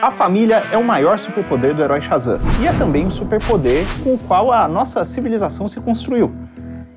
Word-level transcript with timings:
A 0.00 0.12
família 0.12 0.62
é 0.70 0.78
o 0.78 0.84
maior 0.84 1.18
superpoder 1.18 1.74
do 1.74 1.82
herói 1.82 2.00
Shazam 2.00 2.38
e 2.62 2.68
é 2.68 2.72
também 2.72 3.04
o 3.04 3.10
superpoder 3.10 3.84
com 4.04 4.14
o 4.14 4.18
qual 4.18 4.52
a 4.52 4.68
nossa 4.68 5.04
civilização 5.04 5.66
se 5.66 5.80
construiu. 5.80 6.32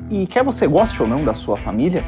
E 0.07 0.27
quer 0.27 0.43
você 0.43 0.67
goste 0.67 1.01
ou 1.01 1.07
não 1.07 1.23
da 1.23 1.33
sua 1.33 1.57
família, 1.57 2.03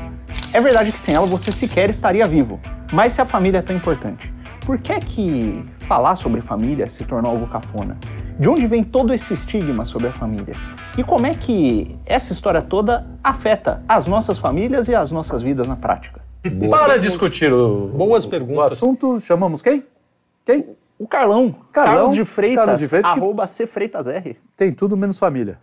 é 0.54 0.62
verdade 0.62 0.92
que 0.92 1.00
sem 1.00 1.16
ela 1.16 1.26
você 1.26 1.52
sequer 1.52 1.90
estaria 1.90 2.24
vivo. 2.28 2.60
Mas 2.92 3.14
se 3.14 3.22
a 3.22 3.26
família 3.26 3.58
é 3.58 3.62
tão 3.64 3.76
importante, 3.76 4.32
por 4.64 4.78
que 4.78 4.92
é 4.94 5.00
que 5.00 5.66
falar 5.88 6.14
sobre 6.14 6.42
família 6.42 6.88
se 6.88 7.06
tornou 7.06 7.32
algo 7.32 7.48
cafona? 7.48 7.98
De 8.40 8.48
onde 8.48 8.68
vem 8.68 8.84
todo 8.84 9.16
esse 9.16 9.34
estigma 9.34 9.84
sobre 9.86 10.10
a 10.10 10.14
família? 10.14 10.56
E 10.96 11.04
como 11.04 11.26
é 11.26 11.34
que 11.34 11.98
essa 12.06 12.34
história 12.34 12.62
toda 12.62 13.08
afeta 13.24 13.82
as 13.88 14.06
nossas 14.06 14.38
famílias 14.38 14.88
e 14.88 14.94
as 14.94 15.10
nossas 15.10 15.42
vidas 15.42 15.68
na 15.68 15.76
prática? 15.76 16.22
Boa. 16.54 16.78
Para 16.78 16.98
discutir 16.98 17.52
o, 17.52 17.88
Boas 17.88 18.28
perguntas. 18.28 18.58
o 18.58 18.62
assunto, 18.62 19.20
chamamos 19.20 19.64
quem? 19.64 19.84
Quem? 20.46 20.76
O 21.04 21.08
Carlão, 21.08 21.54
Carlão, 21.74 21.96
Carlos 21.96 22.16
de 22.16 22.24
Freitas, 22.24 22.64
Carlos 22.66 22.80
de 22.80 22.88
Freitas, 22.88 23.12
que- 23.14 23.20
arroba 23.20 23.46
C 23.46 23.68
Freitas 23.68 24.08
R. 24.08 24.38
Tem 24.56 24.72
tudo 24.72 24.96
menos 24.96 25.20
família. 25.20 25.58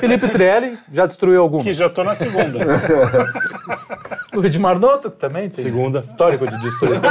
Felipe 0.00 0.26
Trielli 0.28 0.76
já 0.90 1.06
destruiu 1.06 1.40
algumas. 1.40 1.64
Que 1.64 1.72
já 1.72 1.88
tô 1.88 2.02
na 2.02 2.14
segunda. 2.14 2.58
O 4.34 4.44
Edmar 4.44 4.76
Noto, 4.80 5.12
que 5.12 5.16
também 5.18 5.48
tem 5.48 5.62
Segunda. 5.62 6.00
histórico 6.00 6.44
de 6.48 6.58
destruição. 6.58 7.08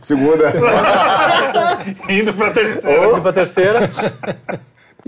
Segunda. 0.00 0.50
Indo 2.08 2.32
pra 2.32 2.50
terceira. 2.50 3.06
Indo 3.12 3.20
pra 3.20 3.32
terceira. 3.34 3.90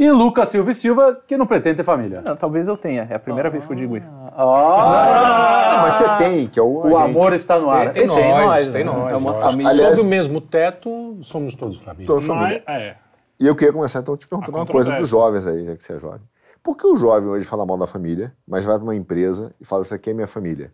E 0.00 0.10
Lucas 0.10 0.48
Silva 0.48 0.70
e 0.70 0.74
Silva, 0.74 1.20
que 1.27 1.36
não 1.36 1.46
pretende 1.46 1.77
ter 1.77 1.84
família. 1.84 2.22
Não, 2.27 2.34
talvez 2.34 2.66
eu 2.66 2.77
tenha, 2.77 3.06
é 3.10 3.14
a 3.16 3.18
primeira 3.18 3.50
vez 3.50 3.66
que 3.66 3.72
eu 3.72 3.77
digo 3.77 3.96
isso. 3.98 4.10
Ah, 4.34 5.74
Ah, 5.78 5.82
mas 5.82 5.95
você 5.95 6.09
tem, 6.16 6.46
que 6.48 6.59
é 6.59 6.62
o. 6.62 6.88
o 6.92 6.96
amor 6.96 7.32
está 7.32 7.59
no 7.60 7.70
ar. 7.70 7.92
Tem, 7.92 8.04
E 8.04 8.06
nós, 8.06 8.68
tem 8.70 8.84
né? 8.84 8.90
nós. 8.90 9.12
É 9.12 9.16
uma 9.16 9.30
lógico. 9.32 9.50
família. 9.50 9.70
Aliás- 9.70 9.96
Sob 9.96 10.06
o 10.06 10.10
mesmo 10.10 10.40
teto, 10.40 11.18
somos 11.23 11.54
todos 11.54 11.78
família. 11.80 12.06
Toda 12.06 12.20
família. 12.23 12.62
Mas, 12.66 12.76
é. 12.80 12.96
E 13.38 13.46
eu 13.46 13.54
queria 13.54 13.73
começar 13.73 14.00
então 14.00 14.16
te 14.16 14.26
perguntando 14.26 14.56
uma 14.59 14.66
coisa 14.66 14.95
dos 14.96 15.09
jovens 15.09 15.46
aí, 15.46 15.65
já 15.66 15.76
que 15.76 15.82
você 15.82 15.95
é 15.95 15.98
jovem. 15.98 16.21
Por 16.62 16.76
que 16.76 16.87
o 16.87 16.96
jovem 16.96 17.28
hoje 17.30 17.45
fala 17.46 17.65
mal 17.65 17.78
da 17.78 17.87
família, 17.87 18.32
mas 18.46 18.65
vai 18.65 18.76
para 18.76 18.84
uma 18.84 18.95
empresa 18.95 19.52
e 19.60 19.65
fala: 19.65 19.82
Isso 19.82 19.95
aqui 19.95 20.10
é 20.10 20.12
minha 20.15 20.26
família? 20.26 20.73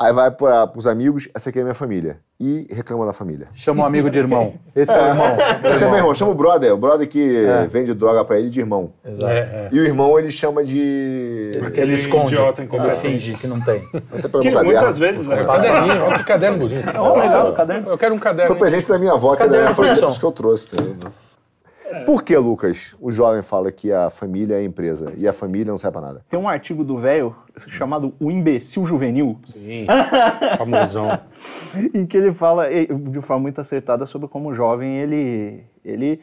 Aí 0.00 0.12
vai 0.14 0.30
para 0.30 0.70
os 0.76 0.86
amigos: 0.86 1.28
Essa 1.34 1.50
aqui 1.50 1.58
é 1.58 1.62
minha 1.62 1.74
família. 1.74 2.18
E 2.42 2.66
reclama 2.70 3.04
da 3.04 3.12
família. 3.12 3.48
Chama 3.52 3.82
um 3.82 3.86
amigo 3.86 4.08
de 4.08 4.18
irmão. 4.18 4.54
Esse 4.74 4.90
é, 4.94 4.98
o 4.98 5.06
irmão. 5.08 5.36
Esse 5.70 5.84
é 5.84 5.86
meu 5.88 5.96
irmão, 5.98 6.14
chama 6.14 6.30
o 6.30 6.34
brother, 6.34 6.72
o 6.72 6.76
brother 6.78 7.06
que 7.06 7.44
É. 7.44 7.66
vende 7.66 7.92
droga 7.92 8.24
para 8.24 8.38
ele 8.38 8.48
de 8.48 8.60
irmão. 8.60 8.94
Exato. 9.04 9.34
E 9.72 9.78
o 9.78 9.84
irmão 9.84 10.18
ele 10.18 10.30
chama 10.30 10.64
de. 10.64 11.52
Ele 11.54 11.66
Aquele 11.66 11.92
esconde. 11.92 12.32
idiota 12.32 12.62
Ele 12.62 12.68
incompetente. 12.68 13.00
finge 13.02 13.34
que 13.34 13.46
não 13.46 13.60
tem. 13.60 13.86
Até 14.10 14.26
pelo 14.26 14.42
Que 14.42 14.50
caderno. 14.52 14.72
muitas 14.72 14.98
vezes 14.98 15.28
é. 15.28 15.42
Caderninho, 15.42 16.02
olha 16.04 16.16
que 16.18 16.24
caderno 16.24 16.58
bonito. 16.58 16.88
Ó, 16.96 17.16
legal, 17.18 17.52
caderno. 17.52 17.88
Eu 17.90 17.98
quero 17.98 18.14
um 18.14 18.18
caderno. 18.18 18.46
Foi 18.48 18.56
presente 18.58 18.88
da 18.88 18.98
minha 18.98 19.12
avó, 19.12 19.32
que 19.36 19.42
Cadê 19.42 19.56
era 19.58 19.70
a 19.70 19.74
foi 19.74 19.84
produção? 19.84 20.08
isso 20.08 20.18
que 20.18 20.24
eu 20.24 20.32
trouxe. 20.32 20.76
Entendeu? 21.90 22.06
Por 22.06 22.22
que, 22.22 22.36
Lucas, 22.36 22.96
o 23.00 23.10
jovem 23.10 23.42
fala 23.42 23.70
que 23.72 23.92
a 23.92 24.08
família 24.10 24.54
é 24.54 24.58
a 24.58 24.62
empresa 24.62 25.12
e 25.16 25.26
a 25.28 25.32
família 25.32 25.66
não 25.70 25.78
serve 25.78 25.98
pra 25.98 26.00
nada? 26.06 26.24
Tem 26.28 26.38
um 26.38 26.48
artigo 26.48 26.82
do 26.84 26.98
velho 26.98 27.34
chamado 27.56 28.14
O 28.20 28.30
Imbecil 28.30 28.86
Juvenil, 28.86 29.38
Sim, 29.44 29.86
famosão. 30.56 31.08
em 31.94 32.06
que 32.06 32.16
ele 32.16 32.32
fala 32.32 32.68
de 32.70 33.20
forma 33.20 33.42
muito 33.42 33.60
acertada 33.60 34.06
sobre 34.06 34.28
como 34.28 34.50
o 34.50 34.54
jovem 34.54 34.96
ele, 34.98 35.64
ele 35.84 36.20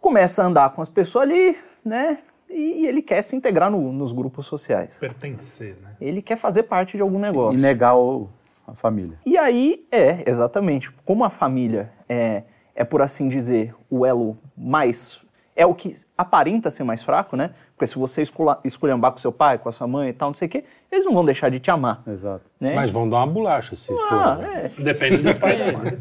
começa 0.00 0.42
a 0.42 0.46
andar 0.46 0.70
com 0.74 0.80
as 0.82 0.88
pessoas 0.88 1.24
ali, 1.24 1.56
né? 1.84 2.18
E, 2.48 2.82
e 2.82 2.86
ele 2.86 3.02
quer 3.02 3.22
se 3.22 3.34
integrar 3.34 3.70
no- 3.70 3.92
nos 3.92 4.12
grupos 4.12 4.46
sociais. 4.46 4.96
Pertencer, 5.00 5.76
né? 5.82 5.90
Ele 6.00 6.22
quer 6.22 6.36
fazer 6.36 6.62
parte 6.64 6.96
de 6.96 7.02
algum 7.02 7.18
E 7.18 7.22
negócio. 7.22 7.58
negar 7.58 7.96
o- 7.96 8.28
a 8.66 8.74
família. 8.74 9.18
E 9.26 9.36
aí, 9.36 9.84
é, 9.90 10.28
exatamente. 10.30 10.90
Como 11.04 11.24
a 11.24 11.30
família 11.30 11.90
é, 12.08 12.44
é, 12.76 12.84
por 12.84 13.02
assim 13.02 13.28
dizer, 13.28 13.74
o 13.90 14.04
elo 14.06 14.36
mais. 14.56 15.18
É 15.58 15.64
o 15.64 15.72
que 15.74 15.94
aparenta 16.18 16.70
ser 16.70 16.84
mais 16.84 17.02
fraco, 17.02 17.34
né? 17.34 17.52
Porque 17.74 17.86
se 17.86 17.98
você 17.98 18.20
escula- 18.20 18.60
esculhambar 18.62 19.10
com 19.12 19.16
seu 19.18 19.32
pai, 19.32 19.56
com 19.56 19.70
a 19.70 19.72
sua 19.72 19.86
mãe 19.86 20.10
e 20.10 20.12
tal, 20.12 20.28
não 20.28 20.34
sei 20.34 20.46
o 20.46 20.50
quê, 20.50 20.64
eles 20.92 21.06
não 21.06 21.14
vão 21.14 21.24
deixar 21.24 21.50
de 21.50 21.58
te 21.58 21.70
amar. 21.70 22.02
Exato. 22.06 22.44
Né? 22.60 22.74
Mas 22.74 22.90
vão 22.92 23.08
dar 23.08 23.16
uma 23.16 23.26
bolacha 23.26 23.74
se 23.74 23.90
Ah, 24.10 24.36
for. 24.36 24.44
é. 24.44 24.68
Depende 24.84 25.22
do 25.22 25.34
pai. 25.40 25.56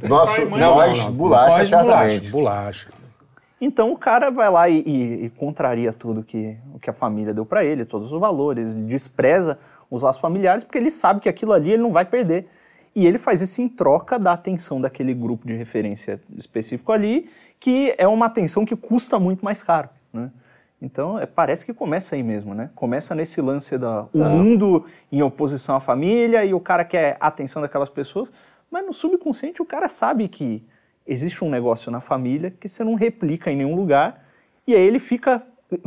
Nosso, 0.08 0.35
Pai 0.41 0.46
mãe. 0.50 0.59
nós, 0.59 1.08
bolacha, 1.08 1.58
Nós, 1.59 1.68
certamente. 1.69 2.30
Bolacha. 2.31 2.90
Então 3.62 3.94
o 3.94 3.97
cara 3.97 4.30
vai 4.30 4.50
lá 4.52 4.68
e, 4.68 4.80
e- 4.85 5.25
e 5.25 5.30
contraria 5.30 5.94
tudo 5.94 6.22
que, 6.22 6.58
o 6.74 6.80
que 6.80 6.90
a 6.90 6.94
família 6.94 7.34
deu 7.34 7.46
pra 7.46 7.64
ele, 7.64 7.85
todos 7.85 8.12
os 8.12 8.19
valores, 8.19 8.68
despreza 8.85 9.58
os 9.90 10.02
laços 10.02 10.19
familiares, 10.19 10.66
porque 10.66 10.78
ele 10.78 10.91
sabe 10.91 11.22
que 11.22 11.30
aquilo 11.30 11.53
ali 11.53 11.72
ele 11.72 11.81
não 11.84 11.94
vai 11.94 12.03
perder. 12.03 12.50
E 12.96 13.06
ele 13.06 13.18
faz 13.18 13.42
isso 13.42 13.62
em 13.62 13.68
troca 13.68 14.18
da 14.18 14.32
atenção 14.32 14.80
daquele 14.80 15.14
grupo 15.14 15.46
de 15.46 15.54
referência 15.54 16.22
específico 16.38 16.92
ali, 16.92 17.30
que 17.60 17.94
é 17.98 18.08
uma 18.08 18.28
atenção 18.28 18.66
que 18.66 18.76
custa 18.76 19.20
muito 19.20 19.44
mais 19.44 19.62
caro. 19.62 19.90
Né? 20.14 20.32
Então 20.82 21.20
é, 21.20 21.26
parece 21.26 21.66
que 21.66 21.74
começa 21.74 22.16
aí 22.16 22.24
mesmo, 22.24 22.54
né? 22.54 22.70
Começa 22.76 23.16
nesse 23.16 23.42
lance 23.42 23.78
da 23.78 24.08
o 24.14 24.24
mundo 24.24 24.86
em 25.12 25.22
oposição 25.22 25.76
à 25.76 25.80
família 25.80 26.46
e 26.46 26.54
o 26.54 26.60
cara 26.60 26.86
quer 26.86 27.18
a 27.20 27.28
atenção 27.28 27.62
daquelas 27.62 27.90
pessoas, 27.90 28.32
mas 28.70 28.86
no 28.86 28.94
subconsciente 28.94 29.62
o 29.62 29.66
cara 29.66 29.90
sabe 29.90 30.28
que 30.28 30.64
existe 31.06 31.44
um 31.44 31.50
negócio 31.50 31.92
na 31.92 32.02
família 32.02 32.52
que 32.52 32.68
você 32.68 32.84
não 32.84 32.96
replica 32.96 33.52
em 33.52 33.58
nenhum 33.58 33.76
lugar, 33.76 34.26
e 34.68 34.74
aí 34.74 34.82
ele 34.82 35.00
fica, 35.00 35.44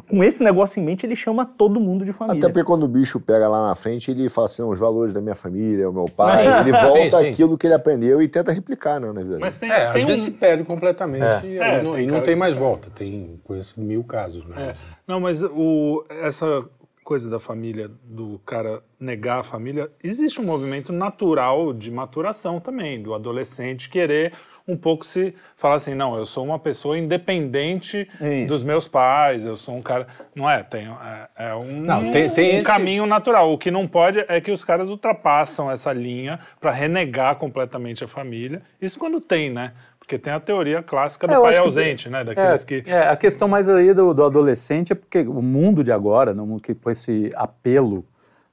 com 0.08 0.24
esse 0.24 0.42
negócio 0.42 0.80
em 0.80 0.84
mente, 0.84 1.06
ele 1.06 1.14
chama 1.14 1.46
todo 1.46 1.78
mundo 1.78 2.04
de 2.04 2.12
família. 2.12 2.40
Até 2.40 2.52
porque 2.52 2.64
quando 2.64 2.82
o 2.82 2.88
bicho 2.88 3.20
pega 3.20 3.48
lá 3.48 3.68
na 3.68 3.74
frente, 3.74 4.10
ele 4.10 4.28
fala 4.28 4.46
assim, 4.46 4.62
"Não, 4.62 4.70
os 4.70 4.78
valores 4.78 5.12
da 5.12 5.20
minha 5.20 5.36
família, 5.36 5.88
o 5.88 5.92
meu 5.92 6.06
pai, 6.06 6.46
ele 6.60 6.74
Sim, 6.76 6.86
volta 6.86 7.18
sim. 7.18 7.28
aquilo 7.28 7.56
que 7.56 7.66
ele 7.66 7.74
aprendeu 7.74 8.20
e 8.20 8.28
tenta 8.28 8.52
replicar 8.52 9.00
né, 9.00 9.12
na 9.12 9.22
vida 9.22 9.38
Mas 9.38 9.56
tem, 9.58 9.70
É, 9.70 9.86
às 9.86 9.92
tem 9.94 10.06
vezes 10.06 10.24
um... 10.26 10.30
se 10.32 10.36
perde 10.36 10.64
completamente 10.64 11.46
e, 11.46 11.58
É, 11.58 11.82
não, 11.82 11.92
tem 11.92 12.04
e 12.04 12.06
não 12.06 12.20
tem 12.20 12.34
mais 12.34 12.54
se 12.54 12.60
volta. 12.60 12.90
Tem, 12.94 13.40
conheço 13.44 13.80
mil 13.80 14.02
casos, 14.02 14.44
né? 14.46 14.70
É. 14.70 14.74
Não, 15.06 15.20
mas 15.20 15.42
o, 15.42 16.04
essa 16.08 16.64
coisa 17.04 17.30
da 17.30 17.38
família, 17.38 17.90
do 18.04 18.38
cara 18.44 18.82
negar 19.00 19.40
a 19.40 19.42
família, 19.42 19.90
existe 20.02 20.40
um 20.40 20.44
movimento 20.44 20.92
natural 20.92 21.72
de 21.72 21.90
maturação 21.90 22.60
também, 22.60 23.00
do 23.02 23.14
adolescente 23.14 23.88
querer 23.88 24.34
um 24.68 24.76
pouco 24.76 25.04
se 25.04 25.34
falar 25.56 25.76
assim, 25.76 25.94
não, 25.94 26.14
eu 26.14 26.26
sou 26.26 26.44
uma 26.44 26.58
pessoa 26.58 26.98
independente 26.98 28.06
Isso. 28.20 28.46
dos 28.46 28.62
meus 28.62 28.86
pais, 28.86 29.46
eu 29.46 29.56
sou 29.56 29.74
um 29.74 29.80
cara. 29.80 30.06
Não 30.34 30.48
é, 30.48 30.62
tem, 30.62 30.86
é, 30.86 31.48
é 31.50 31.54
um, 31.54 31.80
Não, 31.80 32.10
tem- 32.10 32.28
tem 32.28 32.56
um 32.56 32.60
esse- 32.60 32.66
caminho 32.66 33.06
natural. 33.06 33.50
O 33.50 33.56
que 33.56 33.70
não 33.70 33.88
pode 33.88 34.22
é 34.28 34.40
que 34.42 34.52
os 34.52 34.62
caras 34.62 34.90
ultrapassam 34.90 35.70
essa 35.70 35.90
linha 35.92 36.38
para 36.60 36.70
renegar 36.70 37.36
completamente 37.36 38.04
a 38.04 38.08
família. 38.08 38.60
Isso 38.80 38.98
quando 38.98 39.20
tem, 39.22 39.48
né? 39.50 39.72
Porque 39.98 40.18
tem 40.18 40.32
a 40.32 40.40
teoria 40.40 40.82
clássica 40.82 41.26
do 41.26 41.32
É, 41.34 41.36
pai 41.40 41.48
acho 41.50 41.58
que- 41.60 41.64
ausente, 41.64 42.08
né? 42.10 42.22
Daqueles 42.24 42.62
É, 42.62 42.66
que. 42.66 42.90
é, 42.90 43.08
a 43.08 43.16
questão 43.16 43.48
mais 43.48 43.68
aí 43.68 43.94
do, 43.94 44.12
do 44.12 44.24
adolescente 44.24 44.92
é 44.92 44.94
porque 44.94 45.20
o 45.20 45.40
mundo 45.42 45.82
de 45.82 45.90
agora, 45.92 46.34
no, 46.34 46.60
que, 46.60 46.74
com 46.74 46.90
esse 46.90 47.30
apelo 47.34 48.04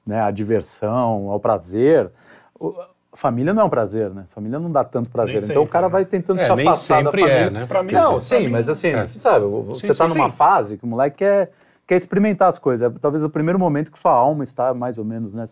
né, 0.06 0.20
à 0.22 0.30
diversão, 0.30 1.30
ao 1.30 1.40
prazer, 1.40 2.10
o- 2.58 2.74
família 3.16 3.52
não 3.54 3.62
é 3.62 3.64
um 3.64 3.68
prazer, 3.70 4.10
né? 4.10 4.24
Família 4.28 4.58
não 4.58 4.70
dá 4.70 4.84
tanto 4.84 5.10
prazer. 5.10 5.40
Nem 5.40 5.44
então 5.50 5.56
o 5.62 5.64
sempre, 5.64 5.72
cara 5.72 5.86
né? 5.86 5.92
vai 5.92 6.04
tentando 6.04 6.40
É, 6.40 6.44
se 6.44 6.54
nem 6.54 6.68
afastar 6.68 7.02
da 7.02 7.10
sempre 7.10 7.20
família. 7.22 7.40
é, 7.40 7.50
né? 7.50 7.66
Pra 7.66 7.82
mim, 7.82 7.92
Não, 7.92 8.10
pra 8.12 8.20
sim, 8.20 8.38
mim- 8.40 8.48
mas 8.48 8.68
assim, 8.68 8.88
É. 8.88 9.06
você 9.06 9.18
sabe, 9.18 9.44
você 9.46 9.90
está 9.92 10.08
sim, 10.08 10.16
numa 10.16 10.30
sim. 10.30 10.36
fase 10.36 10.76
que 10.76 10.84
o 10.84 10.86
moleque 10.86 11.16
quer, 11.18 11.50
quer 11.86 11.96
experimentar 11.96 12.48
as 12.48 12.58
coisas. 12.58 12.88
É 12.90 12.98
talvez 13.00 13.24
o 13.24 13.30
primeiro 13.30 13.58
momento 13.58 13.90
que 13.90 13.98
sua 13.98 14.12
alma 14.12 14.44
está 14.44 14.72
mais 14.74 14.98
ou 14.98 15.04
menos, 15.04 15.32
né? 15.32 15.44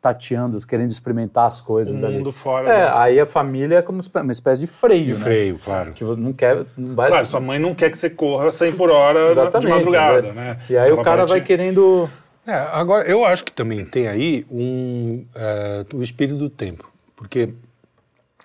Tateando, 0.00 0.58
querendo 0.66 0.90
experimentar 0.90 1.46
as 1.46 1.60
coisas 1.60 2.02
O 2.02 2.06
ali. 2.06 2.16
mundo 2.16 2.32
fora 2.32 2.68
É, 2.72 2.90
aí 2.92 3.20
a 3.20 3.26
família 3.26 3.76
é 3.76 3.82
como 3.82 4.00
uma 4.16 4.32
espécie 4.32 4.60
de 4.60 4.66
freio, 4.66 5.04
De 5.04 5.12
né? 5.12 5.18
freio, 5.20 5.58
claro. 5.64 5.92
Que 5.92 6.02
você 6.02 6.20
não 6.20 6.32
quer, 6.32 6.64
não 6.76 6.96
vai... 6.96 7.08
Claro, 7.08 7.24
sua 7.26 7.38
mãe 7.38 7.56
não 7.60 7.72
quer 7.72 7.88
que 7.88 7.96
você 7.96 8.10
corra 8.10 8.50
100 8.50 8.72
por 8.72 8.90
hora 8.90 9.30
Exatamente. 9.30 9.60
de 9.68 9.72
madrugada, 9.72 10.26
é. 10.26 10.32
né? 10.32 10.58
E 10.68 10.76
aí 10.76 10.90
Ela 10.90 11.00
o 11.00 11.04
cara 11.04 11.24
vai 11.24 11.40
te- 11.40 11.46
querendo... 11.46 12.08
É, 12.44 12.52
agora, 12.72 13.06
eu 13.08 13.24
acho 13.24 13.44
que 13.44 13.52
também 13.52 13.84
tem 13.84 14.08
aí 14.08 14.44
um, 14.50 15.24
é, 15.36 15.86
o 15.94 16.02
espírito 16.02 16.36
do 16.36 16.50
tempo, 16.50 16.90
porque 17.22 17.54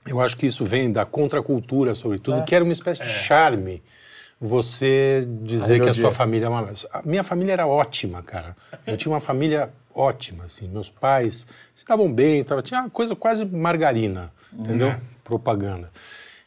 eu 0.05 0.21
acho 0.21 0.37
que 0.37 0.45
isso 0.45 0.63
vem 0.63 0.91
da 0.91 1.03
contracultura, 1.03 1.95
sobretudo, 1.95 2.43
que 2.43 2.53
era 2.53 2.63
uma 2.63 2.71
espécie 2.71 3.01
de 3.01 3.09
charme 3.09 3.81
você 4.39 5.27
dizer 5.41 5.81
que 5.81 5.89
a 5.89 5.93
sua 5.93 6.11
família 6.11 6.45
é 6.45 6.49
uma... 6.49 6.71
A 6.93 7.01
minha 7.03 7.23
família 7.23 7.53
era 7.53 7.65
ótima, 7.65 8.21
cara. 8.21 8.55
Eu 8.85 8.95
tinha 8.95 9.11
uma 9.11 9.19
família 9.19 9.73
ótima, 9.95 10.43
assim. 10.43 10.67
Meus 10.67 10.91
pais 10.91 11.47
estavam 11.73 12.13
bem, 12.13 12.43
tava, 12.43 12.61
tinha 12.61 12.81
uma 12.81 12.89
coisa 12.89 13.15
quase 13.15 13.43
margarina, 13.43 14.31
entendeu? 14.53 14.89
Propaganda. 15.23 15.91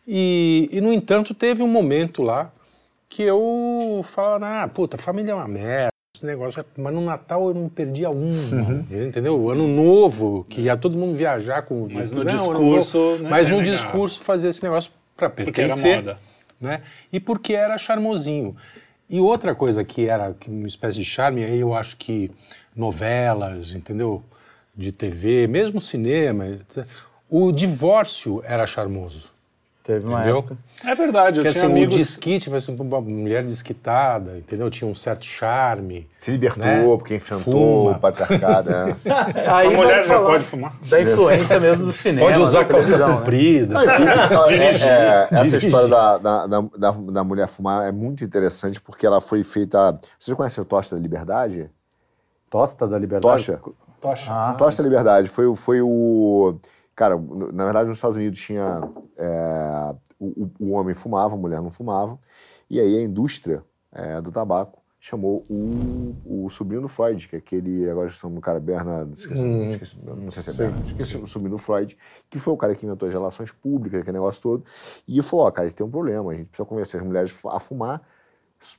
E, 0.07 0.69
e, 0.71 0.81
no 0.81 0.93
entanto, 0.93 1.35
teve 1.35 1.65
um 1.65 1.69
momento 1.69 2.23
lá 2.23 2.53
que 3.09 3.25
eu 3.25 4.03
falava, 4.05 4.63
ah, 4.63 4.69
puta, 4.69 4.97
família 4.97 5.33
é 5.33 5.35
uma 5.35 5.49
merda, 5.49 5.91
esse 6.21 6.27
negócio, 6.27 6.61
é- 6.61 6.65
mas 6.81 6.93
no 6.95 7.01
Natal 7.01 7.49
eu 7.49 7.55
não 7.55 7.69
perdia 7.69 8.11
um, 8.11 8.31
entendeu? 8.91 9.39
O 9.41 9.51
Ano 9.51 9.67
Novo, 9.67 10.45
que 10.49 10.61
ia 10.63 10.77
todo 10.77 10.97
mundo 10.97 11.17
viajar 11.17 11.63
com... 11.63 11.89
Mas 11.91 12.13
no 12.13 12.23
Não, 12.23 12.27
discurso, 12.27 12.99
Novo, 12.99 13.23
né, 13.23 13.31
Mas 13.31 13.49
no 13.49 13.57
renegava. 13.57 13.77
discurso 13.85 14.21
fazia 14.21 14.51
esse 14.51 14.63
negócio 14.63 14.93
para 15.17 15.31
Porque 15.31 15.61
era 15.61 15.69
pertencer. 15.75 15.97
moda. 15.97 16.19
Né? 16.61 16.83
E 17.11 17.19
porque 17.19 17.55
era 17.55 17.79
charmosinho. 17.79 18.55
E 19.09 19.19
outra 19.19 19.55
coisa 19.55 19.83
que 19.83 20.07
era 20.09 20.35
uma 20.47 20.69
espécie 20.69 20.99
de 20.99 21.05
charme, 21.05 21.43
aí 21.43 21.59
eu 21.61 21.75
acho 21.75 21.97
que 21.97 22.31
novelas, 22.77 23.73
entendeu? 23.73 24.23
De 24.77 24.93
TV, 24.93 25.47
mesmo 25.47 25.81
cinema, 25.81 26.47
etc. 26.49 26.87
o 27.29 27.51
divórcio 27.51 28.43
era 28.45 28.67
charmoso. 28.67 29.33
Teve 29.83 30.07
uma 30.07 30.19
Entendeu? 30.21 30.39
época. 30.41 30.59
É 30.85 30.95
verdade, 30.95 31.39
eu 31.39 31.43
Porque 31.43 31.59
tinha 31.59 31.65
assim, 31.65 31.73
amigos... 31.73 31.95
o 31.95 31.99
desquite 31.99 32.51
vai 32.51 32.61
ser 32.61 32.73
uma 32.79 33.01
mulher 33.01 33.43
desquitada, 33.45 34.37
entendeu? 34.37 34.69
Tinha 34.69 34.89
um 34.89 34.95
certo 34.95 35.25
charme. 35.25 36.07
Se 36.19 36.31
libertou, 36.31 36.63
Né? 36.67 36.85
porque 36.85 37.17
enfrentou 37.17 37.91
o 37.91 37.99
patriarcado. 37.99 38.69
né? 38.71 38.95
Aí 39.49 39.69
A 39.69 39.71
mulher 39.71 40.07
já 40.07 40.21
pode 40.21 40.45
fumar? 40.45 40.75
Da 40.87 41.01
influência 41.01 41.59
mesmo 41.59 41.87
do 41.87 41.93
cinema. 41.93 42.27
Pode 42.27 42.41
usar 42.41 42.59
da 42.61 42.65
calça 42.67 42.99
né? 42.99 43.07
comprida. 43.07 43.75
Não, 43.75 43.81
tudo- 43.97 44.53
é, 44.53 44.69
é, 44.69 45.29
essa 45.31 45.57
história 45.57 45.89
da, 45.89 46.19
da, 46.19 46.47
da, 46.47 46.91
da- 46.91 47.25
mulher 47.25 47.49
fumar 47.49 47.89
é 47.89 47.91
muito 47.91 48.23
interessante 48.23 48.79
porque 48.81 49.07
ela 49.07 49.21
foi 49.21 49.43
feita. 49.43 49.99
Vocês 50.19 50.37
conhecem 50.37 50.61
o 50.61 50.65
Tosta 50.65 50.95
da 50.95 51.01
Liberdade? 51.03 51.71
Tosta 52.51 52.87
da 52.87 52.99
Liberdade. 52.99 53.47
Tocha? 53.47 53.61
Tocha. 54.01 54.31
Ah, 54.31 54.55
Tosta 54.59 54.83
da 54.83 54.89
Liberdade 54.89 55.29
foi, 55.29 55.47
o- 55.47 55.55
foi 55.55 55.81
o. 55.81 56.55
Cara, 57.01 57.17
na 57.55 57.65
verdade, 57.65 57.89
nos 57.89 57.97
Estados 57.97 58.19
Unidos 58.19 58.39
tinha. 58.39 58.79
é, 59.17 59.95
o, 60.19 60.45
o- 60.45 60.51
o 60.61 60.71
homem 60.73 60.95
fumava, 60.95 61.35
a 61.35 61.39
mulher 61.39 61.63
não 61.63 61.71
fumava. 61.71 62.19
E 62.69 62.79
aí 62.79 62.99
a 62.99 63.01
indústria 63.01 63.65
é, 63.91 64.21
do 64.21 64.31
tabaco 64.31 64.83
chamou 65.01 65.47
o, 65.49 66.15
o 66.27 66.51
sobrinho 66.51 66.83
do 66.83 66.89
Freud, 66.89 67.27
que 67.27 67.37
é 67.37 67.39
aquele. 67.39 67.89
Agora 67.89 68.07
estamos 68.09 68.35
no 68.35 68.41
cara 68.43 68.61
Bernard. 68.61 69.15
Esqueci, 69.15 69.43
Hum. 69.43 69.67
esqueci, 69.69 69.97
não 70.05 70.31
sei 70.31 70.43
se 70.43 70.51
é 70.51 70.53
Bernard. 70.53 70.87
Esqueci 70.89 71.17
o 71.17 71.27
sobrinho 71.27 71.53
do 71.57 71.59
Freud, 71.59 71.97
que 72.29 72.39
foi 72.39 72.53
o 72.53 72.57
cara 72.59 72.75
que 72.75 72.85
inventou 72.85 73.09
as 73.09 73.15
relações 73.15 73.51
públicas, 73.51 74.03
aquele 74.03 74.19
negócio 74.19 74.43
todo. 74.43 74.63
E 75.09 75.23
falou: 75.23 75.47
ó, 75.47 75.51
cara, 75.51 75.65
a 75.65 75.69
gente 75.71 75.79
tem 75.79 75.87
um 75.87 75.91
problema, 75.91 76.33
a 76.33 76.35
gente 76.35 76.49
precisa 76.51 76.69
convencer 76.69 77.01
as 77.01 77.07
mulheres 77.07 77.43
a 77.47 77.59
fumar 77.59 78.03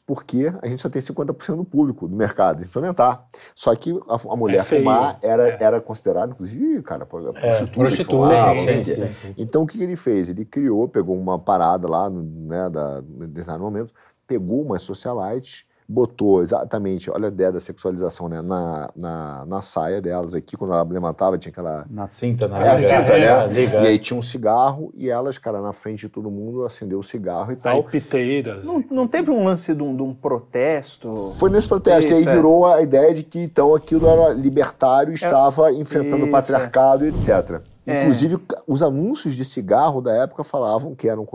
porque 0.05 0.53
a 0.61 0.67
gente 0.67 0.81
só 0.81 0.89
tem 0.89 1.01
50% 1.01 1.55
do 1.55 1.65
público 1.65 2.07
do 2.07 2.15
mercado, 2.15 2.63
implementar. 2.63 3.25
Só 3.55 3.75
que 3.75 3.91
a, 4.07 4.15
a 4.15 4.35
mulher 4.35 4.59
É 4.59 4.63
fumar 4.63 5.17
era, 5.23 5.57
era 5.59 5.81
considerada, 5.81 6.31
inclusive, 6.31 6.83
cara, 6.83 7.05
prostituta. 7.05 7.65
que 7.67 7.79
prostituta, 7.79 8.35
fumava, 8.35 8.55
sim, 8.55 8.83
sim, 8.83 9.07
sim. 9.07 9.33
Então, 9.37 9.63
o 9.63 9.67
que 9.67 9.81
ele 9.81 9.95
fez? 9.95 10.29
Ele 10.29 10.45
criou, 10.45 10.87
pegou 10.87 11.17
uma 11.17 11.39
parada 11.39 11.87
lá, 11.87 12.09
no, 12.09 12.21
né, 12.21 12.69
da, 12.69 13.01
em 13.01 13.27
determinado 13.27 13.63
momento, 13.63 13.91
pegou 14.27 14.61
umas 14.61 14.83
socialites, 14.83 15.65
botou 15.91 16.41
exatamente, 16.41 17.11
olha 17.11 17.25
a 17.25 17.27
ideia 17.27 17.51
da 17.51 17.59
sexualização, 17.59 18.29
né, 18.29 18.41
na, 18.41 18.89
na, 18.95 19.45
na 19.45 19.61
saia 19.61 20.01
delas 20.01 20.33
aqui, 20.33 20.55
quando 20.55 20.73
ela 20.73 20.83
levantava, 20.83 21.37
tinha 21.37 21.51
aquela 21.51 21.85
Na 21.89 22.07
cinta, 22.07 22.47
na 22.47 22.63
é 22.63 22.77
cinta, 22.77 22.93
é, 22.93 23.47
né? 23.47 23.53
liga. 23.53 23.81
E 23.81 23.87
aí 23.87 23.99
tinha 23.99 24.17
um 24.17 24.21
cigarro 24.21 24.91
e 24.95 25.09
elas, 25.09 25.37
cara, 25.37 25.61
na 25.61 25.73
frente 25.73 26.01
de 26.01 26.09
todo 26.09 26.31
mundo, 26.31 26.63
acendeu 26.63 26.99
o 26.99 27.03
cigarro 27.03 27.51
e 27.51 27.55
Aí, 27.55 27.57
tal. 27.57 27.83
piteiras. 27.83 28.63
Não, 28.63 28.83
não 28.89 29.07
teve 29.07 29.29
um 29.29 29.43
lance 29.43 29.73
de 29.75 29.83
um, 29.83 29.95
de 29.95 30.01
um 30.01 30.13
protesto? 30.13 31.33
Foi 31.37 31.49
nesse 31.49 31.67
protesto, 31.67 32.09
e 32.09 32.13
aí 32.13 32.21
Isso, 32.21 32.29
é. 32.29 32.35
virou 32.35 32.65
a 32.65 32.81
ideia 32.81 33.13
de 33.13 33.23
que 33.23 33.39
então 33.39 33.75
aquilo 33.75 34.07
era 34.07 34.29
libertário, 34.29 35.13
estava 35.13 35.71
enfrentando 35.73 36.23
o 36.23 36.25
Isso, 36.25 36.31
patriarcado 36.31 37.05
e 37.05 37.09
etc. 37.09 37.61
É. 37.85 38.01
Inclusive, 38.01 38.37
os 38.67 38.83
anúncios 38.83 39.35
de 39.35 39.43
cigarro 39.43 40.01
da 40.01 40.13
época 40.13 40.43
falavam 40.43 40.93
que 40.93 41.09
eram 41.09 41.27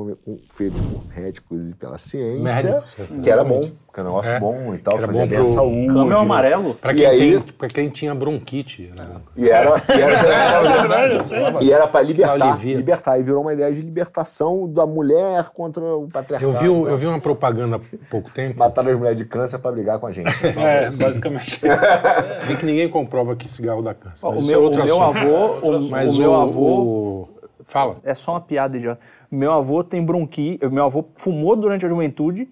feitos 0.51 0.81
por 0.81 1.05
médicos 1.09 1.71
e 1.71 1.75
pela 1.75 1.99
ciência, 1.99 2.85
que 3.23 3.29
era 3.29 3.43
bom, 3.43 3.69
que 3.97 4.01
era 4.01 4.09
um 4.11 4.13
negócio 4.13 4.31
É, 4.33 4.39
bom 4.41 4.75
e 4.75 4.79
tal, 4.79 4.99
fazia 4.99 5.23
bom 5.23 5.27
bem 5.27 5.39
a 5.39 5.47
saúde. 5.47 5.87
Câmbio 5.87 6.19
amarelo? 6.19 6.75
Pra 6.75 6.93
E 6.93 6.97
quem, 6.97 7.07
aí- 7.07 7.19
tem, 7.41 7.53
pra 7.55 7.69
quem 7.69 7.89
tinha 7.89 8.15
bronquite. 8.15 8.93
Era... 8.95 9.23
E 9.35 9.49
era, 9.49 9.83
e 9.89 10.01
era, 10.03 11.09
eu 11.15 11.25
sei. 11.25 11.39
e 11.63 11.73
era 11.73 11.87
para 11.87 12.03
libertar, 12.03 12.49
alivia. 12.51 12.77
libertar. 12.77 13.19
E 13.19 13.23
virou 13.23 13.41
uma 13.41 13.55
ideia 13.55 13.73
de 13.73 13.81
libertação 13.81 14.69
da 14.69 14.87
mulher 14.87 15.49
contra 15.55 15.83
o 15.83 16.07
patriarcado. 16.13 16.53
Eu 16.53 16.59
vi, 16.59 16.67
eu 16.91 16.97
vi 16.99 17.07
uma 17.07 17.21
propaganda 17.21 17.77
há 17.77 17.81
pouco 18.11 18.31
tempo, 18.31 18.59
Mataram 18.59 18.91
as 18.91 18.99
mulheres 18.99 19.17
de 19.19 19.25
câncer 19.25 19.59
para 19.59 19.73
brigar 19.73 19.99
com 19.99 20.07
a 20.07 20.13
gente. 20.13 20.27
É, 20.57 20.91
basicamente. 20.91 21.53
se 21.59 22.47
bem 22.47 22.57
que 22.57 22.67
ninguém 22.67 22.89
comprova 22.91 23.35
que 23.35 23.49
cigarro 23.49 23.81
dá 23.83 23.95
câncer. 23.95 24.27
O 24.27 24.35
isso 24.35 24.45
é 24.49 24.53
meu, 24.53 24.63
outro 24.63 24.83
o 24.83 24.85
meu 24.85 25.03
avô, 25.03 25.47
o, 25.71 25.91
Mas 25.91 26.15
o 26.17 26.21
meu 26.21 26.35
avô, 26.35 26.61
o- 26.83 27.29
Fala. 27.65 27.97
é 28.05 28.15
só 28.15 28.33
uma 28.33 28.41
piada 28.43 28.77
idiota. 28.77 29.01
Meu 29.31 29.53
avô 29.53 29.83
tem 29.83 30.05
bronquite, 30.05 30.65
meu 30.69 30.85
avô 30.85 31.05
fumou 31.17 31.57
durante 31.57 31.85
a 31.87 31.89
juventude, 31.89 32.49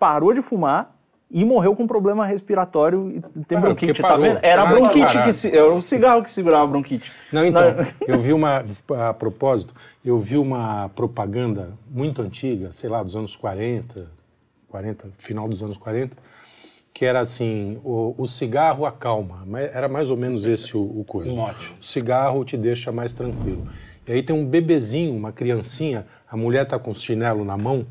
parou 0.00 0.32
de 0.34 0.40
fumar 0.42 0.96
e 1.30 1.44
morreu 1.44 1.76
com 1.76 1.86
problema 1.86 2.26
respiratório 2.26 3.22
e 3.36 3.44
tem 3.44 3.60
bronquite, 3.60 4.00
tá 4.00 4.08
parou. 4.08 4.24
vendo? 4.24 4.40
Era 4.42 4.62
a 4.62 4.66
Claro, 4.66 4.80
bronquite 4.80 5.06
caralho. 5.06 5.24
que 5.24 5.32
se, 5.32 5.56
era 5.56 5.66
o 5.72 5.80
cigarro 5.82 6.24
que 6.24 6.30
segurava 6.30 6.64
a 6.64 6.66
bronquite. 6.66 7.12
Não, 7.32 7.44
então, 7.44 7.62
eu 8.08 8.18
vi 8.18 8.32
uma, 8.32 8.64
a 9.08 9.14
propósito, 9.14 9.72
eu 10.04 10.18
vi 10.18 10.36
uma 10.36 10.88
propaganda 10.96 11.70
muito 11.88 12.20
antiga, 12.20 12.72
sei 12.72 12.90
lá, 12.90 13.00
dos 13.02 13.14
anos 13.14 13.36
40, 13.36 14.10
40, 14.68 15.08
final 15.16 15.48
dos 15.48 15.62
anos 15.62 15.76
40, 15.76 16.16
que 16.92 17.04
era 17.04 17.20
assim, 17.20 17.78
o, 17.84 18.14
o 18.18 18.26
cigarro 18.26 18.84
acalma, 18.84 19.44
era 19.72 19.88
mais 19.88 20.10
ou 20.10 20.16
menos 20.16 20.46
esse 20.46 20.76
o, 20.76 20.80
o 20.80 21.04
coisa. 21.06 21.30
O 21.30 21.84
cigarro 21.84 22.44
te 22.44 22.56
deixa 22.56 22.90
mais 22.90 23.12
tranquilo. 23.12 23.68
E 24.08 24.12
aí 24.12 24.22
tem 24.24 24.34
um 24.34 24.44
bebezinho, 24.44 25.14
uma 25.14 25.30
criancinha, 25.30 26.04
a 26.28 26.36
mulher 26.36 26.66
tá 26.66 26.76
com 26.76 26.90
o 26.90 26.94
chinelo 26.94 27.44
na 27.44 27.56
mão, 27.56 27.86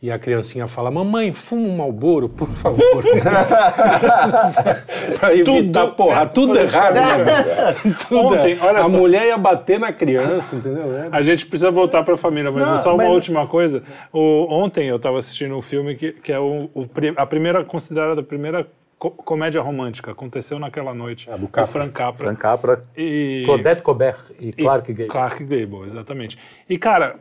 e 0.00 0.12
a 0.12 0.18
criancinha 0.18 0.68
fala, 0.68 0.92
mamãe, 0.92 1.32
fuma 1.32 1.66
um 1.68 1.76
Malboro, 1.76 2.28
por 2.28 2.48
favor. 2.50 3.02
pra 5.18 5.34
evitar, 5.34 5.84
Tudo- 5.86 5.94
porra, 5.94 6.26
tudo 6.26 6.58
errado. 6.58 6.94
né? 6.94 7.74
tudo 8.08 8.26
Ontem, 8.26 8.58
olha 8.60 8.80
a 8.80 8.84
só. 8.84 8.90
mulher 8.96 9.26
ia 9.26 9.38
bater 9.38 9.78
na 9.80 9.92
criança, 9.92 10.56
entendeu? 10.56 10.96
É. 10.96 11.08
A 11.10 11.20
gente 11.20 11.46
precisa 11.46 11.70
voltar 11.70 12.02
para 12.04 12.14
a 12.14 12.16
família, 12.16 12.50
mas 12.50 12.66
Não, 12.66 12.74
é 12.74 12.78
só 12.78 12.94
uma 12.94 13.04
mas- 13.04 13.12
última 13.12 13.46
coisa. 13.46 13.82
O- 14.12 14.46
ontem 14.50 14.86
eu 14.88 14.96
estava 14.96 15.18
assistindo 15.18 15.56
um 15.56 15.62
filme 15.62 15.94
que, 15.96 16.12
que 16.12 16.32
é 16.32 16.38
o, 16.38 16.70
o 16.74 16.86
a 17.16 17.26
primeira, 17.26 17.64
considerada 17.64 18.20
a 18.20 18.24
primeira 18.24 18.66
co- 18.98 19.10
comédia 19.10 19.60
romântica. 19.60 20.12
Aconteceu 20.12 20.58
naquela 20.58 20.94
noite. 20.94 21.28
Ah, 21.30 21.36
do 21.36 21.46
com 21.46 21.52
Capra. 21.52 21.72
Frank 21.72 21.92
Capra. 21.92 22.24
Frank 22.24 22.40
Capra, 22.40 22.82
E... 22.96 23.42
Claudette 23.44 23.82
Colbert 23.82 24.18
e 24.38 24.48
e 24.50 24.52
Clark 24.52 24.92
Gable. 24.92 25.08
Clark 25.08 25.44
Gable, 25.44 25.86
exatamente. 25.86 26.38
E, 26.68 26.78
cara, 26.78 27.16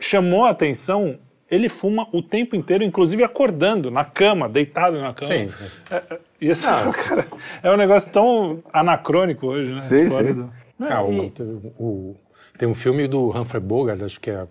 chamou 0.00 0.44
a 0.46 0.50
atenção, 0.50 1.18
ele 1.52 1.68
fuma 1.68 2.08
o 2.12 2.22
tempo 2.22 2.56
inteiro, 2.56 2.82
inclusive 2.82 3.22
acordando, 3.22 3.90
na 3.90 4.04
cama, 4.04 4.48
deitado 4.48 4.98
na 4.98 5.12
cama. 5.12 5.30
Sim. 5.32 5.50
É, 5.90 5.96
é, 5.96 6.18
e 6.40 6.50
assim, 6.50 6.66
cara, 7.06 7.26
é 7.62 7.70
um 7.70 7.76
negócio 7.76 8.10
tão 8.10 8.62
anacrônico 8.72 9.46
hoje, 9.48 9.74
né? 9.74 9.80
Sim, 9.80 10.08
sim. 10.10 10.32
do- 10.32 10.52
Ah, 10.80 11.02
o- 11.02 11.30
tem, 11.30 11.46
o- 11.78 12.16
tem 12.58 12.68
um 12.68 12.74
filme 12.74 13.06
do 13.06 13.30
Humphrey 13.38 13.62
Bogart, 13.62 14.00
acho 14.02 14.18
que 14.18 14.30
é 14.30 14.46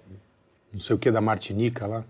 não 0.72 0.80
sei 0.80 0.96
o 0.96 1.00
que, 1.00 1.12
da 1.12 1.20
Martinica 1.20 1.86
lá, 1.88 2.04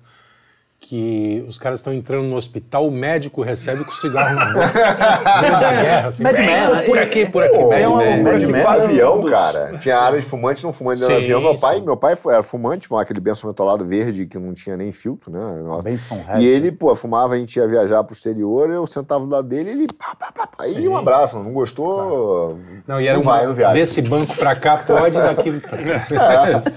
que 0.83 1.45
os 1.48 1.60
caras 1.60 1.78
estão 1.78 1.94
entrando 1.94 2.24
no 2.24 2.36
hospital, 2.36 2.88
o 2.88 2.92
médico 2.92 3.44
recebe 3.44 3.83
com 3.86 3.92
o 3.92 3.94
cigarro 3.94 4.36
na 4.36 4.45
meio 5.39 5.60
da 5.60 5.74
guerra, 5.83 6.07
assim. 6.07 6.24
Mad 6.24 6.36
"Bem, 6.36 6.45
Men, 6.48 6.86
Por 6.88 6.98
aqui, 6.98 7.25
por 7.28 7.44
aqui, 7.44 7.56
Pô, 7.56 7.69
Mad 7.69 7.81
é 7.81 7.86
Men. 8.16 8.24
Mad 8.24 8.42
Men. 8.44 8.63
com 8.63 8.68
avião, 8.69 9.24
cara. 9.25 9.78
Tinha 9.78 9.95
área 10.00 10.19
de 10.19 10.25
fumante, 10.25 10.63
não 10.63 10.74
fumante 10.74 11.00
dentro 11.01 11.13
do 11.16 11.22
avião. 11.22 11.39
Meu 11.39 11.56
pai, 11.56 11.81
meu 11.81 11.95
pai 11.95 12.16
era 12.30 12.42
fumante, 12.42 12.88
fumava 12.88 13.04
aquele 13.04 13.19
benção 13.19 13.48
mentolado 13.48 13.86
verde 13.86 14.25
que 14.25 14.39
não 14.39 14.54
tinha 14.56 14.75
nem 14.75 14.92
filtro, 14.92 15.31
né? 15.31 15.39
Nossa. 15.63 15.88
Benson 15.88 16.19
E 16.39 16.48
ele, 16.48 16.72
pô, 16.72 16.95
fumava, 16.95 17.35
a 17.35 17.38
gente 17.38 17.56
ia 17.57 17.68
viajar 17.68 18.04
pro 18.04 18.16
exterior, 18.16 18.68
eu 18.71 18.85
sentava 18.88 19.23
do 19.23 19.30
lado 19.30 19.47
dele 19.47 19.69
ele. 19.69 19.88
Pá, 19.95 20.16
pá, 20.18 20.31
pá, 20.31 20.47
pá, 20.47 20.64
aí 20.64 20.88
um 20.88 20.97
abraço, 20.97 21.38
não 21.38 21.54
gostou. 21.54 22.57
Não, 22.88 23.00
e 23.00 23.06
era 23.06 23.16
não 23.18 23.23
uma- 23.23 23.31
vai, 23.38 23.45
não 23.45 23.54
viaja. 23.54 23.73
Desse 23.76 24.02
banco 24.02 24.35
pra 24.35 24.56
cá 24.56 24.78
pode, 24.78 25.16
daqui 25.16 25.59
pra 25.59 25.78
cá. 25.78 26.06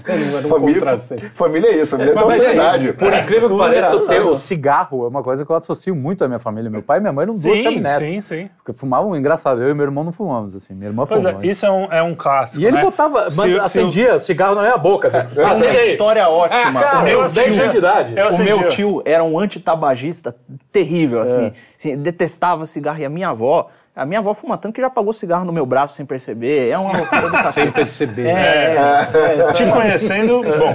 Era 0.07 0.47
um 0.47 0.49
Família, 0.51 0.99
família 1.35 1.69
é 1.71 1.77
isso, 1.79 1.87
família 1.93 2.13
é 2.13 2.15
mas, 2.15 2.25
autoridade. 2.41 2.93
por 2.93 3.13
incrível 3.15 3.49
que 3.49 3.57
pareça, 3.57 3.94
o, 3.95 4.03
engraçado. 4.05 4.25
teu- 4.25 4.33
o 4.33 4.37
cigarro 4.37 5.05
é 5.05 5.09
uma 5.09 5.23
coisa 5.23 5.45
que 5.45 5.51
eu 5.51 5.57
associo 5.57 5.95
muito 5.95 6.25
à 6.25 6.29
minha 6.29 6.39
família. 6.39 6.71
Meu 6.71 6.83
pai 6.83 6.99
e 6.99 7.01
minha 7.01 7.13
mãe 7.13 7.23
eram 7.25 7.33
duas 7.35 7.43
Sim, 7.43 7.63
chaminés. 7.63 7.99
sim, 8.03 8.21
sim. 8.21 8.51
Porque 8.57 8.73
fumavam, 8.73 9.17
engraçado, 9.17 9.63
eu 9.63 9.71
e 9.71 9.75
meu 9.75 9.85
irmão 9.85 10.05
não 10.05 10.13
fumamos, 10.13 10.55
assim. 10.55 10.75
Minha 10.75 10.89
irmã 10.91 11.05
Pois 11.07 11.25
é, 11.25 11.29
fumava. 11.31 11.47
isso 11.47 11.67
é 11.67 11.71
um, 11.71 11.85
é 11.93 12.03
um 12.03 12.15
clássico. 12.15 12.63
E 12.63 12.67
ele 12.67 12.77
né? 12.77 12.83
botava, 12.83 13.31
Se- 13.31 13.37
mas 13.37 13.51
se 13.53 13.59
acendia 13.61 14.19
cigarro 14.19 14.55
na 14.55 14.63
minha 14.63 14.77
boca. 14.77 15.09
Assim. 15.09 15.19
Uma 15.41 15.51
Acende 15.53 15.77
aí. 15.77 15.91
história 15.93 16.29
ótima. 16.29 16.81
Ah, 16.81 16.83
cara, 16.83 16.99
o 17.01 17.03
meu 17.05 17.23
eu 17.23 17.29
10 17.29 17.33
tio- 17.55 17.61
anos 17.63 17.73
de 17.73 17.79
idade. 17.79 18.15
Eu 18.17 18.29
o 18.29 18.39
meu 18.45 18.69
tio 18.69 19.03
era 19.05 19.23
um 19.25 19.39
antitabagista 19.39 20.35
terrível, 20.73 21.23
assim, 21.23 21.53
assim, 21.79 21.97
detestava 21.97 22.67
cigarro. 22.67 22.99
E 22.99 23.05
a 23.05 23.11
minha 23.11 23.29
avó, 23.31 23.69
a 23.97 24.05
minha 24.05 24.19
avó 24.19 24.35
fuma 24.35 24.57
tanto 24.59 24.75
que 24.75 24.81
já 24.81 24.89
apagou 24.89 25.13
cigarro 25.13 25.45
no 25.45 25.53
meu 25.53 25.65
braço 25.65 25.95
sem 25.95 26.05
perceber. 26.05 26.69
É 26.69 26.77
uma 26.77 26.97
loucura 26.97 27.31
do. 27.31 27.43
Sem 27.53 27.71
perceber. 27.71 28.27
É, 28.27 28.75
é, 28.77 29.53
Te 29.53 29.65
conhecendo, 29.71 30.43
bom, 30.43 30.71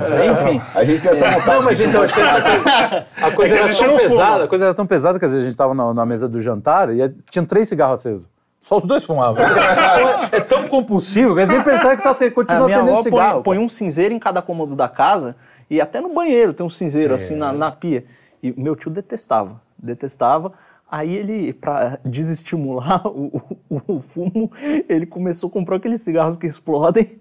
enfim. 0.56 0.62
A 0.74 0.84
gente 0.86 1.02
tem 1.02 1.12
essa 1.12 1.30
vontade. 1.30 1.48
Não, 1.52 1.64
mas 1.64 1.80
então, 1.82 2.02
acho 2.04 2.14
que 2.14 2.22
essa 2.22 2.42
coisa- 2.42 3.06
a 3.22 3.32
coisa 3.32 3.54
É 3.56 3.58
que 3.58 3.64
a 3.64 3.66
era 3.66 3.74
gente 3.74 3.84
tão 3.86 3.98
fuma. 3.98 4.10
pesada, 4.10 4.44
a 4.44 4.48
coisa 4.48 4.66
era 4.66 4.74
tão 4.74 4.88
pesada 4.88 5.20
que 5.20 5.26
às 5.26 5.32
vezes 5.32 5.44
a 5.44 5.50
gente 5.50 5.54
estava 5.54 5.74
na, 5.74 5.94
na 5.94 6.06
mesa 6.06 6.30
do 6.30 6.42
jantar 6.42 6.90
e 6.96 7.10
tinha 7.30 7.46
três 7.46 7.68
cigarros 7.68 8.00
acesos. 8.00 8.28
Só 8.62 8.78
os 8.78 8.86
dois 8.86 9.04
fumavam. 9.04 9.42
é 10.32 10.40
tão 10.42 10.68
compulsivo 10.68 11.34
que 11.34 11.42
eles 11.42 11.50
nem 11.54 11.64
pensaram 11.64 11.98
que 11.98 12.04
tá, 12.04 12.12
A 12.12 12.32
continua 12.32 12.66
minha 12.66 12.78
acendendo 12.78 12.92
avó 12.94 13.02
cigarro. 13.04 13.44
põe, 13.44 13.56
põe 13.58 13.66
um 13.66 13.70
cinzeiro 13.70 14.14
em 14.14 14.20
cada 14.20 14.42
cômodo 14.42 14.76
da 14.76 14.88
casa 14.90 15.36
e 15.70 15.80
até 15.80 16.00
no 16.02 16.14
banheiro 16.14 16.54
tem 16.54 16.66
um 16.66 16.70
cinzeiro 16.70 17.14
assim 17.14 17.36
na, 17.36 17.52
na 17.54 17.72
pia. 17.72 18.04
E 18.42 18.54
meu 18.58 18.76
tio 18.76 18.90
detestava, 18.92 19.62
detestava. 19.78 20.52
Aí 20.92 21.16
ele, 21.16 21.54
pra 21.54 22.00
desestimular 22.06 23.06
o, 23.08 23.60
o- 23.70 23.82
o 23.98 24.02
fumo, 24.02 24.52
ele 24.88 25.06
começou 25.06 25.50
a 25.50 25.52
comprar 25.52 25.78
aqueles 25.78 26.02
cigarros 26.02 26.38
que 26.38 26.48
explodem, 26.48 27.20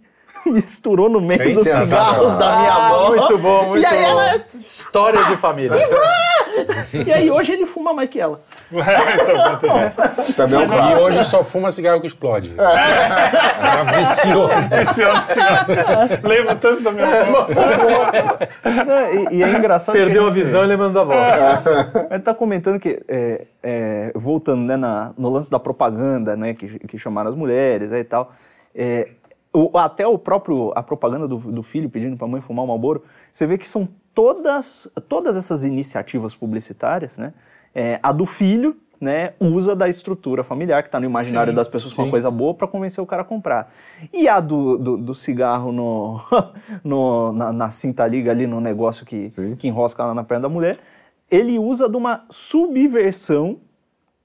misturou 0.52 1.08
no 1.08 1.20
meio 1.20 1.54
dos 1.54 1.64
cigarros 1.64 2.36
da 2.36 2.56
minha 2.58 2.72
avó. 2.74 3.08
Muito 3.08 3.38
bom, 3.38 3.66
muito 3.68 3.82
E 3.82 3.86
aí 3.86 4.02
bom. 4.04 4.08
ela 4.20 4.40
História 4.58 5.24
de 5.24 5.36
família. 5.36 5.76
E 7.06 7.12
aí 7.12 7.30
hoje 7.30 7.52
ele 7.52 7.66
fuma 7.66 7.92
mais 7.94 8.08
que 8.10 8.20
ela. 8.20 8.40
Também 10.36 10.58
é 10.60 10.62
um 10.62 10.64
E 10.64 10.66
clássico. 10.68 11.02
hoje 11.02 11.24
só 11.24 11.44
fuma 11.44 11.70
cigarro 11.70 12.00
que 12.00 12.06
explode. 12.06 12.54
Já 12.56 13.82
viciou. 13.98 14.48
Esse 14.80 15.02
ano, 15.02 15.26
cigarro. 15.26 15.66
Lembro 16.28 16.56
tanto 16.56 16.82
da 16.82 16.90
minha 16.92 17.22
avó. 17.22 17.46
E, 19.30 19.36
e 19.36 19.42
é 19.42 19.50
engraçado 19.50 19.94
que 19.94 20.00
Perdeu 20.04 20.26
a 20.26 20.30
visão 20.30 20.64
e 20.64 20.66
lembrando 20.66 20.94
da 20.94 21.04
volta. 21.04 22.08
Ele 22.10 22.20
tá 22.20 22.34
comentando 22.34 22.78
que, 22.80 23.00
é, 23.08 23.46
é, 23.62 24.12
voltando 24.14 24.62
né, 24.62 24.76
na- 24.76 25.12
no 25.16 25.30
lance 25.30 25.50
da 25.50 25.58
propaganda, 25.58 26.36
né, 26.36 26.54
que, 26.54 26.78
que 26.80 26.98
chamaram 26.98 27.30
as 27.30 27.36
mulheres 27.36 27.90
né, 27.90 28.00
e 28.00 28.04
tal, 28.04 28.32
é, 28.74 29.08
o- 29.52 29.76
até 29.78 30.06
o 30.06 30.18
próprio, 30.18 30.72
a 30.76 30.82
propaganda 30.82 31.26
do, 31.28 31.38
do 31.38 31.62
filho 31.62 31.88
pedindo 31.88 32.16
pra 32.16 32.26
mãe 32.26 32.40
fumar 32.40 32.64
um 32.64 32.68
Marlboro, 32.68 33.02
você 33.32 33.46
vê 33.46 33.56
que 33.58 33.68
são 33.68 33.88
todas, 34.14 34.90
todas 35.08 35.36
essas 35.36 35.64
iniciativas 35.64 36.34
publicitárias, 36.34 37.16
né, 37.18 37.32
é, 37.74 37.98
a 38.02 38.10
do 38.12 38.26
filho, 38.26 38.76
né, 39.00 39.34
usa 39.38 39.76
da 39.76 39.88
estrutura 39.88 40.42
familiar 40.42 40.82
que 40.82 40.88
está 40.88 40.98
no 40.98 41.06
imaginário 41.06 41.52
das 41.54 41.68
pessoas 41.68 41.94
com 41.94 42.02
uma 42.02 42.10
coisa 42.10 42.30
boa 42.32 42.52
para 42.52 42.66
convencer 42.66 43.02
o 43.02 43.06
cara 43.06 43.22
a 43.22 43.24
comprar. 43.24 43.72
E 44.12 44.28
a 44.28 44.40
do, 44.40 44.76
do, 44.76 44.96
do 44.96 45.14
cigarro 45.14 45.70
no, 45.70 46.20
no- 46.82 47.32
na, 47.32 47.52
na 47.52 47.70
cinta 47.70 48.04
liga 48.08 48.32
ali 48.32 48.44
no 48.44 48.60
negócio 48.60 49.06
que, 49.06 49.30
Sim. 49.30 49.54
que 49.54 49.68
enrosca 49.68 50.04
lá 50.04 50.12
na 50.14 50.24
perna 50.24 50.42
da 50.42 50.48
mulher, 50.48 50.76
ele 51.30 51.58
usa 51.60 51.88
de 51.88 51.96
uma 51.96 52.24
subversão, 52.28 53.58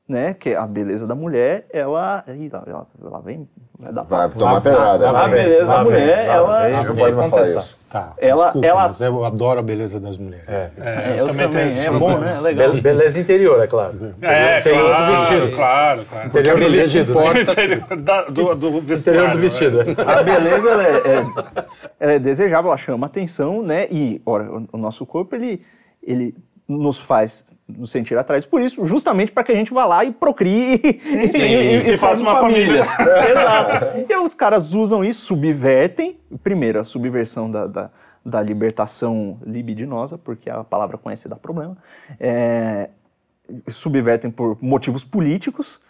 né, 0.08 0.34
que 0.34 0.50
é 0.50 0.58
a 0.58 0.68
beleza 0.68 1.08
da 1.08 1.16
mulher, 1.16 1.66
ela, 1.72 2.24
ih, 2.28 2.50
lá, 2.52 2.64
ela, 2.68 2.88
ela 3.02 3.22
vem, 3.22 3.48
vai 3.80 3.94
dar 3.94 4.04
Vai 4.04 4.30
tomar 4.30 4.60
pedrada. 4.62 5.10
A 5.10 5.28
né? 5.30 5.34
beleza 5.34 5.66
da 5.66 5.84
mulher, 5.84 6.26
ela, 6.26 6.68
vem. 6.68 6.84
Não 6.84 6.96
pode 6.96 7.16
mais 7.16 7.30
falar 7.30 7.42
isso. 7.44 7.78
Tá, 7.90 8.14
Ela- 8.18 8.44
desculpa, 8.46 8.68
ela- 8.68 8.88
mas 8.88 9.00
eu 9.02 9.24
adoro 9.24 9.60
a 9.60 9.64
beleza 9.64 10.00
das 10.02 10.18
mulheres. 10.18 10.46
É, 10.50 10.72
eu 11.20 11.28
também 11.28 11.48
também, 11.50 11.68
tenho 11.70 11.82
é 11.82 11.90
bom, 12.00 12.10
problema. 12.12 12.26
né, 12.36 12.42
legal. 12.42 12.72
Be- 12.74 12.82
beleza 12.82 13.20
interior, 13.20 13.64
é 13.64 13.68
claro. 13.68 14.14
É, 14.22 14.60
Sem 14.60 14.74
claro, 14.74 14.88
outros 14.90 15.20
vestidos. 15.30 15.56
claro, 15.56 16.06
claro. 16.10 16.30
Porque 16.30 16.38
a 16.38 16.42
Interior 16.42 16.56
do 16.56 16.60
beleza 16.66 16.84
vestido, 16.84 17.14
né? 17.14 17.20
importa. 17.28 17.52
Interior 17.52 18.02
da- 18.02 18.26
do, 18.26 18.56
do. 18.56 18.94
Interior 18.94 19.30
do 19.32 19.38
vestido. 19.40 19.84
né? 19.86 19.96
A 20.06 20.24
beleza 20.24 20.70
ela 20.70 20.84
é, 20.84 20.96
é- 20.98 21.66
ela 22.00 22.12
é 22.14 22.20
desejável, 22.20 22.70
ela 22.72 22.78
chama 22.78 23.06
atenção, 23.08 23.62
né? 23.64 23.88
E, 23.90 24.22
ora, 24.26 24.52
o, 24.52 24.68
o 24.74 24.78
nosso 24.78 25.06
corpo, 25.06 25.36
ele, 25.36 25.62
ele 26.02 26.36
nos 26.67 27.00
faz 27.00 27.46
nos 27.67 27.91
sentir 27.91 28.17
atraídos 28.17 28.48
por 28.48 28.62
isso, 28.62 28.86
justamente 28.86 29.32
para 29.32 29.43
que 29.43 29.51
a 29.51 29.55
gente 29.55 29.74
vá 29.74 29.86
lá 29.86 30.03
e 30.03 30.12
procrie 30.12 30.82
e, 30.84 31.27
sim. 31.27 31.39
e, 31.39 31.93
E 31.93 31.98
faça 31.98 32.15
forme 32.15 32.29
uma 32.29 32.39
famílias. 32.39 32.88
Exato. 33.00 34.05
E 34.10 34.15
os 34.17 34.34
caras 34.34 34.74
usam 34.74 35.03
isso, 35.03 35.22
subvertem, 35.22 36.17
primeiro, 36.43 36.79
a 36.79 36.84
subversão 36.84 37.50
da, 37.50 37.67
da, 37.67 37.89
da 38.25 38.41
libertação 38.41 39.39
libidinosa, 39.46 40.17
porque 40.17 40.50
a 40.50 40.63
palavra 40.63 40.98
conhece 40.98 41.29
dá 41.29 41.36
problema, 41.36 41.77
é, 42.20 42.89
subvertem 43.67 44.29
por 44.29 44.58
motivos 44.62 45.03
políticos, 45.03 45.82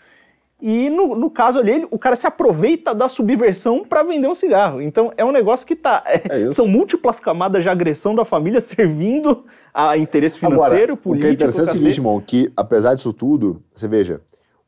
e 0.66 0.90
no, 0.90 1.14
no 1.14 1.30
caso 1.30 1.60
ali, 1.60 1.72
ele- 1.72 1.88
o 1.92 2.00
cara 2.00 2.16
se 2.16 2.26
aproveita 2.26 2.96
da 2.96 3.10
subversão 3.10 3.84
para 3.84 4.02
vender 4.02 4.28
um 4.30 4.34
cigarro. 4.34 4.82
Então 4.82 5.12
é 5.18 5.26
um 5.26 5.32
negócio 5.34 5.68
que 5.68 5.76
tá. 5.76 6.02
é, 6.08 6.46
É 6.46 6.52
são 6.52 6.68
múltiplas 6.68 7.20
camadas 7.20 7.62
de 7.64 7.68
agressão 7.70 8.16
da 8.16 8.24
família 8.24 8.62
servindo 8.62 9.44
a 9.74 9.98
interesse 9.98 10.40
financeiro, 10.40 10.94
Agora, 10.94 10.98
político. 10.98 11.10
o 11.10 11.20
que 11.20 11.28
é 11.28 11.32
interessante 11.34 11.68
é 11.70 11.72
o 11.74 11.76
seguinte, 11.78 11.98
irmão, 11.98 12.22
que 12.26 12.52
apesar 12.56 12.96
disso 12.96 13.12
tudo, 13.12 13.62
você 13.76 13.88
veja, 13.90 14.22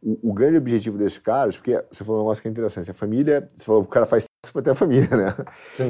o, 0.03 0.31
o 0.31 0.33
grande 0.33 0.57
objetivo 0.57 0.97
desses 0.97 1.17
caras, 1.17 1.55
porque 1.55 1.81
você 1.89 2.03
falou 2.03 2.21
um 2.21 2.23
negócio 2.25 2.41
que 2.41 2.47
é 2.49 2.51
interessante, 2.51 2.91
a 2.91 2.93
família, 2.93 3.49
você 3.55 3.65
falou, 3.65 3.81
o 3.81 3.85
cara 3.85 4.05
faz 4.05 4.25
pra 4.53 4.61
ter 4.61 4.71
a 4.71 4.75
família, 4.75 5.09
né? 5.15 5.35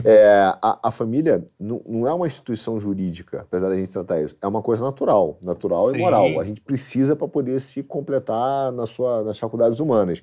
É, 0.03 0.53
a, 0.61 0.79
a 0.83 0.91
família 0.91 1.45
não, 1.59 1.81
não 1.85 2.07
é 2.07 2.13
uma 2.13 2.27
instituição 2.27 2.79
jurídica, 2.79 3.41
apesar 3.41 3.69
da 3.69 3.75
gente 3.75 3.89
tratar 3.91 4.21
isso, 4.21 4.35
é 4.41 4.47
uma 4.47 4.61
coisa 4.61 4.83
natural, 4.83 5.37
natural 5.43 5.89
Sim. 5.89 5.95
e 5.95 5.99
moral. 5.99 6.39
A 6.39 6.43
gente 6.43 6.61
precisa 6.61 7.15
para 7.15 7.27
poder 7.27 7.59
se 7.61 7.83
completar 7.83 8.71
na 8.71 8.85
sua, 8.85 9.23
nas 9.23 9.37
faculdades 9.37 9.79
humanas. 9.79 10.21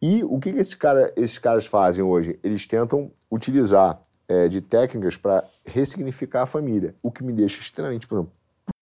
E 0.00 0.22
o 0.24 0.38
que, 0.38 0.52
que 0.52 0.58
esses, 0.58 0.74
cara, 0.74 1.12
esses 1.16 1.38
caras 1.38 1.66
fazem 1.66 2.04
hoje? 2.04 2.38
Eles 2.44 2.66
tentam 2.66 3.10
utilizar 3.30 4.00
é, 4.28 4.48
de 4.48 4.60
técnicas 4.60 5.16
para 5.16 5.44
ressignificar 5.64 6.42
a 6.42 6.46
família, 6.46 6.94
o 7.02 7.10
que 7.10 7.22
me 7.22 7.32
deixa 7.32 7.60
extremamente, 7.60 8.06
por 8.06 8.16
exemplo, 8.16 8.32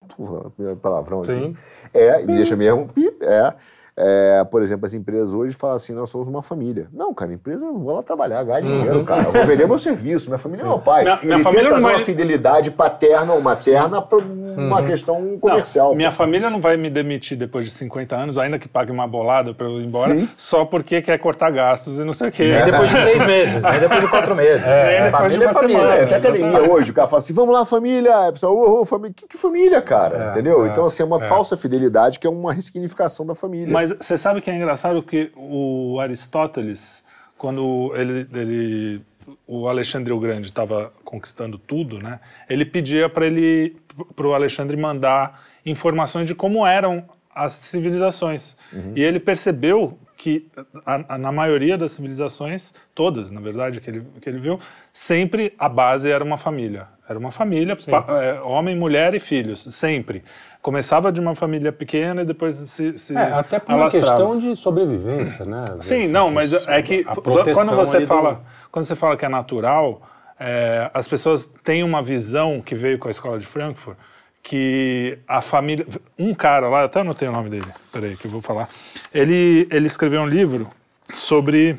puto, 0.09 0.77
palavrão 0.77 1.23
aqui. 1.23 1.33
Sim. 1.33 1.57
É, 1.93 2.25
me 2.25 2.35
deixa 2.35 2.57
mesmo, 2.57 2.89
é, 3.21 3.55
é, 3.97 4.45
por 4.51 4.63
exemplo, 4.63 4.87
as 4.87 4.95
empresas 4.95 5.33
hoje 5.33 5.55
falam 5.55 5.77
assim, 5.77 5.93
nós 5.93 6.09
somos 6.11 6.27
uma 6.27 6.43
família. 6.43 6.89
Não, 6.93 7.15
cara, 7.15 7.31
a 7.31 7.35
empresa, 7.35 7.65
eu 7.65 7.79
vou 7.79 7.95
lá 7.95 8.03
trabalhar, 8.03 8.43
ganhar 8.43 8.61
dinheiro, 8.61 9.05
cara. 9.05 9.23
Eu 9.25 9.33
vou 9.33 9.47
vender 9.47 9.67
meu 9.67 9.79
serviço, 9.79 10.29
minha 10.29 10.39
família 10.39 10.65
é 10.65 10.67
meu 10.67 10.79
pai. 10.81 11.03
Minha- 11.05 11.19
minha 11.23 11.35
Ele 11.37 11.43
família 11.45 11.65
tenta 11.65 11.75
não 11.77 11.83
vai- 11.83 11.95
uma 11.97 12.05
fidelidade 12.05 12.71
paterna 12.71 13.33
ou 13.33 13.41
materna 13.41 14.03
para 14.03 14.19
uma 14.19 14.83
questão 14.83 15.39
comercial. 15.39 15.91
Não, 15.91 15.97
minha 15.97 16.11
família 16.11 16.51
não 16.51 16.61
vai 16.61 16.77
me 16.77 16.91
demitir 16.91 17.37
depois 17.39 17.65
de 17.65 17.71
50 17.71 18.17
anos, 18.17 18.37
ainda 18.39 18.59
que 18.59 18.69
pague 18.69 18.91
uma 18.91 19.07
bolada 19.07 19.55
para 19.55 19.67
eu 19.67 19.81
ir 19.81 19.85
embora, 19.87 20.15
Sim. 20.15 20.29
só 20.37 20.65
porque 20.65 21.01
quer 21.01 21.19
cortar 21.19 21.51
gastos 21.51 21.99
e 21.99 22.05
não 22.05 22.13
sei 22.13 22.29
o 22.29 22.33
quê. 22.33 22.45
Nem 22.53 22.65
depois 22.71 22.91
de 22.91 22.97
três 22.97 23.27
meses, 23.27 23.63
nem 23.63 23.81
depois 23.81 24.01
de 24.01 24.09
quatro 24.09 24.35
meses. 24.35 24.63
Depois 24.65 25.05
de 25.05 25.11
família 25.11 25.45
é 25.45 25.47
uma 25.49 25.55
família. 25.55 25.81
semana. 25.81 25.95
É, 25.97 26.03
até 26.05 26.17
academia 26.17 26.63
hoje, 26.73 26.91
o 26.91 26.95
cara 26.95 27.07
fala 27.09 27.19
assim, 27.19 27.33
vamos 27.33 27.55
lá, 27.55 27.65
família. 27.65 28.29
A 28.29 28.33
pessoa, 28.33 28.53
ô, 28.53 28.81
ô, 28.81 28.85
família. 28.85 29.15
Que, 29.15 29.29
que 29.29 29.37
família, 29.39 29.81
cara? 29.81 30.31
Entendeu? 30.31 30.67
Então, 30.67 30.87
assim, 30.87 31.03
é 31.03 31.07
uma 31.07 31.21
falsa 31.21 31.57
fidelidade 31.57 32.19
que 32.19 32.27
é 32.27 32.31
uma 32.31 32.53
ressignificação 32.53 33.25
da 33.27 33.35
família. 33.35 33.73
Mas 33.73 33.84
você 33.91 34.19
sabe 34.19 34.41
que 34.41 34.51
é 34.51 34.55
engraçado 34.55 35.03
que 35.03 35.31
o 35.37 35.99
Aristóteles, 36.01 37.05
quando 37.37 37.93
ele, 37.97 38.27
ele 38.33 39.03
o 39.47 39.69
Alexandre 39.69 40.13
o 40.13 40.21
Grande 40.21 40.49
estava 40.49 40.93
conquistando 41.05 41.59
tudo, 41.59 41.99
né? 41.99 42.21
Ele 42.49 42.65
pedia 42.65 43.09
para 43.09 43.27
ele 43.27 43.77
para 44.15 44.27
o 44.27 44.35
Alexandre 44.35 44.77
mandar 44.77 45.43
informações 45.65 46.27
de 46.27 46.35
como 46.35 46.67
eram 46.67 47.05
as 47.35 47.53
civilizações. 47.53 48.57
E 48.97 49.03
ele 49.03 49.19
percebeu 49.19 49.99
que 50.17 50.47
a- 50.87 51.05
a- 51.09 51.19
na 51.19 51.33
maioria 51.33 51.77
das 51.77 51.93
civilizações, 51.93 52.73
todas, 52.95 53.31
na 53.31 53.41
verdade, 53.41 53.81
que 53.81 53.91
ele, 53.91 54.07
que 54.21 54.29
ele 54.29 54.39
viu, 54.39 54.59
sempre 54.93 55.53
a 55.59 55.69
base 55.69 56.11
era 56.11 56.23
uma 56.23 56.39
família. 56.39 56.87
Era 57.09 57.19
uma 57.19 57.31
família, 57.31 57.77
pa- 57.77 58.07
é, 58.23 58.41
homem, 58.41 58.75
mulher 58.77 59.15
e 59.15 59.21
filhos, 59.21 59.63
sempre. 59.75 60.25
Começava 60.63 61.13
de 61.13 61.21
uma 61.21 61.35
família 61.35 61.71
pequena 61.71 62.23
e 62.23 62.25
depois 62.25 62.55
se, 62.55 62.99
se 62.99 63.15
É, 63.15 63.33
até 63.33 63.59
por 63.59 63.75
uma 63.75 63.91
questão 63.91 64.39
de 64.39 64.57
sobrevivência, 64.57 65.45
né? 65.45 65.65
Sim, 65.81 65.97
vezes, 65.99 66.11
não, 66.11 66.31
mas 66.31 66.67
é 66.67 66.81
que 66.81 67.05
quando 67.53 67.77
você 67.77 67.97
ali 67.97 68.07
do- 68.07 68.09
fala, 68.09 68.43
quando 68.73 68.85
você 68.87 68.95
fala 68.95 69.17
que 69.17 69.27
é 69.27 69.29
natural, 69.29 70.01
é, 70.41 70.91
as 70.95 71.07
pessoas 71.07 71.45
têm 71.63 71.83
uma 71.83 72.03
visão 72.03 72.63
que 72.63 72.75
veio 72.75 72.99
com 72.99 73.09
a 73.09 73.11
escola 73.11 73.39
de 73.39 73.45
Frankfurt 73.47 73.99
que 74.47 75.19
a 75.27 75.41
família, 75.41 75.87
um 76.19 76.35
cara 76.35 76.69
lá, 76.69 76.81
eu 76.81 76.85
até 76.85 77.01
anotei 77.01 77.27
o 77.27 77.33
nome 77.33 77.49
dele, 77.49 77.67
peraí 77.91 78.15
que 78.15 78.27
eu 78.27 78.31
vou 78.31 78.43
falar. 78.43 78.69
Ele 79.13 79.67
ele 79.71 79.87
escreveu 79.87 80.21
um 80.21 80.27
livro 80.27 80.69
sobre 81.13 81.77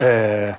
é, 0.00 0.54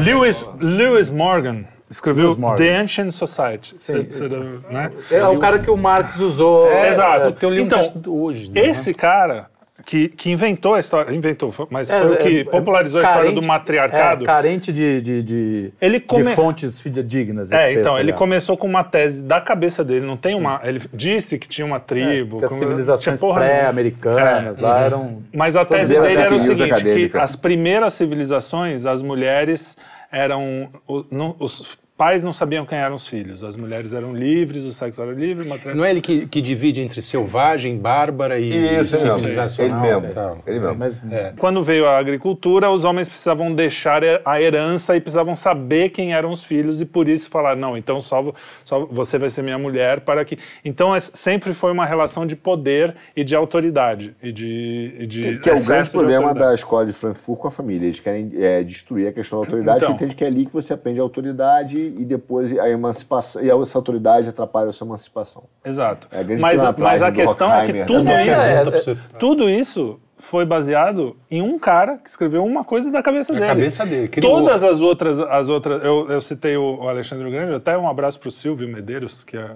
Lewis 0.00 0.46
Lewis 0.60 1.10
Morgan 1.10 1.64
escreveu 1.90 2.36
Morgan. 2.38 2.56
The 2.64 2.76
Ancient 2.76 3.10
Society, 3.10 3.74
Cê- 3.78 4.06
cê 4.12 4.28
deve- 4.28 4.60
né? 4.70 4.92
É 5.10 5.26
o 5.26 5.38
cara 5.40 5.58
que 5.58 5.70
o 5.70 5.76
Marx 5.76 6.20
usou. 6.20 6.68
É, 6.70 6.88
exato. 6.88 7.30
O 7.30 7.32
teu 7.32 7.50
livro 7.50 7.76
Então, 7.76 8.12
hoje. 8.14 8.50
né? 8.50 8.60
Esse 8.68 8.94
cara 8.94 9.50
que, 9.88 10.06
que 10.10 10.30
inventou 10.30 10.74
a 10.74 10.80
história, 10.80 11.14
inventou, 11.14 11.50
mas 11.70 11.88
É, 11.88 11.98
foi 11.98 12.12
o 12.12 12.16
que 12.18 12.40
é, 12.40 12.44
popularizou 12.44 13.00
a 13.00 13.04
história 13.04 13.24
carente- 13.30 13.40
do 13.40 13.46
matriarcado. 13.46 14.22
É, 14.22 14.26
carente 14.26 14.70
de, 14.70 15.00
de, 15.00 15.22
de, 15.22 15.72
Ele 15.80 15.98
come- 15.98 16.24
de 16.24 16.34
fontes 16.34 16.78
fidedignas. 16.78 17.46
esse 17.50 17.54
É, 17.54 17.68
texto, 17.68 17.80
então, 17.80 17.92
ele 17.94 18.00
aliás. 18.02 18.18
começou 18.18 18.54
com 18.54 18.66
uma 18.66 18.84
tese 18.84 19.22
da 19.22 19.40
cabeça 19.40 19.82
dele, 19.82 20.04
não 20.04 20.18
tem 20.18 20.34
uma. 20.34 20.60
Ele 20.62 20.78
disse 20.92 21.38
que 21.38 21.48
tinha 21.48 21.66
uma 21.66 21.80
tribo. 21.80 22.36
É, 22.36 22.40
que 22.40 22.44
as 22.44 22.52
com- 22.52 22.58
civilizações 22.58 23.18
pré-americanas 23.18 24.58
É, 24.58 24.62
lá 24.62 24.78
eram. 24.80 25.22
Mas 25.34 25.56
a 25.56 25.64
tese 25.64 25.94
dele 25.98 26.14
era 26.18 26.34
o 26.34 26.38
seguinte: 26.38 26.56
que 26.66 26.70
acadêmica. 26.74 27.22
as 27.22 27.34
primeiras 27.34 27.94
civilizações, 27.94 28.84
as 28.84 29.00
mulheres 29.00 29.74
eram. 30.12 30.68
o- 30.86 31.04
não- 31.10 31.34
os 31.38 31.78
pais 31.98 32.22
não 32.22 32.32
sabiam 32.32 32.64
quem 32.64 32.78
eram 32.78 32.94
os 32.94 33.06
filhos. 33.08 33.42
As 33.42 33.56
mulheres 33.56 33.92
eram 33.92 34.14
livres, 34.14 34.64
o 34.64 34.72
sexo 34.72 35.02
era 35.02 35.10
livre. 35.12 35.46
Não 35.74 35.84
é 35.84 35.90
ele 35.90 36.00
que, 36.00 36.26
que 36.28 36.40
divide 36.40 36.80
entre 36.80 37.02
selvagem, 37.02 37.76
bárbara 37.76 38.38
e 38.38 38.46
Isso, 38.48 38.54
ele 38.56 38.68
mesmo. 38.70 39.04
Ele 39.08 39.14
civilizacional? 39.18 39.80
mesmo. 39.82 40.08
Tal. 40.14 40.38
Ele 40.46 40.60
mesmo. 40.60 40.76
Mas 40.76 41.00
Quando 41.36 41.60
veio 41.62 41.86
a 41.88 41.98
agricultura, 41.98 42.70
os 42.70 42.84
homens 42.84 43.08
precisavam 43.08 43.52
deixar 43.52 44.02
a 44.24 44.40
herança 44.40 44.96
e 44.96 45.00
precisavam 45.00 45.34
saber 45.34 45.88
quem 45.88 46.14
eram 46.14 46.30
os 46.30 46.44
filhos 46.44 46.80
e 46.80 46.84
por 46.86 47.08
isso 47.08 47.28
falar 47.28 47.56
não, 47.56 47.76
então 47.76 48.00
só, 48.00 48.32
só 48.64 48.86
você 48.86 49.18
vai 49.18 49.28
ser 49.28 49.42
minha 49.42 49.58
mulher 49.58 50.00
para 50.00 50.24
que. 50.24 50.38
Então 50.64 50.94
é- 50.94 51.00
sempre 51.00 51.52
foi 51.52 51.72
uma 51.72 51.84
relação 51.84 52.24
de 52.24 52.36
poder 52.36 52.94
e 53.16 53.24
de 53.24 53.34
autoridade 53.34 54.14
e 54.22 54.30
de, 54.30 54.94
e 55.00 55.06
de 55.06 55.20
Que, 55.20 55.38
que 55.40 55.50
é 55.50 55.54
o 55.54 55.64
grande 55.64 55.88
de 55.88 55.90
problema 55.90 56.32
da 56.32 56.54
escola 56.54 56.86
de 56.86 56.92
Frankfurt 56.92 57.38
com 57.40 57.48
a 57.48 57.50
família. 57.50 57.86
Eles 57.86 57.98
querem 57.98 58.30
é, 58.36 58.62
destruir 58.62 59.08
a 59.08 59.12
questão 59.12 59.40
da 59.40 59.46
autoridade, 59.46 59.78
Então. 59.78 59.90
porque 59.90 60.04
entende 60.04 60.14
que 60.16 60.24
é 60.24 60.26
ali 60.28 60.46
que 60.46 60.52
você 60.52 60.72
aprende 60.72 61.00
a 61.00 61.02
autoridade 61.02 61.87
e 61.98 62.04
depois 62.04 62.56
a 62.58 62.68
emancipação. 62.68 63.42
E 63.42 63.50
essa 63.50 63.78
autoridade 63.78 64.28
atrapalha 64.28 64.68
a 64.68 64.72
sua 64.72 64.86
emancipação. 64.86 65.44
Exato. 65.64 66.08
É 66.12 66.20
a 66.20 66.22
grande 66.22 66.42
mas, 66.42 66.60
mas 66.78 67.02
a 67.02 67.10
questão 67.12 67.52
é 67.52 67.66
que 67.66 67.84
tudo 67.84 68.04
né? 68.04 68.26
isso, 68.26 68.40
É, 68.40 68.52
é, 68.92 68.96
tudo 69.18 69.48
isso 69.50 70.00
foi 70.20 70.44
baseado 70.44 71.16
em 71.30 71.40
um 71.40 71.58
cara 71.60 71.96
que 71.98 72.08
escreveu 72.08 72.44
uma 72.44 72.64
coisa 72.64 72.90
da 72.90 73.00
cabeça 73.02 73.32
Da 73.32 73.38
dele. 73.38 73.50
cabeça 73.52 73.86
dele, 73.86 74.08
criou. 74.08 74.40
Todas 74.40 74.64
as 74.64 74.80
outras, 74.80 75.18
as 75.20 75.48
outras 75.48 75.82
eu, 75.84 76.10
eu 76.10 76.20
citei 76.20 76.56
o, 76.56 76.80
o 76.80 76.88
Alexandre 76.88 77.30
Grande, 77.30 77.54
até 77.54 77.78
um 77.78 77.88
abraço 77.88 78.18
para 78.18 78.28
o 78.28 78.32
Silvio 78.32 78.68
Medeiros, 78.68 79.22
que 79.22 79.36
é- 79.36 79.50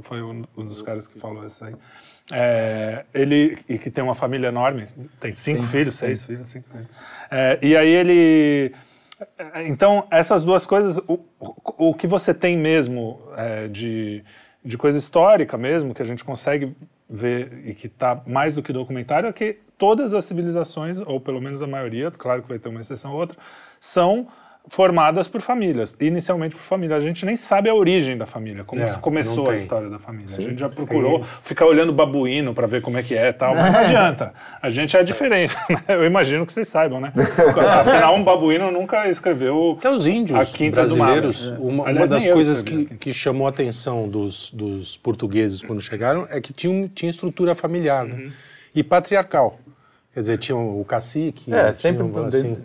foi- 0.00 0.22
um, 0.22 0.44
um 0.56 0.64
dos 0.64 0.80
caras 0.80 1.08
que 1.08 1.18
falou 1.18 1.44
isso 1.44 1.64
aí. 1.64 1.74
É, 2.32 3.04
ele, 3.14 3.56
e 3.68 3.78
que 3.78 3.90
tem 3.90 4.02
uma 4.02 4.14
família 4.14 4.48
enorme, 4.48 4.88
tem 5.20 5.32
cinco 5.32 5.62
filhos, 5.62 5.94
seis 5.96 6.24
filhos, 6.24 6.46
cinco 6.48 6.68
filhos. 6.70 6.86
É, 7.30 7.58
e 7.62 7.76
aí 7.76 7.88
ele... 7.88 8.72
Então, 9.66 10.06
essas 10.10 10.44
duas 10.44 10.66
coisas, 10.66 10.98
o, 11.08 11.20
o, 11.40 11.88
o 11.90 11.94
que 11.94 12.06
você 12.06 12.34
tem 12.34 12.56
mesmo 12.56 13.20
é, 13.36 13.68
de, 13.68 14.22
de 14.64 14.76
coisa 14.76 14.98
histórica 14.98 15.56
mesmo, 15.56 15.94
que 15.94 16.02
a 16.02 16.04
gente 16.04 16.24
consegue 16.24 16.76
ver 17.08 17.62
e 17.64 17.74
que 17.74 17.86
está 17.86 18.20
mais 18.26 18.54
do 18.54 18.62
que 18.62 18.72
documentário, 18.72 19.28
é 19.28 19.32
que 19.32 19.58
todas 19.78 20.12
as 20.12 20.24
civilizações, 20.24 21.00
ou 21.00 21.20
pelo 21.20 21.40
menos 21.40 21.62
a 21.62 21.66
maioria, 21.66 22.10
claro 22.10 22.42
que 22.42 22.48
vai 22.48 22.58
ter 22.58 22.68
uma 22.68 22.80
exceção 22.80 23.12
ou 23.12 23.18
outra, 23.18 23.38
são 23.80 24.28
formadas 24.68 25.28
por 25.28 25.40
famílias, 25.40 25.96
inicialmente 26.00 26.56
por 26.56 26.62
família. 26.62 26.96
A 26.96 27.00
gente 27.00 27.24
nem 27.24 27.36
sabe 27.36 27.68
a 27.68 27.74
origem 27.74 28.16
da 28.18 28.26
família, 28.26 28.64
como 28.64 28.82
É, 28.82 28.92
começou 28.98 29.44
a 29.44 29.48
tem. 29.48 29.56
história 29.56 29.88
da 29.88 29.98
família. 29.98 30.26
a 30.36 30.40
gente 30.42 30.58
já 30.58 30.68
procurou 30.68 31.24
ficar 31.42 31.66
olhando 31.66 31.92
babuíno 31.92 32.52
para 32.52 32.66
ver 32.66 32.82
como 32.82 32.98
é 32.98 33.02
que 33.02 33.14
é 33.14 33.28
e 33.28 33.32
tal, 33.32 33.54
mas 33.54 33.72
não 33.72 33.78
adianta. 33.78 34.34
A 34.60 34.68
gente 34.68 34.96
é 34.96 35.02
diferente. 35.04 35.54
né? 35.70 35.82
Eu 35.88 36.04
imagino 36.04 36.44
que 36.44 36.52
vocês 36.52 36.66
saibam, 36.66 37.00
né? 37.00 37.12
Afinal, 37.80 38.16
um 38.16 38.24
babuíno 38.24 38.70
nunca 38.72 39.08
escreveu 39.08 39.76
Até 39.78 39.90
os 39.90 40.06
índios 40.06 40.38
a 40.38 40.44
quinta 40.44 40.84
do 40.86 40.96
brasileiros, 40.96 41.50
Mara. 41.52 41.62
uma, 41.62 41.72
uma 41.84 41.88
Aliás, 41.88 42.10
das 42.10 42.26
coisas 42.28 42.62
que, 42.62 42.86
que 42.96 43.12
chamou 43.12 43.46
a 43.46 43.50
atenção 43.50 44.08
dos, 44.08 44.50
dos 44.50 44.96
portugueses 44.96 45.62
quando 45.62 45.80
chegaram 45.80 46.26
é 46.28 46.40
que 46.40 46.52
tinham, 46.52 46.88
tinha 46.88 47.10
estrutura 47.10 47.54
familiar 47.54 48.04
né? 48.04 48.14
Uhum. 48.14 48.30
e 48.74 48.82
patriarcal. 48.82 49.58
Quer 50.12 50.20
dizer, 50.20 50.38
tinha 50.38 50.56
o 50.56 50.84
cacique, 50.84 51.52
É, 51.52 51.60
tinha 51.64 51.72
sempre 51.74 52.02
o- 52.02 52.08
também. 52.08 52.26
assim, 52.28 52.58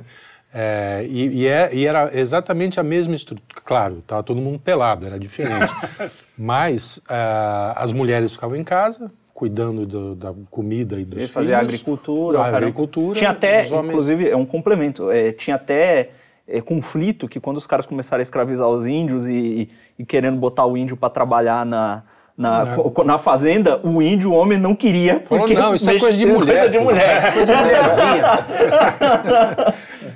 é, 0.53 1.05
e, 1.09 1.41
e 1.43 1.47
é- 1.47 1.69
e 1.73 1.85
era 1.87 2.09
exatamente 2.17 2.79
a 2.79 2.83
mesma 2.83 3.15
estrutura. 3.15 3.61
Claro, 3.63 3.99
estava 3.99 4.21
todo 4.23 4.41
mundo 4.41 4.59
pelado, 4.59 5.05
era 5.05 5.17
diferente. 5.19 5.73
Mas 6.37 7.01
ah, 7.09 7.73
as 7.77 7.93
mulheres 7.93 8.33
ficavam 8.33 8.57
em 8.57 8.63
casa, 8.63 9.09
cuidando 9.33 9.85
do- 9.85 10.15
da 10.15 10.33
comida 10.49 10.95
e 10.99 11.05
dos 11.05 11.13
Ele 11.13 11.19
filhos. 11.21 11.31
fazia 11.31 11.57
agricultura. 11.57 12.39
A 12.39 12.47
agricultura, 12.47 13.17
Tinha 13.17 13.29
até, 13.31 13.65
homens- 13.71 13.87
inclusive, 13.89 14.29
é 14.29 14.35
um 14.35 14.45
complemento, 14.45 15.09
é, 15.11 15.31
tinha 15.31 15.55
até 15.55 16.09
é, 16.47 16.59
conflito 16.59 17.27
que 17.29 17.39
quando 17.39 17.57
os 17.57 17.65
caras 17.67 17.85
começaram 17.85 18.19
a 18.19 18.23
escravizar 18.23 18.67
os 18.67 18.85
índios 18.85 19.25
e, 19.25 19.69
e- 19.97 20.05
querendo 20.05 20.37
botar 20.37 20.65
o 20.65 20.75
índio 20.75 20.97
para 20.97 21.09
trabalhar 21.09 21.65
na, 21.65 22.03
na, 22.37 22.65
Na- 22.65 23.03
na 23.05 23.17
fazenda, 23.17 23.79
o 23.85 24.01
índio, 24.01 24.31
o 24.31 24.33
homem, 24.35 24.57
não 24.57 24.75
queria. 24.75 25.19
Falou, 25.21 25.45
Porque 25.45 25.53
"Não, 25.53 25.73
isso 25.75 25.89
é 25.89 25.97
coisa 25.99 26.17
de 26.17 26.25
mulher, 26.27 26.53
Coisa 26.55 26.69
de 26.69 26.77
pô." 26.79 26.83
mulher. 26.83 27.33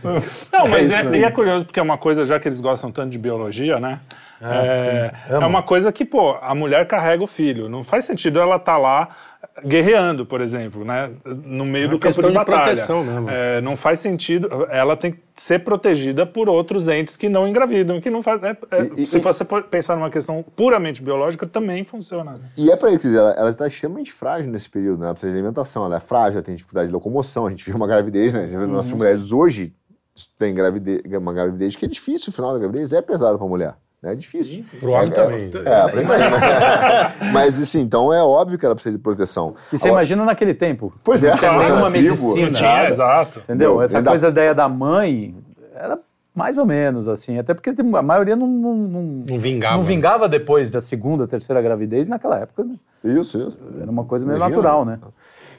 De. 0.06 0.28
Não, 0.52 0.68
mas 0.68 0.90
isso 0.90 1.12
é, 1.14 1.16
aí. 1.16 1.22
e 1.22 1.24
é 1.24 1.32
curioso 1.32 1.66
porque 1.66 1.80
é 1.80 1.84
uma 1.84 1.98
coisa, 1.98 2.24
já 2.26 2.40
que 2.40 2.48
eles 2.48 2.62
gostam 2.62 2.92
tanto 2.92 3.10
de 3.12 3.18
biologia, 3.18 3.80
né? 3.80 4.00
é, 4.42 5.12
sim. 5.28 5.34
é 5.34 5.36
Amo. 5.38 5.48
uma 5.48 5.64
coisa 5.64 5.92
que, 5.92 6.04
pô, 6.04 6.38
a 6.42 6.54
mulher 6.54 6.86
carrega 6.88 7.24
o 7.24 7.28
filho. 7.28 7.70
Não 7.70 7.84
faz 7.84 8.04
sentido 8.06 8.40
ela 8.40 8.58
estar 8.58 8.78
lá 8.78 9.10
guerreando, 9.66 10.26
por 10.26 10.42
exemplo, 10.42 10.84
né? 10.84 11.12
No 11.26 11.66
meio 11.66 11.86
É 11.86 11.88
do 11.88 11.92
campo 12.00 12.08
questão 12.08 12.26
de 12.26 12.32
de 12.32 12.34
batalha. 12.38 12.62
proteção, 12.64 13.04
né? 13.04 13.58
É, 13.58 13.62
não 13.62 13.78
faz 13.78 14.00
sentido. 14.02 14.68
Ela 14.70 14.98
tem 14.98 15.14
que 15.14 15.20
ser 15.36 15.60
protegida 15.60 16.26
por 16.26 16.50
outros 16.50 16.88
entes 16.90 17.16
que 17.16 17.30
não 17.30 17.48
engravidam, 17.48 18.02
que 18.02 18.10
não 18.10 18.22
faz. 18.22 18.44
é- 18.44 18.58
é- 18.72 18.90
E- 18.98 19.08
se 19.08 19.18
e- 19.18 19.22
você 19.22 19.46
pensar 19.70 19.96
numa 19.96 20.10
questão 20.10 20.44
puramente 20.56 21.02
biológica, 21.02 21.46
também 21.48 21.84
funciona. 21.86 22.32
né? 22.34 22.50
E 22.58 22.70
é 22.70 22.76
pra 22.76 22.92
isso, 22.92 23.08
ela 23.08 23.50
está 23.52 23.66
extremamente 23.68 24.12
frágil 24.12 24.52
nesse 24.52 24.70
período, 24.70 25.00
né? 25.00 25.06
Ela 25.06 25.14
precisa 25.14 25.32
de 25.32 25.38
alimentação, 25.38 25.86
ela 25.86 25.96
é 25.98 26.00
frágil, 26.02 26.34
ela 26.40 26.44
tem 26.44 26.56
dificuldade 26.56 26.88
de 26.90 26.94
locomoção, 26.94 27.46
a 27.48 27.50
gente 27.50 27.70
vê 27.70 27.76
uma 27.76 27.88
gravidez, 27.88 28.34
né? 28.34 28.46
Vê 28.48 28.58
nossas 28.66 28.92
mulheres 28.94 29.32
hoje 29.32 29.74
tem 30.38 30.54
gravidez, 30.54 31.02
uma 31.20 31.34
gravidez 31.34 31.76
que 31.76 31.86
é 31.86 31.88
difícil, 31.88 32.30
o 32.30 32.34
final 32.34 32.54
da 32.54 32.60
gravidez 32.60 32.94
é 32.94 33.02
pesado 33.02 33.38
pra 33.38 33.48
mulher. 33.48 33.76
né? 34.02 34.14
É 34.14 34.16
difícil. 34.16 34.64
Pro 34.80 34.92
homem 34.92 35.10
É, 35.10 35.12
também. 35.12 35.46
É, 35.46 35.50
pra 35.90 36.02
mas, 37.20 37.32
mas 37.34 37.60
assim, 37.62 37.80
então 37.82 38.14
é 38.14 38.22
óbvio 38.24 38.58
que 38.58 38.66
ela 38.66 38.76
precisa 38.76 38.96
de 38.96 39.02
proteção. 39.02 39.56
E 39.74 39.78
você 39.78 39.88
Agora- 39.88 40.02
imagina 40.02 40.24
naquele 40.26 40.54
tempo. 40.54 40.94
Pois 41.04 41.24
é, 41.24 41.32
Não 41.32 41.38
tinha 41.38 41.58
nenhuma 41.58 41.90
medicina. 41.90 42.46
Não 42.46 42.52
tinha, 42.52 42.88
exato. 42.88 43.40
Entendeu? 43.40 43.76
Não, 43.76 43.82
Essa 43.82 43.98
ainda- 43.98 44.12
coisa 44.12 44.28
da 44.28 44.32
ideia 44.42 44.54
da 44.56 44.70
mãe 44.70 45.36
era 45.74 46.00
mais 46.34 46.58
ou 46.58 46.66
menos 46.66 47.08
assim. 47.08 47.40
Até 47.40 47.54
porque 47.54 47.70
a 47.72 48.02
maioria 48.02 48.36
não, 48.36 48.46
não, 48.48 48.76
não, 48.76 49.02
Não 49.30 49.38
vingava, 49.40 49.76
não 49.76 49.82
né? 49.84 49.88
vingava 49.88 50.30
depois 50.30 50.70
da 50.70 50.82
segunda, 50.82 51.28
terceira 51.28 51.62
gravidez. 51.62 52.08
Naquela 52.10 52.40
época 52.40 52.64
né? 52.64 52.76
Isso, 53.04 53.38
isso. 53.48 53.60
era 53.82 53.90
uma 53.90 54.04
coisa 54.06 54.26
meio 54.26 54.38
Imagina. 54.38 54.56
natural, 54.58 54.86
né? 54.86 55.00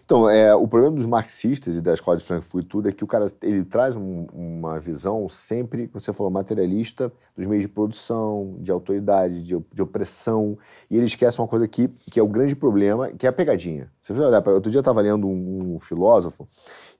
Então, 0.06 0.30
é, 0.30 0.54
o 0.54 0.68
problema 0.68 0.94
dos 0.94 1.04
marxistas 1.04 1.74
e 1.74 1.80
da 1.80 1.92
escola 1.92 2.16
de 2.16 2.22
Frankfurt 2.22 2.64
e 2.64 2.68
tudo 2.68 2.88
é 2.88 2.92
que 2.92 3.02
o 3.02 3.08
cara 3.08 3.26
ele 3.42 3.64
traz 3.64 3.96
um- 3.96 4.24
uma 4.32 4.78
visão 4.78 5.28
sempre, 5.28 5.88
como 5.88 6.00
você 6.00 6.12
falou, 6.12 6.30
materialista 6.32 7.12
dos 7.36 7.44
meios 7.48 7.62
de 7.62 7.68
produção, 7.68 8.54
de 8.60 8.70
autoridade, 8.70 9.42
de, 9.44 9.58
de 9.72 9.82
opressão, 9.82 10.56
e 10.88 10.96
ele 10.96 11.06
esquece 11.06 11.40
uma 11.40 11.48
coisa 11.48 11.64
aqui 11.64 11.88
que 12.08 12.20
é 12.20 12.22
o 12.22 12.28
grande 12.28 12.54
problema, 12.54 13.08
que 13.08 13.26
é 13.26 13.28
a 13.30 13.32
pegadinha. 13.32 13.90
Você 14.00 14.12
precisa 14.12 14.28
olhar, 14.28 14.46
outro 14.48 14.70
dia 14.70 14.78
eu 14.78 14.80
estava 14.80 15.00
lendo 15.00 15.26
um, 15.26 15.74
um 15.74 15.78
filósofo, 15.80 16.46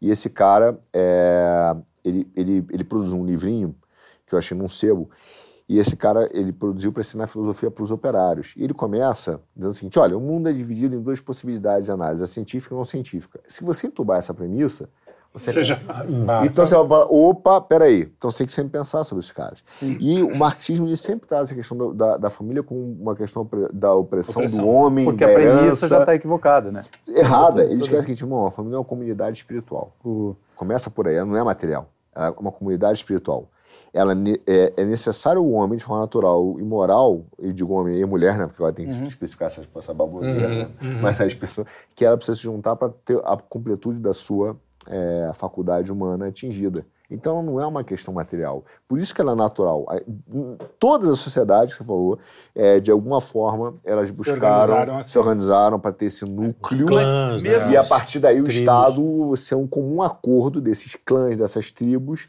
e 0.02 0.10
esse 0.10 0.28
cara, 0.28 0.76
é, 0.92 1.76
ele, 2.04 2.28
ele, 2.34 2.66
ele 2.72 2.82
produziu 2.82 3.16
um 3.16 3.24
livrinho 3.24 3.72
que 4.26 4.34
eu 4.34 4.38
achei 4.40 4.58
num 4.58 4.66
sebo, 4.66 5.08
e 5.68 5.78
esse 5.78 5.96
cara, 5.96 6.28
ele 6.32 6.52
produziu 6.52 6.92
para 6.92 7.00
ensinar 7.00 7.26
filosofia 7.26 7.70
para 7.70 7.82
os 7.82 7.90
operários. 7.90 8.54
E 8.56 8.62
ele 8.62 8.72
começa 8.74 9.40
dizendo 9.54 9.72
o 9.72 9.74
seguinte: 9.74 9.98
olha, 9.98 10.16
o 10.16 10.20
mundo 10.20 10.48
é 10.48 10.52
dividido 10.52 10.94
em 10.94 11.00
duas 11.00 11.20
possibilidades 11.20 11.86
de 11.86 11.90
análise, 11.90 12.22
a 12.22 12.26
científica 12.26 12.74
e 12.74 12.76
a 12.76 12.78
não 12.78 12.84
científica. 12.84 13.40
Se 13.48 13.64
você 13.64 13.88
entubar 13.88 14.18
essa 14.18 14.32
premissa, 14.32 14.88
você. 15.32 15.52
Seja, 15.52 15.82
Então 16.46 16.64
você 16.64 16.74
vai 16.74 16.86
falar: 16.88 17.06
opa, 17.06 17.60
peraí. 17.60 18.02
Então 18.16 18.30
você 18.30 18.38
tem 18.38 18.46
que 18.46 18.52
sempre 18.52 18.70
pensar 18.78 19.02
sobre 19.04 19.20
esses 19.20 19.32
caras. 19.32 19.62
E 19.82 20.22
o 20.22 20.36
marxismo 20.36 20.86
ele 20.86 20.96
sempre 20.96 21.26
traz 21.26 21.48
essa 21.48 21.54
questão 21.54 21.76
da, 21.76 21.92
da, 21.92 22.16
da 22.16 22.30
família 22.30 22.62
como 22.62 22.80
uma 22.80 23.16
questão 23.16 23.46
da 23.72 23.92
opressão, 23.94 24.42
Opressão. 24.42 24.64
do 24.64 24.70
homem, 24.70 25.04
Porque 25.04 25.26
da 25.26 25.30
a 25.32 25.34
premissa 25.34 25.62
herança. 25.62 25.88
já 25.88 26.00
está 26.00 26.14
equivocada, 26.14 26.70
né? 26.70 26.84
Errada. 27.08 27.64
Ele 27.64 27.80
esquece 27.82 28.06
que, 28.06 28.14
tipo, 28.14 28.26
irmão, 28.30 28.46
a 28.46 28.50
família 28.52 28.76
é 28.76 28.78
uma 28.78 28.84
comunidade 28.84 29.36
espiritual. 29.36 29.92
Começa 30.54 30.88
por 30.90 31.08
aí, 31.08 31.16
ela 31.16 31.26
não 31.26 31.36
é 31.36 31.42
material. 31.42 31.88
Ela 32.14 32.28
é 32.28 32.30
uma 32.38 32.52
comunidade 32.52 32.98
espiritual. 32.98 33.50
Ela 33.96 34.12
é, 34.46 34.74
é 34.76 34.84
necessário 34.84 35.42
o 35.42 35.52
homem, 35.52 35.78
de 35.78 35.84
forma 35.84 36.02
natural 36.02 36.56
e 36.58 36.62
moral, 36.62 37.24
eu 37.38 37.52
digo 37.52 37.72
homem 37.72 37.98
e 37.98 38.04
mulher, 38.04 38.36
né? 38.36 38.46
Porque 38.46 38.62
agora 38.62 38.74
tem 38.74 38.86
que 38.86 39.02
especificar 39.08 39.46
essa, 39.46 39.62
essa 39.74 39.94
baboseira, 39.94 40.48
né? 40.48 40.70
Mas 41.00 41.20
as 41.20 41.32
pessoas, 41.32 41.66
que 41.94 42.04
ela 42.04 42.16
precisa 42.16 42.36
se 42.36 42.42
juntar 42.42 42.76
para 42.76 42.90
ter 43.04 43.18
a 43.24 43.36
completude 43.36 43.98
da 43.98 44.12
sua 44.12 44.56
é, 44.86 45.32
faculdade 45.34 45.90
humana 45.90 46.26
atingida. 46.26 46.84
Então 47.10 47.42
não 47.42 47.60
é 47.60 47.66
uma 47.66 47.84
questão 47.84 48.12
material. 48.12 48.64
Por 48.88 48.98
isso 48.98 49.14
que 49.14 49.20
ela 49.20 49.32
é 49.32 49.34
natural. 49.34 49.86
Em 50.32 50.56
Todas 50.78 51.08
as 51.10 51.18
sociedades 51.18 51.72
que 51.74 51.78
você 51.78 51.84
falou, 51.86 52.18
é, 52.54 52.80
de 52.80 52.90
alguma 52.90 53.20
forma, 53.20 53.74
elas 53.84 54.10
buscaram, 54.10 54.40
organizaram 54.62 54.98
assim. 54.98 55.10
se 55.10 55.18
organizaram 55.18 55.80
para 55.80 55.92
ter 55.92 56.06
esse 56.06 56.24
núcleo. 56.24 56.86
Clãs, 56.86 57.42
né? 57.42 57.72
E 57.72 57.76
a 57.76 57.84
partir 57.84 58.18
daí 58.18 58.40
o 58.40 58.44
Tribos. 58.44 58.54
Estado 58.60 59.36
ser 59.36 59.54
um 59.54 59.66
comum 59.66 60.02
acordo 60.02 60.60
desses 60.60 60.96
clãs, 61.04 61.36
dessas 61.38 61.70
tribos, 61.72 62.28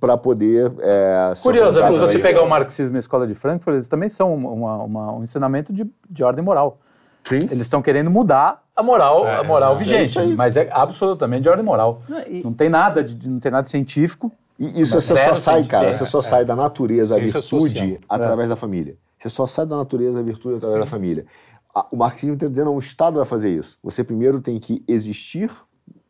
para 0.00 0.16
poder. 0.16 0.72
É, 0.80 1.32
se 1.34 1.42
Curioso, 1.42 1.78
se 1.92 1.98
você 1.98 2.18
pegar 2.18 2.42
o 2.42 2.48
marxismo 2.48 2.96
e 2.96 2.98
a 2.98 3.00
escola 3.00 3.26
de 3.26 3.34
Frankfurt, 3.34 3.74
eles 3.74 3.88
também 3.88 4.08
são 4.08 4.34
uma- 4.34 4.82
uma- 4.82 5.12
um 5.14 5.22
ensinamento 5.22 5.72
de, 5.72 5.88
de 6.10 6.24
ordem 6.24 6.44
moral. 6.44 6.78
Sim. 7.26 7.42
Eles 7.50 7.62
estão 7.62 7.82
querendo 7.82 8.10
mudar 8.10 8.62
a 8.74 8.82
moral, 8.82 9.26
É, 9.26 9.36
a 9.36 9.42
moral. 9.42 9.74
É 9.74 9.78
vigente, 9.78 10.18
aí. 10.18 10.34
mas 10.36 10.56
é 10.56 10.68
absolutamente 10.70 11.42
de 11.42 11.48
ordem 11.48 11.64
moral. 11.64 12.02
Não, 12.08 12.20
e- 12.22 12.42
Não 12.44 12.52
tem 12.52 12.68
nada 12.68 13.02
de, 13.02 13.28
não 13.28 13.40
tem 13.40 13.50
nada 13.50 13.64
de 13.64 13.70
científico. 13.70 14.30
E 14.58 14.80
isso 14.80 14.98
você 15.00 15.14
só 15.16 15.34
sai, 15.34 15.64
cara, 15.64 15.88
é, 15.88 15.92
você 15.92 16.06
só 16.06 16.22
sai 16.22 16.44
da 16.44 16.56
natureza, 16.56 17.14
a 17.14 17.18
Ciência 17.18 17.40
virtude, 17.40 17.78
social. 17.78 17.98
através 18.08 18.48
da 18.48 18.56
família. 18.56 18.96
Você 19.18 19.28
só 19.28 19.46
sai 19.46 19.66
da 19.66 19.76
natureza, 19.76 20.18
a 20.18 20.22
virtude, 20.22 20.56
através 20.56 20.80
da 20.80 20.86
família. 20.86 21.26
O 21.90 21.96
marxismo 21.96 22.34
está 22.34 22.48
dizendo, 22.48 22.66
não, 22.66 22.76
o 22.76 22.78
Estado 22.78 23.16
vai 23.16 23.26
fazer 23.26 23.50
isso. 23.50 23.78
Você 23.82 24.02
primeiro 24.02 24.40
tem 24.40 24.58
que 24.58 24.82
existir 24.88 25.50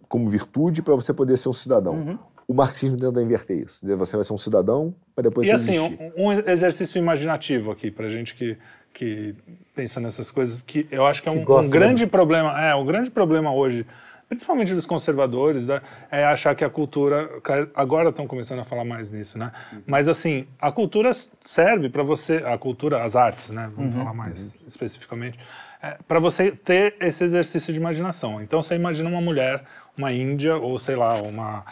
como 0.09 0.31
virtude 0.31 0.81
para 0.83 0.94
você 0.94 1.12
poder 1.12 1.37
ser 1.38 1.48
um 1.48 1.52
cidadão. 1.52 1.94
Uhum. 1.94 2.18
O 2.46 2.55
marxismo 2.55 2.96
tenta 2.96 3.20
inverter 3.20 3.59
isso. 3.59 3.81
Dizer, 3.83 3.96
você 3.96 4.14
vai 4.14 4.24
ser 4.24 4.33
um 4.33 4.38
cidadão 4.38 4.94
para 5.16 5.22
depois 5.22 5.48
E 5.48 5.50
você 5.50 5.55
assim, 5.72 5.85
existir. 5.87 6.12
um, 6.16 6.26
um 6.29 6.33
exercício 6.33 6.98
imaginativo 7.00 7.72
aqui, 7.72 7.90
pra 7.90 8.09
gente 8.09 8.37
que, 8.37 8.57
que 8.96 9.35
pensa 9.74 10.00
nessas 10.00 10.30
coisas, 10.30 10.62
que 10.62 10.87
eu 10.90 11.06
acho 11.06 11.22
que 11.22 11.28
é 11.28 11.32
um, 11.32 11.44
um 11.68 11.70
grande 11.70 12.06
problema, 12.06 12.59
é, 12.61 12.74
um 12.74 12.87
grande 12.87 13.11
problema 13.11 13.52
hoje, 13.52 13.85
principalmente 14.26 14.74
dos 14.74 14.87
conservadores, 14.87 15.66
né, 15.66 15.82
é 16.11 16.24
achar 16.24 16.54
que 16.54 16.64
a 16.64 16.70
cultura, 16.70 17.28
agora 17.74 18.09
estão 18.09 18.26
começando 18.26 18.61
a 18.61 18.64
falar 18.64 18.87
mais 18.87 19.11
nisso, 19.11 19.38
né, 19.38 19.52
mas 19.87 20.09
assim, 20.09 20.46
a 20.59 20.72
cultura 20.72 21.11
serve 21.42 21.90
para 21.90 22.02
você, 22.02 22.38
a 22.46 22.56
cultura, 22.56 23.04
as 23.04 23.14
artes, 23.16 23.50
né, 23.50 23.70
vamos 23.76 23.94
falar 23.94 24.14
mais 24.14 24.56
especificamente, 24.66 25.38
é, 25.82 25.98
para 26.09 26.18
você 26.18 26.50
ter 26.50 26.94
esse 26.98 27.22
exercício 27.22 27.70
de 27.74 27.78
imaginação. 27.78 28.40
Então 28.40 28.62
você 28.62 28.74
imagina 28.74 29.11
uma 29.11 29.20
mulher, 29.20 29.62
uma 29.96 30.11
índia, 30.11 30.56
ou 30.56 30.78
sei 30.78 30.96
lá, 30.96 31.14
uma 31.20 31.64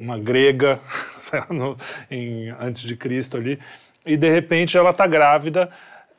uma 0.00 0.16
grega, 0.18 0.78
sei 1.18 1.40
lá, 1.40 1.46
no- 1.50 1.76
em- 2.10 2.50
antes 2.60 2.82
de 2.82 2.96
Cristo 2.96 3.36
ali, 3.36 3.58
e 4.06 4.16
de 4.16 4.30
repente 4.30 4.78
ela 4.78 4.90
está 4.90 5.06
grávida 5.06 5.68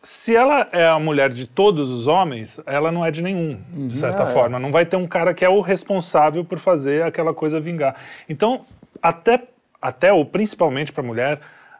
se 0.03 0.35
ela 0.35 0.67
é 0.73 0.85
a 0.85 0.99
mulher 0.99 1.29
de 1.29 1.47
todos 1.47 1.89
os 1.89 2.07
homens, 2.07 2.59
ela 2.65 2.91
não 2.91 3.05
é 3.05 3.09
de 3.09 3.21
nenhum, 3.21 3.57
de 3.87 3.95
certa 3.95 4.23
é. 4.23 4.25
forma. 4.25 4.59
Não 4.59 4.69
vai 4.69 4.85
ter 4.85 4.97
um 4.97 5.07
cara 5.07 5.33
que 5.33 5.45
é 5.45 5.49
o 5.49 5.61
responsável 5.61 6.43
por 6.43 6.59
fazer 6.59 7.03
aquela 7.03 7.33
coisa 7.33 7.57
vingar. 7.57 7.95
Então, 8.27 8.65
até, 9.01 9.41
até 9.81 10.11
ou 10.11 10.25
principalmente 10.25 10.91
para 10.91 11.01
a 11.01 11.07
mulher, 11.07 11.39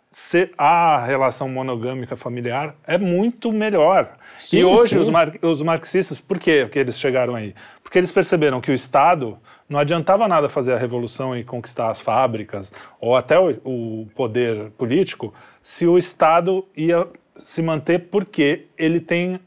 se 0.09 0.49
a 0.57 1.03
relação 1.03 1.49
monogâmica 1.49 2.15
familiar 2.15 2.75
é 2.87 2.97
muito 2.97 3.51
melhor. 3.51 4.11
Sim, 4.37 4.59
e 4.59 4.63
hoje 4.63 4.91
sim. 4.91 4.99
os, 4.99 5.09
mar- 5.09 5.33
os 5.41 5.61
marxistas, 5.61 6.21
por 6.21 6.39
quê 6.39 6.65
que 6.71 6.79
eles 6.79 6.97
chegaram 6.97 7.35
aí? 7.35 7.53
Porque 7.83 7.97
eles 7.97 8.11
perceberam 8.11 8.61
que 8.61 8.71
o 8.71 8.73
Estado 8.73 9.37
não 9.67 9.79
adiantava 9.79 10.27
nada 10.29 10.47
fazer 10.47 10.73
a 10.73 10.77
revolução 10.77 11.35
e 11.35 11.43
conquistar 11.43 11.89
as 11.89 11.99
fábricas 11.99 12.71
ou 13.01 13.17
até 13.17 13.37
o, 13.37 13.49
o 13.65 14.07
poder 14.15 14.69
político 14.77 15.33
se 15.61 15.85
o 15.87 15.97
Estado 15.97 16.65
ia 16.77 17.05
se 17.35 17.61
manter 17.61 18.07
porque 18.09 18.67
ele 18.77 18.99
tem 18.99 19.39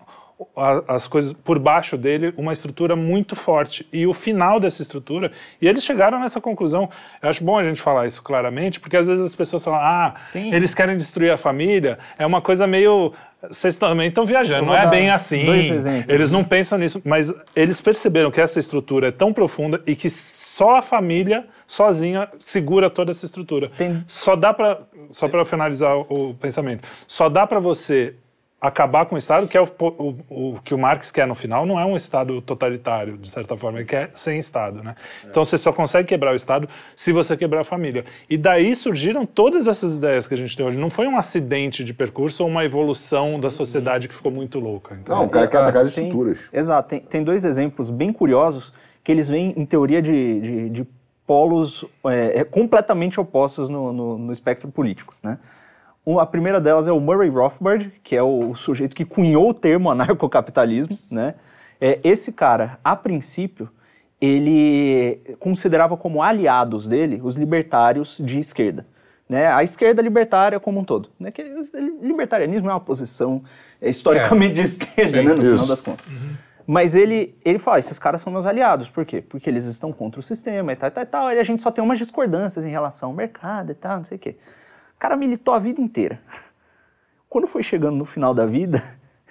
as 0.87 1.09
coisas 1.09 1.33
por 1.33 1.59
baixo 1.59 1.97
dele 1.97 2.35
uma 2.37 2.53
estrutura 2.53 2.95
muito 2.95 3.35
forte. 3.35 3.87
E 3.91 4.07
o 4.07 4.13
final 4.13 4.61
dessa 4.61 4.83
estrutura 4.83 5.33
e 5.63 5.67
eles 5.67 5.83
chegaram 5.83 6.21
nessa 6.21 6.41
conclusão. 6.43 6.91
Eu 7.23 7.31
acho 7.31 7.43
bom 7.43 7.57
a 7.59 7.65
gente 7.65 7.81
falar 7.81 8.07
isso 8.07 8.23
claramente 8.23 8.79
porque 8.79 8.99
às 8.99 9.07
vezes 9.07 9.25
as 9.25 9.35
pessoas 9.35 9.65
falam 9.65 9.81
ah 9.81 10.15
Tem- 10.33 10.53
eles 10.53 10.75
querem 10.75 10.95
destruir 10.97 11.31
a 11.33 11.39
família. 11.39 11.99
É 12.19 12.27
uma 12.27 12.43
coisa 12.43 12.67
meio 12.67 13.15
vocês 13.51 13.77
também 13.77 14.09
estão 14.09 14.25
viajando 14.27 14.67
não 14.67 14.75
é 14.77 14.87
bem 14.89 15.11
assim. 15.11 15.45
eles 16.09 16.31
não 16.31 16.43
pensam 16.45 16.79
nisso 16.79 17.01
mas 17.05 17.33
eles 17.55 17.81
perceberam 17.81 18.31
que 18.31 18.41
essa 18.41 18.59
estrutura 18.59 19.09
é 19.09 19.13
tão 19.13 19.33
profunda 19.33 19.81
e 19.87 19.95
que 19.97 20.09
só 20.11 20.77
a 20.77 20.83
família 20.83 21.45
sozinha 21.67 22.29
segura 22.39 22.89
toda 22.89 23.11
essa 23.11 23.27
estrutura. 23.27 23.71
Tem- 23.77 24.03
só 24.07 24.35
dá 24.37 24.55
para 24.55 24.81
só 25.11 25.29
para 25.29 25.45
finalizar 25.45 25.97
o, 25.97 26.31
o 26.31 26.35
pensamento 26.35 26.87
só 27.07 27.29
dá 27.29 27.47
para 27.47 27.61
você 27.61 28.15
acabar 28.69 29.07
com 29.07 29.15
o 29.15 29.19
Estado, 29.19 29.47
que 29.47 29.57
é 29.57 29.61
o, 29.61 29.67
o, 29.79 30.17
o 30.29 30.61
que 30.65 30.75
o 30.75 30.79
Marx 30.79 31.11
quer 31.11 31.27
no 31.27 31.35
final, 31.35 31.65
não 31.67 31.79
é 31.79 31.85
um 31.85 31.97
Estado 31.97 32.41
totalitário, 32.41 33.17
de 33.17 33.29
certa 33.29 33.57
forma, 33.57 33.79
ele 33.79 33.87
quer 33.87 34.11
sem 34.15 34.39
Estado. 34.39 34.83
Né? 34.83 34.95
Então 35.25 35.45
você 35.45 35.57
só 35.59 35.73
consegue 35.73 36.09
quebrar 36.09 36.33
o 36.33 36.37
Estado 36.37 36.69
se 36.95 37.13
você 37.13 37.37
quebrar 37.37 37.61
a 37.61 37.65
família. 37.65 38.05
E 38.29 38.37
daí 38.37 38.75
surgiram 38.75 39.25
todas 39.25 39.67
essas 39.67 39.97
ideias 39.97 40.27
que 40.27 40.35
a 40.35 40.37
gente 40.37 40.57
tem 40.57 40.65
hoje. 40.65 40.79
Não 40.79 40.91
foi 40.91 41.07
um 41.07 41.17
acidente 41.17 41.83
de 41.85 41.93
percurso 41.95 42.43
ou 42.43 42.49
uma 42.49 42.65
evolução 42.65 43.39
da 43.39 43.51
sociedade 43.51 44.09
que 44.09 44.15
ficou 44.15 44.33
muito 44.33 44.59
louca. 44.59 44.97
Então, 45.01 45.17
Não, 45.19 45.25
o 45.27 45.29
cara 45.29 45.47
quer 45.47 45.59
atacar 45.59 45.85
as 45.85 45.95
Tem- 45.95 46.05
estruturas. 46.05 46.49
Exato. 46.53 46.89
Tem, 46.89 47.01
tem 47.01 47.23
dois 47.23 47.45
exemplos 47.45 47.91
bem 47.91 48.13
curiosos 48.13 48.73
que 49.03 49.13
eles 49.13 49.29
vêm 49.29 49.55
em 49.57 49.65
teoria 49.65 50.03
de, 50.03 50.41
de, 50.41 50.71
de 50.71 50.87
polos 51.27 51.85
é, 52.05 52.41
é, 52.41 52.45
completamente 52.45 53.21
opostos 53.21 53.69
no, 53.69 53.93
no, 53.93 54.19
no 54.19 54.33
espectro 54.33 54.69
político. 54.69 55.15
Né? 55.23 55.39
A 56.21 56.27
primeira 56.27 56.61
delas 56.61 56.87
é 56.87 56.93
o 56.93 57.01
Murray 57.01 57.29
Rothbard, 57.29 57.93
que 58.05 58.15
é 58.15 58.23
o 58.23 58.55
sujeito 58.55 58.95
que 58.95 59.05
cunhou 59.05 59.51
o 59.51 59.55
termo 59.55 59.91
anarcocapitalismo. 59.91 60.97
Né? 61.11 61.35
É, 61.81 61.99
esse 62.05 62.33
cara, 62.33 62.79
a 62.85 62.95
princípio, 62.95 63.69
ele 64.21 65.21
considerava 65.41 65.97
como 65.97 66.23
aliados 66.23 66.87
dele 66.87 67.21
os 67.23 67.35
libertários 67.37 68.19
de 68.21 68.39
esquerda. 68.39 68.87
Né? 69.29 69.49
A 69.49 69.65
esquerda 69.65 70.01
libertária 70.01 70.61
como 70.61 70.79
um 70.79 70.85
todo. 70.85 71.11
Né? 71.19 71.33
Que 71.33 71.43
libertarianismo 72.01 72.71
é 72.71 72.73
uma 72.73 72.81
posição 72.81 73.43
é, 73.83 73.91
historicamente 73.91 74.55
de 74.55 74.61
esquerda, 74.61 75.23
né? 75.23 75.31
no 75.31 75.37
final 75.37 75.55
Isso. 75.55 75.69
das 75.69 75.81
contas. 75.81 76.07
Mas 76.65 76.95
ele, 76.95 77.37
ele 77.45 77.59
fala, 77.59 77.81
esses 77.81 77.99
caras 77.99 78.21
são 78.21 78.33
meus 78.33 78.47
aliados. 78.47 78.89
Por 78.89 79.05
quê? 79.05 79.21
Porque 79.21 79.51
eles 79.51 79.65
estão 79.65 79.93
contra 79.93 80.21
o 80.21 80.23
sistema 80.23 80.73
e 80.73 80.77
tal, 80.77 80.89
e 80.89 80.93
tal, 80.93 81.03
e 81.03 81.07
tal. 81.07 81.33
E 81.33 81.39
a 81.39 81.45
gente 81.45 81.63
só 81.63 81.71
tem 81.73 81.83
umas 81.83 81.99
discordâncias 81.99 82.65
em 82.65 82.71
relação 82.71 83.09
ao 83.09 83.15
mercado 83.15 83.73
e 83.73 83.75
tal, 83.75 83.99
não 83.99 84.05
sei 84.05 84.17
o 84.17 84.21
quê. 84.21 84.37
O 84.97 84.99
cara 84.99 85.17
militou 85.17 85.53
a 85.53 85.59
vida 85.59 85.81
inteira. 85.81 86.21
Quando 87.29 87.47
foi 87.47 87.63
chegando 87.63 87.97
no 87.97 88.07
final 88.07 88.33
da 88.33 88.47
vida, 88.47 88.83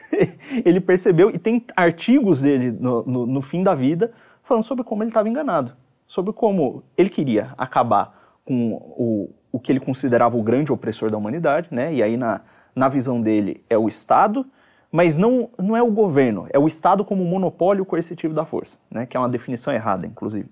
ele 0.64 0.80
percebeu, 0.80 1.32
e 1.32 1.40
tem 1.40 1.66
artigos 1.76 2.40
dele 2.40 2.72
no, 2.72 3.04
no, 3.04 3.26
no 3.26 3.42
fim 3.42 3.64
da 3.64 3.74
vida, 3.74 4.14
falando 4.44 4.64
sobre 4.64 4.84
como 4.84 5.02
ele 5.02 5.10
estava 5.10 5.28
enganado. 5.28 5.76
Sobre 6.06 6.32
como 6.32 6.84
ele 6.96 7.10
queria 7.10 7.54
acabar 7.58 8.38
com 8.46 8.74
o, 8.74 9.30
o 9.52 9.60
que 9.60 9.72
ele 9.72 9.80
considerava 9.80 10.38
o 10.38 10.44
grande 10.44 10.72
opressor 10.72 11.10
da 11.10 11.18
humanidade, 11.18 11.70
né? 11.72 11.92
E 11.92 12.04
aí, 12.04 12.16
na, 12.16 12.42
na 12.76 12.88
visão 12.88 13.20
dele, 13.20 13.64
é 13.68 13.76
o 13.76 13.88
Estado, 13.88 14.46
mas 14.92 15.18
não, 15.18 15.50
não 15.58 15.76
é 15.76 15.82
o 15.82 15.90
governo, 15.90 16.46
é 16.52 16.60
o 16.60 16.68
Estado 16.68 17.04
como 17.04 17.26
monopólio 17.26 17.84
coercitivo 17.84 18.36
da 18.36 18.46
força, 18.46 18.78
né? 18.90 19.08
Que 19.08 19.18
é 19.18 19.20
uma 19.20 19.30
definição 19.30 19.74
errada, 19.74 20.06
inclusive. 20.06 20.48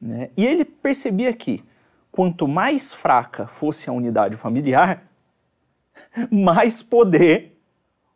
né? 0.00 0.30
E 0.36 0.46
ele 0.46 0.64
percebia 0.64 1.32
que 1.32 1.64
quanto 2.18 2.48
mais 2.48 2.92
fraca 2.92 3.46
fosse 3.46 3.88
a 3.88 3.92
unidade 3.92 4.36
familiar, 4.36 5.04
mais 6.32 6.82
poder 6.82 7.56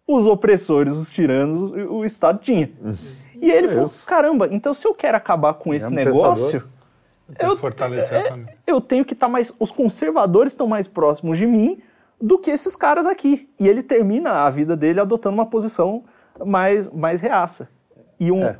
os 0.08 0.26
opressores, 0.26 0.92
os 0.94 1.08
tiranos, 1.08 1.70
o 1.88 2.04
Estado 2.04 2.40
tinha. 2.40 2.68
E 3.40 3.48
ele 3.48 3.68
falou: 3.68 3.84
isso. 3.84 4.04
caramba, 4.04 4.48
então 4.50 4.74
se 4.74 4.88
eu 4.88 4.92
quero 4.92 5.16
acabar 5.16 5.54
com 5.54 5.72
esse 5.72 5.86
um 5.86 5.90
negócio, 5.90 6.68
fortalecer 7.56 8.26
a 8.26 8.28
família. 8.30 8.58
eu 8.66 8.80
tenho 8.80 9.04
que 9.04 9.12
estar 9.12 9.28
mais. 9.28 9.54
Os 9.56 9.70
conservadores 9.70 10.52
estão 10.52 10.66
mais 10.66 10.88
próximos 10.88 11.38
de 11.38 11.46
mim 11.46 11.80
do 12.20 12.40
que 12.40 12.50
esses 12.50 12.74
caras 12.74 13.06
aqui. 13.06 13.48
E 13.56 13.68
ele 13.68 13.84
termina 13.84 14.32
a 14.32 14.50
vida 14.50 14.76
dele 14.76 14.98
adotando 14.98 15.36
uma 15.36 15.46
posição 15.46 16.02
mais, 16.44 16.88
mais 16.88 17.20
reaça. 17.20 17.68
E 18.18 18.32
um, 18.32 18.42
É. 18.42 18.58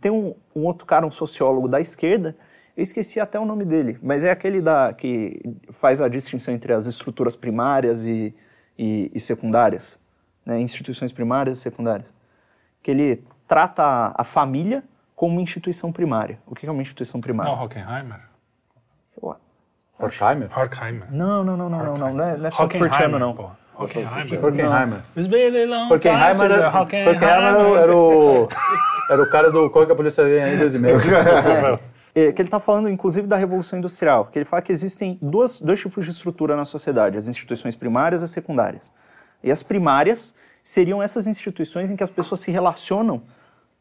tem 0.00 0.10
um, 0.10 0.34
um 0.56 0.66
outro 0.66 0.84
cara, 0.84 1.06
um 1.06 1.10
sociólogo 1.12 1.68
da 1.68 1.80
esquerda, 1.80 2.36
eu 2.82 2.84
esqueci 2.84 3.20
até 3.20 3.38
o 3.38 3.44
nome 3.44 3.64
dele, 3.64 3.96
mas 4.02 4.24
é 4.24 4.30
aquele 4.30 4.60
da, 4.60 4.92
que 4.92 5.40
faz 5.80 6.00
a 6.00 6.08
distinção 6.08 6.52
entre 6.52 6.72
as 6.72 6.86
estruturas 6.86 7.36
primárias 7.36 8.04
e, 8.04 8.34
e, 8.76 9.10
e 9.14 9.20
secundárias, 9.20 9.98
né? 10.44 10.60
instituições 10.60 11.12
primárias 11.12 11.58
e 11.58 11.60
secundárias. 11.60 12.12
Que 12.82 12.90
ele 12.90 13.24
trata 13.46 13.82
a, 13.84 14.22
a 14.22 14.24
família 14.24 14.82
como 15.14 15.34
uma 15.34 15.42
instituição 15.42 15.92
primária. 15.92 16.40
O 16.44 16.54
que 16.56 16.66
é 16.66 16.70
uma 16.70 16.82
instituição 16.82 17.20
primária? 17.20 17.54
Não, 17.54 17.62
Hockenheimer? 17.62 18.20
Horkheimer? 19.98 20.48
Horkheimer. 20.58 21.12
Não, 21.12 21.44
não, 21.44 21.56
não, 21.56 21.68
não, 21.70 21.78
não, 21.84 21.96
não, 21.96 22.14
não 22.14 22.24
é, 22.24 22.36
não 22.36 22.46
é 22.46 22.50
frankfurtiano, 22.50 23.18
não. 23.20 23.34
pô. 23.36 23.50
Hockenheimer. 23.78 24.26
Era, 26.52 26.68
a 26.68 26.80
Horkheimer 26.80 27.78
era, 27.78 27.96
o- 27.96 28.48
era 29.12 29.22
o, 29.22 29.28
cara 29.28 29.50
do 29.50 29.70
Qual 29.70 29.86
que 29.86 29.92
a 29.92 29.94
polícia 29.94 30.24
vem 30.24 30.42
aí 30.42 30.56
dois 30.56 30.74
e 30.74 30.78
meio. 30.78 30.96
É, 32.14 32.30
que 32.30 32.42
ele 32.42 32.48
está 32.48 32.60
falando, 32.60 32.90
inclusive, 32.90 33.26
da 33.26 33.38
Revolução 33.38 33.78
Industrial, 33.78 34.26
que 34.26 34.38
ele 34.38 34.44
fala 34.44 34.60
que 34.60 34.70
existem 34.70 35.18
duas, 35.22 35.62
dois 35.62 35.80
tipos 35.80 36.04
de 36.04 36.10
estrutura 36.10 36.54
na 36.54 36.66
sociedade, 36.66 37.16
as 37.16 37.26
instituições 37.26 37.74
primárias 37.74 38.20
e 38.20 38.24
as 38.24 38.30
secundárias. 38.30 38.92
E 39.42 39.50
as 39.50 39.62
primárias 39.62 40.34
seriam 40.62 41.02
essas 41.02 41.26
instituições 41.26 41.90
em 41.90 41.96
que 41.96 42.02
as 42.02 42.10
pessoas 42.10 42.40
se 42.40 42.50
relacionam 42.50 43.22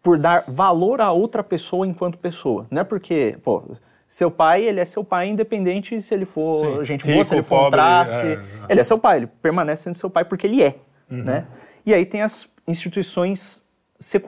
por 0.01 0.17
dar 0.17 0.45
valor 0.47 1.01
a 1.01 1.11
outra 1.11 1.43
pessoa 1.43 1.85
enquanto 1.85 2.17
pessoa. 2.17 2.65
Não 2.71 2.81
é 2.81 2.83
porque, 2.85 3.37
pô, 3.43 3.63
seu 4.07 4.31
pai, 4.31 4.63
ele 4.63 4.79
é 4.79 4.85
seu 4.85 5.03
pai 5.03 5.29
independente 5.29 6.01
se 6.01 6.13
ele 6.13 6.25
for 6.25 6.55
Sim. 6.55 6.85
gente 6.85 7.01
Rico, 7.05 7.13
boa, 7.13 7.25
se 7.25 7.33
ele 7.33 7.43
for 7.43 7.55
um 7.55 7.63
pobre, 7.63 7.71
traste. 7.71 8.15
é, 8.15 8.33
é. 8.33 8.39
Ele 8.69 8.81
é 8.81 8.83
seu 8.83 8.97
pai, 8.97 9.17
ele 9.17 9.27
permanece 9.27 9.83
sendo 9.83 9.95
seu 9.95 10.09
pai 10.09 10.25
porque 10.25 10.47
ele 10.47 10.63
é. 10.63 10.75
Uhum. 11.09 11.23
Né? 11.23 11.45
E 11.85 11.93
aí 11.93 12.05
tem 12.05 12.21
as 12.21 12.49
instituições, 12.67 13.60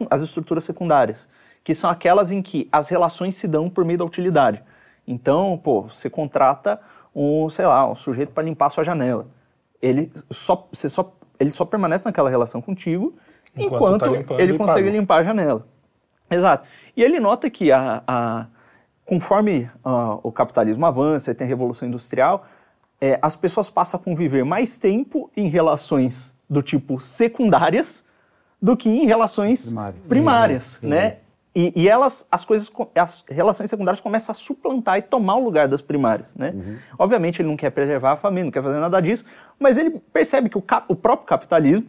as 0.09 0.21
estruturas 0.21 0.63
secundárias, 0.63 1.27
que 1.63 1.73
são 1.73 1.89
aquelas 1.89 2.31
em 2.31 2.41
que 2.41 2.67
as 2.71 2.89
relações 2.89 3.35
se 3.35 3.47
dão 3.47 3.69
por 3.69 3.83
meio 3.85 3.99
da 3.99 4.05
utilidade. 4.05 4.61
Então, 5.07 5.59
pô, 5.61 5.81
você 5.83 6.09
contrata 6.09 6.79
um, 7.15 7.49
sei 7.49 7.65
lá, 7.65 7.89
um 7.89 7.95
sujeito 7.95 8.31
para 8.31 8.43
limpar 8.43 8.67
a 8.67 8.69
sua 8.69 8.83
janela. 8.83 9.27
Ele 9.81 10.11
só, 10.31 10.67
você 10.71 10.87
só, 10.87 11.13
ele 11.39 11.51
só 11.51 11.65
permanece 11.65 12.05
naquela 12.05 12.29
relação 12.29 12.61
contigo 12.61 13.13
Enquanto 13.55 13.75
enquanto, 13.75 13.99
tá 13.99 14.07
limpando 14.07 14.39
ele 14.39 14.57
consegue 14.57 14.89
limpar 14.89 15.17
a 15.21 15.23
janela. 15.23 15.67
Exato. 16.29 16.67
E 16.95 17.03
ele 17.03 17.19
nota 17.19 17.49
que 17.49 17.71
a, 17.71 18.01
a- 18.07 18.47
conforme 19.05 19.69
ah, 19.83 20.17
o 20.23 20.31
capitalismo 20.31 20.85
avança 20.85 21.31
e 21.31 21.33
tem 21.35 21.45
a 21.45 21.47
revolução 21.47 21.87
industrial, 21.87 22.45
é, 22.99 23.19
as 23.21 23.35
pessoas 23.35 23.69
passam 23.69 23.99
a 23.99 24.03
conviver 24.03 24.43
mais 24.45 24.77
tempo 24.77 25.29
em 25.35 25.47
relações 25.47 26.35
do 26.49 26.61
tipo 26.63 26.99
secundárias 26.99 28.05
do 28.63 28.77
que 28.77 28.87
em 28.89 29.05
relações 29.05 29.65
Primárias. 29.65 30.07
primárias, 30.07 30.79
né? 30.81 31.17
E, 31.53 31.71
e 31.83 31.87
elas, 31.89 32.25
as 32.31 32.45
coisas, 32.45 32.69
co- 32.69 32.89
as 32.95 33.23
relações 33.29 33.69
secundárias 33.69 33.99
começam 33.99 34.31
a 34.31 34.35
suplantar 34.35 34.97
e 34.97 35.01
tomar 35.01 35.35
o 35.35 35.43
lugar 35.43 35.67
das 35.67 35.81
primárias, 35.81 36.33
né? 36.33 36.53
Obviamente 36.97 37.41
ele 37.41 37.49
não 37.49 37.57
quer 37.57 37.69
preservar 37.71 38.13
a 38.13 38.15
família, 38.15 38.45
não 38.45 38.51
quer 38.51 38.63
fazer 38.63 38.79
nada 38.79 38.99
disso, 39.01 39.25
mas 39.59 39.77
ele 39.77 39.99
percebe 40.13 40.49
que 40.49 40.57
o, 40.57 40.61
cap- 40.61 40.85
o 40.87 40.95
próprio 40.95 41.27
capitalismo, 41.27 41.85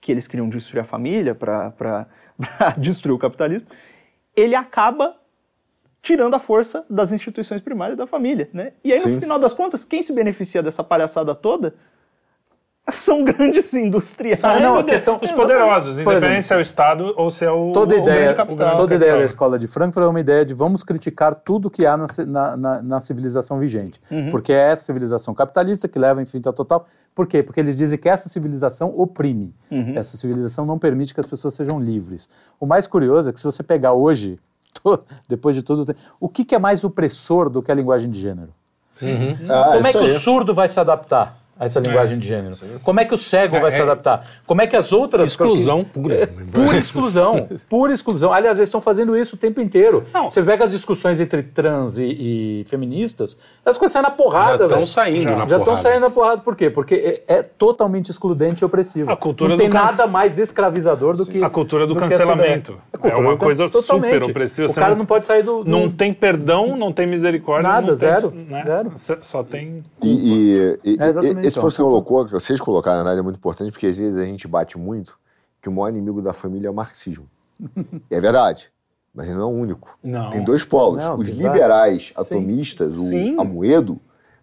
que 0.00 0.12
eles 0.12 0.28
queriam 0.28 0.48
destruir 0.48 0.80
a 0.80 0.84
família 0.84 1.34
para 1.34 2.06
destruir 2.78 3.12
o 3.14 3.18
capitalismo, 3.18 3.66
ele 4.36 4.54
acaba 4.54 5.16
tirando 6.00 6.34
a 6.34 6.38
força 6.38 6.84
das 6.88 7.12
instituições 7.12 7.60
primárias 7.60 7.98
da 7.98 8.06
família, 8.06 8.48
né? 8.52 8.72
E 8.82 8.92
aí, 8.92 8.98
Sim. 9.00 9.14
no 9.16 9.20
final 9.20 9.38
das 9.40 9.52
contas, 9.52 9.84
quem 9.84 10.02
se 10.02 10.12
beneficia 10.12 10.62
dessa 10.62 10.82
palhaçada 10.82 11.34
toda 11.34 11.74
são 12.90 13.24
grandes 13.24 13.72
industriais. 13.74 14.42
Ah, 14.44 14.58
não, 14.58 14.82
questão- 14.82 15.18
os 15.22 15.30
poderosos, 15.30 15.94
Por 15.94 16.00
independente 16.12 16.24
exemplo, 16.30 16.42
se 16.42 16.52
é 16.52 16.56
o 16.56 16.60
Estado 16.60 17.14
ou 17.16 17.30
se 17.30 17.44
é 17.44 17.50
o, 17.50 17.72
Toda 17.72 17.94
o 17.94 17.98
ideia, 17.98 18.20
grande 18.20 18.34
capital. 18.36 18.76
toda 18.76 18.94
ideia 18.94 19.16
da 19.18 19.24
escola 19.24 19.58
de 19.58 19.66
Frankfurt 19.68 20.04
é 20.04 20.08
uma 20.08 20.20
ideia 20.20 20.44
de 20.44 20.52
vamos 20.52 20.82
criticar 20.82 21.34
tudo 21.34 21.70
que 21.70 21.86
há 21.86 21.96
na, 21.96 22.06
na, 22.26 22.56
na- 22.56 22.82
na 22.82 23.00
civilização 23.00 23.58
vigente. 23.58 24.00
Porque 24.30 24.52
é 24.52 24.72
essa 24.72 24.84
civilização 24.84 25.32
capitalista 25.34 25.86
que 25.88 25.98
leva, 25.98 26.20
enfim, 26.20 26.40
ao 26.44 26.52
total. 26.52 26.86
Por 27.14 27.26
quê? 27.26 27.42
Porque 27.42 27.60
eles 27.60 27.76
dizem 27.76 27.98
que 27.98 28.08
essa 28.08 28.28
civilização 28.28 28.92
oprime. 28.98 29.54
Essa 29.94 30.16
civilização 30.16 30.66
não 30.66 30.78
permite 30.78 31.14
que 31.14 31.20
as 31.20 31.26
pessoas 31.26 31.54
sejam 31.54 31.78
livres. 31.78 32.28
O 32.58 32.66
mais 32.66 32.86
curioso 32.86 33.30
é 33.30 33.32
que 33.32 33.38
se 33.38 33.44
você 33.44 33.62
pegar 33.62 33.92
hoje, 33.92 34.38
depois 35.28 35.54
de 35.54 35.62
tudo, 35.62 35.94
o 36.18 36.28
que, 36.28 36.44
que 36.44 36.54
é 36.54 36.58
mais 36.58 36.82
opressor 36.84 37.48
do 37.48 37.62
que 37.62 37.70
a 37.70 37.74
linguagem 37.74 38.10
de 38.10 38.18
gênero? 38.20 38.48
Ah, 39.48 39.72
Como 39.74 39.86
é 39.86 39.90
que 39.92 39.98
o 39.98 40.02
aí. 40.02 40.10
surdo 40.10 40.52
vai 40.54 40.68
se 40.68 40.78
adaptar 40.78 41.36
a 41.58 41.64
essa 41.66 41.78
linguagem 41.80 42.18
de 42.18 42.26
gênero? 42.26 42.54
Como 42.82 42.98
é 43.00 43.04
que 43.04 43.14
o 43.14 43.16
cego 43.16 43.60
vai 43.60 43.70
se 43.70 43.78
é- 43.78 43.82
adaptar? 43.82 44.26
Como 44.46 44.60
é 44.62 44.66
que 44.66 44.74
as 44.76 44.92
outras... 44.92 45.30
Exclusão 45.30 45.84
pura. 45.84 46.14
É, 46.14 46.26
pura 46.26 46.76
exclusão, 46.78 47.48
pura 47.70 47.92
exclusão. 47.92 48.32
Aliás, 48.32 48.58
eles 48.58 48.68
estão 48.68 48.80
fazendo 48.80 49.16
isso 49.16 49.36
o 49.36 49.38
tempo 49.38 49.60
inteiro. 49.60 50.04
Não. 50.12 50.28
Você 50.28 50.42
pega 50.42 50.64
as 50.64 50.70
discussões 50.70 51.20
entre 51.20 51.42
trans 51.42 51.98
e, 51.98 52.60
e 52.62 52.64
feministas, 52.66 53.36
elas 53.64 53.78
começam 53.78 54.02
na 54.02 54.10
porrada, 54.10 54.58
Já 54.60 54.64
estão 54.66 54.86
saindo 54.86 55.24
na 55.30 55.36
Já 55.38 55.42
estão 55.44 55.58
porrada. 55.60 55.76
saindo 55.80 56.00
na 56.00 56.10
porrada. 56.10 56.40
Por 56.42 56.56
quê? 56.56 56.70
Porque 56.70 57.22
é, 57.28 57.34
é 57.38 57.42
totalmente 57.42 58.10
excludente 58.10 58.62
e 58.62 58.64
opressivo. 58.64 59.10
A 59.10 59.16
cultura 59.16 59.50
Não 59.50 59.56
do 59.56 59.60
tem 59.60 59.70
cance- 59.70 59.98
nada 59.98 60.06
mais 60.10 60.38
escravizador 60.38 61.16
do 61.16 61.24
que 61.26 61.42
A 61.44 61.50
cultura 61.50 61.86
do 61.86 61.94
cancelamento. 61.94 62.78
É 63.02 63.14
uma 63.14 63.32
do 63.32 63.38
can- 63.38 63.44
coisa 63.44 63.68
totalmente. 63.68 64.14
super 64.14 64.30
opressiva. 64.30 64.66
O 64.66 64.68
Você 64.72 64.80
cara 64.80 64.90
não- 64.92 64.98
não 64.98 65.06
pode 65.06 65.26
sair 65.26 65.42
do... 65.42 65.62
do- 65.64 65.70
Não 65.70 65.90
tem 65.90 66.12
perdão, 66.12 66.76
não 66.76 66.92
tem 66.92 67.06
misericórdia. 67.06 67.68
Nada, 67.68 67.80
não 67.82 67.86
tem, 67.88 67.96
zero, 67.96 68.32
né? 68.34 68.64
zero. 68.66 68.92
Só 69.22 69.42
tem. 69.42 69.84
E, 70.02 70.08
e- 70.08 70.78
e- 70.92 70.96
É 71.00 71.08
exatamente 71.08 71.41
esse 71.46 71.56
ponto 71.56 71.70
que 71.70 71.76
você 71.76 71.82
colocou, 71.82 72.24
que 72.24 72.32
vocês 72.32 72.60
colocaram, 72.60 72.98
na 72.98 73.02
verdade, 73.04 73.20
é 73.20 73.22
muito 73.22 73.36
importante, 73.36 73.72
porque 73.72 73.86
às 73.86 73.96
vezes 73.96 74.18
a 74.18 74.24
gente 74.24 74.46
bate 74.48 74.78
muito 74.78 75.18
que 75.60 75.68
o 75.68 75.72
maior 75.72 75.88
inimigo 75.88 76.20
da 76.20 76.32
família 76.32 76.68
é 76.68 76.70
o 76.70 76.74
marxismo. 76.74 77.28
É 78.10 78.20
verdade, 78.20 78.70
mas 79.14 79.26
ele 79.26 79.38
não 79.38 79.42
é 79.42 79.52
o 79.52 79.56
único. 79.56 79.96
Não. 80.02 80.30
Tem 80.30 80.42
dois 80.42 80.64
polos. 80.64 81.04
Não, 81.04 81.16
Os 81.18 81.28
liberais 81.28 82.12
atomistas, 82.16 82.96
o 82.96 83.08
Sim. 83.08 83.36
Amoedo, 83.38 84.00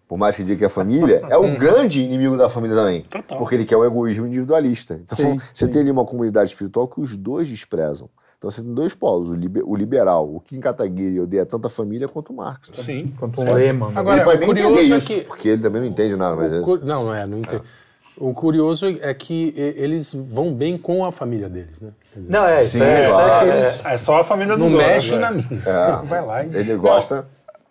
por 0.08 0.18
mais 0.18 0.34
que 0.34 0.42
diga 0.42 0.56
que 0.56 0.64
é 0.64 0.66
a 0.66 0.70
família, 0.70 1.22
é 1.28 1.36
o 1.36 1.56
grande 1.58 2.00
inimigo 2.00 2.36
da 2.36 2.48
família 2.48 2.76
também. 2.76 3.02
Total. 3.02 3.38
Porque 3.38 3.54
ele 3.54 3.64
quer 3.64 3.76
o 3.76 3.84
egoísmo 3.84 4.26
individualista. 4.26 5.00
Então, 5.04 5.16
Sim, 5.16 5.38
você 5.38 5.66
sim. 5.66 5.70
tem 5.70 5.82
ali 5.82 5.90
uma 5.90 6.04
comunidade 6.04 6.50
espiritual 6.50 6.88
que 6.88 7.00
os 7.00 7.16
dois 7.16 7.48
desprezam. 7.48 8.08
Então 8.40 8.50
você 8.50 8.62
tem 8.62 8.72
dois 8.72 8.94
polos, 8.94 9.28
o, 9.28 9.34
liber- 9.34 9.62
o 9.68 9.76
liberal, 9.76 10.26
o 10.34 10.40
Kim 10.40 10.60
Kataguiri 10.60 11.20
odeia 11.20 11.44
tanto 11.44 11.66
a 11.66 11.70
família 11.70 12.08
quanto 12.08 12.32
o 12.32 12.36
Marx. 12.36 12.70
Sim. 12.72 13.12
Quanto 13.18 13.38
um 13.42 13.52
lema. 13.52 13.92
Agora, 13.94 14.16
ele 14.16 14.24
pode 14.24 14.36
o 14.38 14.40
nem 14.40 14.48
curioso 14.48 14.72
entender 14.78 14.94
é 14.94 14.96
isso, 14.96 15.06
que- 15.08 15.20
porque 15.20 15.48
ele 15.50 15.60
também 15.62 15.82
não 15.82 15.88
entende 15.88 16.16
nada, 16.16 16.34
mas 16.36 16.50
é 16.50 16.60
O 16.60 16.64
cu- 16.64 16.78
Não, 16.78 17.04
não 17.04 17.14
é, 17.14 17.26
não 17.26 17.38
entendo. 17.38 17.62
O 18.16 18.32
curioso 18.32 18.86
é 18.86 19.12
que 19.12 19.52
eles 19.56 20.14
vão 20.14 20.54
bem 20.54 20.78
com 20.78 21.04
a 21.04 21.12
família 21.12 21.50
deles, 21.50 21.82
né? 21.82 21.90
Dizer, 22.16 22.32
Não, 22.32 22.46
é, 22.46 22.62
isso 22.62 22.78
Sim, 22.78 22.82
é, 22.82 23.02
isso 23.02 23.12
claro. 23.12 23.46
é- 23.50 23.56
Eles- 23.58 23.82
é 23.84 23.98
só 23.98 24.20
a 24.20 24.24
família 24.24 24.56
não 24.56 24.66
dos 24.66 24.74
outros. 24.74 24.90
mexe 24.94 25.12
né? 25.12 25.18
na 25.18 25.30
minha. 25.32 25.46
É. 25.66 25.96
Vai 26.08 26.24
lá 26.24 26.42
e... 26.44 26.56
Ele 26.56 26.76
gosta. 26.76 27.26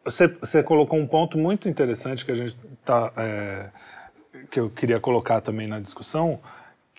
Você, 0.05 0.27
você 0.27 0.62
colocou 0.62 0.99
um 0.99 1.08
ponto 1.08 1.36
muito 1.36 1.67
interessante 1.67 2.23
que 2.23 2.32
a 2.32 2.36
gente 2.36 2.55
tá, 2.86 3.12
é, 3.17 3.65
que 4.51 4.60
eu 4.60 4.69
queria 4.69 4.99
colocar 4.99 5.41
também 5.41 5.67
na 5.67 5.79
discussão, 5.79 6.39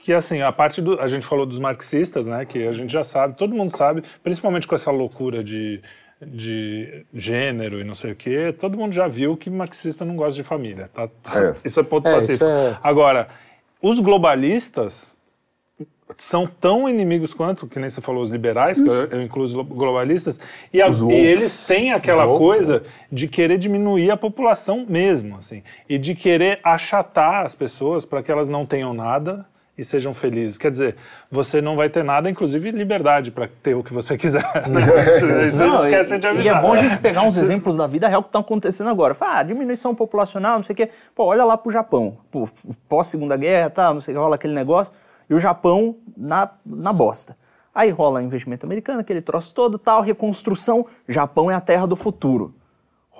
que 0.03 0.13
assim 0.13 0.41
a 0.41 0.51
parte 0.51 0.81
do 0.81 1.01
a 1.01 1.07
gente 1.07 1.27
falou 1.27 1.45
dos 1.47 1.59
marxistas, 1.59 2.27
né? 2.27 2.45
Que 2.45 2.67
a 2.67 2.73
gente 2.73 2.93
já 2.93 3.05
sabe, 3.05 3.37
todo 3.37 3.55
mundo 3.55 3.77
sabe, 3.77 4.03
principalmente 4.23 4.67
com 4.67 4.75
essa 4.75 4.91
loucura 4.91 5.43
de 5.45 5.81
de 6.23 7.07
gênero 7.15 7.81
e 7.81 7.85
não 7.85 7.95
sei 7.95 8.13
o 8.13 8.15
quê, 8.17 8.53
todo 8.59 8.77
mundo 8.77 8.93
já 8.93 9.09
viu 9.09 9.39
que 9.39 9.49
marxista 9.49 10.05
não 10.05 10.17
gosta 10.17 10.35
de 10.35 10.43
família, 10.43 10.87
tá? 10.93 11.09
Tá- 11.23 11.41
É. 11.41 11.55
Isso 11.67 11.81
é 11.81 11.83
ponto 11.83 12.07
É, 12.07 12.13
pacífico. 12.15 12.45
isso 12.45 12.45
é- 12.45 12.79
Agora, 12.83 13.29
os 13.81 14.01
globalistas 14.01 15.17
são 16.19 16.47
tão 16.47 16.89
inimigos 16.89 17.33
quanto, 17.33 17.67
que 17.67 17.79
nem 17.79 17.89
você 17.89 18.01
falou, 18.03 18.21
os 18.23 18.31
liberais, 18.31 18.83
que 18.83 18.87
eu, 18.89 19.07
eu 19.07 19.23
incluo 19.23 19.45
os 19.45 19.55
globalistas, 19.55 20.39
e, 20.73 20.83
a- 20.83 20.89
Os 20.91 21.01
e 21.01 21.13
eles 21.13 21.67
têm 21.67 21.93
aquela 21.93 22.27
coisa 22.37 22.83
de 23.11 23.29
querer 23.29 23.57
diminuir 23.57 24.11
a 24.11 24.17
população 24.17 24.85
mesmo, 24.89 25.37
assim, 25.39 25.63
e 25.89 25.97
de 25.97 26.15
querer 26.15 26.59
achatar 26.65 27.47
as 27.47 27.55
pessoas 27.55 28.05
para 28.05 28.23
que 28.23 28.31
elas 28.31 28.49
não 28.49 28.67
tenham 28.67 28.93
nada 28.93 29.47
e 29.81 29.85
sejam 29.85 30.13
felizes. 30.13 30.59
Quer 30.59 30.71
dizer, 30.71 30.97
você 31.31 31.63
não 31.63 31.75
vai 31.75 31.89
ter 31.89 32.05
nada, 32.05 32.29
inclusive 32.29 32.71
liberdade 32.71 33.31
para 33.31 33.49
ter 33.63 33.75
o 33.75 33.83
que 33.83 33.93
você 33.95 34.17
quiser. 34.17 34.41
Né? 34.69 34.83
Vocês 34.83 35.55
Não, 35.55 35.85
esquecem 35.85 36.19
e, 36.19 36.21
de 36.21 36.27
e 36.27 36.31
avisar. 36.31 36.59
é 36.59 36.63
bom 36.63 36.73
a 36.75 36.77
gente 36.77 36.99
pegar 36.99 37.23
uns 37.23 37.37
exemplos 37.39 37.77
da 37.77 37.87
vida 37.87 38.07
real 38.07 38.23
que 38.23 38.29
estão 38.29 38.43
acontecendo 38.43 38.91
agora. 38.91 39.15
Fala, 39.15 39.39
ah, 39.39 39.43
diminuição 39.43 39.95
populacional, 39.95 40.59
não 40.59 40.63
sei 40.63 40.75
o 40.75 40.77
quê. 40.77 40.91
Pô, 41.15 41.25
olha 41.25 41.45
lá 41.45 41.57
pro 41.57 41.73
Japão. 41.73 42.19
Pô, 42.31 42.49
pós-segunda 42.89 43.37
guerra, 43.37 43.71
tá, 43.71 43.95
não 43.95 44.01
sei 44.01 44.13
o 44.13 44.17
que, 44.17 44.23
rola 44.23 44.35
aquele 44.35 44.55
negócio. 44.55 44.93
E 45.29 45.35
o 45.35 45.41
Japão 45.41 45.97
na, 46.17 46.51
na 46.65 46.93
bosta. 46.93 47.37
Aí 47.75 47.91
rola 47.91 48.23
investimento 48.23 48.67
americano, 48.67 49.01
aquele 49.01 49.23
troço 49.23 49.55
todo, 49.55 49.79
tal, 49.79 50.03
reconstrução. 50.03 50.87
Japão 51.09 51.51
é 51.51 51.55
a 51.55 51.61
terra 51.61 51.87
do 51.87 51.97
futuro. 51.97 52.55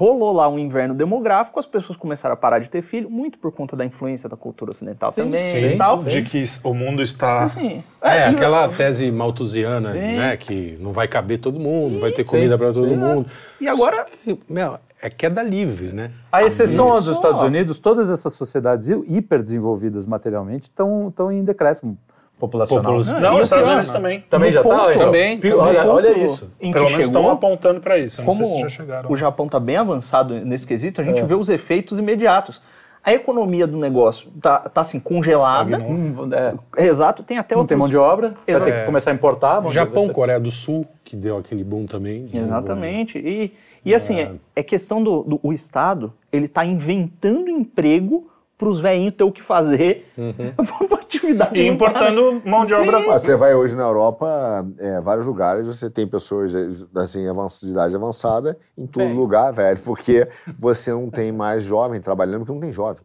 Rolou 0.01 0.33
lá 0.33 0.49
um 0.49 0.59
inverno 0.59 0.95
demográfico, 0.95 1.61
as 1.61 1.67
pessoas 1.67 1.95
começaram 1.95 2.33
a 2.33 2.37
parar 2.37 2.59
de 2.59 2.71
ter 2.71 2.81
filho, 2.81 3.11
muito 3.11 3.37
por 3.37 3.53
conta 3.53 3.77
da 3.77 3.85
influência 3.85 4.31
da 4.31 4.35
cultura 4.35 4.71
ocidental 4.71 5.13
Sim, 5.13 5.25
também 5.25 5.55
sim, 5.61 5.75
e 5.75 5.77
tal. 5.77 6.03
De 6.03 6.23
que 6.23 6.43
o 6.65 6.73
mundo 6.73 7.03
está... 7.03 7.43
Assim, 7.43 7.85
É, 8.01 8.21
e- 8.21 8.23
aquela 8.35 8.67
tese 8.71 9.11
malthusiana, 9.13 9.93
Sim. 9.93 10.17
né? 10.17 10.39
Que 10.39 10.79
não 10.81 10.91
vai 10.91 11.07
caber 11.07 11.37
todo 11.37 11.61
mundo, 11.61 11.93
não 11.93 12.01
vai 12.01 12.13
ter 12.13 12.25
comida 12.25 12.57
para 12.57 12.73
todo 12.73 12.97
mundo. 12.97 13.29
E 13.61 13.69
agora, 13.69 14.07
Meu, 14.49 14.79
é 15.03 15.11
queda 15.11 15.43
livre, 15.43 15.93
né? 15.93 16.13
A 16.33 16.45
exceção 16.45 16.89
aos 16.89 17.05
Só. 17.05 17.13
Estados 17.13 17.43
Unidos, 17.43 17.79
todas 17.79 18.11
essas 18.11 18.33
sociedades 18.33 18.89
hiperdesenvolvidas 18.89 20.07
materialmente 20.07 20.63
estão 20.63 21.09
estão 21.09 21.31
em 21.31 21.45
decréscimo 21.45 21.99
populacional. 22.41 22.85
Populacional. 22.85 23.21
Não, 23.21 23.37
os 23.41 23.47
Estados 23.47 23.69
Unidos 23.69 23.91
também. 23.91 24.25
Também 24.29 24.49
No 24.51 24.55
já 24.55 24.61
está? 24.63 24.93
Também, 24.95 25.39
também. 25.39 25.53
Olha, 25.55 25.83
ponto 25.83 25.95
olha 25.95 26.19
isso. 26.19 26.51
Em 26.61 26.73
Pelo 26.73 26.87
menos 26.87 27.05
chegou, 27.05 27.21
estão 27.21 27.31
apontando 27.31 27.81
para 27.81 27.99
isso. 27.99 28.21
Eu 28.21 28.27
Não 28.27 28.33
como 28.33 28.47
sei 28.47 28.57
se 28.57 28.63
já 28.63 28.69
chegaram. 28.69 29.11
o 29.13 29.17
Japão 29.17 29.47
está 29.47 29.61
bem 29.61 29.77
avançado 29.77 30.35
nesse 30.45 30.67
quesito, 30.67 31.01
a 31.01 31.05
gente 31.05 31.23
vê 31.23 31.35
os 31.35 31.49
efeitos 31.49 31.99
imediatos. 31.99 32.61
A 33.03 33.15
economia 33.15 33.67
do 33.67 33.79
negócio 33.79 34.29
está 34.37 34.59
tá 34.59 34.83
assim, 34.83 35.01
congelada. 35.01 35.71
Estagnou. 35.71 36.27
Hum, 36.27 36.31
é, 36.33 36.55
É, 36.77 36.87
Exato, 36.87 37.23
tem 37.23 37.39
até 37.39 37.55
não 37.55 37.65
tem 37.65 37.75
outros... 37.77 37.79
mão 37.79 37.89
de 37.89 37.97
obra, 37.97 38.29
vai 38.29 38.37
ter 38.45 38.53
Exato. 38.53 38.71
que 38.73 38.85
começar 38.85 39.11
a 39.11 39.15
importar. 39.15 39.67
Japão. 39.71 40.09
Coreia 40.11 40.39
do 40.39 40.51
Sul, 40.51 40.87
que 41.03 41.17
deu 41.17 41.39
aquele 41.39 41.65
boom 41.65 41.87
também. 41.87 42.29
Exatamente. 42.33 43.17
E, 43.19 43.55
e 43.85 43.95
assim, 43.95 44.21
é, 44.21 44.33
é 44.55 44.63
questão 44.63 45.03
do, 45.03 45.23
do 45.23 45.41
o 45.43 45.51
Estado, 45.51 46.13
ele 46.31 46.45
está 46.45 46.63
inventando 46.65 47.49
emprego 47.49 48.30
para 48.61 48.69
os 48.69 48.79
velhinhos 48.79 49.15
ter 49.15 49.25
o 49.25 49.33
que 49.33 49.41
fazer 49.43 50.07
uma 50.19 51.01
atividade. 51.01 51.59
E 51.59 51.67
importando 51.67 52.43
mão 52.45 52.63
de 52.63 52.75
obra 52.75 53.01
Mas 53.01 53.23
você 53.23 53.35
vai 53.35 53.55
hoje 53.55 53.75
na 53.75 53.85
Europa, 53.85 54.67
é, 54.79 55.01
vários 55.01 55.27
lugares, 55.27 55.67
você 55.67 55.89
tem 55.89 56.07
pessoas 56.07 56.55
é, 56.55 56.69
assim, 56.97 57.25
de 57.63 57.71
idade 57.71 57.97
avançada 57.97 58.59
em 58.77 58.87
todo 58.87 59.11
lugar, 59.15 59.51
velho, 59.51 59.81
porque 59.81 60.29
você 60.59 60.93
não 60.93 61.09
tem 61.09 61.33
mais 61.33 61.63
jovem 61.63 62.01
trabalhando, 62.03 62.41
porque 62.41 62.53
não 62.53 62.61
tem 62.61 62.71
jovem. 62.71 63.03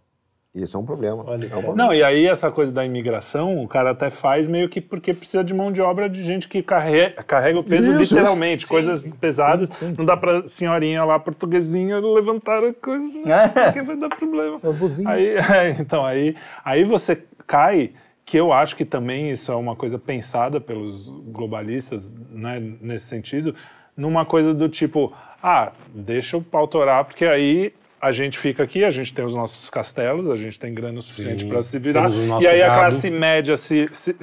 E 0.56 0.64
isso 0.64 0.78
é 0.78 0.80
um 0.80 0.86
problema. 0.86 1.22
Olha 1.28 1.44
é 1.44 1.48
um 1.48 1.50
problema. 1.50 1.76
Não, 1.76 1.94
e 1.94 2.02
aí 2.02 2.28
essa 2.28 2.50
coisa 2.50 2.72
da 2.72 2.86
imigração, 2.86 3.62
o 3.62 3.68
cara 3.68 3.92
até 3.92 4.10
faz 4.10 4.48
meio 4.48 4.70
que 4.70 4.80
porque 4.80 5.14
precisa 5.14 5.44
de 5.44 5.54
mão 5.54 5.70
de 5.70 5.82
obra 5.82 6.10
de 6.10 6.24
gente 6.24 6.48
que 6.48 6.64
carrega, 6.64 7.22
carrega 7.24 7.60
o 7.60 7.64
peso 7.64 7.92
Isso, 8.00 8.16
literalmente, 8.16 8.64
isso. 8.64 8.72
coisas 8.72 9.06
pesadas. 9.20 9.70
Não 9.98 10.06
dá 10.06 10.16
pra 10.16 10.48
senhorinha 10.48 11.04
lá, 11.04 11.20
portuguesinha, 11.20 12.00
levantar 12.00 12.64
a 12.64 12.74
coisa, 12.74 13.06
É. 13.28 13.48
porque 13.50 13.82
vai 13.82 13.98
dar 13.98 14.08
problema. 14.08 14.58
É. 14.64 15.10
Aí, 15.10 15.28
é, 15.38 15.70
então, 15.78 16.06
aí, 16.06 16.36
aí 16.64 16.86
você 16.86 17.22
cai, 17.46 17.92
que 18.26 18.38
eu 18.38 18.54
acho 18.54 18.78
que 18.78 18.86
também 18.86 19.30
isso 19.32 19.52
é 19.52 19.56
uma 19.56 19.76
coisa 19.76 20.00
pensada 20.00 20.62
pelos 20.62 21.10
globalistas, 21.28 22.14
né, 22.32 22.64
nesse 22.80 23.08
sentido, 23.08 23.54
numa 23.96 24.26
coisa 24.26 24.54
do 24.54 24.70
tipo, 24.70 25.14
ah, 25.44 25.74
deixa 25.94 26.38
o 26.38 26.42
pau 26.42 26.66
torar, 26.66 27.04
porque 27.04 27.26
aí 27.26 27.74
a 28.06 28.12
gente 28.12 28.38
fica 28.38 28.62
aqui, 28.64 28.84
a 28.84 28.90
gente 28.92 29.14
tem 29.14 29.26
os 29.26 29.34
nossos 29.34 29.68
castelos, 29.70 30.30
a 30.30 30.36
gente 30.36 30.60
tem 30.60 30.74
grana 30.74 31.00
o 31.00 31.02
suficiente 31.02 31.44
para 31.46 31.64
se 31.64 31.80
virar, 31.80 32.02
temos 32.04 32.18
o 32.18 32.26
nosso 32.28 32.46
e 32.46 32.48
aí 32.48 32.62
a 32.62 32.68
gado. 32.68 32.80
classe 32.80 33.10
média 33.10 33.58
se, 33.58 33.90
se- 33.92 34.16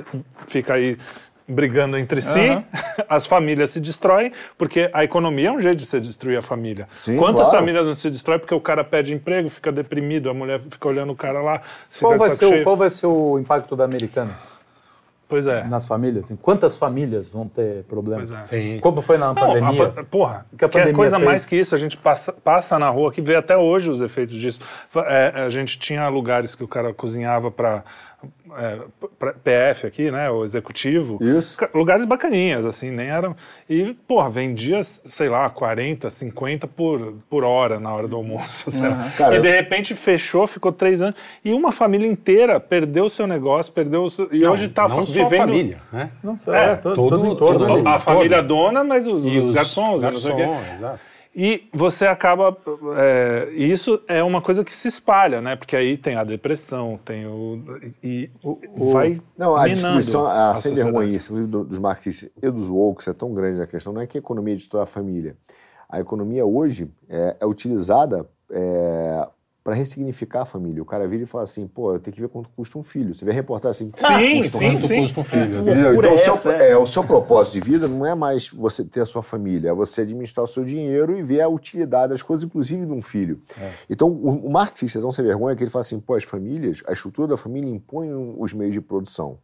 fica 0.47 0.75
aí 0.75 0.97
brigando 1.49 1.99
entre 1.99 2.21
si, 2.23 2.39
Aham. 2.39 2.65
as 3.09 3.27
famílias 3.27 3.71
se 3.71 3.81
destroem, 3.81 4.31
porque 4.57 4.89
a 4.93 5.03
economia 5.03 5.49
é 5.49 5.53
um 5.53 5.61
jeito 5.61 5.79
de 5.79 5.87
você 5.87 5.99
destruir 5.99 6.39
a 6.39 6.43
família. 6.43 6.89
Sim, 6.95 7.17
Quantas 7.17 7.43
claro. 7.43 7.59
famílias 7.59 7.85
não 7.87 7.97
se 7.97 8.09
destroem 8.09 8.39
porque 8.39 8.55
o 8.55 8.61
cara 8.61 8.85
pede 8.85 9.13
emprego, 9.13 9.49
fica 9.49 9.73
deprimido, 9.73 10.31
a 10.31 10.35
mulher 10.35 10.61
fica 10.61 10.89
olhando 10.89 11.13
o 11.13 11.17
cara 11.17 11.43
lá, 11.43 11.61
fica 11.91 12.07
Qual 12.07 12.19
vai, 12.19 12.31
o, 12.31 12.63
qual 12.63 12.77
vai 12.77 12.89
ser 12.91 13.07
o 13.07 13.37
impacto 13.39 13.75
da 13.75 13.85
Americanas 13.85 14.62
Pois 15.33 15.47
é. 15.47 15.65
nas 15.65 15.87
famílias? 15.87 16.31
Em 16.31 16.37
quantas 16.37 16.77
famílias 16.77 17.27
vão 17.31 17.49
ter 17.49 17.85
problemas? 17.85 18.31
Pois 18.31 18.53
é. 18.53 18.75
Sim. 18.75 18.81
Como 18.81 19.01
foi 19.01 19.17
na 19.17 19.29
Não, 19.29 19.35
pandemia? 19.35 19.87
a 19.97 20.05
porra, 20.05 20.45
que 20.59 20.63
a 20.63 20.69
que 20.69 20.79
é 20.79 20.93
coisa 20.93 21.17
fez? 21.17 21.27
mais 21.27 21.47
que 21.47 21.57
isso, 21.57 21.75
a 21.75 21.79
gente 21.79 21.97
passa, 21.97 22.35
passa 22.35 22.79
na 22.79 22.91
rua 22.91 23.11
que 23.11 23.23
vê 23.23 23.35
até 23.35 23.57
hoje 23.57 23.89
os 23.89 24.03
efeitos 24.03 24.35
disso. 24.35 24.61
É, 25.07 25.45
a 25.47 25.49
gente 25.49 25.79
tinha 25.79 26.07
lugares 26.09 26.55
que 26.55 26.63
o 26.63 26.69
cara 26.69 26.93
cozinhava 26.93 27.51
para 27.51 27.83
é, 28.57 28.79
PF 29.45 29.87
aqui, 29.87 30.11
né? 30.11 30.31
O 30.31 30.45
executivo. 30.45 31.19
Isso. 31.21 31.57
Lugares 31.75 32.05
bacaninhas, 32.05 32.65
assim, 32.65 32.91
nem 32.91 33.09
eram. 33.09 33.35
E, 33.69 33.95
porra, 34.07 34.29
vendia, 34.31 34.83
sei 34.83 35.29
lá, 35.29 35.49
40, 35.51 36.09
50 36.11 36.67
por, 36.67 37.15
por 37.31 37.45
hora 37.45 37.81
na 37.81 37.93
hora 37.95 38.07
do 38.07 38.17
almoço. 38.17 38.71
sabe? 38.73 39.13
Cara, 39.17 39.37
e 39.37 39.41
de 39.41 39.51
repente 39.51 39.95
fechou, 39.95 40.47
ficou 40.47 40.73
três 40.73 41.01
anos. 41.03 41.15
E 41.45 41.53
uma 41.53 41.73
família 41.73 42.07
inteira 42.07 42.59
perdeu 42.61 43.05
o 43.07 43.11
seu 43.11 43.27
negócio, 43.27 43.73
perdeu 43.73 44.03
o 44.05 44.11
seu, 44.11 44.29
E 44.33 44.47
hoje 44.47 44.69
tá 44.69 44.83
não 44.83 44.99
fa- 45.01 45.07
só 45.07 45.13
vivendo. 45.13 45.43
a 45.43 45.47
família, 45.47 45.79
né? 45.93 46.11
Não 46.23 46.37
sei, 46.37 46.53
É, 46.55 46.65
é, 46.71 46.75
todo, 46.77 46.95
todo- 46.95 47.37
todo, 47.37 47.67
todo-. 47.67 47.89
A 47.89 47.99
família 47.99 48.43
dona, 48.43 48.85
mas 48.85 49.07
os, 49.07 49.25
E 49.25 49.39
os 49.39 49.51
garçons, 49.51 50.03
não 50.03 50.17
sei 50.17 50.33
o 50.33 50.37
quê. 50.37 50.43
garçons, 50.47 50.73
exato. 50.75 51.12
E 51.35 51.67
você 51.73 52.07
acaba. 52.07 52.55
é, 52.97 53.49
e 53.55 53.71
isso 53.73 54.01
é 54.07 54.23
uma 54.23 54.43
coisa 54.43 54.63
que 54.63 54.71
se 54.73 54.87
espalha, 54.89 55.41
né? 55.41 55.57
Porque 55.57 55.75
aí 55.75 55.97
tem 55.97 56.15
a 56.17 56.25
depressão, 56.25 57.01
tem 57.05 57.27
o. 57.27 57.59
E 58.03 58.31
vai. 58.93 59.21
Não, 59.37 59.57
a 59.57 59.67
destruição, 59.73 60.27
a, 60.27 60.51
a 60.51 60.55
sem 60.55 60.73
inclusive 61.25 61.47
do- 61.51 61.65
dos 61.65 61.79
marxistas 61.79 62.31
e 62.43 62.51
dos 62.51 62.69
woke, 62.69 63.09
é 63.09 63.13
tão 63.15 63.33
grande 63.33 63.63
a 63.63 63.67
questão, 63.67 63.93
não 63.95 64.03
é 64.03 64.07
que 64.07 64.19
a 64.19 64.21
economia 64.21 64.55
destrói 64.55 64.83
a 64.83 64.87
família. 64.87 65.37
A 65.89 66.01
economia 66.01 66.45
hoje 66.45 66.91
é, 67.09 67.37
é 67.41 67.47
utilizada 67.47 68.27
para 69.63 69.75
ressignificar 69.75 70.43
a 70.43 70.45
família. 70.45 70.83
O 70.83 70.85
cara 70.85 71.07
vira 71.07 71.23
e 71.23 71.27
fala 71.27 71.45
assim, 71.45 71.67
pô, 71.67 71.95
eu 71.95 72.01
tenho 72.01 72.15
que 72.15 72.21
ver 72.21 72.29
quanto 72.29 72.49
custa 72.51 72.79
um 72.79 72.83
filho. 72.83 73.15
Você 73.15 73.25
vê 73.25 73.31
a 73.31 73.35
reportagem 73.35 73.93
assim, 73.95 74.19
Sim, 74.19 74.43
custa 74.43 74.57
um 74.57 74.61
sim, 74.61 74.71
Quanto 74.73 74.89
sim. 74.89 75.01
custa 75.03 75.21
um 75.21 75.25
filho? 75.25 75.65
Por 75.95 76.05
Então, 76.05 76.11
o 76.11 76.15
essa, 76.15 76.35
seu, 76.35 76.53
é. 76.53 76.71
é, 76.71 76.77
o 76.77 76.87
seu 76.87 77.05
propósito 77.05 77.55
de 77.55 77.71
vida 77.71 77.87
não 77.87 78.05
é 78.05 78.15
mais 78.15 78.49
você 78.49 78.85
ter 78.85 79.01
a 79.01 79.07
sua 79.07 79.23
família, 79.23 79.71
é 79.71 79.73
você 79.73 80.01
administrar 80.01 80.45
o 80.45 80.49
seu 80.49 80.65
dinheiro 80.65 81.17
e 81.17 81.23
ver 81.23 81.41
a 81.43 81.49
utilidade 81.49 82.11
das 82.11 82.23
coisas, 82.23 82.45
inclusive 82.45 82.85
de 82.85 82.93
um 82.93 83.01
filho. 83.01 83.39
Então, 83.89 84.09
o, 84.09 84.47
o 84.47 84.51
marxista 84.51 84.99
é 84.99 85.03
tão 85.03 85.13
sem 85.13 85.25
vergonha 85.25 85.55
que 85.55 85.63
ele 85.63 85.71
fala 85.71 85.83
assim, 85.83 86.01
pô, 86.01 86.15
as 86.15 86.25
famílias, 86.25 86.83
a 86.87 86.93
estrutura 86.93 87.29
da 87.29 87.37
família 87.37 87.71
impõe 87.71 88.13
os 88.39 88.53
meios 88.53 88.73
de 88.73 88.81
produção. 88.81 89.39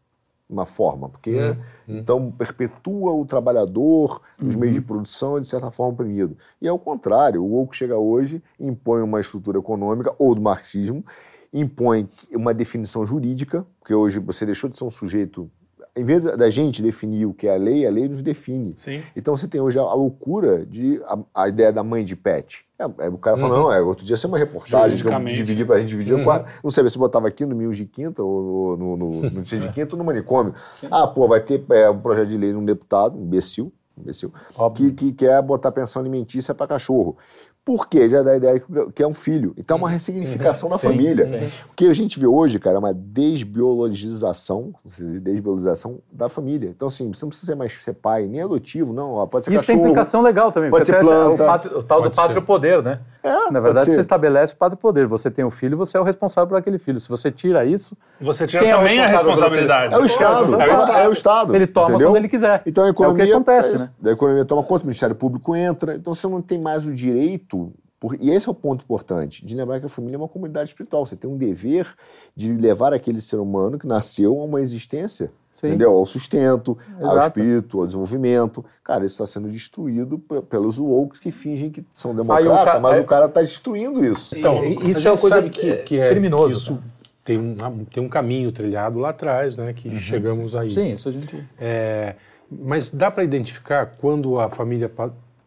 Uma 0.48 0.64
forma, 0.64 1.10
porque 1.10 1.56
então 1.86 2.30
perpetua 2.30 3.12
o 3.12 3.26
trabalhador 3.26 4.22
nos 4.38 4.56
meios 4.56 4.74
de 4.74 4.80
produção 4.80 5.36
e, 5.36 5.42
de 5.42 5.46
certa 5.46 5.70
forma, 5.70 5.92
oprimido. 5.92 6.38
E 6.60 6.66
é 6.66 6.72
o 6.72 6.78
contrário, 6.78 7.44
o 7.44 7.52
woke 7.52 7.76
chega 7.76 7.98
hoje, 7.98 8.42
impõe 8.58 9.02
uma 9.02 9.20
estrutura 9.20 9.58
econômica, 9.58 10.14
ou 10.18 10.34
do 10.34 10.40
marxismo, 10.40 11.04
impõe 11.52 12.08
uma 12.32 12.54
definição 12.54 13.04
jurídica, 13.04 13.66
porque 13.78 13.92
hoje 13.94 14.18
você 14.18 14.46
deixou 14.46 14.70
de 14.70 14.78
ser 14.78 14.84
um 14.84 14.90
sujeito. 14.90 15.50
Em 15.98 16.04
vez 16.04 16.22
da 16.22 16.48
gente 16.50 16.80
definir 16.82 17.26
o 17.26 17.34
que 17.34 17.46
é 17.48 17.54
a 17.54 17.58
lei, 17.58 17.86
a 17.86 17.90
lei 17.90 18.08
nos 18.08 18.22
define. 18.22 18.74
Sim. 18.76 19.02
Então 19.16 19.36
você 19.36 19.48
tem 19.48 19.60
hoje 19.60 19.78
a, 19.78 19.82
loucura 19.82 20.64
de. 20.64 21.00
A, 21.06 21.18
a 21.44 21.48
ideia 21.48 21.72
da 21.72 21.82
mãe 21.82 22.04
de 22.04 22.14
pet. 22.14 22.64
É, 22.78 22.84
é, 23.06 23.08
o 23.08 23.18
cara 23.18 23.36
fala, 23.36 23.56
não, 23.58 23.72
é, 23.72 23.80
outro 23.80 24.04
dia 24.06 24.16
saiu 24.16 24.30
uma 24.30 24.38
reportagem 24.38 24.96
que 25.02 25.08
eu 25.08 25.10
dividi 25.34 25.64
pra 25.64 25.80
gente 25.80 25.88
dividir. 25.88 26.12
eu 26.12 26.22
quase- 26.24 26.44
Não 26.62 26.70
sabia 26.70 26.90
se 26.90 26.98
botava 26.98 27.26
aqui 27.26 27.44
no 27.44 27.56
Miúdo 27.56 27.74
de 27.74 27.84
Quinta, 27.86 28.22
ou 28.22 28.76
no, 28.76 28.96
no, 28.96 28.96
no, 28.96 29.30
no 29.30 29.42
de 29.42 29.68
Quinta, 29.70 29.94
ou 29.96 29.98
no 29.98 30.04
manicômio. 30.04 30.54
Ah, 30.90 31.06
pô, 31.06 31.26
vai 31.26 31.40
ter 31.40 31.64
é, 31.70 31.90
um 31.90 31.98
projeto 31.98 32.28
de 32.28 32.36
lei 32.36 32.52
de 32.52 32.56
um 32.56 32.64
deputado, 32.64 33.18
imbecil, 33.18 33.72
imbecil, 33.96 34.32
que, 34.76 34.92
que 34.92 35.12
quer 35.12 35.42
botar 35.42 35.72
pensão 35.72 36.00
alimentícia 36.00 36.54
para 36.54 36.68
cachorro. 36.68 37.16
Por 37.64 37.86
quê? 37.86 38.08
Já 38.08 38.22
dá 38.22 38.30
a 38.30 38.36
ideia 38.36 38.62
que- 38.94 39.02
é 39.02 39.06
um 39.06 39.12
filho. 39.12 39.52
Então 39.58 39.76
é 39.76 39.80
uma 39.80 39.90
ressignificação 39.90 40.70
da 40.70 40.78
Sim, 40.78 40.88
família. 40.88 41.26
sim. 41.26 41.46
O 41.70 41.74
que 41.76 41.86
a 41.86 41.92
gente 41.94 42.18
vê 42.18 42.26
hoje, 42.26 42.58
cara, 42.58 42.76
é 42.76 42.78
uma 42.78 42.94
desbiologização, 42.94 44.72
desbiologização 45.20 45.98
da 46.10 46.28
família. 46.28 46.70
Então, 46.74 46.88
assim, 46.88 47.12
você 47.12 47.24
não 47.24 47.28
precisa 47.28 47.52
ser 47.52 47.56
mais 47.56 47.72
ser 47.82 47.92
pai, 47.92 48.26
nem 48.26 48.40
adotivo, 48.42 48.92
não. 48.94 49.26
Pode 49.28 49.44
ser 49.44 49.50
Isso 49.52 49.66
tem 49.66 49.76
cachorro. 49.76 49.80
implicação 49.90 50.22
legal 50.22 50.50
também. 50.50 50.70
Pode 50.70 50.86
porque 50.86 50.92
ser 51.00 51.06
até 51.06 51.24
planta. 51.26 51.42
O, 51.42 51.46
pátrio- 51.46 51.78
o 51.78 51.82
tal 51.82 51.98
Pode 52.00 52.12
do 52.12 52.16
pátrio 52.16 52.40
ser. 52.40 52.46
poder, 52.46 52.82
né? 52.82 53.00
É, 53.22 53.50
Na 53.50 53.60
verdade, 53.60 53.90
você 53.92 54.00
estabelece 54.00 54.54
o 54.54 54.56
pátrio 54.56 54.78
poder. 54.78 55.06
Você 55.06 55.30
tem 55.30 55.44
o 55.44 55.50
filho, 55.50 55.76
você 55.76 55.96
é 55.98 56.00
o 56.00 56.04
responsável 56.04 56.48
por 56.48 56.56
aquele 56.56 56.78
filho. 56.78 56.98
Se 57.00 57.08
você 57.08 57.30
tira 57.30 57.64
isso, 57.66 57.96
Você 58.20 58.46
tinha 58.46 58.62
Quem 58.62 58.70
é 58.70 58.74
o 58.74 58.78
também 58.78 58.98
a 59.00 59.02
responsável 59.06 59.34
pelo 59.50 59.60
responsabilidade. 59.60 59.94
É 59.94 59.98
o 59.98 60.04
Estado. 60.04 60.54
É 60.54 60.56
o 60.56 60.60
É, 60.62 60.72
Estado. 60.72 60.92
é 61.00 61.08
o 61.08 61.12
Estado. 61.12 61.54
ele 61.56 61.66
toma 61.66 61.88
entendeu? 61.90 62.08
quando 62.08 62.16
ele 62.16 62.28
quiser. 62.28 62.62
Então 62.64 62.84
a 62.84 62.86
É 62.86 62.90
o 62.90 62.94
que 62.94 63.02
economia. 63.02 63.34
acontece, 63.34 63.74
é 63.74 63.78
né? 63.78 63.90
A 64.06 64.10
economia 64.10 64.44
toma 64.44 64.62
conta, 64.62 64.84
o 64.84 64.86
Ministério 64.86 65.14
Público 65.14 65.54
entra. 65.54 65.94
Então 65.96 66.14
você 66.14 66.26
não 66.26 66.40
tem 66.40 66.58
mais 66.58 66.86
o 66.86 66.94
direito. 66.94 67.57
Por- 68.00 68.16
e 68.20 68.30
esse 68.30 68.48
é 68.48 68.50
o 68.50 68.54
ponto 68.54 68.84
importante, 68.84 69.44
de 69.44 69.56
lembrar 69.56 69.80
que 69.80 69.86
a 69.86 69.88
família 69.88 70.16
é 70.16 70.18
uma 70.18 70.28
comunidade 70.28 70.70
espiritual. 70.70 71.04
Você 71.04 71.16
tem 71.16 71.28
um 71.28 71.36
dever 71.36 71.94
de 72.36 72.52
levar 72.52 72.92
aquele 72.92 73.20
ser 73.20 73.36
humano 73.36 73.76
que 73.78 73.86
nasceu 73.86 74.40
a 74.40 74.44
uma 74.44 74.60
existência. 74.60 75.30
Sim. 75.50 75.68
Entendeu? 75.68 75.90
Ao 75.90 76.06
sustento, 76.06 76.78
ao 77.00 77.16
Exato. 77.16 77.40
espírito, 77.40 77.80
ao 77.80 77.86
desenvolvimento. 77.86 78.64
Cara, 78.84 79.04
isso 79.04 79.14
está 79.14 79.26
sendo 79.26 79.48
destruído 79.50 80.16
pe- 80.16 80.40
pelos 80.42 80.78
woke 80.78 81.18
que 81.18 81.32
fingem 81.32 81.68
que 81.70 81.84
são 81.92 82.14
democratas, 82.14 82.74
ca- 82.74 82.78
mas 82.80 82.94
aí- 82.94 83.00
o 83.00 83.04
cara 83.04 83.26
está 83.26 83.40
destruindo 83.40 84.04
isso. 84.04 84.38
Então, 84.38 84.64
E- 84.64 84.90
isso 84.90 85.00
é 85.08 85.08
é 85.08 85.12
uma 85.12 85.18
coisa 85.18 85.42
que, 85.50 85.76
que 85.78 85.98
é 85.98 86.10
criminoso, 86.10 86.46
que 86.46 86.52
isso 86.52 86.78
tem 87.24 87.36
um, 87.38 87.56
tem 87.90 88.00
um 88.00 88.08
caminho 88.08 88.52
trilhado 88.52 89.00
lá 89.00 89.08
atrás, 89.08 89.56
né? 89.56 89.72
Que 89.72 89.96
chegamos 89.98 90.54
aí. 90.54 90.70
Sim, 90.70 90.92
isso 90.92 91.08
a 91.08 91.12
gente. 91.12 91.44
É, 91.58 92.14
mas 92.48 92.90
dá 92.90 93.10
para 93.10 93.24
identificar 93.24 93.96
quando 94.00 94.38
a 94.38 94.48
família 94.48 94.88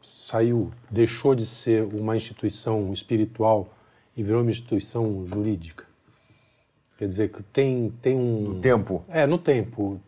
saiu, 0.02 0.72
deixou 0.90 1.36
de 1.36 1.46
ser 1.46 1.84
uma 1.84 2.16
instituição 2.16 2.92
espiritual 2.92 3.70
e 4.16 4.24
virou 4.24 4.42
uma 4.42 4.52
instituição 4.52 5.26
jurídica? 5.26 5.86
Quer 6.98 7.08
dizer, 7.08 7.32
que 7.32 7.42
tem, 7.42 7.92
tem 8.02 8.16
um. 8.16 8.60
Tempo. 8.62 9.04
É, 9.10 9.26
no 9.26 9.38
tempo. 9.38 10.00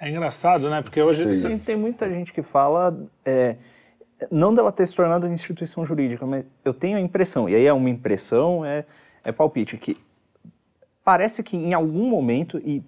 É 0.00 0.08
engraçado, 0.08 0.68
né? 0.68 0.82
Porque 0.82 1.00
hoje. 1.00 1.34
Sim, 1.34 1.58
tem 1.58 1.76
muita 1.76 2.08
gente 2.08 2.32
que 2.32 2.42
fala, 2.42 2.98
é, 3.24 3.56
não 4.30 4.54
dela 4.54 4.72
ter 4.72 4.86
se 4.86 4.96
tornado 4.96 5.26
uma 5.26 5.34
instituição 5.34 5.84
jurídica, 5.86 6.26
mas 6.26 6.44
eu 6.64 6.72
tenho 6.72 6.96
a 6.96 7.00
impressão, 7.00 7.48
e 7.48 7.54
aí 7.54 7.66
é 7.66 7.72
uma 7.72 7.88
impressão, 7.88 8.64
é, 8.64 8.84
é 9.22 9.30
palpite, 9.30 9.76
que 9.76 9.96
parece 11.04 11.42
que 11.42 11.56
em 11.56 11.74
algum 11.74 12.08
momento, 12.08 12.58
e 12.58 12.82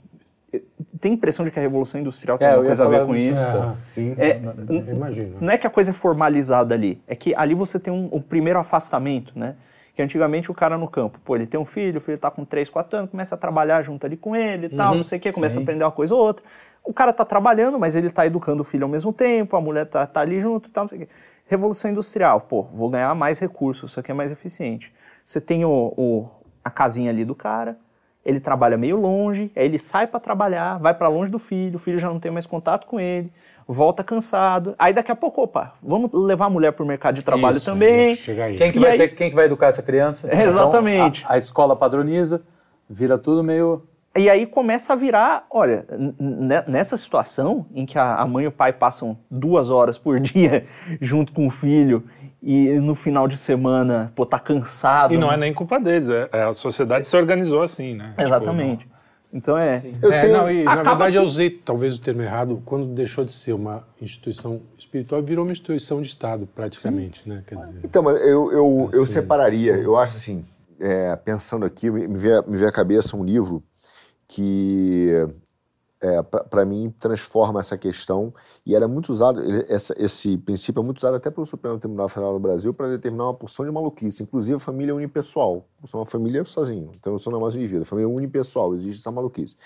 tem 1.03 1.12
a 1.12 1.15
impressão 1.17 1.45
de 1.45 1.51
que 1.51 1.59
a 1.59 1.62
Revolução 1.62 2.01
Industrial 2.01 2.38
tem 2.38 2.47
É, 2.47 2.51
alguma 2.53 2.67
coisa 2.69 2.85
a 2.87 2.88
ver 2.88 3.05
com 3.05 3.15
isso. 3.15 3.31
isso. 3.33 3.57
É, 3.57 3.77
Sim. 3.87 4.15
É, 4.17 4.41
eu 4.69 4.95
imagino. 4.97 5.37
não 5.41 5.51
é 5.53 5.59
que 5.59 5.67
a 5.67 5.71
coisa 5.71 5.91
é 5.91 5.93
formalizada 5.93 6.75
ali, 6.75 7.03
é 7.07 7.15
que 7.15 7.35
ali 7.35 7.55
você 7.55 7.79
tem 7.79 7.93
um, 7.93 8.09
um 8.12 8.21
primeiro 8.23 8.59
afastamento, 8.59 9.38
né? 9.38 9.57
Que 9.95 10.01
antigamente 10.01 10.51
o 10.51 10.55
cara 10.55 10.79
no 10.79 10.88
campo, 10.88 11.19
pô, 11.25 11.37
ele 11.37 11.47
tem 11.47 11.61
um 11.61 11.65
filho, 11.67 11.99
o 11.99 12.01
filho 12.01 12.17
tá 12.17 12.31
com 12.31 12.45
3, 12.47 12.71
4 12.71 12.97
anos, 12.99 13.11
começa 13.11 13.35
a 13.35 13.38
trabalhar 13.38 13.83
junto 13.83 14.07
ali 14.07 14.17
com 14.17 14.35
ele 14.35 14.67
e 14.69 14.71
tal, 14.71 14.95
não 14.95 15.03
sei 15.03 15.19
o 15.19 15.21
quê, 15.21 15.31
começa 15.33 15.59
a 15.59 15.62
aprender 15.62 15.85
uma 15.85 15.91
coisa 15.93 16.15
ou 16.15 16.21
outra. 16.23 16.43
O 16.85 16.93
cara 16.95 17.12
tá 17.12 17.25
trabalhando, 17.27 17.79
mas 17.79 17.95
ele 17.95 18.09
tá 18.09 18.25
educando 18.27 18.62
o 18.62 18.65
filho 18.65 18.85
ao 18.85 18.88
mesmo 18.88 19.12
tempo, 19.12 19.55
a 19.57 19.61
mulher 19.61 19.85
tá, 19.87 20.07
tá 20.07 20.21
ali 20.21 20.41
junto 20.41 20.69
e 20.69 20.73
tal, 20.73 20.85
não 20.85 20.88
sei 20.88 20.99
o 20.99 21.01
quê. 21.03 21.09
Revolução 21.47 21.91
Industrial, 21.91 22.41
pô, 22.41 22.62
vou 22.73 22.88
ganhar 22.88 23.15
mais 23.15 23.38
recursos, 23.38 23.91
isso 23.91 24.01
aqui 24.01 24.11
é 24.11 24.15
mais 24.15 24.33
eficiente. 24.33 24.91
Você 25.25 25.41
tem 25.41 25.65
o, 25.65 25.93
o- 25.97 26.29
a 26.65 26.71
casinha 26.71 27.11
ali 27.11 27.25
do 27.25 27.35
cara, 27.35 27.77
ele 28.25 28.41
trabalha 28.41 28.77
meio 28.77 28.97
longe, 28.97 29.51
aí 29.57 29.65
ele 29.65 29.79
sai 29.79 30.07
para 30.07 30.21
trabalhar, 30.21 30.79
vai 30.79 30.95
para 30.95 31.09
longe 31.09 31.31
do 31.31 31.39
filho, 31.39 31.77
o 31.77 31.79
filho 31.79 31.99
já 31.99 32.09
não 32.09 32.21
tem 32.21 32.31
mais 32.31 32.47
contato 32.47 32.87
com 32.87 33.01
ele, 33.01 33.33
volta 33.67 34.05
cansado. 34.05 34.75
Aí 34.79 34.93
daqui 34.93 35.11
a 35.11 35.17
pouco, 35.17 35.43
opa, 35.43 35.75
vamos 35.83 36.11
levar 36.13 36.47
a 36.47 36.51
mulher 36.51 36.73
para 36.73 36.85
o 36.85 36.87
mercado 36.87 37.15
de 37.17 37.23
trabalho 37.23 37.57
Isso, 37.57 37.67
também. 37.67 38.15
Chega 38.15 38.45
aí. 38.45 38.57
Quem 38.57 38.71
que, 38.71 38.79
E 38.79 38.81
vai 38.81 38.91
aí- 38.93 38.99
ter- 38.99 39.09
quem 39.09 39.29
que 39.31 39.35
vai 39.37 39.47
educar 39.47 39.69
essa 39.69 39.83
criança? 39.83 40.29
Então, 40.29 40.41
Exatamente. 40.41 41.25
a, 41.29 41.35
a 41.35 41.37
escola 41.39 41.75
padroniza, 41.75 42.43
vira 42.89 43.19
tudo 43.19 43.43
meio. 43.43 43.83
E 44.15 44.29
aí 44.29 44.45
começa 44.45 44.93
a 44.93 44.97
virar, 44.97 45.47
olha, 45.51 45.87
n- 45.91 46.15
n- 46.21 46.65
nessa 46.69 46.97
situação 46.99 47.65
em 47.75 47.87
que 47.87 47.99
a 47.99 48.17
a 48.17 48.27
mãe 48.27 48.45
e 48.45 48.49
o 48.49 48.53
pai 48.53 48.71
passam 48.73 49.17
duas 49.31 49.71
horas 49.71 49.97
por 49.97 50.21
dia 50.21 50.67
junto 51.01 51.33
com 51.33 51.47
o 51.47 51.51
filho 51.51 52.05
e 52.42 52.81
no 52.81 52.94
final 52.94 53.28
de 53.28 53.37
semana, 53.37 54.12
pô, 54.16 54.26
tá 54.26 54.38
cansado. 54.38 55.14
E 55.14 55.16
não 55.16 55.31
é 55.33 55.37
nem 55.37 55.55
culpa 55.55 55.78
deles, 55.78 56.09
é, 56.09 56.28
é 56.33 56.42
a 56.42 56.52
sociedade 56.55 57.07
se 57.07 57.16
organizou 57.16 57.62
assim, 57.62 57.94
né? 57.94 58.14
Exatamente. 58.18 58.87
Então 59.33 59.57
é. 59.57 59.83
Eu 60.02 60.12
É, 60.12 60.20
tenho- 60.20 60.33
não, 60.35 60.50
e, 60.50 60.64
na 60.64 60.83
verdade 60.83 61.12
que- 61.12 61.18
eu 61.18 61.22
usei 61.22 61.48
talvez 61.48 61.96
o 61.96 62.00
termo 62.00 62.20
errado 62.20 62.61
quando 62.66 62.85
deixou 62.87 63.24
de 63.24 63.33
ser 63.33 63.52
uma 63.55 63.83
instituição 64.00 64.61
espiritual 64.76 65.22
e 65.22 65.24
virou 65.24 65.44
uma 65.44 65.52
instituição 65.52 66.02
de 66.02 66.09
Estado, 66.09 66.46
praticamente, 66.55 67.26
né? 67.26 67.42
Quer 67.46 67.57
dizer, 67.57 67.81
Então, 67.83 68.02
mas 68.02 68.16
eu, 68.18 68.52
eu, 68.52 68.90
eu 68.92 69.02
Assim. 69.05 69.12
separaria, 69.12 69.72
eu 69.76 69.96
acho 69.96 70.18
assim, 70.18 70.44
é, 70.78 71.16
pensando 71.16 71.64
aqui, 71.64 71.90
me 71.90 72.07
me 72.09 72.18
vê 72.59 72.66
à 72.66 72.72
cabeça 72.72 73.16
um 73.16 73.24
livro 73.24 73.62
que, 74.28 75.09
é, 76.03 76.21
para 76.23 76.65
mim, 76.65 76.93
transforma 76.99 77.61
essa 77.61 77.79
questão 77.79 78.35
e 78.67 78.75
era 78.75 78.88
muito 78.88 79.12
usado, 79.12 79.41
ele- 79.41 79.65
essa- 79.69 79.95
esse 79.97 80.37
princípio 80.37 80.81
é 80.81 80.85
muito 80.85 80.99
usado 80.99 81.15
até 81.15 81.31
pelo 81.31 81.47
Supremo 81.47 81.79
Tribunal 81.79 82.09
Federal 82.09 82.33
do 82.33 82.41
Brasil 82.41 82.75
para 82.75 82.88
determinar 82.88 83.25
uma 83.27 83.35
porção 83.35 83.65
de 83.65 83.71
maluquice, 83.71 84.23
inclusive 84.23 84.57
a 84.57 84.59
família 84.59 84.95
unipessoal. 84.95 85.65
Eu 85.81 85.87
sou 85.87 86.01
uma 86.01 86.07
família 86.07 86.45
sozinho, 86.45 86.91
então 86.97 87.12
eu 87.12 87.19
sou 87.19 87.31
não 87.33 87.38
é 87.38 87.43
mais 87.43 87.55
vivida. 87.55 87.85
Família 87.85 88.09
unipessoal, 88.09 88.75
existe 88.75 88.99
essa 89.01 89.12
maluquice. 89.12 89.57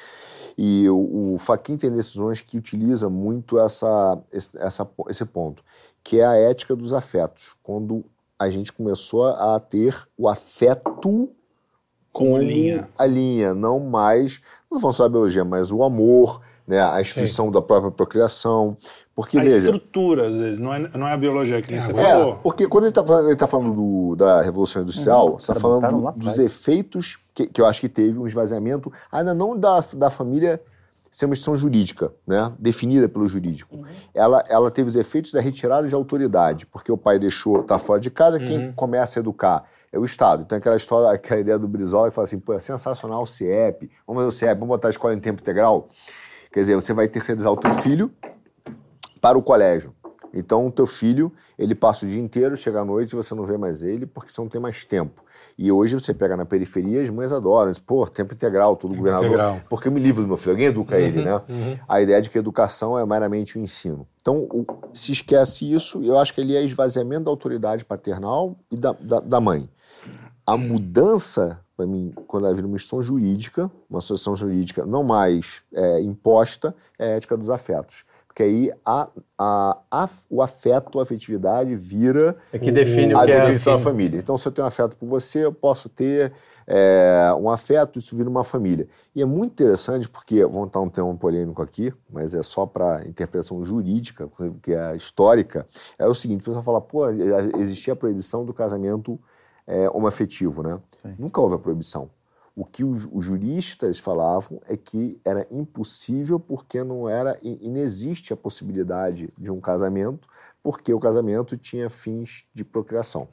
E 0.58 0.88
o, 0.88 1.34
o 1.34 1.38
Fachin 1.38 1.76
tem 1.76 1.90
decisões 1.90 2.40
que 2.42 2.58
utiliza 2.58 3.08
muito 3.08 3.58
essa, 3.58 4.18
essa, 4.30 4.88
esse 5.08 5.24
ponto, 5.24 5.62
que 6.04 6.20
é 6.20 6.26
a 6.26 6.34
ética 6.36 6.76
dos 6.76 6.92
afetos. 6.92 7.56
Quando 7.62 8.04
a 8.38 8.50
gente 8.50 8.72
começou 8.72 9.26
a 9.26 9.58
ter 9.58 9.96
o 10.18 10.28
afeto 10.28 11.30
como 12.18 12.38
linha. 12.38 12.88
a 12.98 13.04
linha, 13.06 13.54
não 13.54 13.78
mais, 13.80 14.40
não 14.70 14.80
falando 14.80 14.94
só 14.96 15.02
da 15.04 15.08
biologia, 15.10 15.44
mas 15.44 15.70
o 15.70 15.82
amor, 15.82 16.40
né, 16.66 16.80
a 16.80 17.00
instituição 17.00 17.50
da 17.50 17.60
própria 17.60 17.90
procriação. 17.90 18.76
Porque, 19.14 19.38
A 19.38 19.42
veja, 19.42 19.56
estrutura, 19.58 20.28
às 20.28 20.36
vezes, 20.36 20.58
não 20.58 20.74
é, 20.74 20.90
não 20.96 21.08
é 21.08 21.12
a 21.12 21.16
biologia 21.16 21.60
que 21.62 21.70
nem 21.70 21.80
você 21.80 21.90
é, 21.92 21.94
falou. 21.94 22.36
porque 22.42 22.66
quando 22.68 22.84
ele 22.84 22.90
está 22.90 23.04
falando, 23.04 23.26
ele 23.28 23.36
tá 23.36 23.46
falando 23.46 23.74
do- 23.74 24.16
da 24.16 24.42
Revolução 24.42 24.82
Industrial, 24.82 25.32
você 25.38 25.50
está 25.52 25.54
falando 25.54 26.12
do- 26.12 26.18
dos 26.18 26.38
efeitos 26.38 27.18
que, 27.34 27.46
que 27.46 27.60
eu 27.60 27.66
acho 27.66 27.80
que 27.80 27.88
teve 27.88 28.18
um 28.18 28.26
esvaziamento, 28.26 28.92
ainda 29.10 29.32
não 29.32 29.58
da, 29.58 29.82
da 29.94 30.10
família 30.10 30.60
ser 31.10 31.24
uma 31.24 31.32
instituição 31.32 31.56
jurídica, 31.56 32.12
né, 32.26 32.52
definida 32.58 33.08
pelo 33.08 33.26
jurídico. 33.26 33.78
Ela, 34.14 34.44
ela 34.50 34.70
teve 34.70 34.88
os 34.90 34.96
efeitos 34.96 35.32
da 35.32 35.40
retirada 35.40 35.88
de 35.88 35.94
autoridade, 35.94 36.66
porque 36.66 36.92
o 36.92 36.96
pai 36.98 37.18
deixou, 37.18 37.62
tá 37.62 37.78
fora 37.78 37.98
de 37.98 38.10
casa, 38.10 38.38
quem 38.38 38.70
começa 38.72 39.18
a 39.18 39.20
educar 39.20 39.64
é 39.92 39.98
o 39.98 40.04
Estado. 40.04 40.42
Então 40.44 40.58
aquela 40.58 40.76
história, 40.76 41.10
aquela 41.10 41.40
ideia 41.40 41.58
do 41.58 41.68
Brizola 41.68 42.08
que 42.08 42.14
fala 42.14 42.24
assim, 42.24 42.38
pô, 42.38 42.52
é 42.54 42.60
sensacional 42.60 43.22
o 43.22 43.26
CIEP, 43.26 43.90
vamos 44.06 44.22
fazer 44.22 44.28
o 44.28 44.38
CIEP, 44.38 44.54
vamos 44.60 44.68
botar 44.68 44.88
a 44.88 44.90
escola 44.90 45.14
em 45.14 45.20
tempo 45.20 45.40
integral. 45.40 45.88
Quer 46.52 46.60
dizer, 46.60 46.74
você 46.74 46.92
vai 46.92 47.08
terceirizar 47.08 47.52
o 47.52 47.56
teu 47.56 47.72
filho 47.74 48.10
para 49.20 49.36
o 49.38 49.42
colégio. 49.42 49.94
Então, 50.34 50.66
o 50.66 50.70
teu 50.70 50.84
filho, 50.84 51.32
ele 51.58 51.74
passa 51.74 52.04
o 52.04 52.08
dia 52.08 52.20
inteiro, 52.20 52.54
chega 52.58 52.80
à 52.80 52.84
noite 52.84 53.12
e 53.12 53.16
você 53.16 53.34
não 53.34 53.44
vê 53.46 53.56
mais 53.56 53.80
ele 53.80 54.04
porque 54.04 54.30
você 54.30 54.38
não 54.40 54.48
tem 54.48 54.60
mais 54.60 54.84
tempo. 54.84 55.24
E 55.56 55.72
hoje 55.72 55.94
você 55.94 56.12
pega 56.12 56.36
na 56.36 56.44
periferia, 56.44 57.02
as 57.02 57.08
mães 57.08 57.32
adoram. 57.32 57.70
Diz, 57.70 57.78
Pô, 57.80 58.06
tempo 58.06 58.34
integral, 58.34 58.76
todo 58.76 58.94
governador. 58.94 59.28
integral. 59.28 59.62
Porque 59.70 59.88
eu 59.88 59.92
me 59.92 59.98
livro 60.00 60.20
do 60.22 60.28
meu 60.28 60.36
filho, 60.36 60.50
alguém 60.52 60.66
educa 60.66 60.98
ele, 60.98 61.24
né? 61.24 61.40
A 61.88 62.02
ideia 62.02 62.20
de 62.20 62.28
que 62.28 62.36
a 62.36 62.40
educação 62.40 62.98
é 62.98 63.06
meramente 63.06 63.56
o 63.56 63.60
ensino. 63.62 64.06
Então, 64.20 64.40
o- 64.52 64.66
se 64.92 65.12
esquece 65.12 65.72
isso, 65.72 66.02
eu 66.04 66.18
acho 66.18 66.34
que 66.34 66.40
ali 66.42 66.54
é 66.54 66.62
esvaziamento 66.62 67.24
da 67.24 67.30
autoridade 67.30 67.82
paternal 67.82 68.56
e 68.70 68.76
da, 68.76 68.92
da, 68.92 69.20
da 69.20 69.40
mãe. 69.40 69.70
A 70.46 70.56
mudança, 70.56 71.60
para 71.76 71.86
mim, 71.86 72.12
quando 72.26 72.46
ela 72.46 72.54
vira 72.54 72.66
uma 72.66 72.76
instituição 72.76 73.02
jurídica, 73.02 73.70
uma 73.90 73.98
associação 73.98 74.36
jurídica 74.36 74.86
não 74.86 75.02
mais 75.02 75.62
é, 75.74 76.00
imposta, 76.00 76.74
é 76.98 77.06
a 77.06 77.16
ética 77.16 77.36
dos 77.36 77.50
afetos. 77.50 78.04
Porque 78.28 78.42
aí 78.42 78.70
a, 78.84 79.08
a, 79.38 79.78
a- 79.90 80.08
o 80.28 80.42
afeto, 80.42 81.00
a 81.00 81.02
afetividade 81.02 81.74
vira 81.74 82.36
É 82.52 82.58
que 82.58 82.70
define 82.70 83.14
o 83.14 83.18
a 83.18 83.24
que 83.24 83.32
é. 83.32 83.40
definição 83.40 83.72
da 83.76 83.78
família. 83.78 84.18
Então, 84.20 84.36
se 84.36 84.46
eu 84.46 84.52
tenho 84.52 84.66
afeto 84.66 84.94
por 84.94 85.08
você, 85.08 85.46
eu 85.46 85.52
posso 85.52 85.88
ter 85.88 86.32
é, 86.66 87.30
um 87.40 87.48
afeto, 87.48 87.98
isso 87.98 88.14
vira 88.14 88.28
uma 88.28 88.44
família. 88.44 88.86
E 89.14 89.22
é 89.22 89.24
muito 89.24 89.52
interessante 89.52 90.06
porque, 90.06 90.44
vamos 90.44 90.66
estar 90.66 90.80
um 90.80 90.90
tema 90.90 91.12
polêmico 91.16 91.62
aqui, 91.62 91.94
mas 92.12 92.34
é 92.34 92.42
só 92.42 92.66
para 92.66 93.06
interpretação 93.08 93.64
jurídica, 93.64 94.28
que 94.62 94.74
é 94.74 94.94
histórica, 94.94 95.64
é 95.98 96.06
o 96.06 96.14
seguinte, 96.14 96.42
o 96.42 96.44
pessoal 96.44 96.62
fala, 96.62 96.80
pô, 96.80 97.08
existia 97.58 97.94
a 97.94 97.96
proibição 97.96 98.44
do 98.44 98.52
casamento 98.52 99.18
é, 99.66 99.88
homoafetivo, 99.90 100.62
né? 100.62 100.80
Nunca 101.18 101.40
houve 101.40 101.54
a 101.54 101.58
proibição. 101.58 102.10
O 102.54 102.64
que 102.64 102.82
os, 102.84 103.06
os 103.12 103.24
juristas 103.24 103.98
falavam 103.98 104.60
é 104.66 104.76
que 104.76 105.20
era 105.24 105.46
impossível 105.50 106.40
porque 106.40 106.82
não 106.82 107.06
era, 107.08 107.36
in- 107.42 107.58
inexiste 107.60 108.32
a 108.32 108.36
possibilidade 108.36 109.28
de 109.36 109.50
um 109.50 109.60
casamento, 109.60 110.26
porque 110.62 110.92
o 110.94 110.98
casamento 110.98 111.56
tinha 111.56 111.90
fins 111.90 112.44
de 112.54 112.64
procriação. 112.64 113.28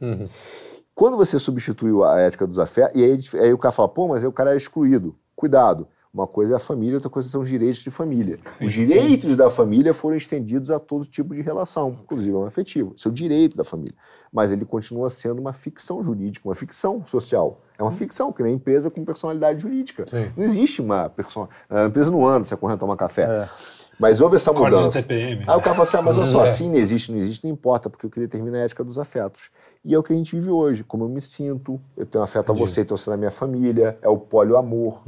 Quando 0.93 1.17
você 1.17 1.39
substituiu 1.39 2.03
a 2.03 2.19
ética 2.19 2.45
dos 2.45 2.59
afetos, 2.59 2.99
e 2.99 3.03
aí, 3.03 3.19
aí 3.41 3.53
o 3.53 3.57
cara 3.57 3.71
fala, 3.71 3.88
pô, 3.88 4.07
mas 4.09 4.23
aí 4.23 4.29
o 4.29 4.34
cara 4.34 4.53
é 4.53 4.57
excluído. 4.57 5.15
Cuidado. 5.36 5.88
Uma 6.14 6.28
coisa 6.28 6.53
é 6.53 6.55
a 6.57 6.59
família, 6.59 6.95
outra 6.95 7.09
coisa 7.09 7.28
são 7.28 7.41
os 7.41 7.49
direitos 7.49 7.80
de 7.80 7.89
família. 7.89 8.38
os 8.61 8.72
direitos 8.72 9.36
da 9.36 9.49
família 9.49 9.95
foram 9.95 10.16
estendidos 10.16 10.70
a 10.70 10.80
todo 10.80 11.05
tipo 11.05 11.34
de 11.34 11.41
relação, 11.41 11.97
inclusive 12.03 12.36
ao 12.36 12.45
afetivo. 12.45 12.93
Isso 12.95 13.07
é 13.07 13.11
o 13.11 13.14
direito 13.14 13.57
da 13.57 13.64
família. 13.64 13.95
Mas 14.32 14.51
ele 14.51 14.64
continua 14.64 15.09
sendo 15.09 15.39
uma 15.39 15.51
ficção 15.51 16.03
jurídica, 16.03 16.47
uma 16.47 16.53
ficção 16.53 17.03
social. 17.03 17.61
É 17.80 17.82
uma 17.82 17.91
ficção, 17.91 18.32
que 18.32 18.43
nem 18.43 18.53
empresa 18.53 18.91
com 18.91 19.03
personalidade 19.03 19.59
jurídica. 19.59 20.05
Sim. 20.07 20.32
Não 20.38 20.45
existe 20.45 20.84
uma 20.84 21.09
persona. 21.09 21.49
A 21.68 21.86
empresa 21.86 22.11
não 22.11 22.28
anda, 22.28 22.45
você 22.45 22.55
correndo 22.55 22.80
tomar 22.80 22.95
café. 22.95 23.49
Mas 23.99 24.19
houve 24.21 24.35
essa 24.37 24.51
Corte 24.51 24.71
de 24.71 24.77
mudança. 24.79 25.01
TPM. 25.01 25.43
Aí 25.47 25.55
o 25.57 25.61
cara 25.61 25.75
fala 25.75 25.83
assim, 25.83 25.97
ah, 25.97 26.01
mas 26.01 26.17
olha 26.17 26.25
só, 26.25 26.41
assim 26.41 26.67
não 26.69 26.75
existe, 26.77 27.11
não 27.11 27.17
existe, 27.19 27.43
não 27.45 27.51
importa, 27.53 27.89
porque 27.89 28.05
o 28.07 28.09
que 28.09 28.19
determina 28.19 28.57
é 28.57 28.61
a 28.61 28.65
ética 28.65 28.83
dos 28.83 28.97
afetos. 28.97 29.49
E 29.85 29.93
é 29.93 29.97
o 29.97 30.03
que 30.03 30.11
a 30.13 30.15
gente 30.15 30.35
vive 30.35 30.49
hoje, 30.49 30.83
como 30.83 31.03
eu 31.05 31.09
me 31.09 31.21
sinto, 31.21 31.79
eu 31.95 32.05
tenho 32.05 32.23
afeto 32.23 32.51
a 32.51 32.55
você, 32.55 32.81
então 32.81 32.97
você 32.97 33.09
é 33.09 33.13
da 33.13 33.17
minha 33.17 33.31
família, 33.31 33.97
é 34.01 34.09
o 34.09 34.17
poliamor. 34.17 35.03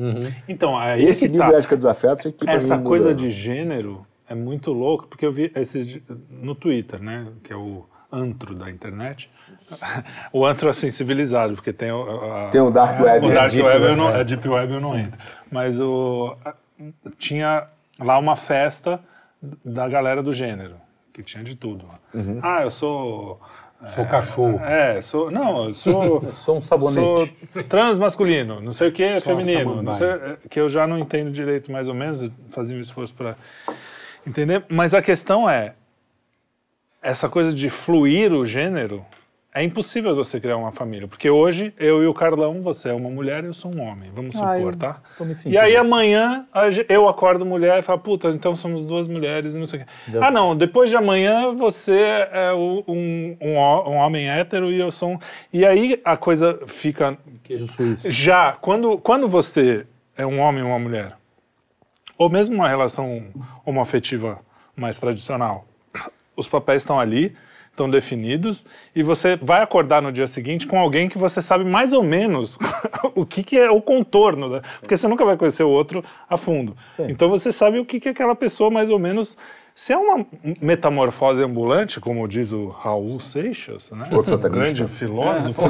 Então, 0.47 0.77
aí 0.77 1.03
Esse 1.03 1.27
livro 1.27 1.47
tá. 1.47 1.53
é 1.55 1.57
ética 1.57 1.75
dos 1.77 1.85
afetos 1.85 2.25
é 2.25 2.31
que 2.31 2.47
Essa 2.49 2.75
muda. 2.77 2.87
coisa 2.87 3.13
de 3.13 3.31
gênero 3.31 4.05
é 4.29 4.35
muito 4.35 4.71
louco, 4.71 5.07
porque 5.07 5.25
eu 5.25 5.31
vi 5.31 5.51
esses 5.55 5.99
no 6.29 6.53
Twitter, 6.55 7.01
né, 7.01 7.27
que 7.43 7.51
é 7.51 7.55
o 7.55 7.85
antro 8.11 8.53
da 8.53 8.69
internet. 8.69 9.29
o 10.31 10.45
antro 10.45 10.69
assim 10.69 10.91
civilizado, 10.91 11.55
porque 11.55 11.73
tem 11.73 11.91
o 11.91 12.03
a- 12.03 12.49
Tem 12.51 12.61
o 12.61 12.69
Dark 12.69 12.99
Web. 13.01 13.25
o? 13.27 13.33
Dark 13.33 13.51
Deep 13.51 13.63
Web, 13.65 13.81
eu 13.83 13.89
Web, 13.89 13.97
não, 13.97 14.09
é. 14.09 14.19
a 14.19 14.23
Deep 14.23 14.47
Web 14.47 14.73
eu 14.73 14.79
não 14.81 14.97
entro. 14.97 15.19
Mas 15.51 15.79
o 15.79 16.35
a- 16.45 16.53
tinha 17.17 17.67
lá 17.99 18.17
uma 18.17 18.35
festa 18.35 18.99
da 19.63 19.87
galera 19.87 20.21
do 20.23 20.33
gênero, 20.33 20.75
que 21.13 21.23
tinha 21.23 21.43
de 21.43 21.55
tudo. 21.55 21.85
Uhum. 22.13 22.39
Ah, 22.41 22.61
eu 22.63 22.69
sou 22.69 23.39
Sou 23.87 24.05
cachorro. 24.05 24.59
é, 24.63 25.01
sou. 25.01 25.29
Não, 25.29 25.65
eu 25.65 25.71
sou. 25.71 26.33
Sou 26.39 26.57
um 26.57 26.61
sabonete. 26.61 27.35
Sou 27.53 27.63
transmasculino, 27.63 28.61
não 28.61 28.71
sei 28.71 28.87
o 28.87 28.91
que 28.91 29.03
é 29.03 29.19
Sou 29.19 29.35
feminino. 29.35 29.81
Não 29.81 29.93
sei, 29.93 30.07
é, 30.07 30.37
que 30.49 30.59
eu 30.59 30.67
já 30.69 30.87
não 30.87 30.97
entendo 30.97 31.29
direito, 31.31 31.71
mais 31.71 31.87
ou 31.87 31.93
menos, 31.93 32.29
fazia 32.49 32.75
um 32.75 32.79
esforço 32.79 33.13
para 33.13 33.35
entender. 34.25 34.65
Mas 34.69 34.93
a 34.93 35.01
questão 35.01 35.49
é: 35.49 35.75
essa 37.01 37.29
coisa 37.29 37.53
de 37.53 37.69
fluir 37.69 38.33
o 38.33 38.45
gênero. 38.45 39.05
É 39.57 39.63
impossível 39.63 40.13
você 40.13 40.37
criar 40.37 40.57
uma 40.57 40.73
família, 40.73 41.07
porque 41.07 41.29
hoje 41.29 41.73
eu 41.79 42.03
e 42.03 42.07
o 42.07 42.13
Carlão, 42.13 42.61
você 42.61 42.89
é 42.89 42.93
uma 42.93 43.09
mulher 43.09 43.41
e 43.41 43.47
eu 43.47 43.53
sou 43.53 43.73
um 43.73 43.79
homem, 43.81 44.11
vamos 44.13 44.35
Ah, 44.35 44.53
supor, 44.57 44.75
tá? 44.75 45.01
E 45.45 45.57
aí 45.57 45.77
assim. 45.77 45.87
amanhã 45.87 46.45
eu 46.89 47.07
acordo 47.07 47.45
mulher 47.45 47.79
e 47.79 47.81
falo, 47.81 47.99
puta, 48.01 48.27
então 48.31 48.53
somos 48.53 48.85
duas 48.85 49.07
mulheres 49.07 49.53
e 49.55 49.57
não 49.57 49.65
sei 49.65 49.79
o 49.79 49.85
quê. 49.85 49.91
Já- 50.09 50.27
Ah, 50.27 50.29
não, 50.29 50.57
depois 50.57 50.89
de 50.89 50.97
amanhã 50.97 51.53
você 51.53 52.27
é 52.33 52.51
um, 52.53 52.83
um, 52.85 53.37
um 53.41 53.95
homem 53.95 54.29
hétero 54.29 54.69
e 54.69 54.77
eu 54.77 54.91
sou 54.91 55.11
um... 55.13 55.19
E 55.53 55.65
aí 55.65 56.01
a 56.03 56.17
coisa 56.17 56.59
fica... 56.67 57.17
Queijo 57.41 57.65
suíço. 57.67 58.11
Já, 58.11 58.51
quando, 58.59 58.97
quando 58.97 59.29
você 59.29 59.87
é 60.17 60.25
um 60.25 60.37
homem 60.41 60.63
ou 60.63 60.69
uma 60.71 60.79
mulher, 60.79 61.13
ou 62.17 62.29
mesmo 62.29 62.55
uma 62.55 62.67
relação 62.67 63.23
homoafetiva 63.65 64.39
mais 64.75 64.99
tradicional, 64.99 65.65
os 66.35 66.45
papéis 66.45 66.81
estão 66.81 66.99
ali, 66.99 67.33
estão 67.75 67.89
definidos, 67.89 68.63
e 68.95 69.03
você 69.03 69.35
vai 69.35 69.61
acordar 69.61 70.01
no 70.01 70.11
dia 70.11 70.27
seguinte 70.27 70.65
com 70.65 70.79
alguém 70.79 71.09
que 71.09 71.17
você 71.17 71.41
sabe 71.41 71.65
mais 71.65 71.91
ou 71.91 72.01
menos 72.01 72.57
o 73.13 73.25
que, 73.25 73.43
que 73.43 73.57
é 73.57 73.69
o 73.69 73.81
contorno, 73.81 74.49
da- 74.49 74.61
porque 74.79 74.95
você 74.95 75.07
nunca 75.07 75.25
vai 75.25 75.35
conhecer 75.35 75.63
o 75.63 75.69
outro 75.69 76.03
a 76.29 76.37
fundo. 76.37 76.75
Então 77.09 77.29
você 77.29 77.51
sabe 77.51 77.77
o 77.77 77.85
que, 77.85 77.99
que 77.99 78.09
aquela 78.09 78.35
pessoa 78.35 78.71
mais 78.71 78.89
ou 78.89 78.97
menos. 78.97 79.37
Se 79.77 79.91
é 79.91 79.97
uma 79.97 80.25
metamorfose 80.61 81.43
ambulante, 81.43 81.99
como 81.99 82.25
diz 82.29 82.53
o 82.53 82.69
Raul 82.69 83.19
Seixas, 83.19 83.91
né? 83.91 84.07
Outro 84.13 84.35
um 84.35 84.41
satanista. 84.41 84.49
grande 84.49 84.87
filósofo. 84.87 85.65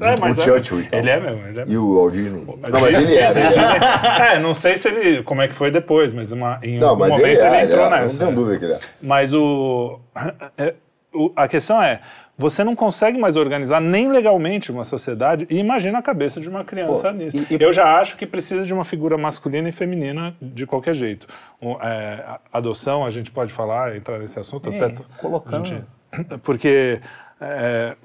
é, 0.00 0.16
mas 0.20 0.36
o 0.36 0.40
é- 0.40 0.44
Churchill 0.44 0.80
e 0.80 0.84
tal. 0.86 0.98
ele 0.98 1.10
é 1.10 1.20
mesmo, 1.20 1.46
ele 1.46 1.60
é 1.60 1.64
E 1.68 1.78
o 1.78 1.96
Aldini. 1.98 2.44
Não, 2.44 2.58
mas 2.80 2.94
ele 2.94 3.14
é. 3.16 3.26
Dizem- 3.28 3.42
ele 3.44 3.54
é. 3.54 3.78
dizem- 3.78 4.26
É, 4.26 4.38
não 4.40 4.52
sei 4.52 4.76
se 4.76 4.88
ele, 4.88 5.22
como 5.22 5.42
é 5.42 5.46
que 5.48 5.54
foi 5.54 5.70
depois, 5.70 6.12
mas 6.12 6.32
uma, 6.32 6.58
em 6.60 6.80
Não, 6.80 6.88
algum 6.88 7.00
mas 7.02 7.10
momento 7.10 7.26
ele 7.28 7.36
ele, 7.36 7.42
é. 7.42 7.62
ele 7.62 7.66
entrou 7.72 7.86
é. 7.86 7.90
Não 7.90 7.96
nessa. 7.98 8.18
tenho 8.18 8.34
dúvida 8.34 8.58
que 8.58 8.64
ele 8.64 8.72
é. 8.74 8.78
Mas 9.00 9.32
o, 9.32 10.00
é, 10.58 10.74
o- 11.14 11.32
a 11.36 11.46
questão 11.46 11.80
é, 11.80 12.00
você 12.42 12.64
não 12.64 12.74
consegue 12.74 13.18
mais 13.18 13.36
organizar 13.36 13.80
nem 13.80 14.10
legalmente 14.10 14.72
uma 14.72 14.84
sociedade 14.84 15.46
e 15.48 15.58
imagina 15.58 15.98
a 15.98 16.02
cabeça 16.02 16.40
de 16.40 16.48
uma 16.48 16.64
criança 16.64 17.10
Pô, 17.10 17.16
nisso. 17.16 17.36
e- 17.36 17.54
e- 17.54 17.62
Eu 17.62 17.72
já 17.72 17.98
acho 18.00 18.16
que 18.16 18.26
precisa 18.26 18.64
de 18.64 18.74
uma 18.74 18.84
figura 18.84 19.16
masculina 19.16 19.68
e 19.68 19.72
feminina 19.72 20.34
de 20.42 20.66
qualquer 20.66 20.94
jeito. 20.94 21.26
O- 21.60 21.78
é, 21.80 22.38
adoção, 22.52 23.06
a 23.06 23.10
gente 23.10 23.30
pode 23.30 23.52
falar, 23.52 23.96
entrar 23.96 24.18
nesse 24.18 24.38
assunto 24.40 24.70
É, 24.72 24.76
até... 24.84 24.96
colocando- 25.20 25.64
gente- 25.66 25.86
porque 26.42 27.00
é, 27.40 27.96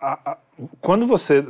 a- 0.00 0.18
a- 0.32 0.36
quando 0.80 1.06
você... 1.06 1.44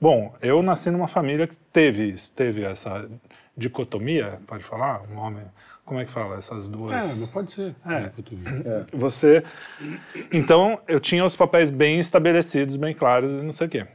Bom, 0.00 0.34
eu 0.42 0.62
nasci 0.62 0.90
numa 0.90 1.08
família 1.08 1.46
que 1.46 1.56
teve 1.72 2.04
isso, 2.10 2.30
teve 2.32 2.62
essa 2.62 3.08
dicotomia, 3.56 4.38
pode 4.46 4.62
falar? 4.62 5.02
Um 5.12 5.18
homem... 5.18 5.42
Como 5.84 6.00
é 6.00 6.04
que 6.04 6.10
fala? 6.10 6.36
Essas 6.36 6.66
duas... 6.66 7.18
É, 7.18 7.20
não 7.20 7.26
pode 7.28 7.52
ser. 7.52 7.74
É. 7.86 8.10
eu 8.16 8.72
É. 8.72 8.84
Você. 8.92 9.42
Então, 10.32 10.78
eu 10.88 10.98
tinha 10.98 11.24
os 11.24 11.36
papéis 11.36 11.68
bem 11.70 11.98
estabelecidos, 11.98 12.76
bem 12.76 12.94
claros 12.94 13.30
e 13.32 13.34
não 13.36 13.52
sei 13.52 13.66
o 13.66 13.70
quê. 13.70 13.86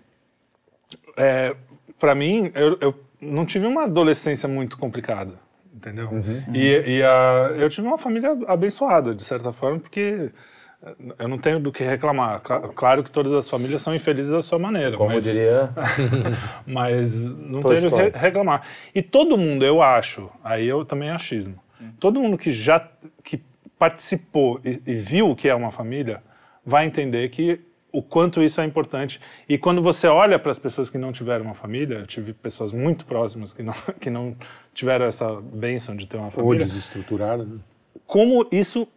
É, 1.17 1.55
para 1.99 2.13
mim, 2.13 2.51
eu, 2.53 2.77
eu 2.79 2.99
não 3.19 3.45
tive 3.45 3.65
uma 3.65 3.83
adolescência 3.83 4.47
muito 4.47 4.77
complicada, 4.77 5.33
entendeu? 5.73 6.09
E, 6.53 6.97
e 6.97 7.03
a- 7.03 7.53
eu 7.57 7.67
tive 7.69 7.87
uma 7.87 7.97
família 7.97 8.37
abençoada, 8.47 9.13
de 9.15 9.23
certa 9.23 9.51
forma, 9.51 9.79
porque 9.79 10.31
eu 11.17 11.27
não 11.27 11.37
tenho 11.37 11.59
do 11.59 11.71
que 11.71 11.83
reclamar. 11.83 12.39
Cla- 12.41 12.69
Claro 12.69 13.03
que 13.03 13.11
todas 13.11 13.33
as 13.33 13.49
famílias 13.49 13.81
são 13.81 13.93
infelizes 13.93 14.31
da 14.31 14.41
sua 14.41 14.57
maneira, 14.59 14.95
Como 14.95 15.09
mas, 15.09 15.23
diria. 15.25 15.69
mas 16.65 17.25
não 17.35 17.61
tenho 17.61 17.89
do 17.89 17.91
que 18.11 18.17
reclamar. 18.17 18.61
E 18.93 19.01
todo 19.01 19.37
mundo, 19.37 19.65
eu 19.65 19.81
acho, 19.81 20.29
aí 20.43 20.67
eu 20.67 20.85
também 20.85 21.09
achismo, 21.09 21.55
todo 21.99 22.19
mundo 22.19 22.37
que 22.37 22.51
já 22.51 22.87
que 23.23 23.41
participou 23.77 24.59
e, 24.63 24.81
e 24.85 24.95
viu 24.95 25.29
o 25.29 25.35
que 25.35 25.47
é 25.47 25.55
uma 25.55 25.71
família 25.71 26.21
vai 26.65 26.85
entender 26.85 27.29
que 27.29 27.61
o 27.91 28.03
quanto 28.03 28.43
isso 28.43 28.61
é 28.61 28.65
importante. 28.65 29.19
E 29.47 29.57
quando 29.57 29.81
você 29.81 30.07
olha 30.07 30.37
para 30.37 30.51
as 30.51 30.59
pessoas 30.59 30.89
que 30.89 30.97
não 30.97 31.11
tiveram 31.11 31.45
uma 31.45 31.55
família, 31.55 31.99
eu 31.99 32.07
tive 32.07 32.33
pessoas 32.33 32.71
muito 32.71 33.05
próximas 33.05 33.51
que 33.51 33.63
não, 33.63 33.73
que 33.99 34.09
não 34.09 34.35
tiveram 34.73 35.05
essa 35.05 35.41
bênção 35.41 35.95
de 35.95 36.05
ter 36.05 36.17
uma 36.17 36.27
Ou 36.27 36.31
família, 36.31 36.65
desestruturada. 36.65 37.43
né? 37.43 37.59
como 38.05 38.47
isso 38.51 38.87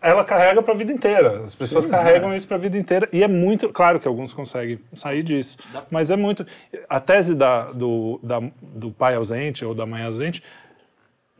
ela 0.00 0.24
carrega 0.24 0.60
para 0.60 0.74
a 0.74 0.76
vida 0.76 0.92
inteira. 0.92 1.44
As 1.44 1.54
pessoas 1.54 1.86
carregam 1.86 2.34
isso 2.34 2.46
para 2.48 2.56
a 2.56 2.60
vida 2.60 2.76
inteira 2.76 3.08
e 3.12 3.22
é 3.22 3.28
muito 3.28 3.68
claro 3.68 4.00
que 4.00 4.08
alguns 4.08 4.34
conseguem 4.34 4.80
sair 4.92 5.22
disso, 5.22 5.56
mas 5.88 6.10
é 6.10 6.16
muito 6.16 6.44
a 6.88 6.98
tese 6.98 7.36
da, 7.36 7.70
do, 7.70 8.18
da, 8.20 8.42
do 8.60 8.90
pai 8.90 9.14
ausente 9.14 9.64
ou 9.64 9.76
da 9.76 9.86
mãe 9.86 10.02
ausente 10.02 10.42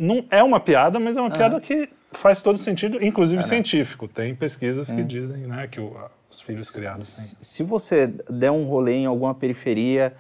não 0.03 0.25
é 0.31 0.43
uma 0.43 0.59
piada, 0.61 0.99
mas 0.99 1.17
é 1.17 1.21
uma 1.21 1.31
piada 1.31 1.61
que 1.61 1.89
faz 2.13 2.43
todo 2.43 2.59
sentido, 2.59 3.03
inclusive 3.03 3.43
científico. 3.43 4.09
Tem 4.09 4.35
pesquisas 4.35 4.91
que 4.93 5.03
dizem, 5.05 5.39
né, 5.47 5.67
que 5.71 5.81
o- 5.81 5.97
os 6.31 6.41
filhos 6.41 6.69
criados 6.71 7.15
têm. 7.17 7.39
Se 7.41 7.63
você 7.63 8.07
der 8.29 8.51
um 8.51 8.65
rolê 8.65 8.95
em 8.95 9.07
alguma 9.07 9.35
periferia, 9.35 10.15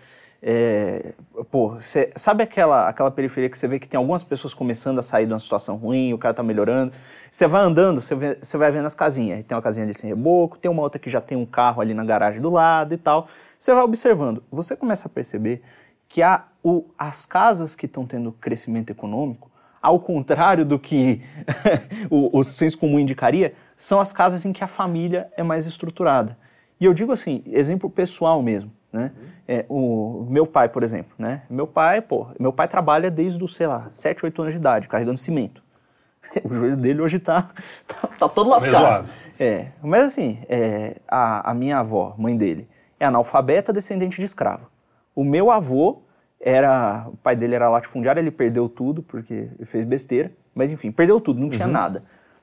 é, 0.44 1.14
pô, 1.50 1.70
você, 1.80 2.10
sabe 2.16 2.42
aquela, 2.42 2.88
aquela 2.88 3.10
periferia 3.10 3.48
que 3.48 3.56
você 3.56 3.68
vê 3.68 3.78
que 3.78 3.86
tem 3.88 3.96
algumas 3.96 4.24
pessoas 4.24 4.52
começando 4.52 4.98
a 4.98 5.02
sair 5.02 5.26
de 5.26 5.32
uma 5.32 5.38
situação 5.38 5.76
ruim, 5.76 6.12
o 6.12 6.18
cara 6.18 6.34
tá 6.34 6.42
melhorando. 6.42 6.92
Você 7.30 7.46
vai 7.46 7.62
andando, 7.62 8.00
você, 8.00 8.56
vai 8.56 8.72
vendo 8.72 8.86
as 8.86 8.94
casinhas. 8.94 9.44
Tem 9.44 9.54
uma 9.56 9.62
casinha 9.62 9.84
ali 9.84 9.94
sem 9.94 10.10
reboco, 10.10 10.58
tem 10.58 10.70
uma 10.70 10.82
outra 10.82 10.98
que 10.98 11.08
já 11.08 11.20
tem 11.20 11.38
um 11.38 11.46
carro 11.46 11.80
ali 11.80 11.94
na 11.94 12.04
garagem 12.04 12.40
do 12.40 12.50
lado 12.50 12.92
e 12.92 12.96
tal. 12.96 13.28
Você 13.58 13.72
vai 13.72 13.84
observando. 13.84 14.42
Você 14.50 14.74
começa 14.74 15.06
a 15.06 15.10
perceber 15.10 15.62
que 16.08 16.22
há 16.22 16.44
o, 16.62 16.84
as 16.98 17.24
casas 17.24 17.76
que 17.76 17.86
estão 17.86 18.04
tendo 18.04 18.32
crescimento 18.32 18.90
econômico, 18.90 19.48
ao 19.82 19.98
contrário 19.98 20.64
do 20.64 20.78
que 20.78 21.20
o, 22.08 22.38
o 22.38 22.44
senso 22.44 22.78
comum 22.78 23.00
indicaria, 23.00 23.54
são 23.76 24.00
as 24.00 24.12
casas 24.12 24.44
em 24.44 24.52
que 24.52 24.62
a 24.62 24.68
família 24.68 25.28
é 25.36 25.42
mais 25.42 25.66
estruturada. 25.66 26.38
E 26.80 26.84
eu 26.84 26.94
digo 26.94 27.12
assim, 27.12 27.42
exemplo 27.46 27.90
pessoal 27.90 28.40
mesmo, 28.40 28.70
né? 28.92 29.10
É, 29.46 29.66
o 29.68 30.24
meu 30.30 30.46
pai, 30.46 30.68
por 30.68 30.84
exemplo, 30.84 31.12
né? 31.18 31.42
Meu 31.50 31.66
pai, 31.66 32.00
pô, 32.00 32.28
meu 32.38 32.52
pai 32.52 32.68
trabalha 32.68 33.10
desde 33.10 33.42
os, 33.42 33.56
sei 33.56 33.66
lá, 33.66 33.90
7, 33.90 34.24
8 34.24 34.42
anos 34.42 34.54
de 34.54 34.60
idade, 34.60 34.88
carregando 34.88 35.18
cimento. 35.18 35.62
O 36.44 36.54
joelho 36.54 36.76
dele 36.76 37.02
hoje 37.02 37.18
tá, 37.18 37.50
tá, 37.86 38.08
tá 38.18 38.28
todo 38.28 38.48
lascado. 38.48 38.84
zoado. 38.84 39.10
É, 39.38 39.66
mas 39.82 40.04
assim, 40.04 40.38
é, 40.48 41.00
a, 41.08 41.50
a 41.50 41.54
minha 41.54 41.78
avó, 41.78 42.14
mãe 42.16 42.36
dele, 42.36 42.68
é 42.98 43.04
analfabeta, 43.04 43.72
descendente 43.72 44.16
de 44.16 44.24
escravo. 44.24 44.68
O 45.14 45.24
meu 45.24 45.50
avô 45.50 46.02
era, 46.42 47.06
o 47.08 47.16
pai 47.16 47.36
dele 47.36 47.54
era 47.54 47.68
latifundiário, 47.70 48.18
ele 48.18 48.32
perdeu 48.32 48.68
tudo 48.68 49.00
porque 49.00 49.48
fez 49.64 49.84
besteira, 49.84 50.32
mas 50.52 50.72
enfim, 50.72 50.90
perdeu 50.90 51.20
tudo, 51.20 51.40
não 51.40 51.48
tinha 51.48 51.68
nada. 51.68 52.02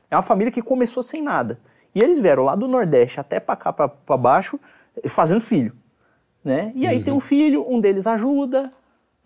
É 0.09 0.15
uma 0.15 0.21
família 0.21 0.51
que 0.51 0.61
começou 0.61 1.03
sem 1.03 1.21
nada. 1.21 1.59
E 1.93 2.01
eles 2.01 2.17
vieram 2.17 2.43
lá 2.43 2.55
do 2.55 2.67
Nordeste 2.67 3.19
até 3.19 3.39
pra 3.39 3.57
cá, 3.57 3.73
pra 3.73 4.17
baixo, 4.17 4.57
fazendo 5.09 5.41
filho, 5.41 5.73
né? 6.43 6.71
E 6.75 6.87
aí 6.87 7.03
tem 7.03 7.13
um 7.13 7.19
filho, 7.19 7.65
um 7.69 7.79
deles 7.81 8.07
ajuda, 8.07 8.71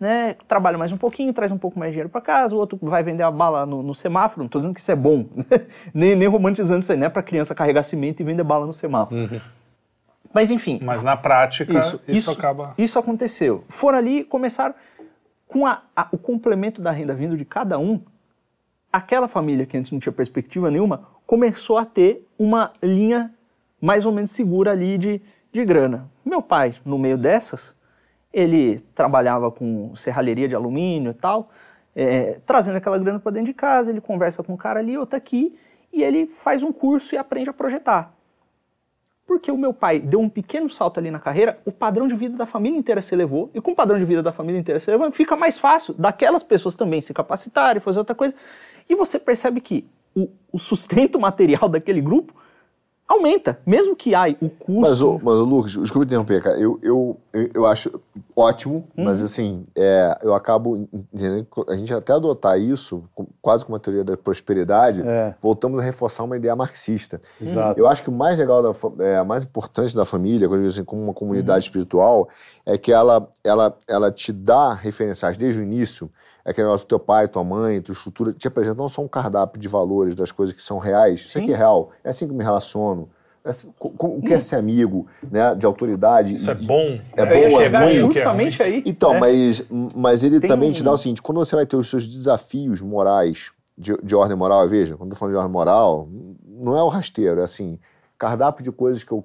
né? 0.00 0.34
Trabalha 0.48 0.76
mais 0.76 0.90
um 0.90 0.96
pouquinho, 0.96 1.32
traz 1.32 1.52
um 1.52 1.58
pouco 1.58 1.78
mais 1.78 1.90
de 1.90 1.94
dinheiro 1.94 2.08
pra 2.08 2.20
casa, 2.20 2.54
o 2.54 2.58
outro 2.58 2.76
vai 2.82 3.02
vender 3.04 3.22
a 3.22 3.30
bala 3.30 3.64
no, 3.64 3.80
no 3.82 3.94
semáforo. 3.94 4.42
Não 4.42 4.48
tô 4.48 4.58
dizendo 4.58 4.74
que 4.74 4.80
isso 4.80 4.90
é 4.90 4.96
bom, 4.96 5.26
nem, 5.94 6.16
nem 6.16 6.26
romantizando 6.26 6.80
isso 6.80 6.90
aí, 6.90 6.98
não 6.98 7.06
é 7.06 7.10
pra 7.10 7.22
criança 7.22 7.54
carregar 7.54 7.84
cimento 7.84 8.20
e 8.20 8.24
vender 8.24 8.42
bala 8.42 8.66
no 8.66 8.72
semáforo. 8.72 9.30
Mas 10.34 10.50
enfim, 10.50 10.80
Mas 10.82 11.02
na 11.02 11.16
prática 11.16 11.78
isso, 11.78 12.00
isso, 12.08 12.30
acaba 12.32 12.74
isso 12.76 12.98
aconteceu. 12.98 13.64
Foram 13.68 13.98
ali 13.98 14.18
e 14.20 14.24
começaram 14.24 14.74
com 15.46 15.64
a- 15.66 15.82
a- 15.96 16.08
o 16.10 16.18
complemento 16.18 16.82
da 16.82 16.90
renda 16.90 17.14
vindo 17.14 17.36
de 17.36 17.44
cada 17.44 17.78
um. 17.78 18.00
Aquela 18.92 19.28
família 19.28 19.64
que 19.66 19.76
antes 19.76 19.90
não 19.92 19.98
tinha 19.98 20.12
perspectiva 20.12 20.70
nenhuma 20.70 21.06
começou 21.26 21.78
a 21.78 21.84
ter 21.84 22.26
uma 22.38 22.72
linha 22.82 23.32
mais 23.80 24.04
ou 24.06 24.12
menos 24.12 24.30
segura 24.30 24.72
ali 24.72 24.98
de, 24.98 25.22
de 25.52 25.64
grana. 25.64 26.10
Meu 26.24 26.42
pai, 26.42 26.74
no 26.84 26.98
meio 26.98 27.16
dessas, 27.18 27.74
ele 28.32 28.80
trabalhava 28.94 29.50
com 29.50 29.94
serralheria 29.94 30.48
de 30.48 30.54
alumínio 30.54 31.10
e 31.10 31.14
tal, 31.14 31.50
é, 31.94 32.40
trazendo 32.44 32.76
aquela 32.76 32.98
grana 32.98 33.20
para 33.20 33.32
dentro 33.32 33.46
de 33.46 33.54
casa. 33.54 33.90
Ele 33.90 34.00
conversa 34.00 34.42
com 34.42 34.54
um 34.54 34.56
cara 34.56 34.80
ali, 34.80 34.96
outro 34.98 35.16
aqui, 35.16 35.54
e 35.92 36.02
ele 36.02 36.26
faz 36.26 36.62
um 36.62 36.72
curso 36.72 37.14
e 37.14 37.18
aprende 37.18 37.48
a 37.50 37.52
projetar. 37.52 38.12
Porque 39.34 39.50
o 39.50 39.58
meu 39.58 39.74
pai 39.74 39.98
deu 39.98 40.20
um 40.20 40.28
pequeno 40.28 40.70
salto 40.70 41.00
ali 41.00 41.10
na 41.10 41.18
carreira, 41.18 41.58
o 41.64 41.72
padrão 41.72 42.06
de 42.06 42.14
vida 42.14 42.36
da 42.36 42.46
família 42.46 42.78
inteira 42.78 43.02
se 43.02 43.12
elevou, 43.12 43.50
e 43.52 43.60
com 43.60 43.72
o 43.72 43.74
padrão 43.74 43.98
de 43.98 44.04
vida 44.04 44.22
da 44.22 44.30
família 44.30 44.60
inteira 44.60 44.78
se 44.78 44.88
elevando, 44.88 45.10
fica 45.10 45.34
mais 45.34 45.58
fácil 45.58 45.92
daquelas 45.98 46.44
pessoas 46.44 46.76
também 46.76 47.00
se 47.00 47.12
capacitarem, 47.12 47.80
fazer 47.80 47.98
outra 47.98 48.14
coisa. 48.14 48.32
E 48.88 48.94
você 48.94 49.18
percebe 49.18 49.60
que 49.60 49.84
o, 50.14 50.28
o 50.52 50.58
sustento 50.58 51.18
material 51.20 51.68
daquele 51.68 52.00
grupo 52.00 52.32
aumenta, 53.08 53.58
mesmo 53.66 53.96
que 53.96 54.14
ai, 54.14 54.36
o 54.40 54.48
custo. 54.48 54.80
Mas, 54.80 55.02
ô, 55.02 55.18
mas, 55.20 55.34
ô, 55.34 55.42
Lucas, 55.42 55.72
desculpa 55.72 56.06
interromper, 56.06 56.40
cara. 56.40 56.56
Eu, 56.56 56.78
eu, 56.80 57.20
eu, 57.52 57.66
acho 57.66 58.00
ótimo, 58.36 58.86
mas 58.96 59.20
assim, 59.20 59.66
é, 59.74 60.16
eu 60.22 60.32
acabo 60.32 60.76
entendendo 60.92 61.44
a 61.68 61.74
gente 61.74 61.92
até 61.92 62.12
adotar 62.12 62.56
isso, 62.56 63.02
quase 63.44 63.62
como 63.62 63.74
uma 63.74 63.78
teoria 63.78 64.02
da 64.02 64.16
prosperidade, 64.16 65.02
É. 65.06 65.34
voltamos 65.38 65.78
a 65.78 65.82
reforçar 65.82 66.24
uma 66.24 66.34
ideia 66.34 66.56
marxista. 66.56 67.20
Exato. 67.38 67.78
Eu 67.78 67.86
acho 67.86 68.02
que 68.02 68.08
o 68.08 68.12
mais 68.12 68.38
legal, 68.38 68.62
da, 68.62 69.04
é, 69.04 69.22
mais 69.22 69.44
importante 69.44 69.94
da 69.94 70.06
família, 70.06 70.48
quando 70.48 70.62
eu 70.62 70.66
digo 70.66 70.72
assim, 70.72 70.84
como 70.84 71.02
uma 71.02 71.12
comunidade 71.12 71.66
espiritual, 71.66 72.26
é 72.64 72.78
que 72.78 72.90
ela, 72.90 73.28
ela, 73.44 73.76
ela 73.86 74.10
te 74.10 74.32
dá 74.32 74.72
referenciais 74.72 75.36
desde 75.36 75.60
o 75.60 75.62
início. 75.62 76.10
É 76.42 76.54
que 76.54 76.60
o 76.62 76.64
negócio 76.64 76.86
do 76.86 76.88
teu 76.88 76.98
pai, 76.98 77.28
tua 77.28 77.44
mãe, 77.44 77.82
tua 77.82 77.92
estrutura, 77.92 78.32
te 78.32 78.48
apresenta 78.48 78.78
não 78.78 78.88
só 78.88 79.02
um 79.02 79.08
cardápio 79.08 79.60
de 79.60 79.68
valores 79.68 80.14
das 80.14 80.32
coisas 80.32 80.56
que 80.56 80.62
são 80.62 80.78
reais, 80.78 81.20
isso 81.20 81.36
aqui 81.36 81.52
é 81.52 81.56
real, 81.56 81.90
é 82.02 82.08
assim 82.08 82.26
que 82.26 82.32
eu 82.32 82.36
me 82.38 82.44
relaciono. 82.44 83.10
É 83.44 83.50
o 83.98 84.22
que 84.22 84.32
é 84.32 84.40
ser 84.40 84.56
amigo, 84.56 85.06
né, 85.30 85.54
de 85.54 85.66
autoridade. 85.66 86.34
isso 86.34 86.50
é 86.50 86.54
bom. 86.54 86.98
É 87.14 87.20
ia 87.20 87.26
bom, 87.26 87.60
é 87.60 87.64
chegar 87.64 87.84
ruim, 87.84 87.94
justamente 87.96 88.62
aí. 88.62 88.82
Então, 88.86 89.12
né? 89.12 89.20
mas, 89.20 89.62
mas 89.94 90.24
ele 90.24 90.40
Tem 90.40 90.48
também 90.48 90.70
um- 90.70 90.72
te 90.72 90.82
dá 90.82 90.92
o 90.92 90.96
seguinte: 90.96 91.20
quando 91.20 91.38
você 91.38 91.54
vai 91.54 91.66
ter 91.66 91.76
os 91.76 91.88
seus 91.90 92.06
desafios 92.06 92.80
morais, 92.80 93.50
de, 93.76 93.94
de 94.02 94.14
ordem 94.14 94.36
moral, 94.36 94.66
veja, 94.68 94.96
quando 94.96 95.10
eu 95.10 95.14
tô 95.14 95.18
falando 95.18 95.34
de 95.34 95.38
ordem 95.38 95.52
moral, 95.52 96.08
não 96.46 96.74
é 96.76 96.82
o 96.82 96.88
rasteiro, 96.88 97.40
é 97.40 97.44
assim, 97.44 97.78
cardápio 98.16 98.64
de 98.64 98.72
coisas 98.72 99.04
que 99.04 99.12
eu. 99.12 99.22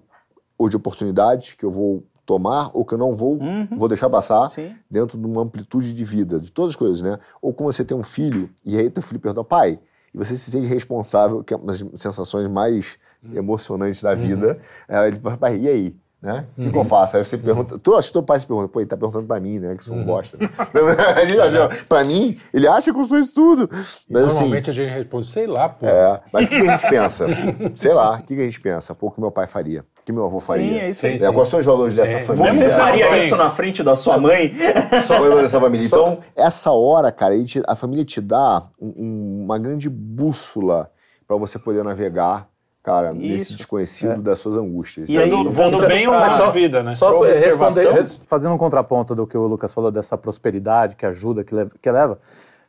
ou 0.57 0.67
de 0.67 0.75
oportunidades 0.75 1.53
que 1.53 1.63
eu 1.63 1.71
vou 1.71 2.03
tomar 2.25 2.69
ou 2.73 2.83
que 2.85 2.93
eu 2.93 2.97
não 2.97 3.15
vou, 3.15 3.39
vou 3.75 3.87
deixar 3.87 4.07
passar 4.09 4.43
Uhum. 4.43 4.49
Sim. 4.49 4.75
dentro 4.91 5.17
de 5.17 5.25
uma 5.25 5.41
amplitude 5.41 5.95
de 5.95 6.03
vida, 6.03 6.39
de 6.39 6.51
todas 6.51 6.71
as 6.71 6.75
coisas, 6.75 7.01
né? 7.01 7.17
Ou 7.41 7.53
quando 7.53 7.71
você 7.71 7.83
tem 7.85 7.97
um 7.97 8.03
filho 8.03 8.49
e 8.65 8.77
aí 8.77 8.87
teu 8.89 9.01
filho 9.01 9.19
pergunta, 9.19 9.43
pai, 9.43 9.79
e 10.13 10.17
você 10.17 10.35
se 10.37 10.51
sente 10.51 10.67
responsável, 10.67 11.43
que 11.43 11.53
é 11.53 11.57
uma 11.57 11.67
das 11.67 11.83
sensações 11.95 12.47
mais 12.47 12.99
emocionantes 13.33 14.01
da 14.01 14.15
vida, 14.15 14.59
é, 14.87 15.07
ele 15.07 15.19
fala, 15.19 15.37
pai, 15.37 15.57
e 15.57 15.67
aí? 15.67 15.95
Né? 16.21 16.45
O 16.57 16.63
que 16.65 16.71
que 16.73 16.77
eu 16.77 16.83
faço? 16.83 17.15
Aí 17.15 17.23
você 17.23 17.37
pergunta, 17.37 17.79
tu, 17.79 17.95
acho 17.95 18.09
que 18.09 18.13
teu 18.13 18.21
pai 18.21 18.37
se 18.37 18.45
pergunta, 18.45 18.67
pô, 18.67 18.81
ele 18.81 18.89
tá 18.89 18.97
perguntando 18.97 19.25
pra 19.25 19.39
mim, 19.39 19.57
né? 19.57 19.73
Que 19.77 19.85
sou 19.85 19.95
um 19.95 20.03
bosta. 20.03 20.37
a 21.15 21.23
gente 21.23 21.39
acha, 21.39 21.69
pra 21.87 22.03
mim, 22.03 22.37
ele 22.53 22.67
acha 22.67 22.91
que 22.91 22.99
eu 22.99 23.05
sou 23.05 23.17
isso 23.17 23.33
tudo. 23.33 23.69
Mas 24.09 24.25
assim, 24.25 24.33
Normalmente 24.39 24.69
a 24.69 24.73
gente 24.73 24.89
responde, 24.91 25.27
sei 25.27 25.47
lá, 25.47 25.69
pô. 25.69 25.85
é, 25.85 26.19
mas 26.33 26.47
o 26.47 26.49
que, 26.49 26.61
que 26.61 26.67
a 26.67 26.75
gente 26.75 26.89
pensa? 26.89 27.25
Sei 27.73 27.93
lá, 27.93 28.15
o 28.17 28.23
que, 28.23 28.35
que 28.35 28.41
a 28.41 28.43
gente 28.43 28.59
pensa? 28.59 28.93
Pô, 28.93 29.07
o 29.07 29.11
que 29.11 29.21
meu 29.21 29.31
pai 29.31 29.47
faria? 29.47 29.85
O 30.01 30.03
que 30.03 30.11
meu 30.11 30.25
avô 30.25 30.41
faria? 30.41 30.81
é 30.81 30.89
isso 30.89 31.05
aí. 31.05 31.23
É, 31.23 31.31
quais 31.31 31.47
são 31.47 31.57
os 31.57 31.65
valores 31.65 31.95
dessa 31.95 32.19
Sim. 32.19 32.25
família? 32.25 32.51
Você 32.51 32.69
faria 32.69 33.17
isso 33.17 33.37
na 33.37 33.51
frente 33.51 33.81
da 33.81 33.95
sua 33.95 34.17
mãe? 34.17 34.53
Só 35.01 35.21
valor 35.21 35.41
dessa 35.41 35.57
família. 35.57 35.85
Então, 35.85 36.19
essa 36.35 36.71
hora, 36.71 37.13
cara, 37.13 37.33
a 37.65 37.75
família 37.77 38.03
te 38.03 38.19
dá 38.19 38.67
um- 38.77 38.93
um- 38.97 39.43
uma 39.45 39.57
grande 39.57 39.89
bússola 39.89 40.91
pra 41.25 41.37
você 41.37 41.57
poder 41.57 41.81
navegar, 41.81 42.48
cara, 42.83 43.13
nesse 43.13 43.43
Isso. 43.43 43.55
desconhecido 43.57 44.21
das 44.21 44.39
suas 44.39 44.55
angústias. 44.55 45.09
E 45.09 45.17
aí, 45.17 45.29
Dando, 45.29 45.87
bem 45.87 46.07
ou 46.07 46.29
só- 46.29 46.51
vida, 46.51 46.81
né? 46.83 46.91
Só 46.91 47.21
responder, 47.21 48.03
fazendo 48.27 48.55
um 48.55 48.57
contraponto 48.57 49.13
do 49.15 49.27
que 49.27 49.37
o 49.37 49.45
Lucas 49.47 49.73
falou 49.73 49.91
dessa 49.91 50.17
prosperidade 50.17 50.95
que 50.95 51.05
ajuda, 51.05 51.43
que 51.43 51.53
leva, 51.53 51.71
que 51.81 51.91
leva 51.91 52.17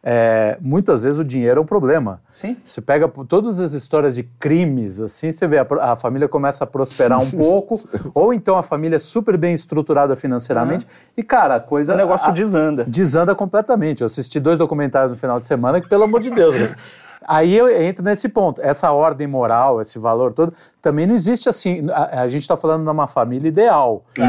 é, 0.02 0.56
muitas 0.62 1.02
vezes 1.02 1.18
o 1.20 1.24
dinheiro 1.24 1.60
é 1.60 1.62
um 1.62 1.66
problema. 1.66 2.22
Sim. 2.32 2.56
Você 2.64 2.80
pega 2.80 3.06
todas 3.06 3.60
as 3.60 3.72
histórias 3.74 4.14
de 4.14 4.22
crimes, 4.22 4.98
assim, 4.98 5.30
você 5.30 5.46
vê 5.46 5.58
a, 5.58 5.66
a 5.80 5.94
família 5.94 6.26
começa 6.26 6.64
a 6.64 6.66
prosperar 6.66 7.20
um 7.20 7.28
pouco, 7.30 7.78
ou 8.14 8.32
então 8.32 8.56
a 8.56 8.62
família 8.62 8.96
é 8.96 8.98
super 8.98 9.36
bem 9.36 9.52
estruturada 9.52 10.16
financeiramente, 10.16 10.86
e 11.14 11.22
cara, 11.22 11.56
a 11.56 11.60
coisa. 11.60 11.92
O 11.92 11.96
negócio 11.98 12.30
a- 12.30 12.32
desanda. 12.32 12.84
desanda 12.84 13.34
completamente. 13.34 14.00
Eu 14.00 14.06
assisti 14.06 14.40
dois 14.40 14.58
documentários 14.58 15.12
no 15.12 15.18
final 15.18 15.38
de 15.38 15.44
semana 15.44 15.82
que, 15.82 15.88
pelo 15.88 16.04
amor 16.04 16.22
de 16.22 16.30
Deus, 16.30 16.56
né? 16.58 16.74
Aí 17.26 17.56
eu 17.56 17.68
entro 17.70 18.02
nesse 18.04 18.28
ponto. 18.28 18.60
Essa 18.62 18.90
ordem 18.92 19.26
moral, 19.26 19.80
esse 19.80 19.98
valor 19.98 20.32
todo, 20.32 20.52
também 20.80 21.06
não 21.06 21.14
existe 21.14 21.48
assim. 21.48 21.86
A, 21.90 22.22
a 22.22 22.26
gente 22.26 22.42
está 22.42 22.56
falando 22.56 22.82
de 22.84 22.90
uma 22.90 23.06
família 23.06 23.48
ideal. 23.48 24.04
É 24.16 24.22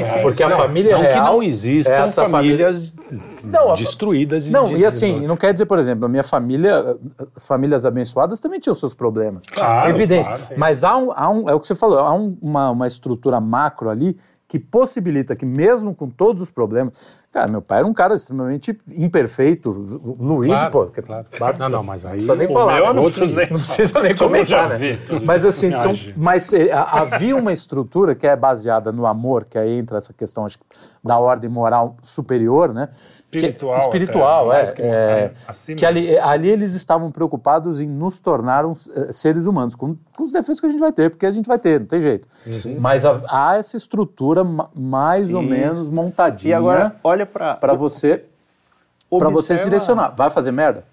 um- 0.00 0.04
Sim, 0.04 0.22
porque 0.22 0.42
a 0.42 0.48
Não, 0.48 0.56
família 0.56 0.92
não 0.96 1.00
real. 1.02 1.12
que 1.12 1.20
não 1.20 1.42
existam 1.42 1.94
essa 1.94 2.28
famílias 2.28 2.92
Não, 3.46 3.70
a- 3.70 3.74
destruídas. 3.74 4.50
Não, 4.50 4.76
e 4.76 4.84
assim, 4.84 5.26
não 5.26 5.36
quer 5.36 5.52
dizer, 5.52 5.66
por 5.66 5.78
exemplo, 5.78 6.04
a 6.06 6.08
minha 6.08 6.24
família, 6.24 6.96
as 7.36 7.46
famílias 7.46 7.86
abençoadas 7.86 8.40
também 8.40 8.58
tinham 8.60 8.74
seus 8.74 8.94
problemas. 8.94 9.46
Claro, 9.46 9.88
Evidente. 9.90 10.26
claro. 10.26 10.42
Mas 10.56 10.82
há 10.84 10.96
um, 10.96 11.12
há 11.14 11.30
um, 11.30 11.48
é 11.48 11.54
o 11.54 11.60
que 11.60 11.66
você 11.66 11.74
falou, 11.74 11.98
há 12.00 12.12
um- 12.12 12.36
uma, 12.42 12.70
uma 12.70 12.86
estrutura 12.86 13.40
macro 13.40 13.88
ali 13.90 14.18
que 14.48 14.58
possibilita 14.58 15.36
que, 15.36 15.44
mesmo 15.44 15.94
com 15.94 16.08
todos 16.08 16.40
os 16.42 16.50
problemas, 16.50 16.94
Cara, 17.30 17.52
meu 17.52 17.60
pai 17.60 17.80
era 17.80 17.86
um 17.86 17.92
cara 17.92 18.14
extremamente 18.14 18.76
imperfeito. 18.90 19.70
Luigi, 19.70 20.50
Claro, 20.54 20.70
pô. 20.70 20.86
claro. 21.02 21.26
basta- 21.38 21.62
Não, 21.68 21.76
não, 21.78 21.84
mas 21.84 22.02
aí- 22.06 22.12
Não 22.12 22.16
precisa 22.16 22.34
nem 22.36 22.48
falar. 22.48 22.74
meu 22.76 22.86
né? 22.86 22.92
não 22.94 23.02
preciso 23.04 23.26
nem 23.36 23.50
não 23.50 23.58
precisa 23.58 24.00
nem 24.00 24.16
comentar, 24.16 24.68
né? 24.70 24.98
Mas 25.26 25.44
assim, 25.44 25.76
são, 25.76 25.92
mas 26.16 26.50
eh, 26.54 26.70
havia 26.72 27.36
uma 27.36 27.52
estrutura 27.52 28.14
que 28.14 28.26
é 28.26 28.34
baseada 28.34 28.90
no 28.90 29.06
amor, 29.06 29.44
que 29.44 29.58
aí 29.58 29.78
entra 29.78 29.98
essa 29.98 30.14
questão 30.14 30.46
acho, 30.46 30.58
que, 30.58 30.64
da 31.08 31.18
ordem 31.18 31.48
moral 31.48 31.96
superior, 32.02 32.72
né? 32.74 32.90
Espiritual 33.08 33.76
Que, 33.78 33.82
espiritual, 33.84 34.50
até, 34.50 34.56
é. 34.56 34.58
mais 34.58 34.72
que 34.72 34.82
é, 34.82 35.32
que 35.74 35.86
ali, 35.86 36.18
ali 36.18 36.50
eles 36.50 36.74
estavam 36.74 37.10
preocupados 37.10 37.80
em 37.80 37.86
nos 37.88 38.18
tornar 38.18 38.66
uns, 38.66 38.88
eh, 38.94 39.10
seres 39.10 39.46
humanos, 39.46 39.74
com, 39.74 39.96
com 40.14 40.22
os 40.22 40.30
defeitos 40.30 40.60
que 40.60 40.66
a 40.66 40.68
gente 40.68 40.80
vai 40.80 40.92
ter, 40.92 41.08
porque 41.10 41.24
a 41.24 41.30
gente 41.30 41.46
vai 41.46 41.58
ter, 41.58 41.80
não 41.80 41.86
tem 41.86 42.00
jeito. 42.00 42.28
Mas 42.78 43.06
há, 43.06 43.20
há 43.28 43.56
essa 43.56 43.76
estrutura 43.76 44.44
ma- 44.44 44.68
mais 44.76 45.32
ou 45.32 45.42
E- 45.42 45.48
menos 45.48 45.88
montadinha 45.88 46.50
E 46.50 46.54
agora, 46.54 46.94
olha 47.02 47.24
para 47.24 47.54
para 47.56 47.72
você 47.72 48.24
para 49.10 49.30
você 49.30 49.56
se 49.56 49.64
direcionar. 49.64 50.10
Vai 50.14 50.28
fazer 50.28 50.52
merda? 50.52 50.84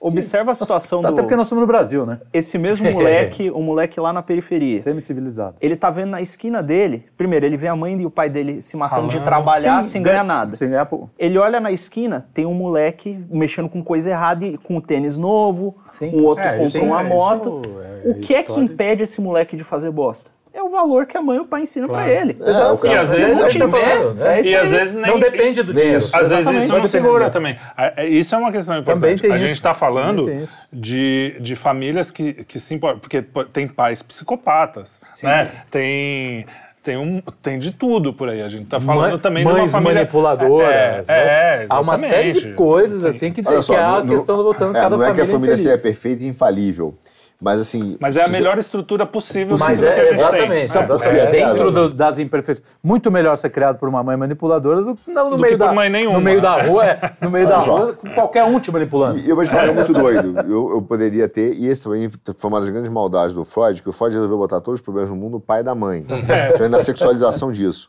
Observa 0.00 0.52
a 0.52 0.54
situação 0.54 1.02
do... 1.02 1.08
Até 1.08 1.22
porque 1.22 1.34
nós 1.34 1.46
estamos 1.46 1.62
no 1.62 1.66
Brasil, 1.66 2.06
né? 2.06 2.20
Esse 2.32 2.56
mesmo 2.56 2.88
moleque, 2.92 3.50
o 3.50 3.60
moleque 3.60 3.98
lá 3.98 4.12
na 4.12 4.22
periferia. 4.22 4.78
Semi-civilizado. 4.78 5.56
Ele 5.60 5.74
tá 5.76 5.90
vendo 5.90 6.10
na 6.10 6.20
esquina 6.22 6.62
dele, 6.62 7.06
primeiro, 7.16 7.44
ele 7.44 7.56
vê 7.56 7.66
a 7.68 7.74
mãe 7.74 8.00
e 8.00 8.06
o 8.06 8.10
pai 8.10 8.30
dele 8.30 8.62
se 8.62 8.76
matando 8.76 9.08
de 9.08 9.16
Ralando. 9.18 9.24
trabalhar 9.24 9.82
Sim, 9.82 9.90
sem 9.90 10.02
ganha- 10.02 10.12
ganhar 10.22 10.24
nada. 10.24 10.54
Sem 10.56 10.68
ganhar 10.70 10.86
pô. 10.86 11.08
Ele 11.18 11.36
olha 11.38 11.58
na 11.58 11.72
esquina, 11.72 12.26
tem 12.32 12.46
um 12.46 12.54
moleque 12.54 13.18
mexendo 13.30 13.68
com 13.68 13.82
coisa 13.82 14.10
errada, 14.10 14.44
e 14.46 14.56
com 14.56 14.76
um 14.76 14.80
tênis 14.80 15.16
novo, 15.16 15.74
Sim. 15.90 16.10
um 16.14 16.24
outro 16.24 16.44
É, 16.44 16.58
comprou 16.58 16.84
uma 16.84 17.00
é, 17.02 17.08
moto. 17.08 17.62
isso 17.64 17.78
é 17.80 18.10
o 18.10 18.14
que 18.20 18.34
é 18.34 18.42
que 18.44 18.58
impede 18.60 19.02
esse 19.02 19.20
moleque 19.20 19.56
de 19.56 19.64
fazer 19.64 19.90
bosta? 19.90 20.30
É 20.58 20.62
o 20.62 20.68
valor 20.70 21.06
que 21.06 21.16
a 21.16 21.22
mãe 21.22 21.36
e 21.36 21.40
o 21.40 21.44
pai 21.44 21.62
ensinam 21.62 21.88
pra 21.88 22.08
ele. 22.08 22.36
É, 22.40 22.50
o 22.72 22.76
cara- 22.76 22.94
E 22.94 22.98
às 22.98 23.08
Se 23.10 23.20
vezes- 23.24 23.38
não 23.38 23.46
é 23.46 23.50
tiver, 23.50 24.14
né? 24.14 24.38
é 24.40 24.42
E 24.42 24.56
às 24.56 24.70
vezes 24.70 24.94
nem... 24.94 25.06
Não 25.06 25.20
depende 25.20 25.62
do 25.62 25.72
dinheiro. 25.72 25.98
Isso. 25.98 26.16
Às 26.16 26.30
vezes 26.30 26.64
isso 26.64 26.76
não 26.76 26.86
segura 26.88 27.30
também. 27.30 27.56
É- 27.76 28.06
Isso 28.06 28.34
é 28.34 28.38
uma 28.38 28.50
questão 28.50 28.76
importante. 28.76 29.22
Tem 29.22 29.32
a 29.32 29.38
gente 29.38 29.52
está 29.52 29.72
falando 29.72 30.26
tem 30.26 30.44
de, 30.72 31.36
de 31.40 31.54
famílias 31.54 32.10
que, 32.10 32.32
que 32.44 32.58
se 32.58 32.74
importam. 32.74 32.98
Porque 32.98 33.22
tem 33.52 33.68
pais 33.68 34.02
psicopatas, 34.02 35.00
né? 35.22 35.48
Tem. 35.70 36.44
Tem, 36.82 36.96
um, 36.96 37.20
tem 37.42 37.58
de 37.58 37.70
tudo 37.72 38.12
por 38.14 38.28
aí. 38.30 38.40
A 38.40 38.48
gente 38.48 38.64
está 38.64 38.80
falando 38.80 39.10
Mãe- 39.10 39.18
também 39.18 39.44
de 39.44 39.50
uma 39.50 39.58
mães 39.58 39.72
família... 39.72 39.94
manipuladoras. 39.96 40.70
É, 40.70 41.04
né? 41.06 41.64
é, 41.64 41.66
Há 41.68 41.80
uma 41.80 41.98
série 41.98 42.32
de 42.32 42.52
coisas 42.54 43.04
assim 43.04 43.30
que, 43.30 43.42
que 43.42 43.62
só, 43.62 43.74
é 43.74 43.76
a 43.98 44.02
questão 44.02 44.38
do 44.38 44.44
voltando 44.44 44.76
é, 44.76 44.80
cada 44.80 44.96
não 44.96 45.04
é 45.04 45.12
que 45.12 45.20
a 45.20 45.26
família 45.26 45.56
seja 45.56 45.80
perfeita 45.82 46.24
e 46.24 46.28
infalível, 46.28 46.96
mas 47.40 47.60
assim... 47.60 47.96
Mas 48.00 48.16
é 48.16 48.22
a 48.22 48.24
se 48.24 48.30
você- 48.32 48.38
melhor 48.38 48.58
estrutura 48.58 49.06
possível 49.06 49.56
Mas 49.58 49.78
do 49.80 49.86
que 49.86 49.92
a 49.92 49.96
é, 49.96 50.04
gente 50.04 50.14
exatamente, 50.14 50.48
tem. 50.50 50.66
Sabe 50.66 50.86
por 50.88 50.94
exatamente. 50.96 51.20
quê? 51.20 51.26
Até 51.38 51.46
Dentro 51.52 51.70
do- 51.70 51.94
das 51.94 52.18
imperfeições. 52.18 52.66
Muito 52.82 53.10
melhor 53.12 53.38
ser 53.38 53.50
criado 53.50 53.78
por 53.78 53.88
uma 53.88 54.02
mãe 54.02 54.16
manipuladora 54.16 54.82
do 54.82 54.96
que 54.96 55.08
não 55.10 55.30
no 55.30 55.36
Do 55.36 55.42
meio 55.42 55.52
que 55.54 55.58
por 55.58 55.66
da 55.68 55.72
mãe 55.72 55.88
nenhuma. 55.88 56.18
No 56.18 56.24
meio 56.24 56.40
da 56.40 56.60
rua, 56.62 56.84
é, 56.84 57.00
no 57.20 57.30
meio 57.30 57.46
da 57.48 57.58
rua, 57.58 57.92
com 57.92 58.08
qualquer 58.10 58.44
um 58.44 58.58
te 58.58 58.72
manipulando. 58.72 59.18
E 59.20 59.28
eu 59.28 59.36
vou 59.36 59.44
te 59.44 59.50
falar, 59.50 59.66
é 59.68 59.72
muito 59.72 59.92
doido. 59.92 60.34
Eu, 60.48 60.70
eu 60.72 60.82
poderia 60.82 61.28
ter, 61.28 61.54
e 61.54 61.66
esse 61.68 61.84
também 61.84 62.08
foi 62.10 62.50
uma 62.50 62.60
das 62.60 62.68
grandes 62.70 62.90
maldades 62.90 63.34
do 63.34 63.44
Freud, 63.44 63.80
que 63.82 63.88
o 63.88 63.92
Freud 63.92 64.14
resolveu 64.14 64.38
botar 64.38 64.60
todos 64.60 64.80
os 64.80 64.84
problemas 64.84 65.10
no 65.10 65.16
mundo 65.16 65.32
no 65.34 65.40
pai 65.40 65.62
da 65.62 65.74
mãe. 65.74 66.00
Então, 66.00 66.66
é 66.66 66.68
na 66.68 66.80
sexualização 66.80 67.52
disso. 67.52 67.88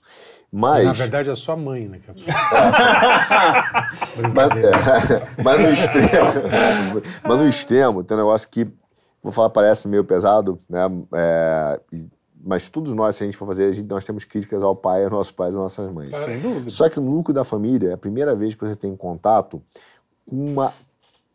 Mas, 0.51 0.85
Na 0.85 0.93
verdade, 0.93 1.29
é 1.29 1.35
só 1.35 1.51
a 1.51 1.55
mãe, 1.55 1.87
né? 1.87 1.99
que 2.03 2.09
é- 2.09 2.13
mas, 4.33 5.11
é, 5.11 5.21
mas 5.43 5.59
no 5.59 5.69
extremo, 5.71 6.29
mas 7.23 7.37
no 7.37 7.47
extremo, 7.47 8.03
tem 8.03 8.17
um 8.17 8.21
negócio 8.21 8.49
que, 8.49 8.67
vou 9.21 9.31
falar, 9.31 9.49
parece 9.49 9.87
meio 9.87 10.03
pesado, 10.03 10.57
né? 10.69 10.79
É, 11.13 11.79
mas 12.41 12.69
todos 12.69 12.93
nós, 12.93 13.15
se 13.15 13.23
a 13.23 13.25
gente 13.25 13.35
for 13.37 13.45
fazer, 13.45 13.65
a 13.65 13.71
gente, 13.71 13.87
nós 13.89 14.03
temos 14.05 14.23
críticas 14.23 14.63
ao 14.63 14.75
pai, 14.75 15.03
aos 15.03 15.11
nossos 15.11 15.31
pais 15.31 15.53
e 15.53 15.57
às 15.57 15.61
nossas 15.61 15.91
mães. 15.91 16.15
Sem 16.23 16.39
dúvida. 16.39 16.69
Só 16.69 16.87
que 16.89 16.99
no 16.99 17.11
núcleo 17.11 17.33
da 17.35 17.43
família 17.43 17.89
é 17.89 17.93
a 17.93 17.97
primeira 17.97 18.33
vez 18.35 18.55
que 18.55 18.65
você 18.65 18.75
tem 18.75 18.95
contato 18.95 19.61
com, 20.25 20.35
uma, 20.53 20.73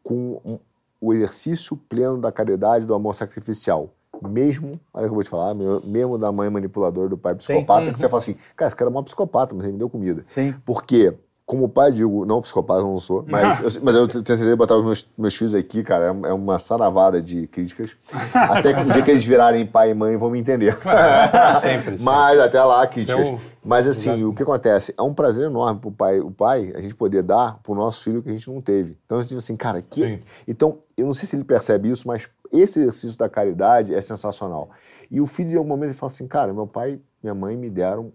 com 0.03 0.41
um- 0.45 0.59
o 1.01 1.13
exercício 1.13 1.77
pleno 1.77 2.19
da 2.19 2.33
caridade, 2.33 2.87
do 2.87 2.95
amor 2.95 3.15
sacrificial. 3.15 3.91
Mesmo, 4.23 4.81
olha 4.95 5.05
o 5.05 5.09
que 5.09 5.11
eu 5.11 5.15
vou 5.15 5.23
te 5.23 5.29
falar, 5.29 5.55
mesmo 5.85 6.17
da 6.17 6.33
mãe 6.33 6.49
manipuladora, 6.49 7.09
do 7.11 7.19
pai 7.19 7.35
psicopata, 7.35 7.93
que 7.93 7.99
você 7.99 8.09
fala 8.09 8.23
assim, 8.23 8.37
cara, 8.57 8.69
esse 8.69 8.77
cara 8.77 8.89
é 8.89 8.93
uma 8.93 9.03
psicopata, 9.03 9.55
mas 9.55 9.65
ele 9.65 9.73
me 9.75 9.79
deu 9.79 9.91
comida. 9.91 10.23
Sim. 10.25 10.55
Porque, 10.65 11.13
como 11.47 11.69
pai, 11.69 11.93
digo, 11.93 12.25
não 12.25 12.41
psicopata, 12.41 12.81
eu 12.81 12.87
não 12.87 12.99
sou, 12.99 13.25
mas 13.29 13.61
eu, 13.77 13.83
mas 13.83 13.95
eu 13.95 14.09
tenho 14.09 14.25
certeza 14.25 14.49
de 14.49 14.57
botar 14.57 14.77
os 14.77 14.85
meus, 14.85 15.09
meus 15.17 15.37
filhos 15.37 15.55
aqui, 15.55 15.83
cara, 15.83 16.07
é, 16.07 16.29
é 16.31 16.33
uma 16.33 16.59
saravada 16.59 17.21
de 17.21 17.47
críticas. 17.49 17.97
Até 18.33 18.73
que 18.73 18.81
o 18.81 18.85
dia 18.85 19.03
que 19.03 19.11
eles 19.11 19.25
virarem 19.25 19.67
pai 19.67 19.91
e 19.91 19.95
mãe 19.95 20.17
vão 20.17 20.31
me 20.31 20.39
entender. 20.41 20.77
Sempre, 21.61 21.97
Mas 22.01 22.39
até 22.39 22.63
lá, 22.63 22.87
críticas. 22.87 23.29
Então, 23.29 23.41
Mas 23.65 23.87
assim, 23.87 24.25
o 24.25 24.33
que 24.33 24.43
acontece? 24.43 24.95
É 24.97 25.03
um 25.03 25.13
prazer 25.13 25.45
enorme 25.47 25.81
pro 25.81 25.91
pai, 25.91 26.21
o 26.21 26.31
pai, 26.31 26.73
a 26.75 26.81
gente 26.81 26.95
poder 26.95 27.23
dar 27.23 27.59
pro 27.63 27.75
nosso 27.75 28.05
filho 28.05 28.23
que 28.23 28.29
a 28.29 28.33
gente 28.33 28.51
não 28.51 28.61
teve. 28.61 28.97
Então 29.05 29.19
a 29.19 29.23
gente 29.23 29.37
assim, 29.37 29.57
cara, 29.57 29.81
que. 29.83 30.01
Sim. 30.01 30.21
Então, 30.47 30.79
eu 30.97 31.07
não 31.07 31.15
sei 31.15 31.29
se 31.29 31.37
ele 31.37 31.45
percebe 31.45 31.91
isso, 31.91 32.07
mas 32.09 32.29
esse 32.53 32.81
exercício 32.81 33.19
da 33.19 33.29
caridade 33.29 33.95
é 33.95 34.01
sensacional. 34.01 34.71
E 35.11 35.21
o 35.21 35.27
filho, 35.27 35.53
em 35.53 35.57
algum 35.57 35.69
momento, 35.69 35.91
ele 35.91 35.99
fala 35.99 36.13
assim, 36.13 36.27
cara, 36.27 36.53
meu 36.53 36.67
pai 36.67 36.93
e 36.93 37.01
minha 37.23 37.35
mãe 37.35 37.57
me 37.57 37.69
deram 37.69 38.13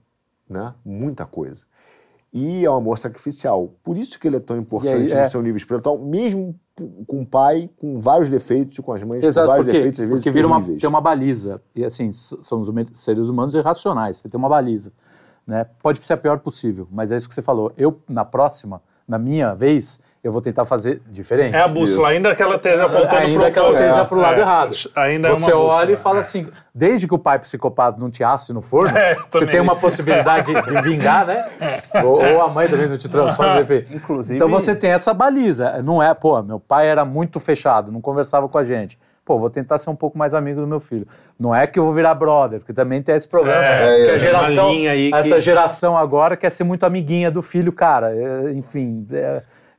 né, 0.50 0.74
muita 0.84 1.26
coisa. 1.26 1.66
E 2.32 2.64
é 2.64 2.70
um 2.70 2.76
amor 2.76 2.98
sacrificial. 2.98 3.74
Por 3.84 3.98
isso 3.98 4.20
que 4.20 4.28
ele 4.28 4.38
é 4.38 4.40
tão 4.40 4.58
importante 4.58 4.96
aí, 4.96 5.12
é. 5.12 5.24
no 5.24 5.30
seu 5.30 5.42
nível 5.42 5.58
espiritual, 5.58 5.98
mesmo 5.98 6.56
com 7.08 7.22
o 7.22 7.26
pai, 7.26 7.70
com 7.78 8.00
vários 8.00 8.30
defeitos, 8.30 8.78
e 8.78 8.82
com 8.82 8.94
as 8.94 9.04
mães 9.04 9.24
Exato, 9.24 9.46
com 9.46 9.52
vários 9.52 9.66
porque, 9.66 9.78
defeitos, 9.78 10.00
às 10.00 10.08
vezes 10.08 10.24
porque 10.24 10.32
vira 10.32 10.48
uma, 10.48 10.62
tem 10.62 10.90
uma 10.90 11.02
baliza. 11.02 11.62
E 11.76 11.84
assim, 11.84 12.12
somos 12.12 12.70
seres 12.94 13.28
humanos 13.28 13.56
irracionais, 13.56 14.18
você 14.18 14.30
tem 14.30 14.38
uma 14.38 14.50
baliza. 14.50 14.94
Né? 15.46 15.66
Pode 15.82 16.06
ser 16.06 16.14
a 16.14 16.18
pior 16.18 16.40
possível, 16.40 16.88
mas 16.92 17.12
é 17.12 17.18
isso 17.18 17.28
que 17.28 17.34
você 17.34 17.42
falou. 17.42 17.74
Eu, 17.76 18.00
na 18.08 18.24
próxima, 18.24 18.82
na 19.08 19.18
minha 19.18 19.56
vez, 19.56 20.02
eu 20.24 20.32
vou 20.32 20.42
tentar 20.42 20.66
fazer 20.66 21.02
diferente. 21.10 21.56
É 21.56 21.62
a 21.62 21.68
bússola, 21.68 22.10
ainda 22.10 22.36
que 22.36 22.44
ela 22.44 22.56
esteja 22.56 22.86
apontando 22.86 23.16
ainda 23.16 23.44
pro 23.44 23.52
que 23.54 23.60
ela 23.60 23.74
esteja 23.74 24.06
pro 24.06 24.20
lado 24.20 24.38
É, 24.38 24.42
errado. 24.42 24.76
Ainda 24.96 25.28
é 25.30 25.32
você 25.32 25.52
uma 25.54 25.62
bússola, 25.62 25.74
olha 25.76 25.94
e 25.94 25.98
fala 25.98 26.18
é. 26.18 26.20
assim, 26.20 26.48
desde 26.76 27.08
que 27.08 27.14
o 27.14 27.20
pai 27.20 27.40
psicopata 27.40 27.98
não 28.00 28.10
te 28.12 28.24
asse 28.24 28.52
no 28.52 28.62
forno, 28.62 28.96
É, 28.98 29.16
você 29.32 29.48
tem 29.48 29.60
uma 29.62 29.76
possibilidade 29.78 30.52
de, 30.54 30.82
vingar, 30.82 31.26
né? 31.26 31.50
Ou, 32.04 32.22
ou 32.22 32.42
a 32.42 32.50
mãe 32.50 32.68
também 32.68 32.88
não 32.88 32.98
te 32.98 33.08
transforma. 33.08 33.62
enfim. 33.62 33.86
Inclusive- 33.92 34.36
Então 34.36 34.50
você 34.50 34.76
tem 34.76 34.92
essa 34.92 35.14
baliza. 35.14 35.82
Não 35.82 36.04
é, 36.04 36.14
pô, 36.14 36.42
meu 36.44 36.60
pai 36.60 36.88
era 36.88 37.06
muito 37.06 37.40
fechado, 37.40 37.92
não 37.92 38.02
conversava 38.02 38.50
com 38.50 38.58
a 38.58 38.64
gente. 38.64 39.00
Pô, 39.24 39.38
vou 39.38 39.50
tentar 39.50 39.78
ser 39.78 39.92
um 39.92 39.96
pouco 39.96 40.18
mais 40.18 40.34
amigo 40.34 40.60
do 40.60 40.66
meu 40.66 40.80
filho. 40.80 41.08
Não 41.40 41.54
é 41.56 41.68
que 41.68 41.78
eu 41.78 41.86
vou 41.86 41.94
virar 41.94 42.16
brother, 42.16 42.60
porque 42.60 42.74
também 42.74 43.00
tem 43.02 43.16
esse 43.16 43.28
problema. 43.28 43.64
É, 43.64 44.08
é, 44.08 44.16
a 44.16 44.18
geração, 44.18 44.70
aí 44.72 45.12
que- 45.12 45.16
essa 45.16 45.40
geração 45.40 45.96
agora 45.96 46.36
quer 46.36 46.50
ser 46.50 46.64
muito 46.64 46.84
amiguinha 46.84 47.30
do 47.30 47.42
filho, 47.44 47.72
cara. 47.72 48.12
É, 48.14 48.52
enfim, 48.54 49.06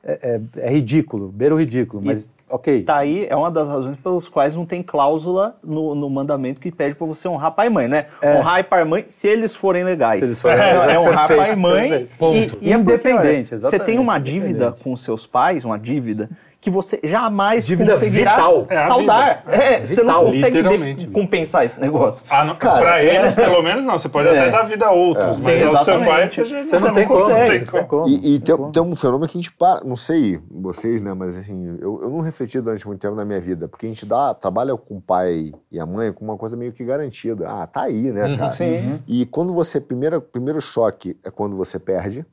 é, 0.03 0.13
é- 0.13 0.41
é- 0.63 0.67
é 0.69 0.71
ridículo, 0.71 1.29
beira 1.29 1.55
o 1.55 1.59
ridículo, 1.59 2.03
mas 2.05 2.33
ok. 2.49 2.83
Tá 2.85 2.97
aí, 2.97 3.27
é 3.29 3.37
uma 3.37 3.51
das 3.51 3.69
razões 3.69 3.97
pelas 3.99 4.29
quais 4.29 4.55
não 4.55 4.65
tem 4.65 4.83
cláusula 4.83 5.57
no, 5.63 5.95
no 5.95 6.09
mandamento 6.09 6.59
que 6.59 6.73
pede 6.73 6.95
pra 6.95 7.07
você 7.07 7.29
honrar 7.29 7.53
pai 7.53 7.67
e 7.67 7.71
mãe, 7.71 7.87
né? 7.87 8.07
Honrar 8.23 8.65
pai 8.67 8.81
e 8.83 8.85
mãe 8.85 9.05
se 9.09 9.29
eles 9.29 9.55
forem 9.55 9.85
legais. 9.85 10.21
Se 10.21 10.25
eles 10.25 10.41
forem 10.43 10.57
Então, 10.57 10.69
legais. 10.81 10.91
é 10.91 10.99
honrar 10.99 11.29
Perfeito, 11.29 11.39
pai 11.39 11.53
e 11.53 11.57
mãe 11.57 11.91
perfeito. 12.09 12.59
e, 12.63 12.69
e 12.69 12.73
é 12.73 12.77
Independente, 12.77 13.57
Você 13.59 13.79
tem 13.79 13.99
uma 13.99 14.19
dívida 14.19 14.73
com 14.73 14.97
seus 14.97 15.27
pais, 15.27 15.65
uma 15.65 15.79
dívida 15.79 16.31
que 16.61 16.69
você 16.71 17.01
jamais 17.03 17.67
Dívida 17.67 17.93
conseguirá 17.93 18.33
vital. 18.37 18.67
É 18.69 18.75
saldar. 18.87 19.45
É, 19.49 19.87
você 19.87 20.03
não 20.03 20.25
consegue 20.27 21.11
compensar 21.11 21.65
esse 21.65 21.81
negócio. 21.81 22.27
Ah, 22.29 22.45
não, 22.45 22.55
Cara, 22.57 22.79
pra 22.81 23.03
é- 23.03 23.17
eles, 23.17 23.35
pelo 23.35 23.63
menos, 23.63 23.83
não. 23.85 23.97
Você 23.99 24.09
pode 24.11 24.29
É. 24.29 24.39
até 24.39 24.51
dar 24.51 24.63
vida 24.65 24.87
a 24.87 24.91
outros, 24.91 25.43
mas 25.43 25.63
ao 25.63 25.85
seu 25.85 25.95
exatamente. 25.95 26.07
pai 26.09 26.29
você 26.29 26.45
já 26.45 26.63
Você 26.63 26.77
não, 26.77 26.87
não 26.89 26.95
tem 26.95 27.07
como, 27.09 27.21
consegue. 27.21 27.65
como. 27.87 28.09
E, 28.09 28.35
e 28.35 28.41
tem, 28.41 28.71
tem 28.73 28.83
um 28.83 28.95
fenômeno 28.95 29.27
que 29.27 29.39
a 29.39 29.41
gente 29.41 29.53
para, 29.53 29.83
não 29.85 29.97
sei 29.97 30.39
vocês, 30.51 31.01
né, 31.01 31.15
mas 31.15 31.37
assim, 31.37 31.79
eu, 31.81 32.03
eu 32.03 32.11
não 32.11 32.21
refleti 32.21 32.61
durante 32.61 32.87
muito 32.87 33.01
tempo 33.01 33.15
na 33.15 33.25
minha 33.25 33.41
vida, 33.41 33.67
porque 33.67 33.87
a 33.87 33.89
gente 33.89 34.05
dá, 34.05 34.35
trabalha 34.35 34.77
com 34.77 34.97
o 34.99 35.01
pai 35.01 35.53
e 35.73 35.81
a 35.81 35.87
mãe 35.87 36.13
com 36.13 36.25
uma 36.25 36.37
coisa 36.37 36.57
meio 36.57 36.73
que 36.73 36.85
garantida. 36.85 37.47
Ah, 37.49 37.67
tá 37.67 37.83
aí, 37.85 38.13
né, 38.13 38.37
cara? 38.37 38.51
Sim. 38.51 39.03
E 39.09 39.25
quando 39.25 39.55
você, 39.55 39.81
primeiro, 39.81 40.21
primeiro 40.21 40.61
choque 40.61 41.17
é 41.25 41.31
quando 41.31 41.57
você 41.57 41.79
perde, 41.79 42.25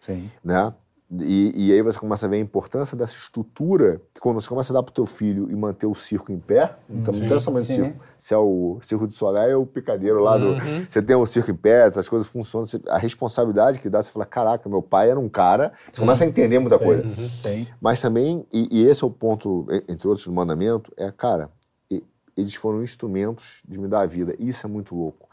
Sim. 0.00 0.30
né? 0.42 0.72
E, 1.20 1.52
e 1.68 1.72
aí 1.72 1.82
você 1.82 1.98
começa 1.98 2.26
a 2.26 2.28
ver 2.28 2.36
a 2.36 2.40
importância 2.40 2.96
dessa 2.96 3.14
estrutura, 3.16 4.00
que 4.12 4.20
quando 4.20 4.40
você 4.40 4.48
começa 4.48 4.72
a 4.72 4.74
dar 4.74 4.82
pro 4.82 4.92
teu 4.92 5.04
filho 5.06 5.50
e 5.50 5.54
manter 5.54 5.86
o 5.86 5.94
circo 5.94 6.32
em 6.32 6.38
pé, 6.38 6.76
então 6.88 7.12
não 7.14 7.24
tem 7.26 7.38
somente 7.38 7.66
sim. 7.66 7.74
circo, 7.74 8.00
se 8.18 8.32
é 8.34 8.38
o 8.38 8.78
circo 8.82 9.06
de 9.06 9.14
Soleil 9.14 9.58
ou 9.58 9.64
o 9.64 9.66
picadeiro 9.66 10.20
lá 10.20 10.38
do... 10.38 10.56
Você 10.88 11.02
tem 11.02 11.14
o 11.14 11.26
circo 11.26 11.50
em 11.50 11.54
pé, 11.54 11.84
as 11.84 12.08
coisas 12.08 12.26
funcionam, 12.26 12.66
você- 12.66 12.80
a 12.88 12.98
responsabilidade 12.98 13.78
que 13.78 13.88
dá, 13.90 14.02
você 14.02 14.10
fala, 14.10 14.24
caraca, 14.26 14.68
meu 14.68 14.82
pai 14.82 15.10
era 15.10 15.20
um 15.20 15.28
cara, 15.28 15.72
você 15.92 16.00
começa 16.00 16.24
a 16.24 16.26
entender 16.26 16.58
muita 16.58 16.78
coisa. 16.78 17.06
Sim. 17.28 17.68
Mas 17.80 18.00
também, 18.00 18.44
e, 18.52 18.68
e 18.80 18.84
esse 18.86 19.04
é 19.04 19.06
o 19.06 19.10
ponto, 19.10 19.66
entre 19.86 20.08
outros, 20.08 20.26
do 20.26 20.32
mandamento, 20.32 20.90
é, 20.96 21.12
cara, 21.12 21.50
e- 21.90 22.02
eles 22.36 22.54
foram 22.54 22.82
instrumentos 22.82 23.62
de 23.68 23.78
me 23.78 23.86
dar 23.86 24.00
a 24.00 24.06
vida. 24.06 24.34
Isso 24.38 24.66
é 24.66 24.70
muito 24.70 24.96
louco. 24.96 25.23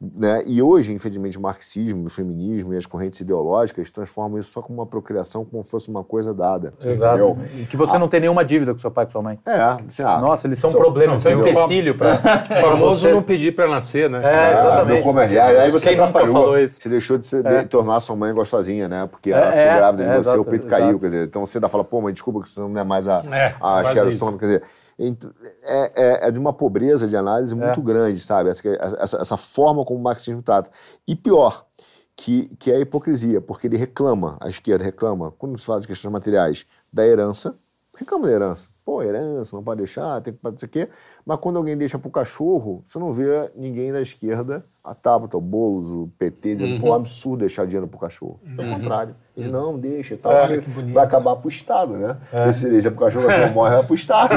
Né? 0.00 0.42
E 0.44 0.60
hoje, 0.60 0.92
infelizmente, 0.92 1.38
o 1.38 1.40
marxismo, 1.40 2.06
o 2.06 2.10
feminismo 2.10 2.74
e 2.74 2.76
as 2.76 2.84
correntes 2.84 3.20
ideológicas 3.20 3.90
transformam 3.90 4.38
isso 4.38 4.50
só 4.52 4.60
como 4.60 4.80
uma 4.80 4.86
procriação, 4.86 5.44
como 5.44 5.62
se 5.64 5.70
fosse 5.70 5.88
uma 5.88 6.02
coisa 6.04 6.34
dada. 6.34 6.74
Exato. 6.84 7.16
entendeu? 7.16 7.38
E 7.58 7.64
que 7.64 7.76
você 7.76 7.96
não 7.96 8.08
tem 8.08 8.20
nenhuma 8.20 8.44
dívida 8.44 8.74
com 8.74 8.80
seu 8.80 8.90
pai 8.90 9.04
e 9.04 9.06
com 9.06 9.12
sua 9.12 9.22
mãe. 9.22 9.38
É, 9.46 9.54
assim, 9.60 10.02
ah, 10.02 10.18
Nossa, 10.18 10.46
eles 10.46 10.58
são 10.58 10.70
um 10.70 10.74
problema, 10.74 11.12
não, 11.12 11.18
são 11.18 11.32
um 11.32 11.40
empecilho 11.40 11.96
pra, 11.96 12.16
O 12.16 12.18
pra 12.18 12.60
famoso 12.60 13.08
não 13.08 13.22
pedir 13.22 13.54
pra 13.54 13.68
nascer, 13.68 14.10
né? 14.10 14.20
É, 14.22 14.36
Ah, 14.36 14.52
exatamente. 14.58 14.94
meu, 14.94 15.02
como 15.04 15.20
é? 15.20 15.24
Aí, 15.26 15.38
aí 15.58 15.70
você 15.70 15.88
Quem 15.90 15.96
nunca 15.96 16.08
atrapalhou, 16.10 16.34
falou 16.42 16.58
isso? 16.58 16.80
você 16.82 16.88
deixou 16.88 17.16
de, 17.16 17.26
ser- 17.26 17.46
É. 17.46 17.62
de 17.62 17.68
tornar 17.68 18.00
sua 18.00 18.16
mãe 18.16 18.34
gostosinha, 18.34 18.88
né? 18.88 19.08
Porque 19.10 19.30
ela 19.30 19.46
É, 19.46 19.50
ficou 19.52 19.62
é, 19.64 19.76
grávida 19.76 20.04
de 20.04 20.10
é, 20.10 20.12
você, 20.18 20.28
o 20.30 20.32
exato, 20.34 20.50
peito 20.50 20.66
caiu, 20.66 20.84
exato. 20.88 20.98
quer 21.00 21.06
dizer, 21.06 21.24
então 21.28 21.46
você 21.46 21.58
ainda 21.58 21.68
fala, 21.68 21.84
pô, 21.84 22.00
mãe, 22.00 22.12
desculpa 22.12 22.42
que 22.42 22.50
você 22.50 22.60
não 22.60 22.76
é 22.78 22.84
mais 22.84 23.08
a, 23.08 23.22
É, 23.32 23.54
a 23.60 23.84
Sharon. 23.84 24.10
Stone, 24.10 24.38
quer 24.38 24.44
dizer, 24.46 24.62
é, 25.62 25.92
é- 26.24 26.28
é 26.28 26.30
de 26.30 26.38
uma 26.38 26.52
pobreza 26.52 27.06
de 27.08 27.16
análise 27.16 27.54
muito 27.54 27.82
grande, 27.82 28.20
sabe? 28.20 28.50
Essa, 28.50 28.68
essa, 28.98 29.16
essa 29.18 29.36
forma 29.36 29.84
como 29.84 29.98
o 29.98 30.02
marxismo 30.02 30.42
trata. 30.42 30.70
E 31.06 31.14
pior, 31.16 31.66
que, 32.16 32.46
que 32.58 32.70
é 32.70 32.76
a 32.76 32.80
hipocrisia, 32.80 33.40
porque 33.40 33.66
ele 33.66 33.76
reclama, 33.76 34.36
a 34.40 34.48
esquerda 34.48 34.84
reclama, 34.84 35.32
quando 35.32 35.58
se 35.58 35.66
fala 35.66 35.80
de 35.80 35.86
questões 35.86 36.12
materiais, 36.12 36.64
da 36.92 37.04
herança, 37.06 37.56
reclama 37.96 38.26
da 38.28 38.32
herança. 38.32 38.68
Pô, 38.84 39.02
herança, 39.02 39.56
não 39.56 39.64
pode 39.64 39.78
deixar, 39.78 40.20
tem 40.20 40.34
que 40.34 40.40
fazer 40.40 40.56
isso 40.56 40.64
aqui. 40.66 40.88
Mas 41.24 41.38
quando 41.40 41.56
alguém 41.56 41.76
deixa 41.76 41.98
pro 41.98 42.10
cachorro, 42.10 42.82
você 42.84 42.98
não 42.98 43.12
vê 43.12 43.50
ninguém 43.56 43.90
da 43.90 44.00
esquerda, 44.00 44.64
a 44.82 44.94
Tabata, 44.94 45.36
o 45.38 45.40
Boulos, 45.40 45.88
o 45.90 46.08
PT, 46.18 46.54
dizendo, 46.56 46.78
pô, 46.78 46.88
é 46.88 46.90
um 46.90 46.94
absurdo 46.94 47.40
deixar 47.40 47.64
dinheiro 47.64 47.88
pro 47.88 47.98
cachorro. 47.98 48.38
Pelo 48.54 48.68
contrário. 48.74 49.16
Ele 49.36 49.48
não 49.50 49.76
deixa 49.78 50.14
e 50.14 50.16
tal, 50.16 50.32
É, 50.32 50.58
porque 50.60 50.92
vai 50.92 51.04
acabar 51.04 51.34
pro 51.36 51.48
Estado, 51.48 51.94
né? 51.94 52.16
E 52.48 52.52
se 52.52 52.68
deixa 52.70 52.90
pro 52.90 53.00
cachorro, 53.00 53.24
o 53.24 53.28
cachorro 53.28 53.52
morre, 53.54 53.74
vai 53.76 53.84
pro 53.84 53.94
Estado. 53.94 54.34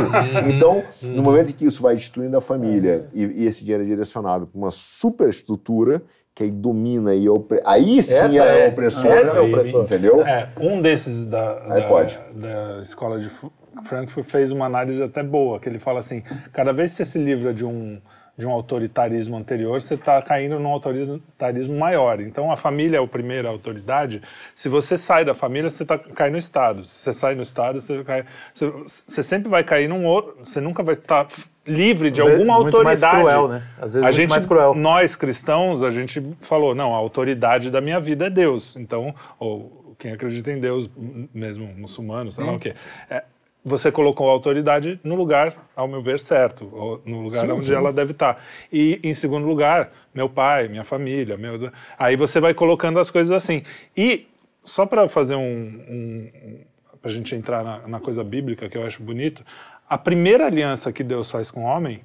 então, 0.49 0.83
no 1.03 1.21
momento 1.21 1.51
em 1.51 1.53
que 1.53 1.65
isso 1.65 1.83
vai 1.83 1.93
destruindo 1.95 2.35
a 2.35 2.41
família 2.41 3.05
e, 3.13 3.23
e 3.23 3.45
esse 3.45 3.61
dinheiro 3.63 3.83
é 3.83 3.85
direcionado 3.85 4.47
para 4.47 4.57
uma 4.57 4.71
superestrutura 4.71 6.01
que 6.33 6.43
aí 6.43 6.51
domina 6.51 7.15
e 7.15 7.27
opre... 7.27 7.59
aí 7.65 8.01
sim 8.03 8.13
Essa 8.13 8.43
é, 8.45 8.65
é- 8.65 8.69
opressora, 8.69 9.15
essa 9.19 9.37
é 9.37 9.39
opressora. 9.41 9.83
entendeu? 9.83 10.21
É, 10.25 10.49
um 10.59 10.81
desses 10.81 11.25
da, 11.25 11.55
da, 11.59 11.81
pode. 11.87 12.19
da 12.35 12.79
escola 12.81 13.19
de 13.19 13.27
Fu- 13.27 13.51
Frankfurt 13.83 14.25
fez 14.25 14.51
uma 14.51 14.65
análise 14.67 15.01
até 15.01 15.23
boa, 15.23 15.59
que 15.59 15.67
ele 15.67 15.79
fala 15.79 15.97
assim, 15.99 16.21
cada 16.53 16.71
vez 16.71 16.91
que 16.91 16.97
você 16.97 17.05
se 17.05 17.17
livra 17.19 17.53
de 17.53 17.65
um, 17.65 17.99
de 18.38 18.45
um 18.45 18.51
autoritarismo 18.51 19.35
anterior, 19.35 19.81
você 19.81 19.95
está 19.95 20.21
caindo 20.21 20.59
num 20.59 20.69
autoritarismo 20.69 21.75
maior. 21.75 22.21
Então, 22.21 22.51
a 22.51 22.55
família 22.55 22.97
é 22.97 23.03
a 23.03 23.07
primeira 23.07 23.49
autoridade. 23.49 24.21
Se 24.53 24.69
você 24.69 24.95
sai 24.95 25.25
da 25.25 25.33
família, 25.33 25.69
você 25.69 25.83
tá, 25.83 25.97
cai 25.97 26.29
no 26.29 26.38
Estado. 26.38 26.83
Se 26.83 27.03
você 27.03 27.13
sai 27.13 27.33
no 27.33 27.41
Estado, 27.41 27.81
você, 27.81 28.03
cai, 28.03 28.25
você, 28.53 28.71
você 28.85 29.23
sempre 29.23 29.49
vai 29.49 29.63
cair 29.63 29.88
num 29.88 30.05
outro... 30.05 30.35
Você 30.43 30.61
nunca 30.61 30.83
vai 30.83 30.93
estar 30.93 31.25
livre 31.65 32.11
de 32.11 32.21
alguma 32.21 32.59
Muito 32.59 32.83
mais 32.83 33.01
autoridade. 33.01 33.35
cruel, 33.35 33.47
né? 33.47 33.63
Às 33.81 33.93
vezes 33.95 34.07
a 34.07 34.11
gente, 34.11 34.29
mais 34.29 34.45
cruel. 34.45 34.75
nós 34.75 35.15
cristãos, 35.15 35.81
a 35.81 35.89
gente 35.89 36.23
falou, 36.39 36.75
não, 36.75 36.93
a 36.93 36.97
autoridade 36.97 37.71
da 37.71 37.81
minha 37.81 37.99
vida 37.99 38.27
é 38.27 38.29
Deus. 38.29 38.75
Então, 38.75 39.15
ou 39.39 39.95
quem 39.97 40.11
acredita 40.11 40.51
em 40.51 40.59
Deus, 40.59 40.88
mesmo 41.33 41.73
muçulmano, 41.75 42.31
sei 42.31 42.43
lá 42.43 42.53
o 42.53 42.59
quê. 42.59 42.75
É, 43.09 43.23
você 43.68 43.91
colocou 43.91 44.30
a 44.30 44.32
autoridade 44.32 44.99
no 45.03 45.15
lugar, 45.15 45.53
ao 45.76 45.88
meu 45.88 46.01
ver, 46.01 46.20
certo, 46.20 46.70
ou 46.72 47.01
no 47.05 47.22
lugar 47.22 47.49
onde 47.51 47.74
ela 47.74 47.91
deve 47.91 48.13
estar. 48.13 48.41
E, 48.72 48.99
em 49.03 49.13
segundo 49.13 49.45
lugar, 49.45 49.91
meu 50.15 50.30
pai, 50.30 50.70
minha 50.70 50.86
família, 50.86 51.36
meu... 51.36 51.70
aí 51.99 52.15
você 52.15 52.39
vai 52.39 52.53
colocando 52.53 52.97
as 52.97 53.11
coisas 53.11 53.32
assim. 53.32 53.61
E, 53.95 54.26
só 54.63 54.86
para 54.86 55.07
fazer 55.09 55.36
um... 55.36 55.41
um 55.89 56.59
para 57.01 57.11
a 57.11 57.13
gente 57.13 57.36
entrar 57.36 57.63
na, 57.63 57.88
na 57.88 57.99
coisa 57.99 58.24
bíblica, 58.24 58.68
que 58.68 58.76
eu 58.76 58.84
acho 58.84 59.03
bonito, 59.03 59.43
a 59.88 59.97
primeira 59.97 60.47
aliança 60.47 60.91
que 60.91 61.03
Deus 61.03 61.30
faz 61.30 61.51
com 61.51 61.61
o 61.61 61.63
homem 61.63 62.01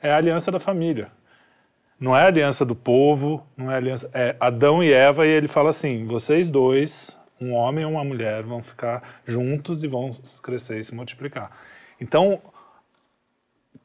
é 0.00 0.10
a 0.10 0.16
aliança 0.16 0.50
da 0.50 0.58
família. 0.58 1.08
Não 2.00 2.16
é 2.16 2.22
a 2.22 2.26
aliança 2.26 2.64
do 2.64 2.74
povo, 2.74 3.46
não 3.56 3.70
é 3.70 3.74
a 3.74 3.76
aliança. 3.76 4.10
É 4.14 4.34
Adão 4.40 4.82
e 4.82 4.92
Eva, 4.92 5.26
e 5.26 5.30
ele 5.30 5.46
fala 5.48 5.70
assim: 5.70 6.06
vocês 6.06 6.48
dois, 6.48 7.16
um 7.42 7.52
homem 7.54 7.82
e 7.82 7.86
uma 7.86 8.04
mulher, 8.04 8.42
vão 8.42 8.62
ficar 8.62 9.02
juntos 9.26 9.82
e 9.84 9.88
vão 9.88 10.10
crescer 10.42 10.78
e 10.78 10.84
se 10.84 10.94
multiplicar. 10.94 11.50
Então, 12.00 12.40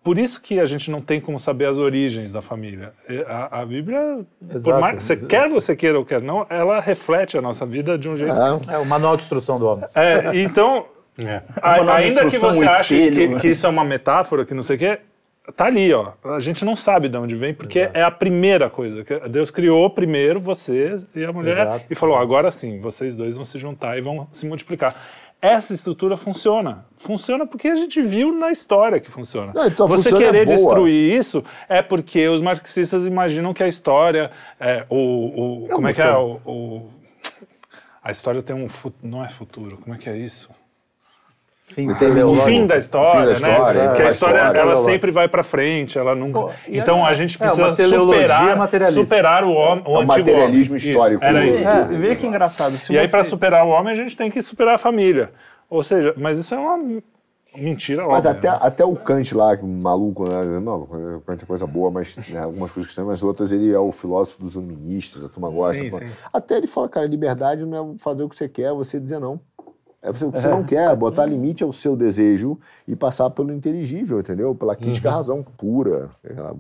por 0.04 0.18
isso 0.18 0.42
que 0.42 0.60
a 0.60 0.66
gente 0.66 0.90
não 0.90 1.02
tem 1.02 1.20
como 1.20 1.38
saber 1.40 1.66
as 1.66 1.78
origens 1.78 2.32
da 2.32 2.42
família. 2.42 2.94
A, 3.28 3.62
a 3.62 3.66
Bíblia, 3.66 4.26
mais, 4.80 5.04
você 5.04 5.18
quer 5.18 5.50
você 5.50 5.76
queira 5.76 5.98
ou 6.00 6.06
quer 6.06 6.22
não, 6.22 6.46
ela 6.50 6.80
reflete 6.80 7.38
a 7.38 7.42
nossa 7.42 7.66
vida 7.66 7.98
de 7.98 8.08
um 8.10 8.16
jeito. 8.16 8.34
É. 8.70 8.76
É 8.76 8.78
o 8.78 8.86
manual 8.86 9.18
de 9.18 9.24
instrução 9.24 9.60
do 9.60 9.66
homem. 9.68 9.86
É, 9.94 10.32
então, 10.42 10.86
É. 11.24 11.42
a- 11.62 11.96
ainda 11.96 12.26
que 12.30 12.38
você 12.38 12.66
ache 12.66 12.96
espelho, 12.96 13.36
que, 13.36 13.42
que 13.42 13.48
isso 13.50 13.66
é 13.66 13.70
uma 13.70 13.84
metáfora, 13.84 14.46
que 14.46 14.54
não 14.54 14.64
sei 14.64 14.76
o 14.78 14.80
quê, 14.80 15.00
tá 15.56 15.66
ali, 15.66 15.94
ó. 15.94 16.12
A 16.24 16.40
gente 16.40 16.64
não 16.66 16.76
sabe 16.76 17.10
de 17.10 17.18
onde 17.18 17.36
vem, 17.36 17.54
porque 17.54 17.90
é 17.94 18.04
a 18.04 18.12
primeira 18.12 18.70
coisa. 18.70 19.04
que 19.04 19.18
Deus 19.30 19.50
criou 19.52 19.90
primeiro 19.90 20.40
você 20.40 20.98
e 21.16 21.24
a 21.24 21.32
mulher 21.34 21.68
Exato. 21.68 21.86
e 21.90 21.96
falou: 21.96 22.18
agora 22.18 22.52
sim, 22.52 22.80
vocês 22.80 23.16
dois 23.16 23.36
vão 23.36 23.46
se 23.46 23.58
juntar 23.58 23.98
e 23.98 24.02
vão 24.02 24.28
se 24.32 24.46
multiplicar. 24.46 24.94
Essa 25.40 25.72
estrutura 25.74 26.18
funciona. 26.18 26.86
Funciona 26.98 27.46
porque 27.46 27.68
a 27.68 27.76
gente 27.76 28.02
viu 28.02 28.34
na 28.34 28.52
história 28.52 29.00
que 29.00 29.10
funciona. 29.12 29.52
Não, 29.54 29.68
então 29.68 29.88
você 29.88 30.10
é 30.10 30.18
querer 30.18 30.46
boa. 30.46 30.58
destruir 30.58 31.16
isso 31.16 31.44
é 31.70 31.82
porque 31.84 32.28
os 32.28 32.42
marxistas 32.42 33.06
imaginam 33.06 33.54
que 33.54 33.62
a 33.62 33.68
história 33.68 34.32
é 34.60 34.84
o, 34.90 35.66
o 35.66 35.68
como 35.70 35.88
é 35.88 35.94
que 35.94 36.02
é 36.02 36.12
o, 36.18 36.40
o- 36.44 36.90
a 38.04 38.12
história 38.12 38.42
tem 38.42 38.56
um 38.56 38.68
não 39.04 39.24
é 39.24 39.30
futuro. 39.30 39.78
Como 39.78 39.96
é 39.96 40.00
que 40.00 40.10
é 40.10 40.18
isso? 40.18 40.50
Fim, 41.70 41.86
o 41.90 42.36
fim 42.38 42.66
da 42.66 42.78
história, 42.78 43.34
O 43.34 43.36
fim 43.36 43.42
da 43.42 43.48
né? 43.48 43.54
história, 43.58 43.92
que 43.92 44.02
a 44.02 44.08
a 44.08 44.10
história 44.10 44.36
história. 44.38 44.60
ela 44.60 44.76
sempre 44.78 45.12
vai 45.12 45.28
para 45.28 45.44
frente, 45.44 46.00
ela 46.00 46.16
nunca. 46.16 46.56
e 46.68 46.80
então 46.80 47.06
é- 47.06 47.10
a 47.10 47.14
gente 47.14 47.36
é 47.36 47.40
precisa 47.40 47.74
teleologia 47.76 48.56
superar, 48.56 48.92
superar 48.94 49.44
o 49.44 49.52
homem, 49.52 49.84
o, 49.86 49.90
É 49.90 49.92
o 49.92 49.96
antigo 49.98 50.08
materialismo 50.08 50.76
homem. 50.76 50.88
histórico. 50.90 51.24
Isso, 51.26 51.26
era 51.26 51.46
isso. 51.46 51.68
É. 51.68 51.84
Vê 51.84 52.16
que 52.16 52.26
engraçado. 52.26 52.78
Se 52.78 52.94
E 52.94 52.98
aí 52.98 53.06
você- 53.06 53.12
para 53.12 53.24
superar 53.26 53.66
o 53.66 53.70
homem 53.70 53.92
a 53.92 53.96
gente 53.98 54.16
tem 54.16 54.32
que 54.32 54.42
superar 54.42 54.76
a 54.76 54.78
família. 54.78 55.30
Ou 55.70 55.84
seja, 55.84 56.14
mas 56.18 56.40
isso 56.40 56.56
é 56.56 56.58
uma 56.58 56.78
mentira 57.54 58.08
Mas 58.08 58.26
óbvia, 58.26 58.32
até, 58.32 58.50
né? 58.52 58.58
até 58.62 58.86
o 58.86 58.96
Kant 58.96 59.36
lá, 59.36 59.58
que 59.58 59.66
maluco, 59.66 60.24
né? 60.28 60.60
Não, 60.62 60.84
o 60.84 61.22
Kant 61.28 61.44
é 61.44 61.46
coisa 61.46 61.68
boa, 61.68 61.92
mas 61.92 62.16
né, 62.30 62.40
algumas 62.44 62.72
coisas 62.72 62.90
que 62.90 62.96
são, 62.96 63.06
mas 63.08 63.22
outras 63.24 63.52
ele 63.52 63.74
é 63.74 63.80
o 63.80 63.92
filósofo 63.92 64.42
dos 64.42 64.54
iluministas, 64.56 65.22
a 65.22 65.28
turma 65.28 65.50
gosta. 65.50 65.84
Sim, 65.84 65.90
pô. 65.90 65.98
sim. 65.98 66.06
Até 66.32 66.56
ele 66.58 66.68
fala, 66.68 66.88
cara, 66.88 67.06
liberdade 67.06 67.66
não 67.66 67.94
é 67.96 68.00
fazer 68.00 68.24
o 68.24 68.30
que 68.30 68.38
você 68.38 68.48
quer, 68.48 68.68
é 68.70 68.74
você 68.74 68.98
dizer 69.02 69.20
não. 69.20 69.38
É 70.00 70.12
você, 70.12 70.26
o 70.26 70.32
que 70.32 70.40
você 70.40 70.48
não 70.48 70.64
quer, 70.64 70.96
botar 70.96 71.26
limite 71.26 71.64
ao 71.64 71.72
seu 71.72 71.96
desejo 71.96 72.58
e 72.88 72.96
passar 72.96 73.32
pelo 73.32 73.52
inteligível, 73.52 74.20
entendeu? 74.20 74.54
Pela 74.54 74.76
crítica 74.76 75.10
à 75.10 75.14
razão 75.14 75.44
pura. 75.44 76.12
Aquela 76.24 76.56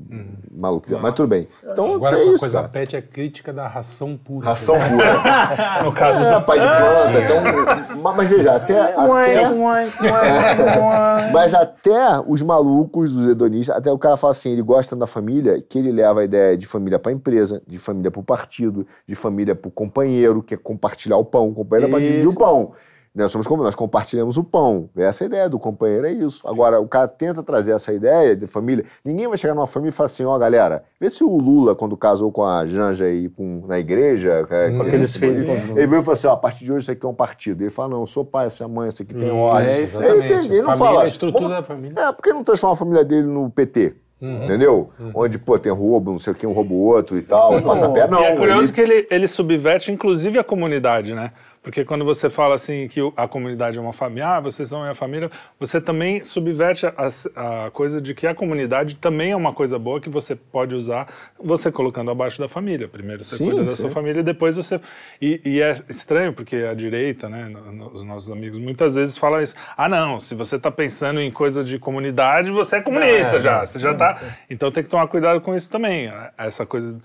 maluquice. 0.52 1.00
Mas 1.00 1.14
tudo 1.14 1.28
bem. 1.28 1.48
Então 1.64 1.96
Agora, 1.96 2.18
é 2.18 2.24
uma 2.24 2.32
isso, 2.32 2.40
coisa 2.40 2.58
cara. 2.60 2.70
pet 2.70 2.96
é 2.96 3.00
a 3.00 3.02
crítica 3.02 3.54
da 3.54 3.68
ração 3.68 4.18
pura. 4.18 4.48
Ração 4.48 4.76
pura. 4.76 5.22
No 5.86 5.92
caso 5.94 6.24
É, 6.24 6.40
do 6.40 6.46
pai 6.46 6.60
de 6.60 6.66
planta. 6.66 7.24
Então, 7.24 8.02
mas, 8.02 8.16
mas 8.16 8.30
veja, 8.30 8.56
até, 8.56 8.96
até, 8.96 9.50
mas 11.32 11.54
até 11.54 12.20
os 12.28 12.42
malucos 12.42 13.12
dos 13.12 13.28
hedonistas, 13.28 13.78
até 13.78 13.92
o 13.92 14.00
cara 14.00 14.18
fala 14.18 14.32
assim, 14.32 14.52
ele 14.52 14.64
gosta 14.64 14.96
da 14.96 15.06
família, 15.06 15.62
que 15.62 15.78
ele 15.78 15.92
leva 15.92 16.22
a 16.22 16.24
ideia 16.24 16.58
de 16.58 16.66
família 16.66 16.98
para 16.98 17.12
empresa, 17.12 17.62
de 17.68 17.78
família 17.78 18.10
para 18.10 18.20
o 18.20 18.24
partido, 18.24 18.86
de 19.08 19.14
família 19.14 19.56
para 19.56 19.70
o 19.70 19.72
companheiro, 19.72 20.42
que 20.42 20.56
é 20.56 20.58
compartilhar 20.58 21.18
o 21.18 21.26
pão. 21.26 21.50
O 21.50 21.54
companheiro 21.54 21.88
é 21.88 21.92
para 21.92 22.04
dividir 22.04 22.28
o 22.28 22.34
pão. 22.34 22.74
Nós 23.18 23.32
somos 23.32 23.48
como 23.48 23.64
nós 23.64 23.74
compartilhamos 23.76 24.38
o 24.38 24.44
pão. 24.44 24.90
Essa 24.96 25.24
é 25.24 25.26
a 25.26 25.28
ideia 25.28 25.50
do 25.50 25.58
companheiro, 25.58 26.06
é 26.06 26.12
isso. 26.12 26.48
Agora, 26.48 26.80
o 26.80 26.88
cara 26.88 27.08
tenta 27.08 27.42
trazer 27.42 27.72
essa 27.72 27.92
ideia 27.92 28.36
de 28.36 28.46
família. 28.48 28.86
Ninguém 29.04 29.28
vai 29.28 29.38
chegar 29.38 29.54
numa 29.56 29.66
família 29.68 29.90
e 29.90 29.94
falar 29.94 30.06
assim: 30.06 30.24
ó, 30.24 30.38
galera, 30.38 30.84
vê 31.00 31.10
se 31.10 31.24
o 31.24 31.38
Lula, 31.38 31.76
quando 31.76 31.98
casou 31.98 32.32
com 32.32 32.46
a 32.46 32.66
Janja 32.66 33.06
aí 33.06 33.28
com, 33.28 33.64
na 33.68 33.80
igreja, 33.80 34.46
é, 34.50 34.70
com 34.72 34.82
aqueles 34.84 35.16
filhos. 35.18 35.42
Ele 35.76 35.88
veio 35.88 36.00
e 36.02 36.04
falou 36.04 36.14
assim: 36.14 36.28
ó, 36.28 36.34
a 36.34 36.38
partir 36.38 36.64
de 36.66 36.72
hoje 36.72 36.84
isso 36.84 36.92
aqui 36.92 37.06
é 37.06 37.10
um 37.10 37.14
partido. 37.14 37.62
Ele 37.64 37.70
fala: 37.72 37.90
não, 37.90 38.02
eu 38.02 38.08
sou 38.08 38.24
pai, 38.24 38.46
eu 38.46 38.50
sou 38.52 38.70
mãe, 38.70 38.90
isso 38.90 39.02
aqui 39.02 39.14
tem 39.14 39.32
ordem. 39.32 39.72
é, 39.74 39.80
Ele, 39.80 40.24
tem- 40.24 40.38
ele 40.46 40.62
não 40.62 40.66
Família 40.66 40.78
fala. 40.78 41.02
é 41.02 41.06
a 41.06 41.08
estrutura 41.08 41.44
"Vamos- 41.44 41.58
da 41.58 41.64
família." 41.64 42.00
É, 42.00 42.12
por 42.14 42.22
que 42.22 42.32
não 42.34 42.44
transforma 42.44 42.74
a 42.74 42.78
família 42.78 43.04
dele 43.04 43.26
no 43.28 43.50
PT? 43.50 43.96
Entendeu? 44.20 44.90
Onde, 45.14 45.38
pô, 45.38 45.60
tem 45.60 45.72
roubo, 45.72 46.10
não 46.12 46.18
sei 46.18 46.34
o 46.34 46.36
que, 46.36 46.48
um 46.48 46.52
rouba 46.52 46.74
o 46.74 46.82
outro 46.84 47.20
e 47.20 47.22
tal, 47.22 47.62
passa 47.62 47.88
pé. 47.90 48.08
Não, 48.08 48.20
e 48.20 48.26
é 48.26 48.36
curioso 48.36 48.64
ele- 48.64 48.72
que 48.74 48.82
ele, 48.82 49.08
ele 49.12 49.28
subverte 49.28 49.92
inclusive 49.92 50.40
a 50.40 50.44
comunidade, 50.44 51.14
né? 51.14 51.32
Porque 51.68 51.84
quando 51.84 52.06
você 52.06 52.30
fala 52.30 52.56
assim 52.56 52.88
que 52.88 53.02
a 53.18 53.28
comunidade 53.28 53.78
é 53.78 53.82
uma 53.82 53.92
família, 53.92 54.38
ah, 54.38 54.40
vocês 54.40 54.70
são 54.70 54.84
minha 54.84 54.96
família, 54.96 55.30
você 55.60 55.82
também 55.82 56.24
subverte 56.24 56.86
a, 56.86 56.94
a 57.66 57.72
coisa 57.72 58.00
de 58.00 58.16
que 58.16 58.26
a 58.26 58.34
comunidade 58.34 58.96
também 58.96 59.32
é 59.32 59.36
uma 59.36 59.52
coisa 59.52 59.78
boa 59.78 60.00
que 60.00 60.08
você 60.08 60.34
pode 60.34 60.74
usar, 60.74 61.08
você 61.38 61.70
colocando 61.70 62.10
abaixo 62.10 62.40
da 62.40 62.48
família. 62.48 62.88
Primeiro 62.88 63.22
você 63.22 63.36
Sim, 63.36 63.48
cuida 63.48 63.66
da 63.66 63.72
sim. 63.72 63.82
sua 63.82 63.90
família, 63.90 64.24
depois 64.24 64.56
você. 64.56 64.80
E, 65.22 65.42
e 65.44 65.62
é 65.62 65.82
estranho 65.90 66.32
porque 66.32 66.56
a 66.56 66.74
direita, 66.74 67.28
né, 67.28 67.52
os 67.92 68.02
nossos 68.02 68.32
amigos 68.32 68.60
muitas 68.60 68.96
vezes 68.96 69.18
falam 69.18 69.42
isso. 69.42 69.54
Ah, 69.76 69.90
não, 69.90 70.22
se 70.22 70.36
você 70.36 70.56
está 70.56 70.72
pensando 70.72 71.20
em 71.20 71.30
coisa 71.30 71.66
de 71.66 71.78
comunidade, 71.78 72.50
você 72.50 72.78
é 72.78 72.82
comunista 72.82 73.42
já. 73.42 73.66
Você 73.66 73.78
já 73.78 73.94
tá. 73.94 74.22
Então 74.50 74.72
tem 74.72 74.86
que 74.86 74.90
tomar 74.90 75.08
cuidado 75.10 75.42
com 75.42 75.54
isso 75.54 75.70
também. 75.70 76.10
Essa 76.38 76.66
coisa. 76.66 76.98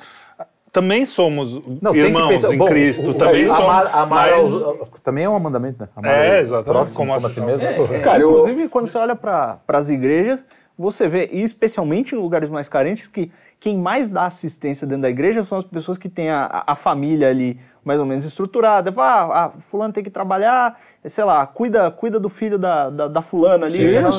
Também 0.72 1.04
somos 1.04 1.56
Não, 1.82 1.92
tem 1.92 2.00
que 2.02 2.08
irmãos 2.08 2.28
pensar- 2.28 2.54
em 2.54 2.56
bom, 2.56 2.64
Cristo, 2.64 3.10
o- 3.10 3.14
também 3.14 3.46
somos. 3.46 3.62
amar, 3.62 3.86
amar 3.94 4.30
mas- 4.30 4.32
aos- 4.62 4.88
também 5.02 5.24
é 5.24 5.28
um 5.28 5.38
mandamento, 5.38 5.82
né? 5.82 5.88
Amar 5.94 6.10
É, 6.24 6.40
exatamente, 6.40 6.64
próximo 6.72 6.96
como 6.96 7.12
como, 7.12 7.26
a- 7.26 7.28
a 7.28 7.32
si 7.32 7.40
mesmo. 7.42 7.66
É, 7.94 8.00
Cara, 8.00 8.20
eu- 8.20 8.30
Inclusive, 8.30 8.68
quando 8.68 8.86
você 8.86 8.96
olha 8.96 9.14
para 9.14 9.58
as 9.68 9.90
igrejas, 9.90 10.42
você 10.78 11.06
vê, 11.08 11.28
e 11.30 11.42
especialmente 11.42 12.14
em 12.14 12.18
lugares 12.18 12.48
mais 12.48 12.70
carentes, 12.70 13.06
que 13.06 13.30
quem 13.60 13.76
mais 13.76 14.10
dá 14.10 14.24
assistência 14.24 14.86
dentro 14.86 15.02
da 15.02 15.10
igreja 15.10 15.42
são 15.42 15.58
as 15.58 15.64
pessoas 15.66 15.98
que 15.98 16.08
têm 16.08 16.30
a, 16.30 16.44
a- 16.46 16.72
a 16.72 16.74
família 16.74 17.28
ali 17.28 17.60
mais 17.84 18.00
ou 18.00 18.06
menos 18.06 18.24
estruturada. 18.24 18.94
Ah, 18.96 19.44
ah, 19.44 19.50
fulano 19.70 19.92
tem 19.92 20.02
que 20.02 20.08
trabalhar, 20.10 20.78
sei 21.04 21.24
lá, 21.24 21.46
cuida, 21.46 21.90
cuida 21.90 22.18
do 22.18 22.30
filho 22.30 22.58
da, 22.58 22.88
da, 22.88 23.08
da 23.08 23.20
fulana 23.20 23.66
ali. 23.66 23.76
Sim, 23.76 23.84
exato, 23.98 24.18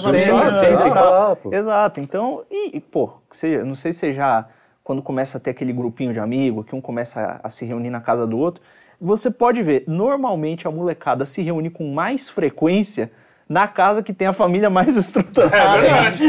Sim, 0.59 1.39
pô. 1.41 1.53
Exato. 1.53 1.99
Então, 1.99 2.43
e, 2.51 2.77
e, 2.77 2.79
pô, 2.79 3.09
você, 3.27 3.63
não 3.63 3.73
sei 3.73 3.91
se 3.91 3.99
você 4.01 4.13
já, 4.13 4.45
quando 4.83 5.01
começa 5.01 5.37
a 5.37 5.41
ter 5.41 5.51
aquele 5.51 5.71
grupinho 5.73 6.11
de 6.13 6.19
amigos, 6.19 6.65
que 6.65 6.75
um 6.75 6.81
começa 6.81 7.39
a, 7.43 7.47
a 7.47 7.49
se 7.49 7.65
reunir 7.65 7.89
na 7.89 8.01
casa 8.01 8.27
do 8.27 8.37
outro, 8.37 8.61
você 8.99 9.29
pode 9.31 9.61
ver, 9.63 9.83
normalmente 9.87 10.67
a 10.67 10.71
molecada 10.71 11.25
se 11.25 11.41
reúne 11.41 11.69
com 11.69 11.91
mais 11.93 12.29
frequência 12.29 13.11
na 13.49 13.67
casa 13.67 14.01
que 14.01 14.13
tem 14.13 14.25
a 14.27 14.33
família 14.33 14.69
mais 14.69 14.95
estruturada. 14.97 15.55
É 15.55 16.11
verdade. 16.11 16.23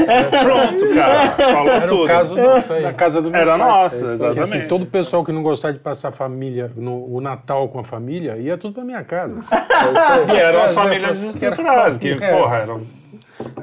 Pronto, 0.45 0.95
cara. 0.95 1.31
Falou 1.31 1.69
Era 1.73 1.87
tudo. 1.87 2.05
o 2.05 2.07
caso 2.07 2.35
do- 2.35 2.83
da 2.83 2.93
casa 2.93 3.23
do 3.23 3.31
meu 3.31 3.41
Era 3.41 3.57
pais. 3.57 3.61
nossa, 3.61 4.05
É 4.05 4.09
aí. 4.09 4.15
exatamente. 4.15 4.41
Assim, 4.57 4.69
todo 4.69 4.83
o 4.83 4.87
pessoal 4.87 5.25
que 5.25 5.31
não 5.33 5.43
gostava 5.43 5.73
de 5.75 5.81
passar 5.81 6.09
a 6.09 6.13
família, 6.13 6.73
no, 6.77 7.07
o 7.15 7.21
Natal 7.21 7.69
com 7.69 7.79
a 7.79 7.85
família, 7.85 8.37
ia 8.37 8.59
tudo 8.59 8.75
pra 8.75 8.85
minha 8.85 9.03
casa. 9.05 9.41
E 10.33 10.37
eram 10.37 10.63
as 10.63 10.71
É, 10.73 10.75
famílias 10.75 11.23
é, 11.23 11.27
estruturadas, 11.29 11.99
que, 11.99 12.09
é. 12.11 12.33
porra, 12.39 12.57
eram. 12.59 12.83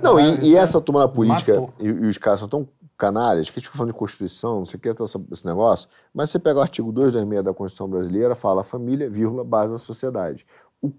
Não, 0.01 0.19
e, 0.19 0.51
e 0.51 0.55
essa 0.57 0.79
turma 0.81 1.01
na 1.01 1.07
política, 1.07 1.53
Matou. 1.53 1.73
e, 1.79 1.87
e 1.87 2.09
os 2.09 2.17
caras 2.17 2.39
são 2.39 2.47
tão 2.47 2.67
canalhas, 3.05 3.49
que 3.49 3.57
a 3.57 3.59
gente 3.59 3.65
fica 3.65 3.77
falando 3.77 3.93
de 3.93 3.97
Constituição, 3.97 4.57
não 4.59 4.65
sei 4.65 4.77
o 4.77 4.81
que, 4.81 4.93
tá 4.93 5.03
esse 5.03 5.45
negócio, 5.45 5.89
mas 6.13 6.29
você 6.29 6.37
pega 6.37 6.59
o 6.59 6.61
artigo 6.61 6.91
226 6.91 7.43
da 7.43 7.51
Constituição 7.53 7.89
Brasileira, 7.89 8.35
fala 8.35 8.63
família, 8.63 9.09
vírgula, 9.09 9.43
base 9.43 9.71
da 9.71 9.79
sociedade. 9.79 10.45
O, 10.79 10.89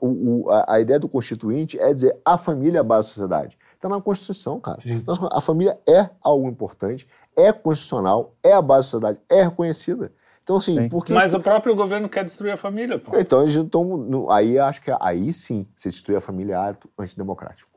o- 0.00 0.50
a, 0.50 0.74
a 0.74 0.80
ideia 0.80 0.98
do 0.98 1.08
Constituinte 1.08 1.78
é 1.78 1.92
dizer 1.92 2.16
a 2.24 2.36
família 2.38 2.78
é 2.78 2.80
a 2.80 2.84
base 2.84 3.08
da 3.08 3.14
sociedade. 3.14 3.58
Está 3.74 3.88
na 3.88 4.00
Constituição, 4.00 4.58
cara. 4.60 4.78
Nós- 5.06 5.18
a 5.30 5.40
família 5.42 5.78
é 5.86 6.08
algo 6.22 6.48
importante, 6.48 7.06
é 7.36 7.52
constitucional, 7.52 8.34
é 8.42 8.52
a 8.52 8.62
base 8.62 8.86
da 8.88 8.90
sociedade, 8.90 9.18
é 9.30 9.42
reconhecida. 9.42 10.10
Então, 10.42 10.56
assim, 10.56 10.88
por 10.88 11.04
que 11.04 11.12
Mas 11.12 11.34
o 11.34 11.40
próprio 11.40 11.74
governo 11.76 12.08
quer 12.08 12.24
destruir 12.24 12.52
a 12.52 12.56
família, 12.56 12.98
pô. 12.98 13.12
então 13.16 13.42
eles 13.42 13.54
estão. 13.54 14.28
Aí 14.30 14.58
acho 14.58 14.82
que 14.82 14.90
aí 15.00 15.32
sim, 15.32 15.66
você 15.76 15.88
destruir 15.88 16.16
a 16.16 16.20
família 16.20 16.54
é 16.54 16.56
ato 16.70 16.90
antidemocrático. 16.98 17.70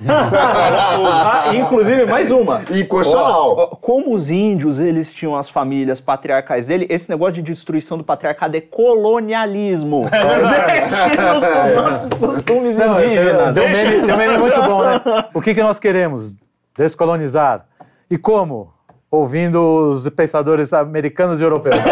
Ah, 0.08 1.54
inclusive, 1.54 2.06
mais 2.06 2.30
uma. 2.30 2.62
Inconstitucional. 2.70 3.56
Ó, 3.56 3.66
Como 3.76 4.14
os 4.14 4.30
índios, 4.30 4.78
eles 4.78 5.12
tinham 5.12 5.36
as 5.36 5.48
famílias 5.48 6.00
patriarcais 6.00 6.66
dele, 6.66 6.86
esse 6.88 7.10
negócio 7.10 7.34
de 7.34 7.42
destruição 7.42 7.98
do 7.98 8.04
patriarcado 8.04 8.56
é 8.56 8.60
colonialismo. 8.60 10.02
Deixa 10.10 11.34
os, 11.34 11.68
os 11.68 11.74
nossos 11.74 12.12
costumes 12.14 12.76
Não, 12.78 12.98
indígenas. 13.02 13.54
Tem 13.54 13.68
um 13.68 13.70
meme, 13.70 14.06
tem 14.06 14.14
um 14.14 14.16
meme 14.16 14.38
muito 14.38 14.62
bom, 14.62 14.82
né? 14.82 15.00
O 15.34 15.40
que, 15.40 15.54
que 15.54 15.62
nós 15.62 15.78
queremos? 15.78 16.34
Descolonizar. 16.76 17.66
E 18.10 18.16
como? 18.18 18.71
Ouvindo 19.12 19.90
os 19.90 20.08
pensadores 20.08 20.72
americanos 20.72 21.40
e 21.40 21.44
europeus. 21.44 21.74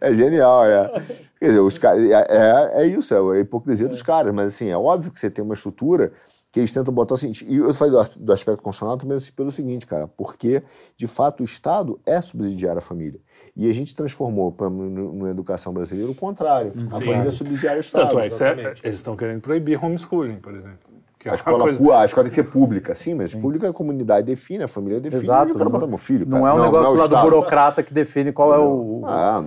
É 0.00 0.14
genial, 0.14 0.64
é. 0.64 1.02
Quer 1.40 1.46
dizer, 1.46 1.58
os 1.60 1.76
caras. 1.76 2.08
É, 2.08 2.24
é, 2.28 2.82
é 2.82 2.86
isso, 2.86 3.12
é 3.14 3.38
a 3.38 3.40
hipocrisia 3.40 3.88
dos 3.88 4.00
caras. 4.00 4.32
Mas 4.32 4.54
assim, 4.54 4.68
é 4.68 4.76
óbvio 4.76 5.10
que 5.10 5.18
você 5.18 5.28
tem 5.28 5.44
uma 5.44 5.54
estrutura 5.54 6.12
que 6.52 6.60
eles 6.60 6.70
tentam 6.70 6.94
botar 6.94 7.14
o 7.14 7.16
seguinte. 7.16 7.44
E 7.48 7.56
eu 7.56 7.74
falei 7.74 7.92
do, 7.92 8.08
do 8.20 8.32
aspecto 8.32 8.62
constitucional 8.62 8.96
também 8.96 9.18
pelo 9.34 9.50
seguinte, 9.50 9.84
cara, 9.86 10.06
porque, 10.06 10.62
de 10.96 11.06
fato, 11.08 11.40
o 11.40 11.44
Estado 11.44 11.98
é 12.06 12.20
subsidiar 12.20 12.78
a 12.78 12.80
família. 12.80 13.18
E 13.56 13.68
a 13.68 13.74
gente 13.74 13.92
transformou 13.94 14.52
pra, 14.52 14.70
no- 14.70 15.12
na 15.24 15.30
educação 15.30 15.72
brasileira 15.72 16.10
o 16.12 16.14
contrário. 16.14 16.72
A 16.86 17.00
família 17.00 17.28
é 17.28 17.30
subsidiária 17.32 17.78
ao 17.78 17.80
Estado. 17.80 18.08
Tanto 18.10 18.20
é 18.20 18.28
que 18.28 18.34
cê- 18.36 18.74
eles 18.84 18.94
estão 18.96 19.16
querendo 19.16 19.40
proibir 19.40 19.82
homeschooling, 19.84 20.36
por 20.36 20.54
exemplo. 20.54 20.78
Que 21.26 21.30
é 21.30 21.32
A 21.32 21.34
escola, 21.34 21.58
coisa- 21.64 21.98
a 21.98 22.04
escola 22.04 22.24
tem 22.24 22.28
que 22.28 22.34
ser 22.36 22.44
pública, 22.44 22.94
sim, 22.94 23.14
mas 23.14 23.34
pública 23.34 23.68
a 23.68 23.72
comunidade 23.72 24.24
define, 24.26 24.62
a 24.62 24.68
família 24.68 25.00
define. 25.00 25.22
Exato. 25.24 25.58
Eu 25.58 25.70
botar 25.70 25.86
meu 25.88 25.98
filho. 25.98 26.24
Não 26.24 26.42
cara. 26.42 26.52
é 26.56 26.60
um 26.60 26.62
negócio 26.64 26.92
o 26.94 26.96
lá 26.96 27.06
do 27.08 27.16
burocrata 27.18 27.82
que 27.82 27.92
define 27.92 28.30
qual 28.32 28.54
é 28.54 28.58
o, 28.58 29.02
Ah, 29.04 29.44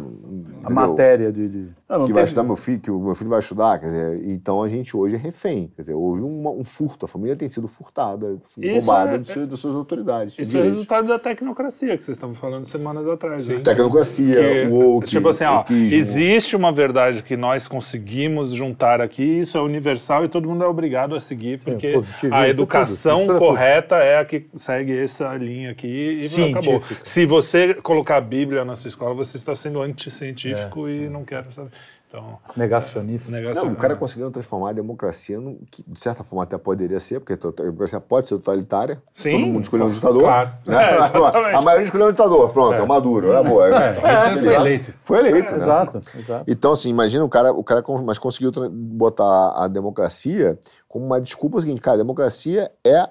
a 0.63 0.69
matéria 0.69 1.31
de. 1.31 1.47
de- 1.47 1.78
Não, 1.89 1.99
não 1.99 2.05
que 2.05 2.13
vai 2.13 2.23
estudar 2.23 2.43
meu 2.43 2.55
filho, 2.55 2.79
que 2.79 2.91
o 2.91 2.99
meu 2.99 3.15
filho 3.15 3.31
vai 3.31 3.39
estudar, 3.39 3.79
quer 3.79 3.87
dizer, 3.87 4.21
então 4.29 4.61
a 4.61 4.67
gente 4.67 4.95
hoje 4.95 5.15
é 5.15 5.17
refém, 5.17 5.71
quer 5.75 5.81
dizer, 5.81 5.95
houve 5.95 6.21
uma- 6.21 6.51
um 6.51 6.63
furto, 6.63 7.05
a 7.05 7.07
família 7.07 7.35
tem 7.35 7.49
sido 7.49 7.67
furtada, 7.67 8.37
Isso 8.45 8.61
roubada 8.61 9.15
é- 9.15 9.17
dos 9.17 9.27
seus- 9.29 9.47
das 9.49 9.59
suas 9.59 9.73
autoridades. 9.75 10.37
Isso 10.37 10.55
é 10.55 10.61
resultado 10.61 11.07
da 11.07 11.17
tecnocracia 11.17 11.97
que 11.97 12.03
vocês 12.03 12.15
estavam 12.15 12.35
falando 12.35 12.65
semanas 12.65 13.07
atrás. 13.07 13.47
né? 13.47 13.59
Tecnocracia, 13.61 14.35
Que, 14.35 14.67
o 14.67 14.75
woke, 14.93 15.07
tipo 15.07 15.29
assim, 15.29 15.45
ó, 15.45 15.65
existe 15.69 16.55
uma 16.55 16.71
verdade 16.71 17.23
que 17.23 17.35
nós 17.35 17.67
conseguimos 17.67 18.51
juntar 18.51 19.01
aqui, 19.01 19.23
isso 19.39 19.57
é 19.57 19.61
universal 19.61 20.23
e 20.25 20.29
todo 20.29 20.47
mundo 20.47 20.63
é 20.63 20.67
obrigado 20.67 21.15
a 21.15 21.19
seguir, 21.19 21.59
porque 21.63 21.91
positivismo, 21.93 22.35
a 22.35 22.39
tudo, 22.41 22.49
educação 22.49 23.25
tudo. 23.25 23.39
correta 23.39 23.95
é 23.95 24.19
a 24.19 24.25
que 24.25 24.45
segue 24.55 24.95
essa 24.95 25.35
linha 25.37 25.71
aqui 25.71 25.87
e 25.87 26.25
acabou. 26.43 26.61
Científica. 26.61 27.01
Se 27.03 27.25
você 27.25 27.73
colocar 27.73 28.17
a 28.17 28.21
Bíblia 28.21 28.63
na 28.63 28.75
sua 28.75 28.89
escola, 28.89 29.15
você 29.15 29.37
está 29.37 29.55
sendo 29.55 29.81
anticientífico 29.81 30.87
e 30.87 31.09
não 31.09 31.23
quero 31.23 31.51
saber. 31.51 31.71
Então, 32.09 32.39
Negacionista. 32.57 33.31
negação. 33.31 33.65
Não, 33.65 33.73
o 33.73 33.75
cara 33.75 33.95
conseguiu 33.95 34.31
transformar 34.31 34.71
a 34.71 34.73
democracia, 34.73 35.39
num, 35.39 35.59
que 35.69 35.83
de 35.87 35.99
certa 35.99 36.23
forma 36.23 36.41
até 36.41 36.57
poderia 36.57 36.99
ser, 36.99 37.19
porque 37.19 37.33
a 37.33 37.63
democracia 37.63 38.01
pode 38.01 38.27
ser 38.27 38.33
totalitária, 38.33 38.99
Sim. 39.13 39.33
todo 39.33 39.45
mundo 39.45 39.61
escolheu 39.61 39.85
um 39.85 39.91
ditador. 39.91 40.23
Claro. 40.23 40.51
Né? 40.65 40.79
É, 41.29 41.55
a 41.55 41.61
maioria 41.61 41.85
escolheu 41.85 42.07
um 42.07 42.11
ditador, 42.11 42.49
pronto, 42.51 42.73
é, 42.75 42.81
o 42.81 42.87
Maduro, 42.87 43.31
é 43.33 43.43
boa. 43.43 43.67
É, 43.67 44.31
Ele 44.31 44.41
foi 44.41 44.55
eleito. 44.55 44.93
Foi 45.03 45.19
eleito, 45.19 45.51
né? 45.51 45.57
Exato, 45.57 45.97
exato. 46.17 46.43
Então, 46.47 46.71
assim, 46.71 46.89
imagina 46.89 47.23
o 47.23 47.29
cara, 47.29 47.51
o 47.53 47.63
cara 47.63 47.83
mas 48.03 48.17
conseguiu 48.17 48.51
botar 48.71 49.53
a 49.55 49.67
democracia 49.67 50.57
como 50.87 51.05
uma 51.05 51.21
desculpa 51.21 51.61
seguinte, 51.61 51.81
cara, 51.81 51.95
a 51.95 51.99
democracia 51.99 52.71
é. 52.83 53.07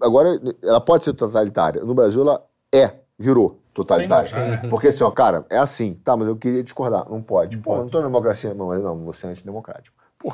Agora, 0.00 0.40
ela 0.62 0.80
pode 0.80 1.04
ser 1.04 1.12
totalitária. 1.12 1.82
No 1.84 1.94
Brasil, 1.94 2.22
ela 2.22 2.42
é, 2.74 2.92
virou 3.18 3.59
totalitária. 3.74 4.62
Porque 4.68 4.88
assim, 4.88 5.04
ó, 5.04 5.10
cara, 5.10 5.44
é 5.50 5.58
assim, 5.58 5.94
tá, 5.94 6.16
mas 6.16 6.28
eu 6.28 6.36
queria 6.36 6.62
discordar. 6.62 7.08
Não 7.08 7.22
pode. 7.22 7.56
Pô, 7.58 7.76
não 7.76 7.88
tô 7.88 7.98
na 7.98 8.06
democracia, 8.06 8.54
não, 8.54 8.68
mas 8.68 8.80
não, 8.80 9.04
você 9.04 9.26
é 9.26 9.30
antidemocrático. 9.30 9.96
Pô, 10.18 10.32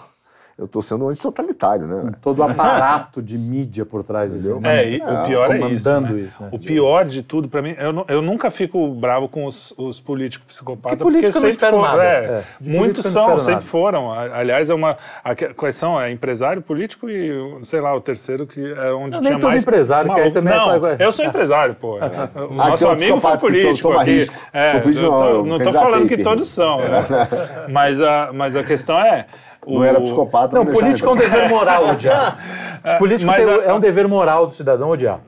eu 0.58 0.66
tô 0.66 0.80
sendo 0.80 1.06
antitotalitário, 1.08 1.86
né? 1.86 2.12
Todo 2.22 2.38
o 2.38 2.42
aparato 2.42 3.20
de 3.20 3.36
mídia 3.36 3.84
por 3.84 4.02
trás 4.02 4.32
disso. 4.32 4.58
É, 4.64 4.88
e 4.90 4.96
o 5.02 5.26
pior 5.26 5.54
é 5.54 5.58
isso. 5.68 6.00
né? 6.00 6.12
isso, 6.20 6.42
né? 6.42 6.48
O 6.50 6.58
pior 6.58 7.04
de 7.04 7.22
tudo, 7.22 7.46
pra 7.46 7.60
mim, 7.60 7.74
eu, 7.78 8.04
eu 8.08 8.22
nunca 8.22 8.50
fico 8.50 8.88
bravo 8.94 9.28
com 9.28 9.44
os, 9.44 9.74
os 9.76 10.00
políticos 10.00 10.46
psicopatas, 10.46 10.98
Porque 11.02 11.04
político 11.18 11.36
eu 11.36 11.42
não 11.42 11.50
sempre 11.50 11.66
foram. 11.70 11.82
nada. 11.82 12.02
é, 12.02 12.24
É, 12.26 12.42
muitos 12.70 13.04
eu 13.04 13.10
são, 13.10 13.36
sempre 13.38 13.52
nada. 13.56 13.66
foram. 13.66 14.10
A- 14.10 14.38
Aliás, 14.38 14.70
é 14.70 14.74
uma. 14.74 14.96
a- 15.22 15.34
quais 15.54 15.76
são? 15.76 16.00
É 16.00 16.10
empresário 16.10 16.62
político 16.62 17.10
e, 17.10 17.30
sei 17.62 17.82
lá, 17.82 17.94
o 17.94 18.00
terceiro 18.00 18.46
que 18.46 18.60
é 18.60 18.92
onde 18.94 19.16
Não, 19.16 19.20
tinha 19.20 19.32
nem 19.32 19.32
todo 19.40 19.50
mais. 19.50 19.62
empresário, 19.62 20.14
que 20.14 20.20
aí 20.22 20.30
também 20.30 20.54
é- 20.54 20.56
não, 20.56 20.86
é- 20.86 20.96
eu 21.00 21.12
sou 21.12 21.24
empresário, 21.26 21.74
pô. 21.74 21.96
O 21.96 22.00
Ah, 22.02 22.30
nosso 22.50 22.78
que 22.78 22.84
é 22.84 22.86
um 22.86 22.90
amigo 22.92 23.20
foi 23.20 23.32
psicopata 23.32 23.36
que 23.36 23.40
to- 23.40 23.46
político. 23.46 23.88
toma 23.90 24.00
aqui. 24.02 24.10
risco. 24.10 24.34
É, 24.54 24.70
Foi 24.72 24.80
político, 24.80 25.04
eu 25.06 25.10
tô- 25.10 25.18
não, 25.18 25.28
eu 25.36 25.44
candidatei, 25.58 25.72
falando 25.82 26.08
que 26.08 26.16
todos 26.16 26.48
são. 26.48 26.78
né? 26.78 27.04
mas, 27.70 28.00
a, 28.00 28.30
mas 28.32 28.56
a 28.56 28.64
questão 28.64 28.98
é. 28.98 29.26
Não 29.66 29.80
o- 29.80 29.84
era 29.84 30.00
psicopata, 30.00 30.56
Não, 30.56 30.64
não 30.64 30.72
político 30.72 31.08
é 31.08 31.12
um 31.12 31.16
dever 31.16 31.48
moral 31.48 31.88
odiar. 31.90 32.38
Os 32.86 32.94
políticos 32.94 33.24
mas 33.24 33.44
têm- 33.44 33.54
a- 33.54 33.64
é 33.64 33.72
um 33.72 33.80
dever 33.80 34.06
moral 34.08 34.46
do 34.46 34.54
cidadão 34.54 34.90
odiar. 34.90 35.20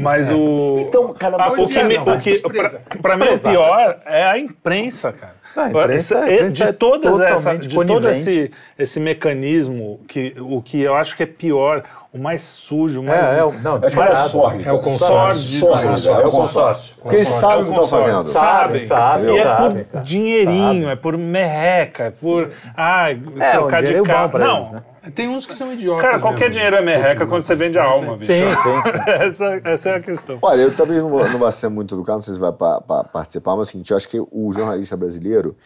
Mas 0.00 0.30
o. 0.30 0.84
Então, 0.86 1.14
cara, 1.14 1.36
Ah, 1.38 1.48
você 1.48 1.62
o 1.62 1.68
que, 1.68 1.82
me- 1.84 1.96
não, 1.98 2.02
o 2.16 2.20
que 2.20 2.30
despreza. 2.30 2.80
pra, 2.88 3.00
pra 3.00 3.16
mim 3.16 3.34
o 3.34 3.38
pior 3.40 3.96
é 4.04 4.24
a 4.24 4.38
imprensa, 4.38 5.12
cara. 5.12 5.34
Ah, 5.56 5.62
a 5.62 5.70
imprensa- 5.70 6.18
a 6.20 6.24
Esse- 6.26 6.34
imprensa 6.34 6.64
é 6.64 6.66
de 6.66 6.72
todas 6.74 7.20
essa, 7.20 7.34
totalmente 7.36 7.66
de 7.68 7.74
todo 7.86 8.08
esse, 8.10 8.50
esse 8.78 9.00
mecanismo 9.00 10.00
que 10.06 10.34
o 10.38 10.60
que 10.60 10.82
eu 10.82 10.94
acho 10.94 11.16
que 11.16 11.22
é 11.22 11.26
pior, 11.26 11.82
o 12.16 12.22
mais 12.22 12.42
sujo, 12.42 13.00
o 13.00 13.04
mais 13.04 13.26
É, 13.26 13.38
é, 13.40 13.44
o- 13.44 13.52
não, 13.52 13.80
sórdido. 13.82 14.68
É 14.68 14.72
o 14.72 14.78
consórcio. 14.78 15.68
É 16.10 16.26
o 16.26 16.30
consórcio. 16.30 16.94
Porque 17.02 17.16
eles 17.16 17.28
sabem 17.28 17.60
o 17.62 17.64
que 17.66 17.70
estão 17.80 17.86
fazendo. 17.86 18.24
Sabem, 18.24 18.80
sabem, 18.82 19.34
E 19.34 19.38
é 19.38 19.44
por 19.56 20.02
dinheirinho, 20.02 20.88
é 20.90 20.96
por 20.96 21.16
merreca, 21.16 22.04
é 22.04 22.10
por 22.10 22.50
ai, 22.76 23.20
É, 23.38 23.50
trocar 23.52 23.82
de 23.82 23.94
é 23.94 24.02
carro. 24.02 24.38
Não, 24.38 24.56
eles, 24.56 24.70
né? 24.72 24.82
Tem 25.14 25.28
uns 25.28 25.46
que 25.46 25.54
são 25.54 25.72
idiotas. 25.72 26.02
cara, 26.02 26.18
qualquer 26.18 26.46
mesmo. 26.46 26.54
dinheiro 26.54 26.76
é 26.76 26.82
merreca 26.82 27.26
quando 27.26 27.42
você 27.42 27.54
vende 27.54 27.78
a 27.78 27.84
alma, 27.84 28.14
bicho. 28.16 28.24
Sim, 28.32 28.48
sim. 28.48 28.54
sim. 29.04 29.10
essa, 29.10 29.60
essa 29.64 29.88
é 29.90 29.94
a 29.96 30.00
questão. 30.00 30.38
Olha, 30.42 30.62
eu 30.62 30.74
talvez 30.74 31.00
não 31.02 31.10
vou, 31.10 31.28
não 31.28 31.38
vá 31.38 31.52
ser 31.52 31.68
muito 31.68 31.94
educado, 31.94 32.16
não 32.16 32.22
sei 32.22 32.34
se 32.34 32.40
vai 32.40 32.50
pa- 32.52 32.80
pa- 32.80 33.04
participar, 33.04 33.52
mas 33.52 33.60
é 33.60 33.62
o 33.62 33.64
seguinte, 33.66 33.90
eu 33.92 33.96
acho 33.96 34.08
que 34.08 34.18
o 34.18 34.50
jornalista 34.52 34.96
brasileiro, 34.96 35.56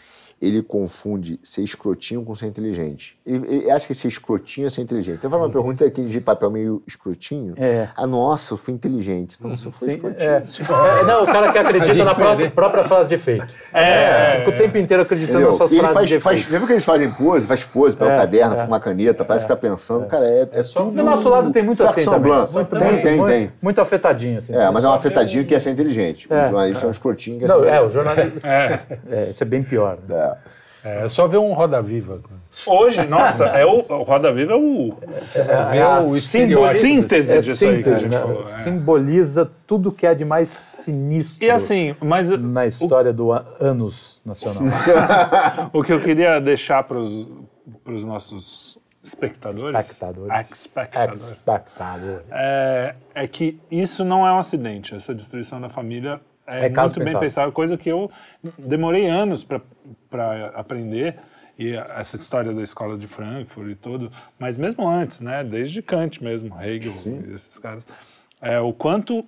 ele 0.41 0.63
confunde 0.63 1.39
ser 1.43 1.63
escrotinho 1.63 2.25
com 2.25 2.35
ser 2.35 2.47
inteligente. 2.47 3.19
Ele, 3.27 3.47
ele 3.47 3.71
acha 3.71 3.87
que 3.87 3.95
ser 3.95 4.09
escrotinho 4.09 4.67
é 4.67 4.71
ser 4.71 4.81
inteligente. 4.81 5.19
Então, 5.19 5.31
faz 5.31 5.43
uma 5.43 5.51
pergunta 5.51 5.85
aquele 5.85 6.09
de 6.09 6.19
papel 6.21 6.51
meio 6.51 6.83
escrotinho. 6.87 7.53
É. 7.59 7.89
Ah, 7.95 8.07
nossa, 8.07 8.55
eu 8.55 8.59
fui 8.59 8.73
inteligente. 8.73 9.37
Nossa, 9.39 9.69
eu 9.69 9.73
fui 9.73 9.91
Sim, 9.91 9.97
escrotinho. 9.97 10.31
é. 10.31 10.43
É, 11.01 11.05
não, 11.05 11.23
o 11.23 11.27
cara 11.27 11.53
que 11.53 11.59
acredita 11.59 12.05
na 12.05 12.15
próxima- 12.15 12.51
própria 12.51 12.85
frase 12.85 13.09
de 13.11 13.17
efeito. 13.17 13.47
É, 13.73 14.39
Fica 14.39 14.51
o 14.51 14.57
tempo 14.57 14.79
inteiro 14.79 15.03
acreditando 15.03 15.39
Entendeu? 15.41 15.49
nas 15.51 15.57
suas 15.59 15.73
ele 15.73 15.81
frases 15.81 15.95
faz, 15.97 16.09
de 16.09 16.21
faz, 16.21 16.39
efeito. 16.41 16.53
já 16.53 16.59
viu 16.59 16.67
que 16.67 16.73
eles 16.73 16.85
fazem 16.87 17.11
pose? 17.11 17.47
Faz 17.47 17.63
pose, 17.65 17.95
pega 17.97 18.11
É, 18.11 18.15
um 18.15 18.19
caderno, 18.19 18.55
é. 18.55 18.57
fica 18.57 18.69
uma 18.69 18.81
caneta, 18.81 19.25
parece 19.25 19.45
que 19.45 19.53
tá 19.53 19.57
pensando. 19.57 20.07
Cara, 20.07 20.25
é, 20.27 20.49
é 20.53 20.63
só 20.63 20.85
tudo... 20.85 20.97
Do 20.97 21.03
nosso 21.05 21.29
lado 21.29 21.51
tem 21.53 21.63
muito 21.63 21.87
assim 21.87 22.05
também. 22.05 22.33
Muito, 22.33 22.77
Tem, 22.77 22.89
muito, 22.89 23.03
tem, 23.03 23.17
muito, 23.17 23.29
tem. 23.29 23.53
Muito 23.61 23.81
afetadinho, 23.81 24.39
assim. 24.39 24.55
É, 24.55 24.71
mas 24.71 24.83
é 24.85 24.89
um 24.89 24.93
afetadinho 24.93 25.45
que 25.45 25.55
é 25.55 25.59
ser 25.59 25.71
inteligente. 25.71 26.27
É. 26.31 26.41
O 26.41 26.45
jornalista 26.45 26.87
é 26.87 26.89
um 26.89 26.91
escrotinho 26.91 27.39
que 27.39 27.45
é 27.45 27.49
ser 27.49 27.53
Não, 27.55 27.65
é, 27.65 27.67
inteligente. 27.67 27.87
o 27.87 27.93
jornalista... 27.93 28.41
é. 28.49 28.81
É, 29.11 29.31
isso 29.31 29.43
é 29.43 29.47
bem 29.47 29.63
pior. 29.63 29.99
né? 30.09 30.30
É. 30.83 31.05
É 31.05 31.09
só 31.09 31.27
ver 31.27 31.37
um 31.37 31.53
Roda 31.53 31.83
Viva. 31.83 32.21
Hoje, 32.67 33.05
nossa, 33.07 33.45
é 33.49 33.67
o, 33.67 33.85
o 33.87 34.03
Roda 34.03 34.33
Viva 34.33 34.53
é 34.53 34.57
o, 34.57 34.95
É, 35.73 35.77
é 35.77 35.83
a 35.83 35.99
o 36.01 36.05
símbolo- 36.05 36.65
a 36.65 36.73
síntese 36.73 37.37
é 37.37 37.41
disso 37.41 37.67
aí 37.67 37.83
que 37.83 37.91
a 37.91 37.97
síntese, 37.97 38.01
gente 38.05 38.13
né? 38.15 38.19
falou. 38.19 38.39
é. 38.39 38.43
Simboliza 38.43 39.51
tudo 39.67 39.93
que 39.93 40.07
é 40.07 40.15
de 40.15 40.25
mais 40.25 40.49
sinistro 40.49 41.45
E 41.45 41.51
assim, 41.51 41.95
mas 42.01 42.31
na 42.31 42.65
história 42.65 43.13
do 43.13 43.31
a- 43.31 43.45
Anos 43.61 44.23
Nacional. 44.25 44.63
o 45.71 45.83
que 45.83 45.93
eu 45.93 46.01
queria 46.01 46.41
deixar 46.41 46.83
para 46.85 46.97
os 46.99 48.05
nossos 48.07 48.79
espectadores, 49.03 49.63
Espectadores. 49.87 50.51
espectadores, 50.51 51.21
Espectador. 51.31 52.21
é, 52.31 52.95
é 53.15 53.27
que 53.27 53.61
isso 53.71 54.03
não 54.05 54.27
é 54.27 54.33
um 54.33 54.39
acidente. 54.39 54.95
Essa 54.95 55.15
destruição 55.15 55.61
da 55.61 55.69
família 55.69 56.21
é, 56.51 56.67
É 56.67 56.71
caso 56.71 56.95
muito 56.95 57.05
bem 57.11 57.19
pensado. 57.21 57.53
coisa 57.53 57.77
que 57.77 57.89
eu 57.89 58.11
demorei 58.59 59.07
anos 59.07 59.45
para 59.45 60.53
aprender. 60.55 61.17
E 61.59 61.75
essa 61.77 62.17
história 62.17 62.55
da 62.55 62.63
escola 62.63 62.97
de 62.97 63.07
Frankfurt 63.07 63.69
e 63.71 63.75
tudo, 63.75 64.11
mas 64.39 64.57
mesmo 64.57 64.89
antes, 64.89 65.21
né, 65.21 65.45
desde 65.45 65.83
Kant 65.83 66.23
mesmo, 66.25 66.55
Hegel, 66.59 66.93
e 67.29 67.35
esses 67.35 67.59
caras, 67.59 67.87
é, 68.41 68.59
o 68.61 68.73
quanto 68.73 69.23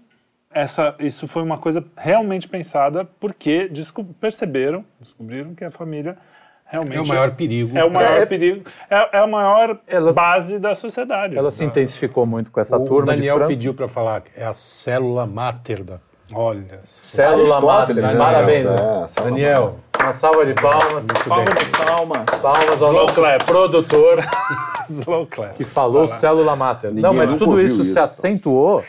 essa, 0.51 0.95
isso 0.99 1.29
foi 1.29 1.43
uma 1.43 1.59
coisa 1.59 1.85
realmente 1.95 2.49
pensada 2.49 3.05
porque 3.21 3.69
desco- 3.69 4.03
perceberam, 4.19 4.83
descobriram 4.99 5.55
que 5.55 5.63
a 5.63 5.71
família 5.71 6.17
realmente 6.65 6.97
É 6.97 7.03
o 7.03 7.07
maior 7.07 7.33
perigo. 7.33 7.77
é 7.77 7.85
o 7.85 7.91
maior 7.91 8.21
É- 8.23 8.25
perigo, 8.27 8.65
é, 8.89 9.17
é 9.17 9.19
a 9.19 9.27
maior 9.27 9.79
Ela- 9.87 10.13
base 10.15 10.59
da 10.59 10.75
sociedade. 10.75 11.37
Ela 11.37 11.51
se 11.51 11.63
intensificação 11.63 12.25
muito 12.25 12.51
com 12.51 12.61
essa 12.61 12.79
O 12.79 12.87
turma 12.87 13.13
Daniel 13.15 13.35
de 13.35 13.39
Franco. 13.41 13.49
pediu 13.51 13.75
para 13.75 13.89
falar 13.89 14.23
que 14.23 14.31
é 14.41 14.47
a 14.47 14.55
célula 14.55 15.27
máter 15.27 15.85
da. 15.85 16.01
Olha, 16.35 16.81
Célula 16.85 17.55
Aristóteles, 17.57 18.03
Mater. 18.05 18.19
né? 18.19 18.25
Parabéns, 18.25 18.67
É, 18.67 18.71
né? 18.71 19.09
célula 19.09 19.31
Daniel. 19.31 19.77
Uma 20.03 20.13
salva 20.13 20.47
de 20.47 20.55
palmas. 20.55 21.07
Palma 21.29 21.45
de 21.45 21.85
palmas. 21.87 22.41
Palmas 22.43 22.83
ao 22.83 22.89
Slow 22.89 22.93
nosso 22.93 23.15
claps. 23.15 23.47
produtor 23.47 24.19
slow 24.91 25.27
clap. 25.27 25.55
que 25.55 25.65
falou 25.65 26.09
célula 26.09 26.57
mater. 26.57 26.91
Ninguém 26.91 27.03
Não, 27.05 27.15
mas 27.15 27.31
tudo 27.31 27.51
ouviu 27.53 27.67
isso, 27.67 27.83
se 27.85 27.91
isso. 27.91 28.01
acentuou. 28.01 28.83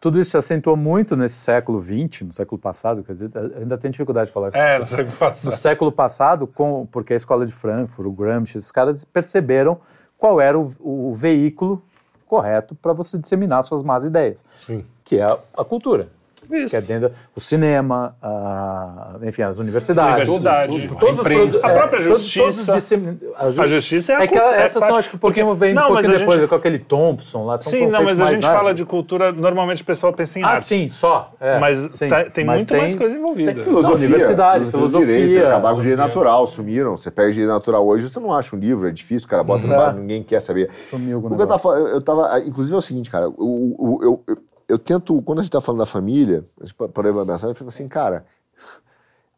Tudo 0.00 0.18
isso 0.20 0.30
se 0.30 0.36
acentuou 0.36 0.76
muito 0.76 1.16
nesse 1.16 1.34
século 1.36 1.80
XX, 1.82 2.22
no 2.22 2.32
século 2.32 2.56
passado, 2.60 3.02
quer 3.02 3.12
dizer, 3.14 3.30
ainda 3.58 3.76
tem 3.76 3.90
dificuldade 3.90 4.28
de 4.28 4.32
falar. 4.32 4.50
É, 4.54 4.78
não 4.78 4.86
sei 4.86 5.02
o 5.04 5.06
que 5.08 5.46
No 5.46 5.50
século 5.52 5.90
passado, 5.90 6.46
com, 6.46 6.86
porque 6.90 7.14
a 7.14 7.16
escola 7.16 7.44
de 7.44 7.50
Frankfurt, 7.52 8.06
o 8.06 8.12
Gramsci, 8.12 8.58
esses 8.58 8.70
caras 8.70 9.04
perceberam 9.04 9.78
qual 10.16 10.40
era 10.40 10.56
o, 10.56 10.72
o 10.80 11.14
veículo 11.16 11.82
correto 12.28 12.76
para 12.76 12.92
você 12.92 13.18
disseminar 13.18 13.62
suas 13.64 13.82
más 13.82 14.04
ideias, 14.04 14.44
Sim. 14.64 14.84
que 15.02 15.18
é 15.18 15.22
a, 15.24 15.36
a 15.56 15.64
cultura. 15.64 16.08
Isso. 16.50 16.70
Que 16.70 16.76
é 16.76 16.80
dentro 16.80 17.10
o 17.36 17.40
cinema, 17.40 18.16
a- 18.22 19.16
enfim, 19.22 19.42
as 19.42 19.58
universidades. 19.58 20.28
Universidade. 20.28 20.72
tudo, 20.88 20.98
Todos 20.98 21.08
A 21.08 21.12
os 21.12 21.18
imprensa. 21.18 21.22
produtos- 21.22 21.64
A 21.64 21.68
própria 21.70 22.02
todos- 22.02 22.22
justiça. 22.22 22.66
todos 22.72 22.82
dissemin- 22.82 23.20
A 23.36 23.66
justiça 23.66 24.12
é 24.12 24.16
a 24.16 24.22
é 24.22 24.26
que 24.26 24.32
cultura, 24.38 24.56
é 24.56 24.62
essas 24.64 24.84
são, 24.84 24.96
acho 24.96 25.10
que 25.10 25.16
um 25.16 25.18
pouquinho 25.18 25.54
vem 25.54 25.74
Não, 25.74 25.82
um 25.82 25.84
mas 25.86 25.92
pouquinho 25.94 26.14
a 26.14 26.18
depois, 26.18 26.40
gente- 26.40 26.48
com 26.48 26.54
aquele 26.54 26.78
Thompson 26.78 27.44
lá. 27.44 27.58
São 27.58 27.70
Sim, 27.72 27.86
não, 27.88 28.02
mas 28.02 28.20
a 28.20 28.26
gente 28.26 28.46
fala 28.46 28.72
de 28.74 28.84
cultura, 28.84 29.32
normalmente 29.32 29.82
o 29.82 29.86
pessoal 29.86 30.12
pensa 30.12 30.38
em 30.38 30.42
Ah, 30.42 30.48
arte. 30.50 30.64
sim, 30.64 30.88
só. 30.88 31.32
é, 31.40 31.58
Mas 31.58 31.78
sim. 31.92 32.08
tá- 32.08 32.24
tem 32.24 32.44
Mas 32.44 32.58
muito 32.62 32.76
mais 32.76 32.96
coisa 32.96 33.16
envolvida. 33.16 33.54
tem 33.54 33.62
Filosofia, 33.62 33.96
universidade, 33.96 34.64
filosofia. 34.70 35.06
direito, 35.06 35.46
acabaram 35.46 35.74
com 35.74 35.80
o 35.80 35.82
direito 35.82 35.98
natural, 36.00 36.46
sumiram. 36.46 36.96
Você 36.96 37.10
pega 37.10 37.30
direito 37.30 37.50
natural 37.52 37.86
hoje, 37.86 38.08
você 38.08 38.18
não 38.20 38.32
acha 38.32 38.54
um 38.56 38.58
livro, 38.58 38.88
é 38.88 38.90
difícil, 38.90 39.26
o 39.26 39.30
cara 39.30 39.42
bota 39.42 39.66
no 39.66 39.74
É. 39.74 39.76
bar, 39.76 39.92
ninguém 39.94 40.22
quer 40.22 40.40
saber. 40.40 40.70
Sumiu 40.72 41.18
o 41.18 41.26
O 41.26 41.36
que 41.36 41.42
eu 41.42 41.46
tava, 41.46 42.00
tava, 42.02 42.40
inclusive 42.40 42.74
é 42.74 42.78
o 42.78 42.82
seguinte, 42.82 43.10
cara, 43.10 43.28
o- 43.28 43.34
o- 43.38 44.00
eu, 44.02 44.22
eu, 44.68 44.78
tento, 44.78 45.20
quando 45.22 45.38
a 45.38 45.42
gente 45.42 45.50
tá 45.50 45.60
falando 45.60 45.80
da 45.80 45.86
família, 45.86 46.44
a 46.60 46.64
gente 46.64 46.74
pra 46.74 46.88
pensar, 47.24 47.48
eu 47.48 47.54
fico 47.54 47.70
assim, 47.70 47.88
cara, 47.88 48.26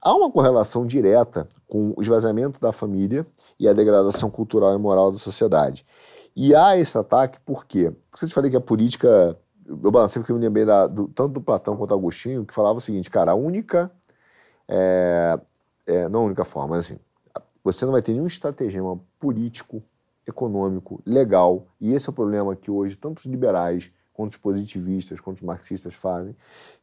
há 0.03 0.12
uma 0.14 0.31
correlação 0.31 0.85
direta 0.85 1.49
com 1.68 1.95
o 1.97 2.03
esvaziamento 2.03 2.61
da 2.61 2.72
família 2.72 3.24
e 3.59 3.68
a 3.68 3.72
degradação 3.72 4.28
cultural 4.28 4.74
e 4.74 4.78
moral 4.78 5.12
da 5.12 5.18
sociedade. 5.18 5.87
E 6.35 6.55
há 6.55 6.76
esse 6.76 6.99
ataque 6.99 7.39
por 7.41 7.64
quê? 7.64 7.93
Porque 8.11 8.24
eu 8.24 8.28
te 8.28 8.35
falei 8.35 8.51
que 8.51 8.57
a 8.57 8.61
política, 8.61 9.37
eu 9.66 9.91
balancei 9.91 10.20
porque 10.20 10.33
eu 10.33 10.37
me 10.37 10.43
lembrei 10.43 10.64
da- 10.64 10.87
do- 10.89 11.09
tanto 11.09 11.35
do 11.35 11.41
Platão 11.41 11.76
quanto 11.76 11.91
do 11.91 11.95
Agostinho, 11.95 12.45
que 12.45 12.55
falava 12.55 12.78
o 12.78 12.81
seguinte, 12.81 13.09
cara, 13.09 13.33
a 13.33 13.35
única, 13.35 13.91
é, 14.68 15.39
é, 15.87 16.09
não 16.09 16.22
a 16.22 16.24
única 16.24 16.45
forma, 16.45 16.76
mas 16.76 16.87
assim, 16.87 16.99
você 17.62 17.85
não 17.85 17.93
vai 17.93 18.03
ter 18.03 18.12
nenhum 18.12 18.26
estratagema 18.26 18.99
político, 19.18 19.83
econômico, 20.26 21.01
legal, 21.05 21.66
e 21.81 21.93
esse 21.93 22.09
é 22.09 22.11
o 22.11 22.14
problema 22.14 22.57
que 22.57 22.70
hoje 22.70 22.97
tantos 22.97 23.26
liberais, 23.26 23.93
quanto 24.20 24.32
os 24.32 24.36
positivistas, 24.36 25.18
quanto 25.18 25.38
os 25.38 25.42
marxistas 25.42 25.94
fazem, 25.94 26.36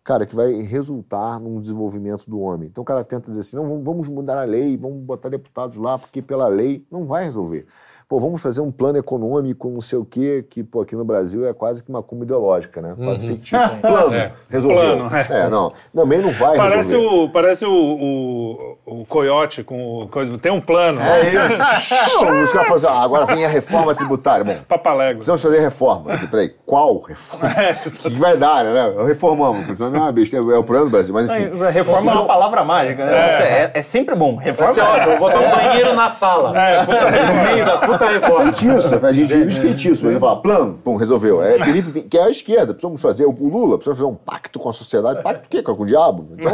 cara, 0.08 0.26
que 0.26 0.34
vai 0.34 0.54
resultar 0.62 1.38
num 1.38 1.60
desenvolvimento 1.60 2.30
do 2.30 2.40
homem. 2.40 2.70
Então 2.72 2.82
o 2.82 2.86
cara 2.86 3.04
tenta 3.04 3.30
dizer 3.30 3.42
assim, 3.42 3.58
não, 3.58 3.84
vamos- 3.84 4.08
mudar 4.08 4.38
a 4.42 4.46
lei, 4.46 4.78
vamos 4.78 5.00
botar 5.04 5.28
deputados 5.28 5.76
lá, 5.76 6.00
porque 6.00 6.22
pela 6.22 6.48
lei 6.48 6.86
não 6.90 7.06
vai 7.06 7.26
resolver. 7.26 7.66
Pô, 8.10 8.22
vamos 8.22 8.42
fazer 8.42 8.62
um 8.62 8.72
plano 8.72 8.98
econômico, 8.98 9.70
não 9.70 9.82
sei 9.82 10.00
o 10.00 10.06
quê, 10.06 10.42
que 10.50 10.64
pô, 10.64 10.80
aqui 10.80 10.96
no 10.96 11.04
Brasil 11.04 11.46
é 11.46 11.52
quase 11.54 11.84
que 11.84 11.90
uma 11.90 12.02
cumba 12.02 12.24
ideológica, 12.24 12.82
né? 12.82 12.96
Quase 12.98 13.28
feitiço. 13.28 13.78
Plano, 13.84 14.14
É. 14.16 14.32
resolveu. 14.50 14.78
Plano, 14.80 15.14
é. 15.14 15.28
é. 15.42 15.50
não, 15.50 15.74
também 15.94 16.22
não 16.22 16.30
vai 16.32 16.56
Parece, 16.56 16.94
resolver. 16.94 17.24
o, 17.26 17.30
parece 17.30 17.66
o, 17.66 18.78
o, 18.86 19.02
o 19.02 19.06
coiote 19.06 19.62
com 19.62 20.04
o 20.04 20.08
coisa. 20.08 20.38
Tem 20.38 20.50
um 20.54 20.62
plano. 20.62 21.02
É 21.02 21.28
isso. 21.28 21.58
Não, 22.24 22.44
os 22.44 22.52
caras 22.54 22.68
falam 22.70 22.76
assim, 22.76 22.88
ah, 22.88 23.04
agora 23.04 23.26
vem 23.26 23.44
a 23.44 23.50
reforma 23.50 23.94
tributária. 23.94 24.46
Bom, 24.46 24.56
Papalégua. 24.70 25.16
precisamos 25.16 25.42
fazer 25.42 25.60
reforma. 25.60 26.12
Peraí, 26.32 26.50
qual 26.66 27.02
reforma? 27.02 27.46
O 27.86 27.90
que, 27.92 28.10
que 28.10 28.10
vai 28.12 28.38
dar, 28.38 28.64
né? 28.64 29.04
Reformamos. 29.06 29.68
Não 29.98 30.04
é 30.04 30.08
uma 30.08 30.12
besteira, 30.12 30.46
é 30.54 30.58
o 30.58 30.64
problema 30.64 30.86
do 30.86 30.92
Brasil. 30.92 31.14
Mas 31.14 31.30
enfim. 31.30 31.50
Reforma 31.72 32.12
é 32.12 32.16
uma 32.16 32.26
palavra 32.26 32.64
mágica. 32.64 33.06
né? 33.06 33.14
É, 33.14 33.72
é 33.74 33.82
sempre 33.82 34.16
bom. 34.16 34.36
Reforma 34.36 34.72
Assim, 34.72 34.82
ó, 34.82 34.98
eu 34.98 35.18
vou 35.18 35.30
botar 35.30 35.40
um 35.40 35.50
banheiro 35.50 35.94
na 35.94 36.10
sala. 36.10 36.58
É, 36.60 36.86
puta 36.86 37.12
No 37.12 37.44
meio 37.52 37.66
da 37.66 37.78
puta 37.78 38.06
reforma. 38.08 38.44
Feitiço, 38.54 39.06
a 39.06 39.12
gente 39.12 39.36
vive 39.36 39.54
de 39.54 39.60
feitiço. 39.62 40.06
Mas 40.06 40.18
fala, 40.20 40.42
plano, 40.42 40.80
pum, 40.84 40.96
resolveu. 40.96 41.42
É 41.42 41.64
Felipe, 41.64 42.02
que 42.04 42.18
é 42.18 42.24
a 42.24 42.30
esquerda. 42.30 42.74
Precisamos 42.74 43.02
fazer, 43.02 43.26
o 43.26 43.32
Lula 43.32 43.78
precisa 43.78 43.96
fazer 43.96 44.08
um 44.08 44.16
pacto 44.16 44.60
com 44.60 44.70
a 44.70 44.74
sociedade. 44.74 45.22
Pacto 45.24 45.48
o 45.48 45.50
quê? 45.50 45.62
Com 45.62 45.72
o 45.84 45.86
diabo? 45.86 46.28
Então, 46.34 46.52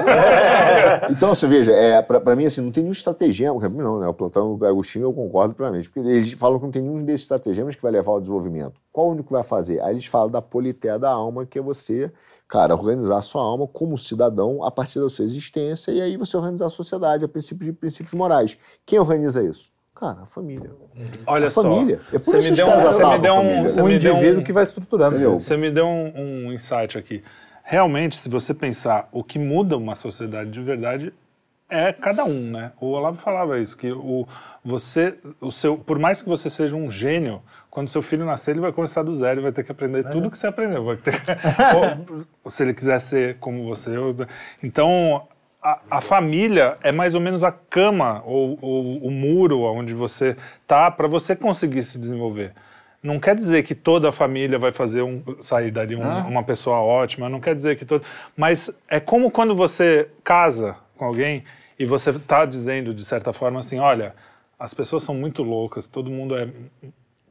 então 1.10 1.36
você 1.36 1.48
veja, 1.48 1.72
é, 1.72 2.02
pra, 2.02 2.20
pra 2.20 2.36
mim, 2.36 2.46
assim, 2.46 2.62
não 2.62 2.72
tem 2.72 2.84
nenhum 2.84 2.94
estratagema. 2.94 3.60
pra 3.60 3.70
mim 3.70 3.78
Não, 3.78 4.00
né? 4.00 4.08
O 4.08 4.14
Platão 4.14 4.58
o 4.60 4.66
Agostinho 4.66 5.06
eu 5.06 5.14
concordo 5.14 5.54
plenamente. 5.54 5.90
Porque 5.90 6.08
eles 6.08 6.34
falam 6.34 6.58
que 6.60 6.66
não 6.66 6.72
tem 6.72 6.82
nenhum 6.82 7.00
desses 7.04 7.22
estratagemas 7.22 7.76
que 7.76 7.82
vai 7.82 7.92
levar 7.92 8.12
ao 8.12 8.20
desenvolvimento. 8.20 8.74
Qual 8.92 9.08
o 9.08 9.12
único 9.12 9.28
que 9.28 9.34
vai 9.34 9.44
fazer? 9.44 9.82
Aí 9.82 9.92
eles 9.94 10.06
falam 10.06 10.30
da 10.30 10.42
politéia 10.42 11.00
da 11.00 11.10
alma, 11.10 11.46
que 11.46 11.58
é 11.58 11.62
você, 11.62 12.12
cara, 12.54 12.76
organizar 12.76 13.18
a 13.18 13.22
sua 13.24 13.42
alma 13.42 13.66
como 13.66 13.98
cidadão 13.98 14.64
a 14.64 14.70
partir 14.70 15.00
da 15.00 15.10
sua 15.10 15.26
existência 15.26 15.92
e 15.92 16.00
aí 16.00 16.16
você 16.16 16.38
organizar 16.38 16.68
a 16.68 16.70
sociedade 16.70 17.26
a 17.26 17.28
princípios 17.28 17.66
de 17.66 17.74
princípios 17.74 18.14
morais. 18.14 18.56
Quem 18.86 19.00
organiza 19.00 19.42
isso? 19.42 19.72
Cara, 19.96 20.22
a 20.22 20.26
família. 20.28 20.70
Olha 21.26 21.48
a 21.48 21.50
só. 21.50 21.64
família. 21.64 22.00
É 22.14 22.20
por 22.20 22.26
Você 22.26 22.38
isso 22.38 22.50
me 22.52 22.56
deu 22.56 22.68
um, 22.68 22.82
você 22.84 23.06
me 23.06 23.20
deu 23.20 23.34
um, 23.34 23.64
você 23.64 23.82
O 23.82 23.86
me 23.88 23.98
deu 23.98 24.14
indivíduo 24.14 24.42
um, 24.42 24.44
que 24.44 24.54
vai 24.54 24.62
estruturando. 24.62 25.16
Entendeu? 25.16 25.40
Você 25.40 25.58
me 25.58 25.72
deu 25.72 25.88
um, 25.88 26.14
um 26.16 26.54
insight 26.54 26.96
aqui. 26.96 27.24
Realmente, 27.64 28.18
se 28.18 28.30
você 28.30 28.54
pensar 28.54 29.10
o 29.12 29.24
que 29.24 29.40
muda 29.40 29.76
uma 29.76 29.96
sociedade 29.96 30.52
de 30.52 30.62
verdade 30.62 31.12
é 31.74 31.92
cada 31.94 32.24
um, 32.24 32.52
né? 32.52 32.72
O 32.80 32.88
Olavo 32.92 33.18
falava 33.18 33.60
isso, 33.60 33.76
que 33.76 33.92
o, 33.92 34.28
você, 34.64 35.16
o 35.42 35.52
seu, 35.52 35.78
por 35.78 35.98
mais 36.00 36.22
que 36.22 36.30
você 36.30 36.50
seja 36.50 36.76
um 36.76 36.90
gênio, 36.92 37.42
quando 37.70 37.88
seu 37.88 38.02
filho 38.02 38.26
nascer, 38.26 38.52
ele 38.52 38.60
vai 38.60 38.72
começar 38.72 39.04
do 39.04 39.16
zero, 39.16 39.34
ele 39.36 39.42
vai 39.42 39.52
ter 39.52 39.64
que 39.64 39.72
aprender 39.72 40.04
tudo 40.12 40.30
que 40.32 40.38
você 40.38 40.48
aprendeu. 40.48 40.84
Vai 40.86 40.98
ter, 40.98 41.14
ou, 42.46 42.50
se 42.50 42.64
ele 42.64 42.74
quiser 42.74 43.00
ser 43.02 43.38
como 43.40 43.64
você. 43.66 43.98
ou- 43.98 44.14
Então, 44.62 45.28
a, 45.62 45.80
a 45.92 46.02
família 46.02 46.78
é 46.84 46.92
mais 46.92 47.16
ou 47.16 47.22
menos 47.22 47.44
a 47.44 47.52
cama 47.52 48.22
ou, 48.26 48.58
ou 48.62 48.98
o 48.98 49.10
muro 49.12 49.62
onde 49.62 49.94
você 49.94 50.36
tá 50.68 50.92
para 50.92 51.08
você 51.08 51.36
conseguir 51.36 51.84
se 51.84 51.98
desenvolver. 51.98 52.52
Não 53.02 53.20
quer 53.20 53.36
dizer 53.36 53.64
que 53.64 53.76
toda 53.76 54.10
a 54.10 54.12
família 54.14 54.58
vai 54.58 54.72
fazer 54.72 55.02
um, 55.02 55.22
sair 55.42 55.72
dali 55.72 55.96
um- 55.96 56.02
uma 56.28 56.44
pessoa 56.44 56.78
ótima, 56.78 57.28
não 57.28 57.40
quer 57.42 57.54
dizer 57.56 57.76
que 57.78 57.84
todo. 57.86 58.04
Mas 58.36 58.70
é 58.88 59.00
como 59.00 59.30
quando 59.32 59.54
você 59.56 60.08
casa 60.24 60.76
com 60.98 61.06
alguém 61.06 61.44
e 61.78 61.86
você 61.86 62.12
está 62.12 62.46
dizendo, 62.46 62.94
de 62.94 63.04
certa 63.04 63.34
forma, 63.34 63.60
assim: 63.60 63.80
olha, 63.80 64.16
as 64.60 64.74
pessoas 64.74 65.04
são 65.04 65.16
muito 65.16 65.44
loucas, 65.44 65.88
todo 65.88 66.10
mundo 66.10 66.36
é. 66.36 66.48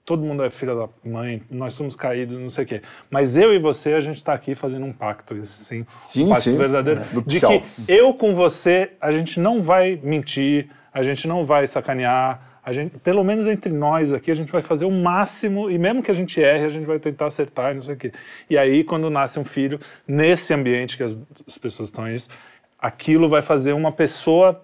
Todo 0.04 0.20
mundo 0.20 0.42
é 0.42 0.50
filha 0.50 0.74
da 0.74 0.88
mãe, 1.04 1.44
nós 1.48 1.74
somos 1.74 1.94
caídos, 1.94 2.36
não 2.36 2.50
sei 2.50 2.64
o 2.64 2.66
quê. 2.66 2.82
Mas 3.08 3.36
eu 3.36 3.54
e 3.54 3.58
você, 3.60 3.92
a 3.94 4.00
gente 4.00 4.16
está 4.16 4.34
aqui 4.34 4.52
fazendo 4.52 4.84
um 4.84 4.92
pacto, 4.92 5.32
esse 5.36 5.64
sim, 5.64 5.86
Sim, 6.04 6.24
um 6.24 6.28
pacto 6.30 6.50
sim. 6.50 6.56
verdadeiro. 6.56 7.02
É. 7.02 7.20
De 7.24 7.38
que 7.38 7.62
eu 7.86 8.12
com 8.12 8.34
você, 8.34 8.94
a 9.00 9.12
gente 9.12 9.38
não 9.38 9.62
vai 9.62 10.00
mentir, 10.02 10.68
a 10.92 11.04
gente 11.04 11.28
não 11.28 11.44
vai 11.44 11.68
sacanear, 11.68 12.52
a 12.64 12.72
gente, 12.72 12.96
pelo 12.98 13.24
menos 13.24 13.46
entre 13.48 13.72
nós 13.72 14.12
aqui, 14.12 14.30
a 14.30 14.34
gente 14.34 14.52
vai 14.52 14.62
fazer 14.62 14.84
o 14.84 14.90
máximo, 14.90 15.68
e 15.68 15.76
mesmo 15.76 16.00
que 16.00 16.12
a 16.12 16.14
gente 16.14 16.40
erre, 16.40 16.64
a 16.64 16.68
gente 16.68 16.86
vai 16.86 16.98
tentar 17.00 17.26
acertar 17.26 17.72
e 17.72 17.74
não 17.74 17.82
sei 17.82 17.94
o 17.94 17.96
quê. 17.96 18.12
E 18.48 18.56
aí, 18.56 18.84
quando 18.84 19.10
nasce 19.10 19.38
um 19.38 19.44
filho, 19.44 19.80
nesse 20.06 20.54
ambiente 20.54 20.96
que 20.96 21.02
as, 21.02 21.18
as 21.46 21.58
pessoas 21.58 21.88
estão 21.88 22.08
isso, 22.08 22.28
aquilo 22.82 23.28
vai 23.28 23.40
fazer 23.42 23.72
uma 23.72 23.92
pessoa 23.92 24.60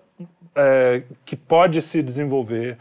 é, 0.56 1.02
que 1.24 1.36
pode 1.36 1.80
se 1.80 2.02
desenvolver 2.02 2.76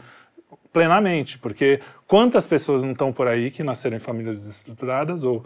plenamente, 0.72 1.38
porque 1.38 1.80
quantas 2.08 2.44
pessoas 2.46 2.82
não 2.82 2.90
estão 2.90 3.12
por 3.12 3.28
aí 3.28 3.50
que 3.50 3.62
nasceram 3.62 3.96
em 3.96 4.00
famílias 4.00 4.36
desestruturadas 4.40 5.22
ou 5.22 5.44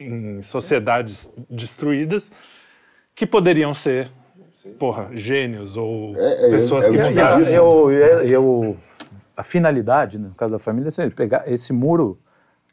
em 0.00 0.40
sociedades 0.42 1.32
destruídas 1.48 2.32
que 3.14 3.26
poderiam 3.26 3.74
ser 3.74 4.10
porra, 4.78 5.10
gênios 5.12 5.76
ou 5.76 6.16
É, 6.16 6.46
é, 6.46 6.50
pessoas 6.50 6.86
é, 6.86 6.90
que 6.90 6.96
eu- 6.96 7.10
mudaram. 7.10 7.40
Eu, 7.44 7.90
eu, 7.92 8.22
eu- 8.26 8.76
a 9.36 9.42
finalidade, 9.42 10.18
né, 10.18 10.28
no 10.28 10.34
caso 10.34 10.52
da 10.52 10.58
família, 10.58 10.88
é 10.98 11.10
pegar 11.10 11.44
esse 11.46 11.72
muro, 11.72 12.18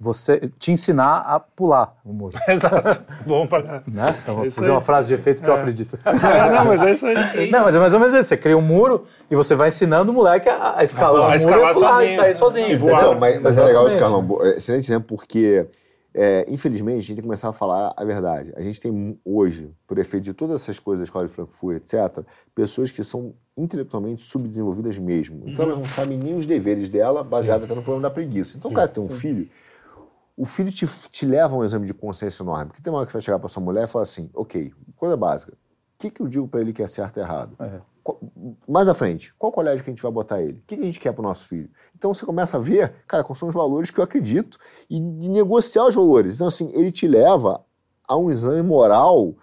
você 0.02 0.50
te 0.58 0.72
ensinar 0.72 1.18
a 1.20 1.40
pular 1.40 1.96
o 2.04 2.12
muro. 2.12 2.36
Exato. 2.50 3.04
Bom 3.26 3.46
pra 3.46 3.84
Né? 3.88 4.16
Eu 4.28 4.34
vou 4.36 4.44
É 4.44 4.48
isso 4.48 4.56
fazer 4.58 4.70
aí. 4.70 4.76
uma 4.76 4.82
frase 4.82 5.08
de 5.08 5.14
efeito 5.14 5.44
que 5.44 5.48
eu 5.48 5.54
acredito. 5.54 6.00
É, 6.04 6.12
não, 6.56 6.66
mas 6.66 6.82
é 6.82 6.92
isso 6.94 7.06
aí. 7.06 7.16
Não, 7.52 7.66
mas 7.66 7.76
é 7.76 7.80
mais 7.80 7.94
ou 7.94 8.00
menos 8.00 8.16
isso. 8.16 8.24
Você 8.30 8.38
cria 8.38 8.58
um 8.58 8.62
muro 8.62 9.06
e 9.30 9.36
você 9.36 9.54
vai 9.54 9.68
ensinando 9.68 10.12
o 10.12 10.16
moleque 10.16 10.50
a, 10.50 10.80
a 10.80 10.84
escalar 10.84 11.22
A 11.22 11.24
o 11.24 11.24
muro 11.26 11.36
escalar 11.36 11.70
e 11.70 11.74
pular 11.74 11.94
sozinho. 11.94 12.12
e 12.12 12.16
sair 12.16 12.34
sozinho. 12.34 12.68
E 12.72 12.76
voar. 12.76 12.96
Então, 12.96 13.20
mas, 13.20 13.40
mas 13.42 13.58
é 13.58 13.64
legal 13.64 13.88
esse 13.88 13.96
Exatamente. 13.96 14.28
Carlão. 14.28 14.46
É 14.46 14.58
Excelente 14.58 14.86
exemplo, 14.86 15.08
porque, 15.16 15.68
é, 16.16 16.46
infelizmente, 16.50 16.98
a 16.98 17.02
gente 17.02 17.08
tem 17.10 17.16
que 17.18 17.22
começar 17.22 17.50
a 17.50 17.54
falar 17.54 17.94
a 17.96 18.04
verdade. 18.04 18.52
A 18.56 18.62
gente 18.62 18.82
tem 18.82 19.20
hoje, 19.24 19.70
por 19.88 20.00
efeito 20.00 20.24
de 20.24 20.34
todas 20.34 20.62
essas 20.64 20.80
coisas 20.80 21.02
da 21.02 21.04
escola 21.04 21.28
de 21.28 21.34
Frankfurt, 21.34 21.78
etc., 21.78 22.26
pessoas 22.56 22.92
que 22.92 23.04
são 23.04 23.34
intelectualmente 23.58 24.22
subdesenvolvidas 24.22 24.98
mesmo. 24.98 25.44
Então, 25.46 25.66
elas 25.66 25.78
não 25.78 25.86
sabem 25.86 26.18
nem 26.18 26.36
os 26.36 26.46
deveres 26.46 26.90
dela, 26.90 27.24
baseado 27.24 27.66
até 27.66 27.76
no 27.76 27.82
problema 27.84 28.10
da 28.10 28.10
preguiça. 28.14 28.58
Então, 28.58 28.72
o 28.72 28.74
cara 28.74 28.88
tem 28.88 29.04
um 29.04 29.10
filho, 29.10 29.48
o 30.42 30.46
filho 30.46 30.72
te, 30.72 30.88
te 31.12 31.24
leva 31.24 31.54
a 31.54 31.58
um 31.60 31.64
exame 31.64 31.86
de 31.86 31.94
consciência 31.94 32.42
enorme. 32.42 32.66
Porque 32.66 32.82
tem 32.82 32.92
uma 32.92 32.98
hora 32.98 33.06
que 33.06 33.14
vai 33.14 33.22
chegar 33.22 33.38
para 33.38 33.48
sua 33.48 33.62
mulher 33.62 33.84
e 33.84 33.88
falar 33.88 34.02
assim: 34.02 34.28
ok, 34.34 34.74
coisa 34.96 35.16
básica. 35.16 35.54
O 35.54 35.56
que, 36.00 36.10
que 36.10 36.20
eu 36.20 36.28
digo 36.28 36.48
para 36.48 36.62
ele 36.62 36.74
que 36.74 36.82
é 36.82 36.88
certo 36.88 37.18
e 37.18 37.20
errado? 37.20 37.56
Qual- 38.02 38.20
mais 38.68 38.88
à 38.88 38.96
frente, 38.96 39.32
qual 39.38 39.52
colégio 39.52 39.84
que 39.84 39.92
a 39.92 39.94
gente 39.94 40.02
vai 40.02 40.12
botar 40.12 40.42
ele? 40.42 40.54
O 40.54 40.64
que, 40.66 40.76
que 40.76 40.82
a 40.82 40.86
gente 40.86 41.00
quer 41.00 41.12
para 41.14 41.22
o 41.22 41.24
nosso 41.28 41.48
filho? 41.48 41.70
Então 41.96 42.12
você 42.12 42.26
começa 42.26 42.58
a 42.58 42.60
ver, 42.60 42.92
cara, 43.08 43.24
quais 43.24 43.38
são 43.38 43.50
os 43.50 43.54
valores 43.54 43.92
que 43.92 44.00
eu 44.00 44.04
acredito 44.04 44.58
e, 44.90 45.00
de 45.00 45.30
negociar 45.30 45.86
os 45.86 45.94
valores. 45.94 46.34
Então, 46.34 46.48
assim, 46.48 46.72
ele 46.74 46.92
te 46.92 47.08
leva 47.08 47.64
a 48.08 48.18
um 48.18 48.32
exame 48.32 48.64
moral, 48.64 49.36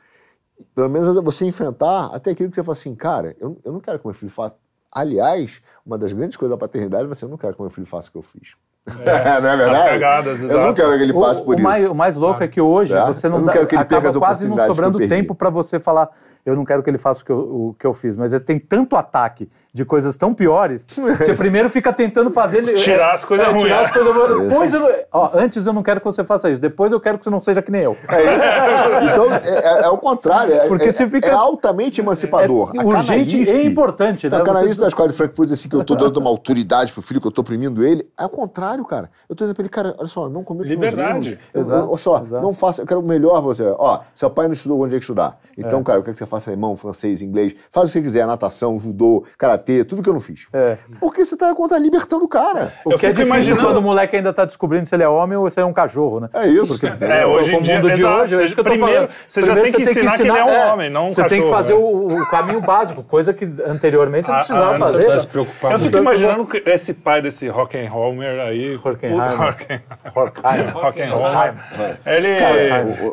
pelo 0.74 0.88
menos 0.88 1.14
você 1.22 1.44
enfrentar 1.44 2.07
até 2.07 2.32
aquilo 2.32 2.51
que 2.51 2.57
você 2.57 2.64
fala 2.64 2.72
assim, 2.76 2.96
cara, 2.96 3.36
eu, 3.38 3.61
eu 3.64 3.72
não 3.72 3.78
quero 3.78 4.01
que 4.01 4.07
meu 4.07 4.14
filho 4.14 4.32
faça. 4.32 4.57
Aliás, 4.93 5.61
uma 5.84 5.99
das 5.99 6.12
grandes 6.12 6.36
coisas 6.36 6.57
da 6.57 6.61
paternidade 6.61 7.05
é 7.05 7.07
você 7.09 7.24
eu 7.24 7.28
não 7.28 7.36
quero 7.36 7.55
que 7.55 7.61
meu 7.61 7.70
filho 7.70 7.86
faça 7.86 8.09
o 8.09 8.12
que 8.12 8.18
eu 8.18 8.22
fiz. 8.22 8.55
não 8.89 9.51
é 9.51 9.57
verdade? 9.57 9.70
As 9.70 9.82
cagadas, 9.82 10.41
Eu 10.41 10.49
não 10.49 10.55
exato. 10.57 10.74
quero 10.74 10.97
que 10.97 11.03
ele 11.03 11.12
O, 11.12 11.20
passe 11.20 11.43
por 11.43 11.51
o 11.51 11.55
isso. 11.55 11.62
mais, 11.62 11.86
o 11.89 11.95
mais 11.95 12.16
louco 12.16 12.43
é 12.43 12.49
que 12.49 12.61
hoje 12.61 12.95
É? 12.95 13.05
você 13.07 13.28
não, 13.28 13.39
não 13.41 13.47
dá, 13.47 13.66
que 13.66 13.76
acaba 13.76 14.09
as 14.09 14.16
quase 14.16 14.49
não 14.49 14.57
sobrando 14.66 14.99
tempo 15.07 15.34
para 15.34 15.51
você 15.51 15.78
falar 15.78 16.11
eu 16.47 16.57
não 16.57 16.64
quero 16.64 16.82
que 16.82 16.89
ele 16.89 16.97
faça 16.97 17.22
o 17.22 17.24
que 17.26 17.32
eu, 17.32 17.39
o 17.39 17.74
que 17.78 17.86
eu 17.86 17.93
fiz, 17.93 18.16
mas 18.16 18.32
ele 18.32 18.43
tem 18.43 18.59
tanto 18.59 18.97
ataque 18.97 19.51
de 19.73 19.85
coisas 19.85 20.16
tão 20.16 20.33
piores, 20.35 20.87
você 20.89 21.35
primeiro 21.35 21.69
fica 21.71 21.93
tentando 21.93 22.31
fazer 22.31 22.59
ele- 22.59 22.75
Tirar 22.75 23.12
as 23.14 23.25
coisas 23.25 23.47
é, 23.47 23.51
ruins. 23.51 23.62
tirar 23.64 23.83
as 23.83 23.91
coisas 23.91 24.14
boas. 24.14 24.49
Depois 24.49 24.75
eu, 24.75 24.89
ó, 25.12 25.31
antes 25.35 25.66
eu 25.66 25.73
não 25.73 25.83
quero 25.83 26.01
que 26.01 26.07
você 26.07 26.25
faça 26.25 26.51
isso, 26.51 26.61
depois 26.61 26.91
eu 26.93 27.01
quero 27.01 27.19
que 27.19 27.25
você 27.25 27.31
não 27.31 27.41
seja 27.41 27.61
que 27.62 27.71
nem 27.71 27.83
eu. 27.83 27.97
É 28.09 28.37
isso. 28.37 28.47
Então, 28.99 29.33
é, 29.33 29.39
é- 29.49 29.83
é 29.85 29.89
o 29.89 29.99
contrário. 29.99 30.55
É, 30.55 30.66
Porque 30.66 30.89
é, 30.89 30.93
você 30.93 31.07
fica- 31.09 31.29
é 31.29 31.33
altamente 31.33 32.01
emancipador. 32.01 32.71
É 32.75 32.83
urgente 32.83 33.37
e 33.37 33.66
importante, 33.66 34.27
Então, 34.27 34.39
né? 34.39 34.43
a 34.43 34.47
canalice 34.47 34.75
Você- 34.75 34.81
da 34.81 34.89
escola 34.89 35.09
de 35.09 35.14
Frankfurt 35.14 35.49
diz 35.49 35.59
assim 35.59 35.69
que 35.69 35.77
eu 35.77 35.85
tô 35.85 35.95
dando 35.95 36.16
uma 36.19 36.31
autoridade 36.31 36.93
pro 36.93 37.01
filho, 37.03 37.21
que 37.21 37.27
eu 37.27 37.31
tô 37.31 37.43
oprimindo 37.43 37.85
ele. 37.85 38.09
É 38.19 38.25
o 38.25 38.29
contrário, 38.29 38.85
cara. 38.85 39.11
Eu 39.29 39.37
tô 39.37 39.45
dizendo 39.45 39.55
pra 39.55 39.62
ele, 39.62 39.69
cara, 39.69 39.95
olha 39.99 40.07
só, 40.09 40.29
não 40.29 40.43
cometa 40.43 40.73
os 40.73 40.79
meus 40.79 40.93
Liberdade. 40.93 41.39
erros. 41.55 41.71
Olha 41.71 41.97
só, 41.99 42.23
exato. 42.23 42.43
não 42.43 42.53
faça, 42.53 42.83
eu 42.83 42.87
quero 42.87 43.01
o 43.01 43.07
melhor 43.07 43.33
pra 43.35 43.41
você. 43.43 43.64
Ó, 43.79 44.01
seu 44.14 44.31
pai 44.31 44.47
não 44.47 44.53
estudou 44.55 44.79
onde 44.81 44.91
tinha 44.91 44.99
que 44.99 45.05
estudar. 45.05 45.39
Então, 45.57 45.83
cara, 45.83 45.99
eu 45.99 46.03
quero 46.03 46.12
que 46.14 46.19
você 46.19 46.27
faça 46.27 46.51
alemão, 46.51 46.77
francês, 46.77 47.23
inglês. 47.23 47.55
Faz 47.71 47.89
o 47.89 47.93
que 47.93 47.99
você 47.99 48.03
quiser, 48.03 48.27
natação, 48.27 48.79
judô, 48.81 49.25
karatê, 49.59 49.85
tudo 49.85 50.03
que 50.03 50.09
eu 50.09 50.13
não 50.13 50.21
fiz. 50.21 50.47
É. 50.53 50.77
Porque 51.01 51.25
você 51.25 51.37
tá 51.37 51.53
contra 51.55 51.79
libertando 51.79 52.25
o 52.25 52.29
cara. 52.29 52.73
O 52.85 52.93
Eu 52.93 52.99
que 52.99 53.07
é 53.07 53.11
difícil 53.11 53.27
imaginando- 53.27 53.67
quando 53.67 53.77
o 53.79 53.83
moleque 53.83 54.17
ainda 54.17 54.33
tá 54.33 54.45
descobrindo 54.45 54.87
se 54.87 54.95
ele 54.95 55.03
é 55.03 55.09
homem 55.09 55.37
ou 55.37 55.51
se 55.51 55.59
ele 55.61 55.67
é 55.67 55.69
um 55.69 55.73
cachorro, 55.73 56.21
né? 56.21 56.29
É 56.33 56.47
isso. 56.47 56.79
É, 57.01 57.27
hoje 57.27 57.55
em 57.55 57.61
dia, 57.61 57.75
mundo 57.77 57.93
de 57.95 58.05
hoje, 58.05 58.35
é 58.35 58.37
você- 58.37 58.45
isso 58.45 58.55
que 58.55 58.61
eu 58.61 58.65
tô 58.65 58.71
primeiro, 58.71 58.95
falando. 58.95 59.11
você 59.27 59.43
já 59.43 59.55
tem 59.57 59.73
que 59.73 59.83
ensinar 59.83 60.17
que 60.17 60.23
ele 60.23 60.31
é 60.39 60.45
um 60.45 60.73
homem, 60.73 60.91
não 60.91 61.09
um 61.09 61.11
Você 61.11 61.25
tem 61.25 61.43
que 61.43 61.51
cachorro, 61.51 61.57
fazer 61.57 61.73
né? 61.75 61.79
o, 61.79 62.23
o 62.23 62.27
caminho 62.31 62.61
básico, 62.61 63.03
coisa 63.03 63.33
que 63.35 63.45
anteriormente 63.67 64.27
você 64.27 64.33
não 64.33 64.39
Ah, 64.39 64.41
precisava 64.41 64.75
ah, 64.75 64.79
não 64.79 64.87
fazer. 64.87 64.99
precisa 64.99 65.21
se 65.21 65.27
preocupar 65.27 65.73
Eu 65.73 65.79
fico 65.79 65.99
imaginando 65.99 66.47
que 66.47 66.63
esse 66.67 66.95
pai 66.95 67.21
desse 67.23 67.49
Hockenheimer 67.51 68.41
aí. 68.47 68.77
Hockenheimer. 68.77 69.27
Hockenheimer. 70.77 71.55
Ele 72.07 72.29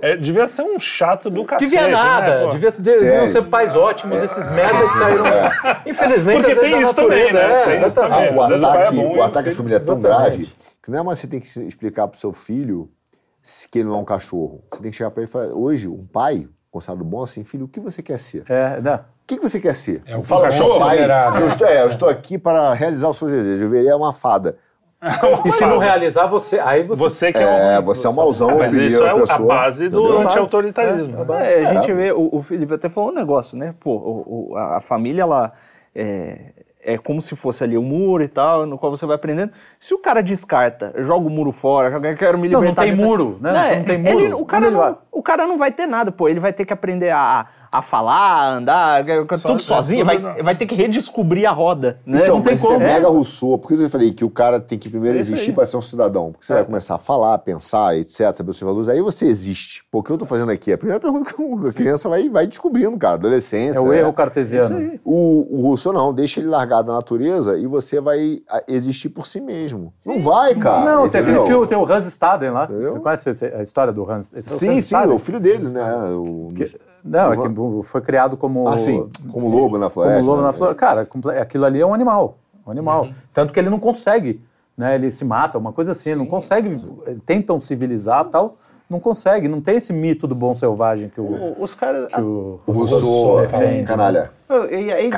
é, 0.01 0.15
devia 0.17 0.47
ser 0.47 0.63
um 0.63 0.79
chato 0.79 1.29
do 1.29 1.43
cacete. 1.45 1.69
Devia 1.69 1.87
nada, 1.87 2.45
né, 2.47 2.51
devia, 2.51 2.71
ser- 2.71 3.45
pais 3.45 3.75
ótimos, 3.75 4.21
esses 4.23 4.45
merda 4.55 4.73
que 4.87 4.97
saíram. 4.97 5.25
Infelizmente, 5.85 6.34
Porque 6.41 6.53
vezes 6.55 6.59
tem 6.93 6.93
também, 6.93 7.33
né? 7.33 7.41
é, 7.61 7.63
Tem 7.65 7.75
isso 7.77 7.85
exatamente. 7.85 8.27
também. 8.35 8.43
o 8.43 8.47
vezes 8.47 8.63
o 8.63 8.65
é 8.65 8.69
ataque, 8.69 8.97
o 8.97 9.17
o 9.17 9.23
ataque 9.23 9.49
à 9.49 9.51
família 9.55 9.75
é 9.75 9.79
tão 9.79 9.97
Exatamente. 9.97 10.37
grave 10.37 10.53
que 10.83 10.91
não 10.91 10.99
é 10.99 11.03
mais 11.03 11.19
você 11.19 11.27
tem 11.27 11.39
que 11.39 11.47
explicar 11.61 12.07
pro 12.07 12.19
seu 12.19 12.31
filho 12.31 12.89
que 13.71 13.79
ele 13.79 13.89
não 13.89 13.95
é 13.95 13.99
um 13.99 14.05
cachorro. 14.05 14.63
Você 14.71 14.81
tem 14.81 14.91
que 14.91 14.97
chegar 14.97 15.11
pra 15.11 15.21
ele 15.21 15.29
e 15.29 15.31
falar, 15.31 15.47
hoje, 15.53 15.87
um 15.87 16.05
pai, 16.05 16.47
considerado 16.71 17.03
bom 17.03 17.21
assim, 17.23 17.43
filho, 17.43 17.65
o 17.65 17.67
que 17.67 17.79
você 17.79 18.01
quer 18.01 18.17
ser? 18.19 18.43
É, 18.49 18.79
não. 18.81 18.95
O 18.95 18.99
que, 19.27 19.37
que 19.37 19.41
você 19.49 19.59
quer 19.59 19.75
ser? 19.75 20.01
É 20.05 20.15
um 20.17 20.21
Fala, 20.23 20.43
cachorro 20.45 20.79
pai, 20.79 20.99
eu 21.41 21.47
estou, 21.47 21.67
é, 21.67 21.81
eu 21.83 21.87
estou 21.87 22.09
aqui 22.09 22.37
para 22.37 22.73
realizar 22.73 23.09
os 23.09 23.17
seus 23.17 23.31
desejos. 23.31 23.61
Eu 23.61 23.69
veria 23.69 23.95
uma 23.97 24.13
fada. 24.13 24.57
E 25.45 25.51
se 25.51 25.63
não 25.65 25.77
realizar, 25.77 26.25
você. 26.25 26.57
Aí 26.59 26.81
você. 26.83 26.99
Você 26.99 27.31
que 27.31 27.37
é, 27.37 27.75
É, 27.75 27.79
um. 27.79 27.83
você 27.83 28.07
é 28.07 28.09
um 28.09 28.13
mauzão, 28.13 28.57
Mas 28.57 28.73
isso 28.73 29.03
é 29.03 29.13
o- 29.13 29.17
a 29.17 29.19
pessoa, 29.21 29.47
base 29.47 29.89
do 29.89 30.17
anti-autoritarismo. 30.19 31.31
É, 31.33 31.65
a 31.65 31.73
gente 31.75 31.93
vê, 31.93 32.11
o, 32.11 32.29
o 32.31 32.41
Felipe 32.41 32.73
até 32.73 32.89
falou 32.89 33.11
um 33.11 33.13
negócio, 33.13 33.57
né? 33.57 33.75
Pô, 33.79 33.91
o- 33.91 34.49
o- 34.51 34.57
a, 34.57 34.77
a 34.77 34.81
família, 34.81 35.21
ela 35.21 35.53
é, 35.95 36.51
é 36.83 36.97
como 36.97 37.21
se 37.21 37.35
fosse 37.35 37.63
ali 37.63 37.77
o 37.77 37.81
muro 37.81 38.21
e 38.23 38.27
tal, 38.27 38.65
no 38.65 38.77
qual 38.77 38.91
você 38.95 39.05
vai 39.05 39.15
aprendendo. 39.15 39.51
Se 39.79 39.93
o 39.93 39.97
cara 39.97 40.21
descarta, 40.21 40.93
joga 40.97 41.25
o 41.27 41.29
muro 41.31 41.51
fora, 41.51 41.89
joga, 41.89 42.13
quero 42.15 42.37
me 42.37 42.47
Não, 42.47 42.53
não 42.55 42.59
libertar 42.61 42.83
tem 42.83 42.91
dessa- 42.91 43.03
muro, 43.05 43.37
né? 43.41 43.49
É, 43.49 43.69
Você 43.69 43.75
não 43.77 43.83
tem 43.85 44.07
ele- 44.07 44.23
muro. 44.29 44.39
o, 44.41 44.45
cara 44.45 44.67
ele 44.67 44.75
não, 44.75 44.97
o 45.11 45.23
cara 45.23 45.47
não 45.47 45.57
vai 45.57 45.71
ter 45.71 45.87
nada, 45.87 46.11
pô. 46.11 46.29
Ele 46.29 46.39
vai 46.39 46.53
ter 46.53 46.63
que 46.65 46.73
aprender 46.73 47.09
a, 47.09 47.47
a 47.77 47.81
falar, 47.81 48.15
a 48.15 48.53
andar, 48.55 49.05
tudo 49.41 49.55
é, 49.55 49.59
sozinho, 49.59 50.05
tudo 50.05 50.21
vai, 50.21 50.35
não. 50.37 50.43
vai 50.43 50.55
ter 50.55 50.65
que 50.65 50.75
redescobrir 50.75 51.47
a 51.47 51.51
roda. 51.51 51.99
Né? 52.05 52.21
Então, 52.21 52.35
não 52.35 52.43
tem 52.43 52.53
mas 52.53 52.59
isso 52.59 52.67
como. 52.67 52.81
é 52.81 52.93
mega 52.93 53.07
Rousseau. 53.07 53.57
Por 53.57 53.67
que 53.67 53.73
eu 53.75 53.89
falei 53.89 54.11
que 54.11 54.23
o 54.25 54.29
cara 54.29 54.59
tem 54.59 54.77
que 54.77 54.89
primeiro 54.89 55.17
É 55.17 55.21
isso 55.21 55.31
existir 55.31 55.53
para 55.53 55.65
ser 55.65 55.77
um 55.77 55.81
cidadão? 55.81 56.31
Porque 56.31 56.45
você 56.45 56.53
vai 56.53 56.63
começar 56.63 56.95
a 56.95 56.97
falar, 56.97 57.37
pensar, 57.39 57.97
etc., 57.97 58.35
saber 58.35 58.49
os 58.49 58.57
seus 58.57 58.67
valores, 58.67 58.89
aí 58.89 59.01
você 59.01 59.25
existe. 59.25 59.83
Pô, 59.91 59.99
o 59.99 60.03
que 60.03 60.11
eu 60.11 60.17
tô 60.17 60.25
fazendo 60.25 60.51
aqui? 60.51 60.71
É 60.71 60.75
a 60.75 60.77
primeira 60.77 60.99
pergunta 60.99 61.33
que 61.33 61.69
a 61.69 61.73
criança 61.73 62.09
vai, 62.09 62.29
vai 62.29 62.47
descobrindo, 62.47 62.97
cara, 62.97 63.15
adolescência. 63.15 63.79
É 63.79 63.81
o 63.81 63.93
erro 63.93 64.13
cartesiano. 64.13 64.99
O, 65.03 65.57
o 65.57 65.61
Rousseau 65.61 65.93
não, 65.93 66.13
deixa 66.13 66.39
ele 66.39 66.47
largado 66.47 66.87
na 66.87 66.97
natureza 66.97 67.57
e 67.57 67.67
você 67.67 67.99
vai 67.99 68.39
existir 68.67 69.09
por 69.09 69.27
si 69.27 69.39
mesmo. 69.39 69.93
Não 70.05 70.19
vai, 70.21 70.55
cara. 70.55 70.85
Não, 70.85 71.09
tem 71.09 71.21
aquele 71.21 71.39
filme, 71.41 71.67
tem 71.67 71.77
o 71.77 71.85
Hans 71.85 72.05
Staden 72.05 72.51
lá. 72.51 72.65
Entendeu? 72.65 72.91
Você 72.91 72.99
conhece 72.99 73.29
a 73.45 73.61
história 73.61 73.93
do 73.93 74.09
Hans? 74.09 74.33
é 74.33 74.39
o 74.39 74.41
Sim, 74.41 74.69
Hans 74.69 74.75
sim, 74.75 74.95
Staden? 74.95 75.15
o 75.15 75.19
filho 75.19 75.39
deles, 75.39 75.73
né? 75.73 75.83
O, 76.13 76.49
Não, 77.03 77.33
é 77.33 77.37
que 77.37 77.47
foi 77.83 78.01
criado 78.01 78.35
como. 78.37 78.67
Ah, 78.67 78.77
sim, 78.77 79.09
como 79.31 79.49
lobo 79.49 79.77
na 79.77 79.89
floresta. 79.89 80.19
Como 80.19 80.29
lobo 80.31 80.41
né? 80.41 80.47
na 80.47 80.53
floresta. 80.53 80.79
Cara, 80.79 81.07
aquilo 81.41 81.65
ali 81.65 81.79
é 81.79 81.85
um 81.85 81.93
animal. 81.93 82.37
Um 82.65 82.71
animal. 82.71 83.03
Uhum. 83.03 83.13
Tanto 83.33 83.53
que 83.53 83.59
ele 83.59 83.69
não 83.69 83.79
consegue, 83.79 84.41
né? 84.77 84.95
Ele 84.95 85.11
se 85.11 85.23
mata, 85.23 85.57
uma 85.57 85.71
coisa 85.71 85.91
assim. 85.91 86.11
Ele 86.11 86.19
não 86.19 86.27
consegue. 86.27 86.79
Tentam 87.25 87.59
civilizar 87.59 88.25
tal. 88.25 88.57
Não 88.89 88.99
consegue. 88.99 89.47
Não 89.47 89.61
tem 89.61 89.77
esse 89.77 89.91
mito 89.91 90.27
do 90.27 90.35
bom 90.35 90.53
selvagem 90.53 91.09
que 91.09 91.19
o. 91.19 91.55
Os 91.59 91.73
caras. 91.73 92.07
Que 92.07 92.21
o 92.21 92.59
O 92.65 92.71
Rousseau, 92.71 93.41
defende. 93.41 93.83
canalha. 93.83 94.31
E 94.69 94.91
aí 94.93 95.09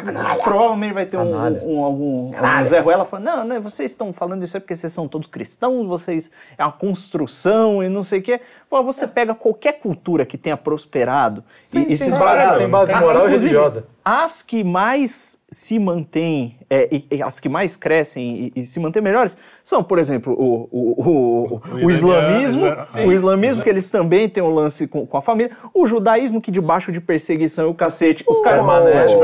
provavelmente 0.41 0.93
vai 0.93 1.05
ter 1.05 1.17
um, 1.17 1.35
um, 1.35 1.83
algum, 1.83 2.31
algum 2.33 2.63
Zé 2.63 2.79
Ruela 2.79 3.03
falando, 3.03 3.25
não, 3.25 3.43
né, 3.43 3.59
vocês 3.59 3.91
estão 3.91 4.13
falando 4.13 4.45
isso 4.45 4.55
aí 4.55 4.61
porque 4.61 4.73
vocês 4.73 4.93
são 4.93 5.05
todos 5.05 5.27
cristãos, 5.27 5.85
vocês 5.85 6.31
é 6.57 6.63
uma 6.63 6.71
construção 6.71 7.83
e 7.83 7.89
não 7.89 8.03
sei 8.03 8.19
o 8.19 8.23
quê. 8.23 8.39
Pô, 8.69 8.83
você 8.83 9.07
pega 9.07 9.33
qualquer 9.33 9.79
cultura 9.79 10.25
que 10.25 10.37
tenha 10.37 10.57
prosperado 10.57 11.41
e, 11.73 11.77
e 11.79 11.85
tem 11.85 11.95
se 11.95 12.03
base- 12.09 12.11
esbarrar- 12.17 12.57
tem 12.57 12.69
base 12.69 12.93
Ah, 12.93 12.99
moral 12.99 13.27
e 13.27 13.31
religiosa. 13.31 13.85
As 14.03 14.41
que 14.41 14.61
mais 14.61 15.39
se 15.49 15.79
mantêm, 15.79 16.57
é, 16.69 16.89
e, 16.93 17.05
e 17.11 17.23
as 17.23 17.39
que 17.39 17.47
mais 17.47 17.77
crescem 17.77 18.51
e, 18.55 18.61
e 18.61 18.65
se 18.65 18.77
mantêm 18.79 19.01
melhores, 19.01 19.37
são, 19.63 19.81
por 19.81 19.97
exemplo, 19.99 20.33
o, 20.33 20.67
o, 20.69 21.01
o, 21.01 21.61
o, 21.81 21.85
O 21.85 21.91
islamismo, 21.91 22.65
sim. 22.91 23.05
o 23.07 23.11
islamismo, 23.13 23.63
que 23.63 23.69
eles 23.69 23.89
também 23.89 24.27
têm 24.27 24.43
um 24.43 24.53
lance 24.53 24.85
com, 24.85 25.07
com 25.07 25.17
a 25.17 25.21
família, 25.21 25.55
o 25.73 25.87
judaísmo, 25.87 26.41
que 26.41 26.51
debaixo 26.51 26.91
de 26.91 26.99
perseguição 26.99 27.67
e 27.67 27.71
o 27.71 27.73
cacete, 27.73 28.25
os 28.27 28.39
caras... 28.41 28.65
permanece. 28.65 29.15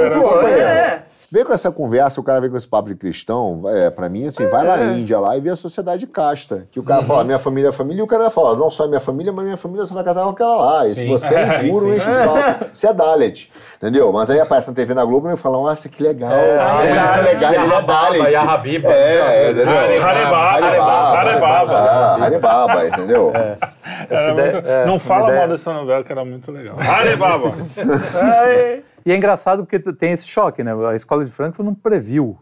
é, 0.59 1.03
Vem 1.33 1.43
com 1.43 1.51
essa 1.51 1.71
conversa, 1.71 2.21
o 2.21 2.23
cara 2.23 2.39
vem 2.39 2.47
com 2.47 2.55
esse 2.55 2.67
papo 2.67 2.89
de 2.89 2.95
cristão, 2.95 3.63
é, 3.65 3.89
pra 3.89 4.07
mim, 4.07 4.27
assim, 4.27 4.45
vai 4.49 4.63
lá 4.63 4.77
na 4.77 4.93
Índia 4.93 5.19
lá 5.19 5.35
e 5.35 5.41
vê 5.41 5.49
a 5.49 5.55
sociedade 5.55 6.05
casta. 6.05 6.67
Que 6.69 6.79
o 6.79 6.83
cara 6.83 7.01
fala, 7.01 7.23
minha 7.23 7.39
família 7.39 7.69
é 7.69 7.71
família, 7.71 8.01
e 8.01 8.03
o 8.03 8.07
cara 8.07 8.29
fala, 8.29 8.55
não 8.55 8.69
só 8.69 8.85
é 8.85 8.87
minha 8.87 8.99
família, 8.99 9.33
mas 9.33 9.43
minha 9.43 9.57
família 9.57 9.83
você 9.83 9.95
vai 9.95 10.03
casar 10.03 10.25
com 10.25 10.29
aquela 10.29 10.55
lá. 10.57 10.87
E 10.87 10.93
se 10.93 11.07
você 11.07 11.33
é 11.33 11.65
impuro, 11.65 11.87
sim. 11.87 11.95
enche 11.95 12.07
o 12.07 12.13
saco. 12.13 12.65
Você 12.71 12.87
é 12.87 12.93
Dalet. 12.93 13.51
Entendeu? 13.77 14.13
Mas 14.13 14.29
aí 14.29 14.39
aparece 14.39 14.67
na 14.69 14.75
TV 14.75 14.93
na 14.93 15.03
Globo 15.03 15.27
e 15.31 15.35
fala, 15.35 15.57
nossa, 15.57 15.89
que 15.89 16.03
legal. 16.03 16.31
ah, 16.31 16.85
eles 16.85 17.09
são 17.09 17.21
é, 17.21 17.25
legais, 17.25 17.57
a 17.57 17.63
ele 17.63 17.73
é 17.73 17.81
Dalet. 17.81 18.35
a 18.35 18.53
Habiba. 18.53 18.89
É, 18.91 19.53
é, 22.77 22.87
entendeu? 22.89 23.33
Ideia- 24.31 24.51
muito- 24.53 24.67
é, 24.67 24.85
não 24.85 24.99
fala 24.99 25.23
ideia. 25.25 25.39
mal 25.39 25.49
dessa 25.49 25.73
novela 25.73 26.03
que 26.03 26.11
era 26.11 26.23
muito 26.25 26.51
legal. 26.51 26.77
Alibaba. 26.81 27.47
E 29.05 29.11
é 29.11 29.15
engraçado 29.15 29.63
porque 29.65 29.79
tem 29.79 30.11
esse 30.11 30.27
choque, 30.27 30.63
né? 30.63 30.71
A 30.89 30.95
escola 30.95 31.25
de 31.25 31.31
Frankfurt 31.31 31.65
não 31.65 31.73
previu 31.75 32.37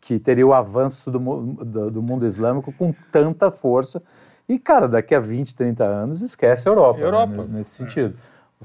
que 0.00 0.18
teria 0.18 0.46
o 0.46 0.52
avanço 0.54 1.10
do, 1.10 1.18
do- 1.18 1.90
do 1.90 2.02
mundo 2.02 2.26
islâmico 2.26 2.72
com 2.72 2.94
tanta 3.10 3.50
força. 3.50 4.02
E, 4.48 4.58
cara, 4.58 4.86
daqui 4.86 5.14
a 5.14 5.20
20, 5.20 5.54
30 5.54 5.82
anos, 5.84 6.22
esquece 6.22 6.68
a 6.68 6.70
Europa, 6.70 7.00
né, 7.00 7.04
Europa. 7.06 7.46
nesse 7.48 7.70
sentido. 7.70 8.16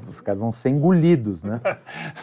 Os 0.10 0.22
caras 0.22 0.40
vão 0.40 0.54
ser 0.54 0.70
engolidos, 0.70 1.44
né? 1.44 1.60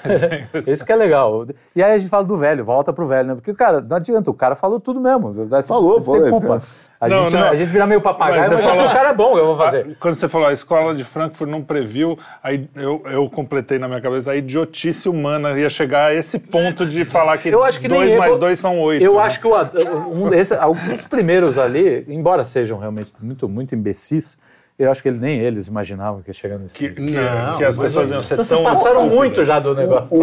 Isso 0.67 0.85
que 0.87 0.91
é 0.93 0.97
legal. 0.97 1.47
E 1.77 1.83
aí 1.83 1.93
a 1.93 1.99
gente 1.99 2.09
fala 2.09 2.25
do 2.25 2.37
velho, 2.37 2.65
volta 2.65 2.95
pro 2.95 3.07
velho, 3.07 3.29
né? 3.29 3.35
Porque, 3.35 3.53
cara, 3.53 3.81
não 3.83 3.97
adianta, 3.99 4.31
o 4.31 4.35
cara 4.35 4.57
falou 4.57 4.81
tudo 4.81 4.99
mesmo. 5.01 5.35
Falou, 5.65 5.97
Não 5.99 6.03
falou, 6.03 6.19
Tem 6.21 6.27
é, 6.29 6.31
culpa. 6.31 6.63
A, 6.99 7.09
Não, 7.09 7.29
gente, 7.29 7.35
não. 7.35 7.45
a 7.49 7.55
gente 7.55 7.69
vira 7.69 7.87
meio 7.87 8.01
papagaio, 8.01 8.41
Mas 8.41 8.51
mas, 8.53 8.63
falou- 8.65 8.87
o 8.87 8.91
cara 8.93 9.11
é 9.11 9.15
bom, 9.15 9.37
eu 9.39 9.47
vou 9.47 9.57
fazer. 9.59 9.97
Quando 10.01 10.15
você 10.15 10.27
falou 10.27 10.49
a 10.49 10.53
escola 10.53 10.95
de 10.95 11.05
Frankfurt 11.05 11.49
não 11.49 11.63
previu, 11.63 12.19
aí 12.43 12.69
eu, 12.75 13.03
eu 13.05 13.29
completei 13.31 13.79
na 13.79 13.87
minha 13.87 14.01
cabeça 14.01 14.33
a 14.33 14.37
idiotice 14.37 15.07
humana 15.09 15.53
ia 15.53 15.69
chegar 15.71 16.07
a 16.07 16.15
esse 16.15 16.39
ponto 16.39 16.87
de 16.87 17.05
falar 17.05 17.37
que 17.39 17.51
Eu 17.51 17.63
acho 17.63 17.79
que 17.81 17.87
dois 17.87 18.11
eu- 18.13 18.19
mais 18.19 18.39
dois 18.39 18.59
são 18.59 18.81
oito. 18.81 19.05
Eu 19.05 19.15
né? 19.17 19.21
acho 19.21 19.41
que 19.41 19.47
o, 19.47 19.55
um, 20.11 20.33
esse, 20.35 20.55
alguns 20.55 21.05
primeiros 21.05 21.59
ali, 21.59 22.05
embora 22.09 22.45
sejam 22.45 22.79
realmente 22.79 23.13
muito, 23.21 23.47
muito 23.49 23.75
imbecis, 23.75 24.39
eu 24.79 24.91
acho 24.91 25.03
que 25.03 25.09
ele, 25.09 25.19
nem 25.19 25.41
eles 25.41 25.67
imaginavam 25.67 26.23
que 26.23 26.31
ia 26.31 26.35
chegar 26.35 26.57
nesse 26.59 26.79
que, 26.79 26.91
que, 26.91 27.01
Não, 27.01 27.57
que 27.59 27.65
as 27.65 27.77
pessoas 27.77 28.11
iam 28.11 28.23
ser 28.23 28.37
Vocês 28.37 28.49
tão 28.51 28.63
passaram 28.63 28.97
estúpidas. 29.07 29.17
muito 29.19 29.43
já 29.45 29.59
do 29.59 29.75
negócio. 29.75 30.17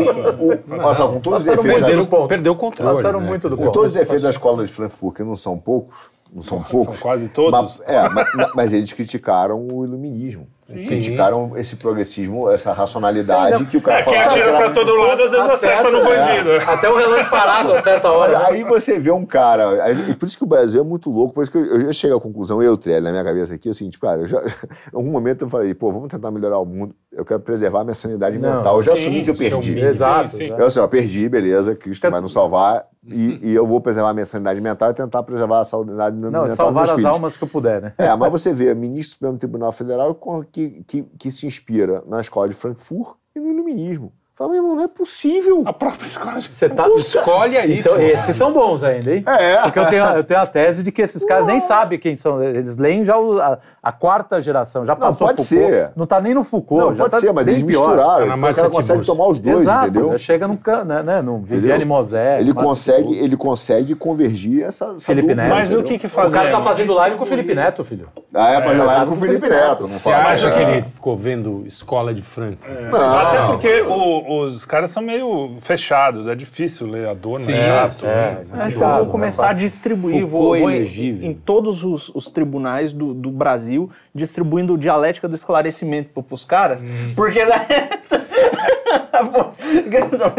Todos 1.22 1.42
os 1.42 1.48
efeitos 1.48 1.82
da- 1.82 1.88
muito 1.88 1.98
do 1.98 2.08
ponto. 2.08 2.28
perdeu 2.28 2.54
o 2.54 2.56
controle, 2.56 2.96
Passaram 2.96 3.20
né? 3.20 3.28
muito 3.28 3.50
do 3.50 3.58
Com 3.58 3.64
ponto. 3.66 3.74
todos 3.74 3.90
os 3.90 3.96
efeitos 3.96 4.24
da 4.24 4.30
escola 4.30 4.66
de 4.66 4.72
Frankfurt, 4.72 5.16
que 5.18 5.24
não 5.24 5.36
são 5.36 5.58
poucos, 5.58 6.10
não 6.34 6.42
são 6.42 6.62
poucos. 6.64 7.00
quase 7.00 7.28
todos. 7.30 7.80
Mas, 7.80 7.82
é, 7.90 8.10
mas, 8.10 8.52
mas 8.56 8.74
eles 8.74 8.92
criticaram 8.94 9.60
o 9.68 9.84
iluminismo. 9.84 10.48
Eles 10.68 10.88
criticaram 10.88 11.56
esse 11.56 11.76
progressismo, 11.76 12.50
essa 12.50 12.74
racionalidade 12.74 13.58
Sim, 13.60 13.66
que 13.66 13.78
o 13.78 13.82
cara 13.82 14.00
É, 14.00 14.04
quem 14.04 14.14
que 14.14 14.20
atira 14.20 14.46
era- 14.48 14.58
pra 14.58 14.70
todo 14.72 14.96
lado 14.96 15.22
às 15.24 15.32
vezes 15.32 15.48
acerta 15.50 15.92
no 15.92 16.04
bandido. 16.04 16.50
Até 16.68 16.90
o 16.90 16.96
relógio 16.98 17.30
parado 17.30 17.74
a 17.74 17.82
certa 17.82 18.10
hora. 18.12 18.48
Aí 18.48 18.64
você 18.64 18.98
vê 19.00 19.12
um 19.12 19.26
cara. 19.26 19.84
aí- 19.84 20.10
E 20.10 20.16
por 20.16 20.26
isso 20.26 20.36
que 20.38 20.44
o 20.44 20.48
Brasil 20.48 20.82
é 20.82 20.84
muito 20.84 21.12
louco, 21.12 21.34
por 21.36 21.44
isso 21.44 21.52
que 21.52 21.58
eu, 21.60 21.66
eu 21.66 21.82
já 21.82 21.94
chego 21.94 22.18
à 22.18 22.20
conclusão, 22.22 22.64
eu, 22.64 22.76
Trelli, 22.78 23.02
na 23.04 23.12
minha 23.12 23.24
cabeça 23.24 23.54
aqui, 23.54 23.70
assim, 23.70 23.90
tipo, 23.92 24.06
cara, 24.06 24.22
eu 24.22 24.28
já, 24.28 24.40
em 24.92 24.96
algum 24.98 25.12
momento 25.12 25.46
eu 25.46 25.50
falei, 25.50 25.74
pô, 25.76 25.92
vamos 25.92 26.10
tentar 26.10 26.32
melhorar 26.32 26.58
o 26.58 26.66
mundo, 26.66 26.96
eu 27.12 27.24
quero 27.24 27.40
preservar 27.42 27.82
a 27.82 27.84
minha 27.84 27.94
sanidade 27.96 28.40
Não, 28.40 28.56
mental. 28.58 28.78
Eu 28.78 28.82
já 28.82 28.96
sim, 28.96 29.02
assumi 29.04 29.22
que 29.22 29.30
eu 29.30 29.34
é 29.36 29.38
perdi. 29.38 29.80
Exato. 29.80 30.30
Sim, 30.32 30.38
sim. 30.48 30.56
Eu 30.58 30.66
assim, 30.66 30.80
ó, 30.80 30.88
perdi, 30.88 31.30
beleza, 31.30 31.76
Cristo 31.76 32.10
vai 32.10 32.22
nos 32.22 32.34
salvar 32.34 32.86
e, 33.08 33.52
e 33.52 33.56
eu 33.56 33.66
vou 33.66 33.80
preservar 33.80 34.10
a 34.10 34.14
minha 34.14 34.26
sanidade 34.26 34.60
mental 34.62 34.92
e 34.92 34.94
tentar 34.94 35.24
preservar 35.24 35.60
a 35.60 35.64
sanidade 35.64 36.16
Não, 36.16 36.30
mental 36.32 36.50
salvar 36.50 36.72
dos 36.72 36.76
meus 36.76 36.90
as 36.90 36.96
filhos. 36.96 37.14
almas 37.14 37.38
que 37.38 37.44
eu 37.44 37.48
puder, 37.48 37.82
né? 37.82 37.94
É, 37.98 38.16
mas 38.16 38.32
você 38.32 38.54
vê 38.54 38.74
ministro 38.74 39.04
do 39.04 39.12
Supremo 39.14 39.38
Tribunal 39.38 39.72
Federal 39.72 40.20
que, 40.52 40.84
que, 40.88 41.04
que 41.04 41.32
se 41.32 41.46
inspira 41.46 42.04
na 42.08 42.20
escola 42.20 42.48
de 42.50 42.56
Frankfurt 42.56 43.18
e 43.36 43.40
no 43.40 43.52
iluminismo. 43.52 44.12
Fala, 44.38 44.50
meu 44.52 44.60
irmão, 44.62 44.76
não 44.76 44.84
é 44.84 44.88
possível. 44.90 45.64
A 45.66 45.72
própria 45.72 46.06
escola 46.06 46.40
de 46.40 46.52
Você 46.52 46.68
tá... 46.68 46.90
Escolhe 46.90 47.58
aí. 47.58 47.80
Então, 47.80 47.94
pô. 47.94 48.00
esses 48.02 48.36
são 48.36 48.52
bons 48.52 48.84
ainda, 48.84 49.16
hein? 49.16 49.24
É. 49.26 49.62
Porque 49.62 49.80
eu 49.80 49.86
tenho, 49.88 50.04
eu 50.04 50.24
tenho 50.26 50.42
a 50.42 50.46
tese 50.46 50.84
de 50.84 50.92
que 50.92 51.02
esses 51.02 51.24
caras 51.24 51.46
nem 51.46 51.62
sabem 51.62 51.98
quem 51.98 52.18
são. 52.18 52.44
Eles 52.44 52.76
leem 52.76 53.06
já 53.06 53.18
o- 53.18 53.40
a, 53.40 53.58
a 53.82 53.92
quarta 53.94 54.42
geração, 54.42 54.84
já 54.84 54.94
passou 54.94 55.28
pode 55.28 55.38
Foucault. 55.48 55.72
ser. 55.72 55.92
Não 55.96 56.06
tá 56.06 56.20
nem 56.20 56.34
no 56.34 56.44
Foucault. 56.44 56.84
Não, 56.84 56.94
já 56.94 57.04
pode 57.04 57.12
tá 57.12 57.20
ser, 57.22 57.32
mas 57.32 57.48
eles 57.48 57.64
pior. 57.64 57.80
misturaram. 57.88 58.26
Na 58.26 58.36
o 58.36 58.54
cara 58.54 58.70
consegue 58.70 59.06
tomar 59.06 59.28
os 59.30 59.40
dois, 59.40 59.62
Exato, 59.62 59.88
entendeu? 59.88 60.12
já 60.12 60.18
chega 60.18 60.48
no, 60.50 60.58
can- 60.58 60.84
né, 60.84 61.02
né, 61.02 61.22
no 61.22 61.40
Viviane? 61.40 61.86
Mosé. 61.86 62.38
Ele 62.42 62.54
consegue, 62.54 63.18
ele 63.18 63.38
consegue 63.38 63.96
convergir 63.96 64.64
essa, 64.66 64.88
essa 64.98 65.00
Felipe 65.00 65.30
dupla, 65.30 65.44
Neto. 65.44 65.56
Mas 65.56 65.70
o 65.70 65.72
entendeu? 65.76 65.84
que 65.94 66.00
que 66.00 66.08
O 66.08 66.10
fazer? 66.10 66.36
cara 66.38 66.52
tá 66.52 66.62
fazendo 66.62 66.94
live 66.94 67.16
com 67.16 67.24
o 67.24 67.26
Felipe 67.26 67.56
Neto, 67.56 67.86
filho. 67.86 68.10
Ah, 68.34 68.52
é, 68.52 68.62
fazer 68.62 68.84
live 68.84 69.06
com 69.06 69.14
o 69.14 69.18
Felipe 69.18 69.48
Neto. 69.48 69.88
Não 69.88 69.98
Você 69.98 70.10
fala, 70.12 70.24
acha 70.26 70.48
é. 70.50 70.52
que 70.52 70.60
ele 70.62 70.82
ficou 70.82 71.16
vendo 71.16 71.64
escola 71.66 72.14
de? 72.14 72.22
Até 72.26 73.40
Não. 73.40 73.48
porque 73.52 73.82
o- 73.82 74.25
os 74.28 74.66
caras 74.66 74.92
são 74.92 75.04
meio 75.04 75.56
fechados, 75.60 76.28
é 76.28 76.36
difícil 76.36 76.88
ler 76.88 77.08
a 77.08 77.14
dona, 77.14 77.52
é 77.52 77.56
chato. 77.56 78.06
é, 78.06 78.42
né? 78.52 78.64
Acho 78.64 78.78
que 78.78 78.84
eu 78.84 78.96
vou 78.98 79.06
começar 79.08 79.50
a 79.50 79.54
distribuir, 79.54 80.26
vou, 80.26 80.56
Foucault 80.56 80.76
é 80.76 80.84
vou 80.84 81.04
em, 81.04 81.26
em 81.26 81.34
todos 81.34 81.84
os, 81.84 82.10
os 82.14 82.30
tribunais 82.30 82.92
do, 82.92 83.14
do 83.14 83.30
Brasil, 83.30 83.90
distribuindo 84.14 84.78
dialética 84.78 85.28
do 85.28 85.36
esclarecimento 85.36 86.10
para 86.10 86.34
os 86.34 86.46
caras, 86.46 87.14
porque... 87.16 87.40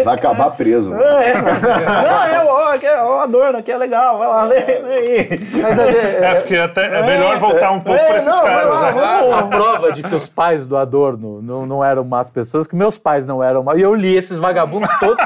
Vai 0.05 0.15
acabar 0.15 0.51
preso. 0.51 0.95
É, 0.95 1.35
não, 1.35 2.25
é, 2.25 2.45
ó, 2.45 2.73
aqui 2.75 2.87
é, 2.87 3.03
ó, 3.03 3.21
a 3.21 3.23
Adorno, 3.25 3.59
aqui 3.59 3.73
é 3.73 3.77
legal, 3.77 4.19
vai 4.19 4.29
lá, 4.29 4.45
lê, 4.45 4.61
lê 4.61 4.95
aí. 4.95 5.29
Mas 5.63 5.77
gente- 5.77 5.97
É, 5.99 6.35
porque 6.37 6.57
até 6.57 6.99
é 6.99 7.03
melhor 7.03 7.39
voltar 7.39 7.73
um 7.73 7.81
pouco 7.81 7.99
É, 8.01 8.07
pra 8.07 8.17
esses 8.17 8.29
não, 8.29 8.43
caras, 8.43 8.67
lá, 8.67 8.93
né? 8.93 9.33
a 9.39 9.43
prova 9.45 9.93
de 9.93 10.03
que 10.03 10.15
os 10.15 10.29
pais 10.29 10.67
do 10.67 10.77
Adorno 10.77 11.41
não, 11.43 11.67
não 11.67 11.85
eram 11.85 12.05
más 12.05 12.31
pessoas, 12.31 12.67
que 12.67 12.77
meus 12.77 12.99
pais 12.99 13.27
não 13.27 13.43
eram 13.43 13.63
más. 13.63 13.79
E 13.79 13.83
eu 13.83 13.95
li 13.95 14.17
esses 14.17 14.39
vagabundos 14.39 14.91
todos. 14.99 15.17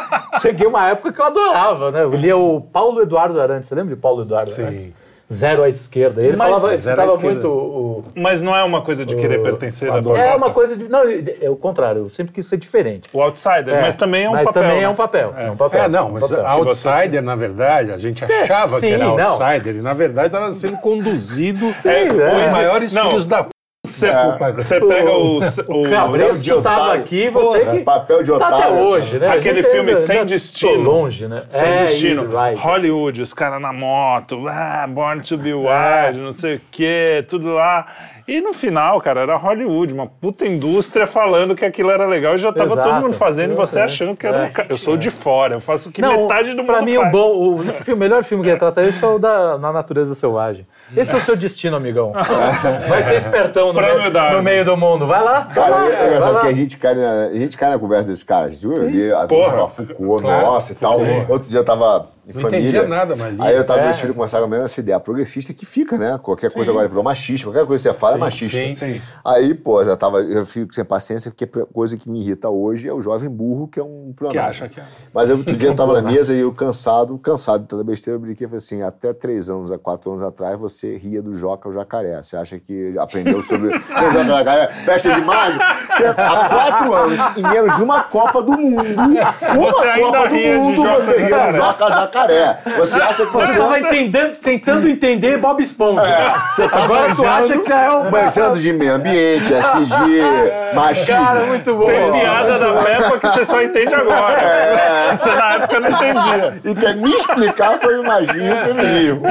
Cheguei 0.41 0.67
uma 0.67 0.89
época 0.89 1.13
que 1.13 1.21
eu 1.21 1.25
adorava, 1.27 1.91
né? 1.91 2.03
Eu 2.03 2.11
lia 2.11 2.37
o 2.37 2.61
Paulo 2.61 3.03
Eduardo 3.03 3.41
Arantes. 3.41 3.69
Você 3.69 3.75
lembra 3.75 3.95
de 3.95 4.01
Paulo 4.01 4.23
Eduardo 4.23 4.53
Arantes? 4.53 4.93
Zero 5.33 5.63
à 5.63 5.69
esquerda. 5.69 6.21
Ele 6.23 6.37
Mas- 6.37 6.49
falava, 6.49 6.75
à 6.75 6.79
citava 6.79 7.17
muito 7.17 7.49
o. 7.49 8.05
Mas 8.17 8.43
não 8.43 8.57
é 8.57 8.65
uma 8.65 8.83
coisa 8.83 9.07
de 9.07 9.15
querer 9.15 9.41
pertencer 9.43 9.91
a 9.91 9.97
Adorno. 9.97 10.21
É 10.21 10.35
uma 10.35 10.51
coisa 10.51 10.77
de. 10.77 10.89
Não, 10.89 11.03
é 11.41 11.49
o 11.49 11.55
contrário. 11.55 12.03
Eu 12.03 12.11
sempre 12.11 12.33
quis 12.33 12.47
ser 12.47 12.57
diferente. 12.57 13.09
O 13.13 13.23
outsider, 13.23 13.81
mas 13.81 13.97
também 13.97 14.25
é 14.25 14.29
um 14.29 14.33
mas 14.33 14.45
papel. 14.45 14.63
também 14.63 14.79
né? 14.79 14.83
é 14.85 14.89
um 14.89 14.95
papel. 14.95 15.35
É, 15.37 15.51
um 15.51 15.57
papel. 15.57 15.83
É, 15.85 15.89
não, 15.89 15.99
é 15.99 16.03
um 16.03 16.13
mas 16.15 16.29
papel. 16.29 16.47
outsider, 16.47 17.23
na 17.23 17.37
verdade, 17.37 17.93
a 17.93 17.99
gente 17.99 18.25
achava 18.25 18.79
sim, 18.81 18.89
que 18.89 18.93
era 18.95 19.05
não. 19.05 19.19
outsider 19.41 19.77
e, 19.77 19.81
na 19.81 19.95
verdade, 19.95 20.27
estava 20.27 20.53
sendo 20.53 20.79
conduzido 20.79 21.73
Sim, 21.75 21.89
É, 21.89 22.03
é. 22.07 22.51
maiores 22.51 22.93
não. 22.93 23.09
filhos 23.09 23.27
da 23.27 23.45
p. 23.45 23.51
Você 23.87 24.09
você 24.57 24.79
pega 24.79 25.11
o, 25.11 25.39
o, 25.39 25.91
Cabresto, 25.91 26.43
de 26.43 26.51
tu 26.51 26.61
tava 26.61 26.83
otário. 26.85 27.01
aqui, 27.03 27.31
você 27.31 27.59
Porra, 27.61 27.77
que. 27.79 27.83
papel 27.83 28.23
de 28.23 28.31
Tá 28.39 28.47
até 28.49 28.57
otário. 28.57 28.77
hoje, 28.79 29.19
né? 29.19 29.29
Aquele 29.29 29.63
filme 29.63 29.89
ainda- 29.89 29.95
Sem 30.03 30.17
ainda 30.19 30.27
Destino. 30.29 30.83
longe, 30.83 31.27
né? 31.27 31.45
Sem 31.49 31.67
é, 31.67 31.77
destino. 31.85 32.31
Hollywood, 32.59 33.23
os 33.23 33.33
caras 33.33 33.59
na 33.59 33.73
moto, 33.73 34.47
ah, 34.49 34.87
Born 34.87 35.23
to 35.23 35.39
be 35.39 35.55
Wild, 35.55 36.19
não 36.21 36.31
sei 36.33 36.57
o 36.57 36.61
quê, 36.71 37.25
tudo 37.27 37.55
lá. 37.55 37.87
E 38.33 38.41
no 38.41 38.53
final, 38.53 39.01
cara, 39.01 39.23
era 39.23 39.37
Hollywood, 39.37 39.93
uma 39.93 40.07
puta 40.07 40.47
indústria 40.47 41.05
falando 41.05 41.57
que 41.57 41.65
aquilo 41.65 41.91
era 41.91 42.07
legal 42.07 42.37
e 42.37 42.39
já 42.39 42.53
tava 42.53 42.75
Exato. 42.75 42.89
todo 42.89 43.01
mundo 43.03 43.13
fazendo 43.13 43.55
e 43.55 43.57
você 43.57 43.81
É. 43.81 43.83
achando 43.83 44.15
que 44.15 44.25
era 44.25 44.45
um 44.45 44.53
ca- 44.53 44.67
Eu 44.69 44.79
sou 44.79 44.97
de 44.97 45.11
fora, 45.11 45.55
eu 45.57 45.61
faço 45.61 45.89
o 45.89 45.93
que 45.93 46.01
Não, 46.01 46.17
metade 46.17 46.51
do 46.51 46.59
mundo 46.59 46.67
pra 46.67 46.81
mim, 46.81 46.95
faz. 46.95 47.09
o, 47.09 47.11
bom, 47.11 47.55
o 47.55 47.59
filme- 47.59 47.93
o 47.93 47.97
melhor 47.97 48.23
filme 48.23 48.45
que 48.45 48.51
retrata 48.51 48.83
isso 48.83 49.05
é 49.05 49.09
o 49.09 49.19
da 49.19 49.59
Na 49.59 49.73
Natureza 49.73 50.15
Selvagem. 50.15 50.65
Esse 50.97 51.13
é 51.13 51.19
o 51.19 51.21
seu 51.21 51.35
destino, 51.35 51.77
amigão. 51.77 52.13
Vai 52.89 53.03
ser 53.03 53.17
espertão 53.17 53.73
no, 53.73 53.81
meio, 53.81 54.11
no 54.37 54.43
meio 54.45 54.65
do 54.65 54.77
mundo. 54.77 55.09
Vai 55.09 55.25
lá. 55.25 55.41
vai 55.41 55.55
Cara, 55.55 55.71
lá, 55.71 55.87
é 55.87 55.89
engraçado 56.07 56.21
vai 56.23 56.33
lá. 56.35 56.41
que 56.43 56.47
a 56.47 56.53
gente 56.53 56.77
cai 56.79 56.95
na, 56.95 57.25
a 57.25 57.35
gente 57.35 57.57
cai 57.59 57.71
na 57.71 57.79
conversa 57.81 58.05
desses 58.05 58.23
caras. 58.23 58.63
Eu 58.63 58.89
li 58.89 59.13
a, 59.13 59.27
Porra. 59.27 59.65
a 59.65 59.67
Foucault, 59.69 60.23
nossa 60.23 60.71
e 60.71 60.77
tal. 60.77 61.01
Outro 61.29 61.49
dia 61.49 61.59
eu 61.59 61.65
tava 61.65 62.07
em 62.29 62.33
Não 62.33 62.41
família. 62.43 62.61
entendia 62.69 62.87
nada, 62.89 63.17
mas 63.17 63.41
Aí 63.41 63.57
eu 63.57 63.65
tava 63.67 63.81
É. 63.81 63.85
meus 63.87 63.99
filhos 63.99 64.15
começaram 64.15 64.45
a 64.45 64.49
mesma 64.49 64.67
essa 64.67 64.79
ideia 64.79 65.01
progressista 65.01 65.53
que 65.53 65.67
fica, 65.67 65.99
né? 65.99 66.17
Qualquer 66.23 66.53
coisa 66.53 66.71
agora 66.71 66.87
virou 66.87 67.03
machista, 67.03 67.47
qualquer 67.49 67.67
coisa 67.67 67.83
que 67.89 67.93
você 67.95 67.99
fala 68.01 68.17
é 68.17 68.20
machista. 68.21 68.57
sim, 68.57 68.73
sim. 68.73 69.01
Aí, 69.25 69.55
pô, 69.55 69.83
eu, 69.83 69.97
tava, 69.97 70.21
eu 70.21 70.47
fico 70.47 70.75
sem 70.75 70.85
paciência, 70.85 71.31
porque 71.31 71.45
a 71.45 71.67
coisa 71.67 71.97
que 71.97 72.09
me 72.09 72.21
irrita 72.21 72.49
hoje 72.49 72.89
é 72.89 72.93
o 72.93 73.01
jovem 73.01 73.29
burro, 73.29 73.69
que 73.69 73.81
é 73.81 73.83
um 73.83 74.09
Que 74.09 74.15
problema. 74.15 74.49
acha 74.49 74.69
que 74.69 74.81
é. 74.81 74.85
Mas 75.13 75.29
eu, 75.31 75.39
outro 75.39 75.55
dia 75.57 75.69
eu 75.69 75.75
tava 75.75 76.01
na 76.01 76.11
mesa 76.11 76.35
e 76.35 76.41
eu 76.41 76.53
cansado, 76.53 77.17
cansado 77.19 77.63
de 77.63 77.69
toda 77.69 77.83
besteira, 77.85 78.17
eu 78.17 78.21
brinquei 78.21 78.47
e 78.47 78.49
falei 78.49 78.59
assim, 78.59 78.83
até 78.83 79.13
três 79.13 79.49
anos, 79.51 79.71
a 79.71 79.79
quatro 79.79 80.13
anos 80.13 80.23
atrás, 80.25 80.59
você 80.59 80.97
ria 80.97 81.23
do 81.23 81.35
Joca 81.35 81.69
o 81.69 81.73
Jacaré. 81.73 82.23
Você 82.23 82.37
acha 82.37 82.59
que 82.59 82.97
aprendeu 82.99 83.43
sobre 83.43 83.69
o 83.69 83.81
Jacaré, 84.27 84.69
festa 84.85 85.15
de 85.15 85.21
mágica? 85.23 85.65
Você, 85.97 86.07
há 86.07 86.15
quatro 86.15 86.95
anos, 86.95 87.21
em 87.37 87.43
menos 87.43 87.77
de 87.77 87.83
uma 87.83 88.03
Copa 88.03 88.43
do 88.43 88.53
Mundo, 88.53 89.03
uma 89.03 89.73
Você 89.73 90.01
Copa 90.01 90.29
do 90.29 90.35
Mundo, 90.35 90.83
você 90.83 91.17
ria 91.19 91.47
do 91.47 91.57
Joca 91.57 91.91
Jacaré. 91.91 92.59
Você 92.79 93.01
acha 93.01 93.27
que 93.27 93.33
Você 93.33 93.47
você... 93.53 93.59
tava 93.59 93.81
entendendo, 93.81 94.37
tentando 94.37 94.89
entender 94.89 95.39
Bob 95.39 95.63
Esponja. 95.63 96.03
É, 96.03 96.53
você 96.53 96.69
tá 96.69 96.85
Agora 96.85 97.15
tu 97.15 97.25
acha 97.27 97.59
que 97.59 97.65
você 97.65 97.73
é 97.73 97.91
o... 97.91 98.10
Manjando 98.11 98.59
de 98.59 98.73
meio 98.73 98.95
ambiente, 98.95 99.53
SG, 99.53 100.23
machismo. 100.75 101.25
Cara, 101.25 101.41
muito 101.45 101.75
bom. 101.75 101.85
Tem 101.85 102.13
piada 102.13 102.59
da 102.59 102.73
Peppa 102.83 103.19
que 103.19 103.29
você 103.29 103.45
só 103.45 103.63
entende 103.63 103.95
agora. 103.95 104.41
É. 104.41 105.17
Você 105.17 105.31
na 105.31 105.55
época 105.55 105.70
não 105.81 105.89
entendia. 105.91 106.61
E 106.65 106.75
quer 106.75 106.97
me 106.97 107.11
explicar 107.13 107.77
sobre 107.79 108.03
magia 108.03 108.65
feminino. 108.67 109.23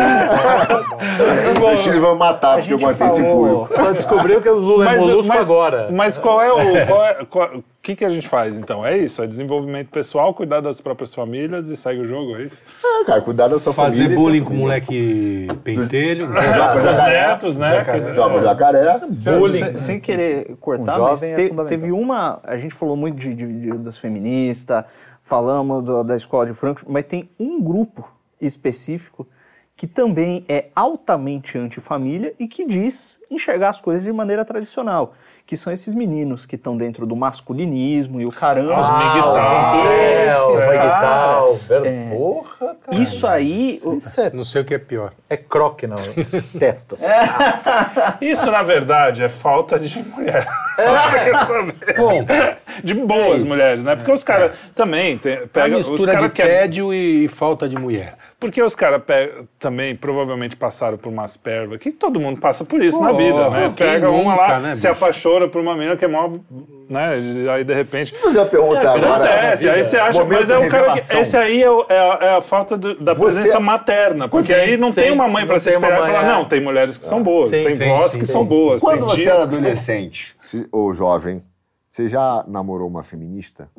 Os 1.73 1.79
filhos 1.83 1.99
vão 1.99 2.15
matar 2.15 2.57
porque 2.57 2.73
eu 2.73 2.77
botei 2.77 3.07
esse 3.07 3.23
público. 3.23 3.67
Só 3.67 3.91
descobriu 3.91 4.41
que 4.41 4.49
o 4.49 4.55
Lula 4.55 4.93
é 4.93 4.97
molusco 4.97 5.33
agora. 5.37 5.89
Mas 5.91 6.17
qual 6.17 6.41
é 6.41 6.51
o. 6.51 6.87
Qual 6.87 7.05
é- 7.05 7.25
qual- 7.29 7.49
o 7.57 7.63
que, 7.81 7.95
que 7.95 8.03
a 8.05 8.09
gente 8.09 8.27
faz 8.27 8.57
então? 8.57 8.85
É 8.85 8.97
isso? 8.97 9.23
É 9.23 9.27
desenvolvimento 9.27 9.87
pessoal, 9.89 10.33
cuidar 10.33 10.59
das 10.59 10.81
próprias 10.81 11.13
famílias 11.15 11.69
e 11.69 11.77
segue 11.77 12.01
o 12.01 12.05
jogo, 12.05 12.35
é 12.35 12.43
isso? 12.43 12.61
Ah, 12.83 13.03
cara, 13.05 13.21
cuidar 13.21 13.47
da 13.47 13.57
sua 13.57 13.73
Fazer 13.73 14.03
família. 14.03 14.17
bullying 14.17 14.43
com 14.43 14.53
o 14.53 14.57
moleque 14.57 15.47
pentelho. 15.63 16.27
Joga 16.33 16.71
o 16.71 16.75
Dos 16.75 16.83
jacaré. 16.83 17.27
netos, 17.27 17.57
né? 17.57 17.85
Joga 18.13 18.35
o 18.35 18.41
jacaré. 18.41 18.99
Sem, 19.49 19.77
sem 19.77 19.99
querer 19.99 20.55
cortar, 20.59 20.97
Com 20.97 21.03
mas 21.03 21.23
é 21.23 21.33
te- 21.33 21.47
fundamental. 21.49 21.65
teve 21.65 21.91
uma. 21.91 22.39
A 22.43 22.57
gente 22.57 22.73
falou 22.75 22.97
muito 22.97 23.17
de, 23.17 23.33
de- 23.33 23.47
de- 23.61 23.77
das 23.77 23.97
feministas, 23.97 24.83
falamos 25.29 25.83
do- 25.83 26.03
da 26.03 26.15
escola 26.15 26.47
de 26.47 26.55
Frankfurt, 26.55 26.89
mas 26.91 27.05
tem 27.05 27.29
um 27.39 27.61
grupo 27.61 28.09
específico 28.41 29.27
que 29.75 29.85
também 29.85 30.43
é 30.49 30.69
altamente 30.75 31.55
antifamília 31.55 32.33
e 32.39 32.47
que 32.47 32.65
diz 32.65 33.19
enxergar 33.29 33.69
as 33.69 33.79
coisas 33.79 34.03
de 34.03 34.11
maneira 34.11 34.43
tradicional, 34.43 35.13
que 35.49 35.57
são 35.57 35.73
esses 35.73 35.95
meninos 35.95 36.45
que 36.45 36.53
estão 36.55 36.77
dentro 36.77 37.07
do 37.07 37.15
masculinismo 37.15 38.21
e 38.21 38.25
o 38.27 38.31
caramba. 38.31 38.77
Os 38.77 38.85
Ah, 38.87 38.99
Miguel. 38.99 40.53
Esses 40.53 40.69
Miguel, 40.69 40.89
caras, 40.89 41.71
é. 41.71 42.09
Porra, 42.15 42.75
cara. 42.85 43.01
Isso 43.01 43.25
aí, 43.25 43.81
é- 43.83 44.29
não 44.31 44.43
sei 44.43 44.61
o 44.61 44.65
que 44.65 44.75
é 44.75 44.77
pior. 44.77 45.11
É 45.27 45.35
croque, 45.35 45.87
não. 45.87 45.97
Testas. 46.59 47.03
Isso, 48.21 48.51
na 48.51 48.61
verdade, 48.61 49.23
é 49.23 49.29
falta 49.29 49.79
de 49.79 50.03
mulher. 50.03 50.47
Saber? 50.75 51.95
Bom, 51.97 52.25
De 52.83 52.93
boas 52.93 53.43
mulheres, 53.43 53.83
né? 53.83 53.95
Porque 53.95 54.11
os 54.11 54.23
caras 54.23 54.55
também 54.75 55.17
tem, 55.17 55.33
a 55.39 55.47
pega 55.47 55.77
os 55.79 55.89
mistura 55.89 56.11
de 56.11 56.17
caras 56.19 56.31
que 56.31 56.41
é- 56.43 56.45
tédio 56.45 56.93
e 56.93 57.27
falta 57.27 57.67
de 57.67 57.75
mulher. 57.75 58.15
Porque 58.39 58.63
os 58.63 58.73
caras 58.73 59.01
também 59.59 59.93
provavelmente 59.97 60.55
passaram 60.55 60.97
por 60.97 61.09
umas 61.09 61.35
pervas, 61.35 61.81
que 61.81 61.91
todo 61.91 62.21
mundo 62.21 62.39
passa 62.39 62.63
por 62.63 62.81
isso 62.81 63.01
na 63.01 63.11
vida, 63.11 63.49
né? 63.49 63.73
Pega 63.75 64.09
uma 64.09 64.31
nunca, 64.31 64.41
lá, 64.53 64.59
né, 64.61 64.75
se 64.75 64.87
bicho? 64.87 64.93
apaixona 64.93 65.45
por 65.49 65.59
uma 65.61 65.75
menina 65.75 65.97
que 65.97 66.05
é 66.05 66.07
mó, 66.07 66.29
né? 66.89 67.15
Aí 67.53 67.65
de 67.65 67.73
repente. 67.73 68.13
Vou 68.13 68.21
fazer 68.21 68.39
uma 68.39 68.45
pergunta 68.45 68.91
agora. 68.91 69.15
Acontece, 69.25 69.67
aí 69.69 69.83
você 69.83 69.97
acha, 69.97 70.19
Momento 70.23 70.39
mas 70.39 70.49
é 70.51 70.57
o 70.57 70.69
cara 70.69 70.93
que, 70.93 70.99
esse 70.99 71.35
aí 71.37 71.61
é, 71.61 71.69
o- 71.69 71.85
é 71.89 71.99
a, 71.99 72.17
é 72.21 72.35
a 72.37 72.41
falta 72.41 72.77
do- 72.77 72.95
da 72.95 73.13
Você- 73.13 73.35
presença 73.41 73.59
materna, 73.59 74.29
porque 74.29 74.53
Sim, 74.53 74.59
aí 74.59 74.77
não 74.77 74.89
sim, 74.89 75.01
tem 75.01 75.11
uma 75.11 75.27
mãe 75.27 75.45
pra 75.45 75.59
se 75.59 75.69
uma 75.75 75.87
esperar 75.87 76.01
e 76.01 76.05
falar, 76.05 76.23
é. 76.23 76.27
não, 76.31 76.45
tem 76.45 76.61
mulheres 76.61 76.97
que 76.97 77.03
são 77.03 77.21
boas, 77.21 77.49
Sim, 77.49 77.61
tem 77.63 77.89
vós 77.89 78.13
que 78.15 78.25
sim, 78.25 78.31
são 78.31 78.43
sim. 78.43 78.47
boas, 78.47 78.81
Quando 78.81 79.05
você 79.05 79.29
era 79.29 79.43
adolescente 79.43 80.33
ou 80.71 80.93
jovem, 80.93 81.41
você 81.89 82.07
já 82.07 82.45
namorou 82.47 82.87
uma 82.87 83.03
feminista? 83.03 83.69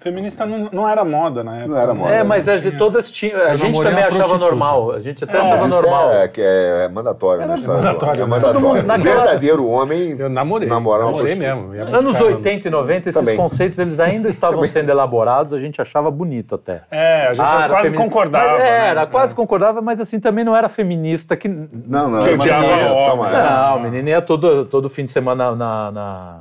Feminista 0.00 0.46
não, 0.46 0.68
não 0.72 0.88
era 0.88 1.04
moda 1.04 1.44
na 1.44 1.56
época. 1.58 1.74
Não 1.74 1.78
era 1.80 1.92
moda. 1.94 2.10
É, 2.14 2.22
mas 2.22 2.48
é 2.48 2.56
de 2.58 2.70
todas 2.72 3.10
tinham. 3.12 3.38
A 3.40 3.54
gente 3.54 3.76
também 3.76 3.92
achava 3.98 4.08
prostituta. 4.16 4.38
normal. 4.44 4.92
A 4.92 5.00
gente 5.00 5.24
até 5.24 5.34
Mas 5.38 5.46
achava 5.52 5.68
isso 5.68 5.82
normal. 5.82 6.12
é, 6.12 6.28
que 6.28 6.40
é, 6.40 6.84
é 6.84 6.88
mandatório 6.88 7.46
na 7.46 7.54
história. 7.54 7.82
mandatório, 7.82 8.22
É 8.22 8.24
né? 8.24 8.30
mandatório. 8.30 8.60
Mundo- 8.86 9.02
verdadeiro 9.02 9.68
homem 9.68 10.16
Eu 10.18 10.30
namorei. 10.30 10.66
namorar 10.66 11.06
uma 11.06 11.12
namorei 11.12 11.36
prostituta. 11.36 11.74
mesmo. 11.76 11.96
Anos 11.96 12.16
buscar- 12.16 12.24
80 12.34 12.68
e 12.68 12.70
90, 12.70 13.08
esses 13.10 13.20
Também. 13.20 13.36
conceitos 13.36 13.78
eles 13.78 14.00
ainda 14.00 14.28
estavam 14.30 14.64
sendo 14.64 14.88
elaborados, 14.90 15.52
a 15.52 15.58
gente 15.60 15.82
achava 15.82 16.10
bonito 16.10 16.54
até. 16.54 16.80
É, 16.90 17.26
a 17.26 17.34
gente 17.34 17.46
Ah, 17.46 17.64
era 17.64 17.68
quase 17.68 17.92
concordava. 17.92 18.52
Mas, 18.52 18.60
é, 18.60 18.64
né? 18.64 18.86
era 18.88 19.06
quase 19.06 19.34
concordava, 19.34 19.82
mas 19.82 20.00
assim 20.00 20.18
também 20.18 20.44
não 20.44 20.56
era 20.56 20.70
feminista 20.70 21.36
que. 21.36 21.46
Não, 21.46 22.08
não. 22.08 22.22
Que 22.22 22.30
é 22.30 22.32
uma 22.32 22.42
odiava 22.42 22.66
homem. 22.66 23.32
é. 23.34 23.42
Não, 23.42 23.76
o 23.76 23.80
menino 23.80 24.08
ia 24.08 24.22
todo, 24.22 24.64
todo 24.64 24.88
fim 24.88 25.04
de 25.04 25.12
semana 25.12 25.54
na. 25.54 26.38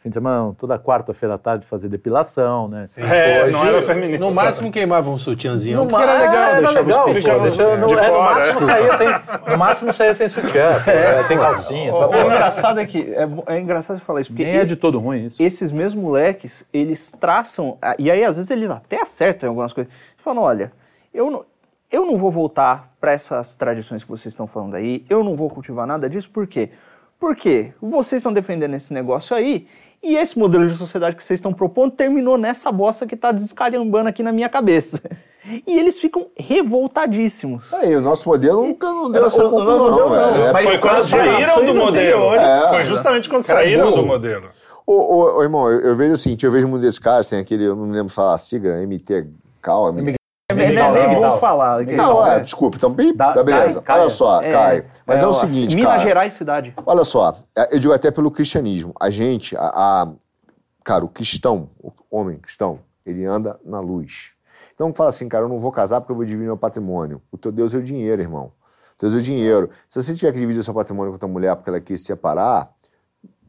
Fim 0.00 0.10
de 0.10 0.14
semana, 0.14 0.38
não, 0.44 0.54
toda 0.54 0.78
quarta-feira 0.78 1.34
à 1.34 1.38
tarde 1.38 1.66
fazer 1.66 1.88
depilação, 1.88 2.68
né? 2.68 2.86
É, 2.96 3.42
Hoje- 3.44 3.52
não 3.52 3.66
era 3.66 3.82
feminista. 3.82 4.24
No 4.24 4.32
máximo 4.32 4.70
queimava 4.70 5.10
um 5.10 5.18
sutiãzinho, 5.18 5.76
No 5.82 5.88
que 5.88 5.94
era 5.96 6.12
legal, 6.20 6.34
era 6.36 6.58
deixava 6.60 6.86
legal, 6.86 7.04
os 7.06 7.06
pô, 7.08 7.12
deixava- 7.14 7.76
no, 7.76 7.86
de 7.88 7.94
é, 7.94 8.10
no 8.10 8.18
máximo 8.22 8.60
é. 8.60 8.64
saía 8.64 8.96
sem, 8.96 9.08
no 9.50 9.58
máximo 9.58 9.92
saía 9.92 10.14
sem 10.14 10.28
sutiã, 10.28 10.70
é, 10.86 11.24
sem 11.24 11.36
calcinha. 11.36 11.92
o 11.92 12.14
engraçado 12.14 12.78
é 12.78 12.86
que 12.86 13.12
é, 13.12 13.28
é 13.54 13.58
engraçado 13.58 13.98
você 13.98 14.04
falar 14.04 14.20
isso, 14.20 14.30
porque 14.30 14.44
Nem 14.44 14.58
é 14.58 14.64
de 14.64 14.76
todo 14.76 15.00
ruim 15.00 15.26
isso. 15.26 15.42
esses 15.42 15.72
mesmos 15.72 16.00
moleques, 16.02 16.64
eles 16.72 17.10
traçam, 17.10 17.76
e 17.98 18.08
aí 18.08 18.22
às 18.24 18.36
vezes 18.36 18.52
eles 18.52 18.70
até 18.70 19.02
acertam 19.02 19.48
em 19.48 19.50
algumas 19.50 19.72
coisas. 19.72 19.92
Eles 19.92 20.22
falam, 20.22 20.44
olha, 20.44 20.70
eu 21.12 21.28
não, 21.28 21.44
eu 21.90 22.06
não 22.06 22.16
vou 22.16 22.30
voltar 22.30 22.92
para 23.00 23.10
essas 23.10 23.56
tradições 23.56 24.04
que 24.04 24.10
vocês 24.10 24.32
estão 24.32 24.46
falando 24.46 24.76
aí, 24.76 25.04
eu 25.10 25.24
não 25.24 25.34
vou 25.34 25.50
cultivar 25.50 25.88
nada 25.88 26.08
disso, 26.08 26.30
por 26.30 26.46
quê? 26.46 26.70
Porque 27.18 27.72
vocês 27.82 28.20
estão 28.20 28.32
defendendo 28.32 28.74
esse 28.74 28.94
negócio 28.94 29.34
aí, 29.34 29.66
e 30.02 30.16
esse 30.16 30.38
modelo 30.38 30.66
de 30.68 30.74
sociedade 30.76 31.16
que 31.16 31.24
vocês 31.24 31.38
estão 31.38 31.52
propondo 31.52 31.92
terminou 31.92 32.36
nessa 32.38 32.70
bosta 32.72 33.06
que 33.06 33.16
tá 33.16 33.32
descalhambando 33.32 34.08
aqui 34.08 34.22
na 34.22 34.32
minha 34.32 34.48
cabeça. 34.48 35.00
E 35.66 35.78
eles 35.78 35.98
ficam 35.98 36.26
revoltadíssimos. 36.36 37.72
Aí, 37.72 37.96
o 37.96 38.00
nosso 38.00 38.28
modelo 38.28 38.66
nunca 38.66 38.86
não 38.88 39.10
deu 39.10 39.24
É, 39.24 39.26
essa 39.26 39.42
confusão, 39.44 39.78
não, 39.78 39.90
não, 39.90 39.98
não, 39.98 40.10
velho. 40.10 40.38
não. 40.38 40.46
É 40.48 40.52
Mas 40.52 40.66
Foi 40.66 40.78
quando 40.78 41.02
saíram 41.02 41.64
do 41.64 41.74
modelo. 41.74 42.34
É. 42.34 42.68
Foi 42.68 42.84
justamente 42.84 43.28
quando 43.30 43.46
Cara, 43.46 43.60
saíram 43.60 43.90
burro. 43.90 44.02
do 44.02 44.06
modelo. 44.06 44.48
Ô, 44.86 44.92
ô, 44.92 45.36
ô, 45.38 45.42
irmão, 45.42 45.70
eu, 45.70 45.80
eu 45.80 45.96
vejo 45.96 46.12
o 46.14 46.16
seguinte, 46.16 46.44
eu 46.44 46.52
vejo 46.52 46.68
muito 46.68 46.82
desses 46.82 46.98
caras, 46.98 47.28
tem 47.28 47.38
aquele, 47.38 47.64
eu 47.64 47.76
não 47.76 47.86
me 47.86 47.92
lembro 47.96 48.12
falar 48.12 48.34
a 48.34 48.38
sigla, 48.38 48.74
MT 48.86 49.26
Cal, 49.62 49.92
MT... 49.92 50.17
É, 50.64 50.72
não 50.72 50.96
é 50.96 51.06
nem 51.08 51.14
bom 51.16 51.20
Não. 51.20 51.38
falar. 51.38 51.84
Não, 51.84 52.26
é, 52.26 52.40
desculpa, 52.40 52.76
então, 52.76 52.94
tá 53.16 53.42
beleza. 53.42 53.80
cai. 53.82 54.00
Olha 54.00 54.10
só, 54.10 54.40
cai. 54.40 54.84
Mas 55.06 55.22
é, 55.22 55.26
o 55.26 55.30
ó, 55.30 55.32
seguinte, 55.32 55.74
Minas 55.76 55.92
cara, 55.92 56.02
Gerais 56.02 56.32
cidade. 56.32 56.74
olha 56.86 57.04
só, 57.04 57.36
é, 57.56 57.74
eu 57.74 57.78
digo 57.78 57.92
até 57.92 58.10
pelo 58.10 58.30
cristianismo, 58.30 58.92
a 59.00 59.10
gente, 59.10 59.56
a, 59.56 59.62
a- 59.62 60.12
cara, 60.84 61.04
o 61.04 61.08
cristão, 61.08 61.70
o 61.82 61.92
homem 62.10 62.38
cristão, 62.38 62.80
ele 63.04 63.24
anda 63.24 63.58
na 63.64 63.80
luz. 63.80 64.32
Então 64.74 64.92
fala 64.94 65.08
assim, 65.10 65.28
cara, 65.28 65.44
eu 65.44 65.48
não 65.48 65.58
vou 65.58 65.72
casar 65.72 66.00
porque 66.00 66.12
eu 66.12 66.16
vou 66.16 66.24
dividir 66.24 66.44
meu 66.46 66.56
patrimônio. 66.56 67.20
O 67.32 67.36
teu 67.36 67.50
Deus 67.50 67.74
é 67.74 67.78
o 67.78 67.82
dinheiro, 67.82 68.22
irmão. 68.22 68.52
O 68.96 69.00
Deus 69.00 69.14
é 69.14 69.18
o 69.18 69.22
dinheiro. 69.22 69.70
Se 69.88 70.00
você 70.02 70.14
tiver 70.14 70.30
que 70.32 70.38
dividir 70.38 70.62
seu 70.62 70.72
patrimônio 70.74 71.10
com 71.12 71.16
a 71.16 71.18
tua 71.18 71.28
mulher 71.28 71.54
porque 71.56 71.68
ela 71.70 71.80
quis 71.80 72.00
se 72.00 72.06
separar, 72.06 72.68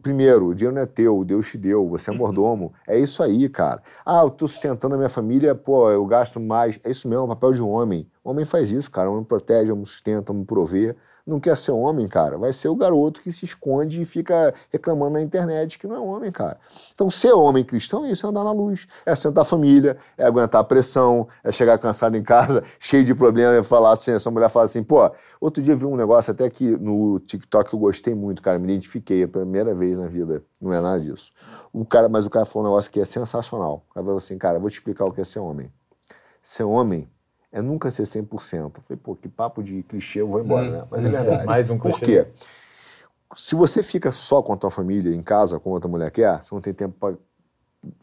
Primeiro, 0.02 0.48
o 0.48 0.56
dinheiro 0.56 0.76
não 0.76 0.82
é 0.82 0.86
teu, 0.86 1.26
Deus 1.26 1.48
te 1.48 1.58
deu, 1.58 1.88
você 1.90 2.10
é 2.10 2.14
mordomo. 2.14 2.74
É 2.88 2.98
isso 2.98 3.22
aí, 3.22 3.50
cara. 3.50 3.84
Ah, 4.06 4.22
eu 4.24 4.30
tô 4.30 4.48
sustentando 4.48 4.96
a 4.96 4.98
minha 4.98 5.10
família, 5.10 5.54
pô, 5.54 5.92
eu 5.92 6.06
gasto 6.06 6.40
mais. 6.40 6.80
É 6.86 6.92
isso 6.92 7.08
mesmo, 7.10 7.24
é 7.24 7.26
o 7.26 7.28
papel 7.28 7.52
de 7.52 7.62
um 7.62 7.70
homem. 7.70 8.08
Homem 8.30 8.46
faz 8.46 8.70
isso, 8.70 8.92
cara. 8.92 9.10
Homem 9.10 9.24
protege, 9.24 9.72
homem 9.72 9.86
sustenta, 9.86 10.32
homem 10.32 10.46
provê. 10.46 10.96
Não 11.26 11.40
quer 11.40 11.58
ser 11.58 11.72
homem, 11.72 12.08
cara. 12.08 12.38
Vai 12.38 12.54
ser 12.54 12.68
o 12.68 12.76
garoto 12.76 13.22
que 13.22 13.32
se 13.32 13.44
esconde 13.44 14.04
e 14.04 14.06
fica 14.06 14.54
reclamando 14.72 15.14
na 15.14 15.22
internet 15.22 15.80
que 15.80 15.88
não 15.88 15.96
é 15.96 16.00
homem, 16.00 16.32
cara. 16.32 16.60
Então, 16.94 17.10
ser 17.10 17.34
homem 17.34 17.64
cristão 17.64 18.06
é 18.06 18.12
isso, 18.12 18.28
é 18.28 18.30
andar 18.30 18.44
na 18.44 18.52
luz. 18.52 18.88
É 19.04 19.16
sustentar 19.16 19.42
a 19.42 19.46
família, 19.46 19.98
é 20.16 20.26
aguentar 20.26 20.62
a 20.62 20.64
pressão, 20.64 21.28
é 21.44 21.52
chegar 21.52 21.80
cansado 21.80 22.16
em 22.16 22.22
casa, 22.22 22.64
cheio 22.80 23.04
de 23.04 23.16
problema, 23.16 23.58
e 23.58 23.64
falar 23.64 23.94
assim, 23.94 24.12
essa 24.12 24.30
mulher 24.30 24.48
fala 24.48 24.66
assim, 24.66 24.84
pô, 24.84 25.12
outro 25.42 25.64
dia 25.64 25.76
vi 25.76 25.86
um 25.86 25.96
negócio 25.96 26.32
até 26.32 26.48
que 26.52 26.78
no 26.78 27.20
TikTok 27.20 27.74
eu 27.74 27.80
gostei 27.80 28.14
muito, 28.14 28.44
cara, 28.44 28.60
me 28.60 28.66
identifiquei 28.66 29.24
a 29.24 29.28
primeira 29.28 29.74
vez 29.74 29.98
na 29.98 30.06
vida. 30.06 30.44
Não 30.62 30.72
é 30.72 30.80
nada 30.80 31.00
disso. 31.00 31.32
O 31.74 31.84
cara, 31.84 32.08
mas 32.08 32.28
o 32.28 32.30
cara 32.30 32.46
falou 32.46 32.68
um 32.68 32.72
negócio 32.72 32.92
que 32.92 33.00
é 33.00 33.06
sensacional. 33.06 33.84
O 33.90 33.94
cara 33.96 34.06
falou 34.06 34.18
assim, 34.18 34.38
cara, 34.38 34.60
vou 34.60 34.70
te 34.70 34.74
explicar 34.74 35.06
o 35.06 35.12
que 35.12 35.20
é 35.20 35.26
ser 35.26 35.40
homem. 35.40 35.72
Ser 36.44 36.64
homem 36.64 37.10
é 37.52 37.62
nunca 37.62 37.90
ser 37.92 38.04
100%. 38.04 38.78
Eu 38.78 38.84
falei, 38.84 39.00
pô, 39.02 39.16
que 39.16 39.28
papo 39.28 39.64
de 39.64 39.84
clichê, 39.84 40.22
eu 40.22 40.28
vou 40.28 40.40
embora, 40.42 40.70
né? 40.70 40.88
Mas 40.90 41.06
é 41.06 41.10
verdade. 41.10 41.46
Mais 41.46 41.70
um 41.70 41.78
Por 41.78 42.00
clichê. 42.00 42.26
quê? 42.26 42.32
Se 43.36 43.56
você 43.56 43.84
fica 43.84 44.12
só 44.12 44.42
com 44.42 44.54
a 44.54 44.58
tua 44.58 44.72
família 44.72 45.14
em 45.14 45.22
casa, 45.22 45.60
como 45.60 45.76
outra 45.76 45.90
mulher 45.90 46.12
quer, 46.12 46.44
você 46.44 46.54
não 46.54 46.62
tem 46.62 46.74
tempo 46.74 46.96
para 47.00 47.16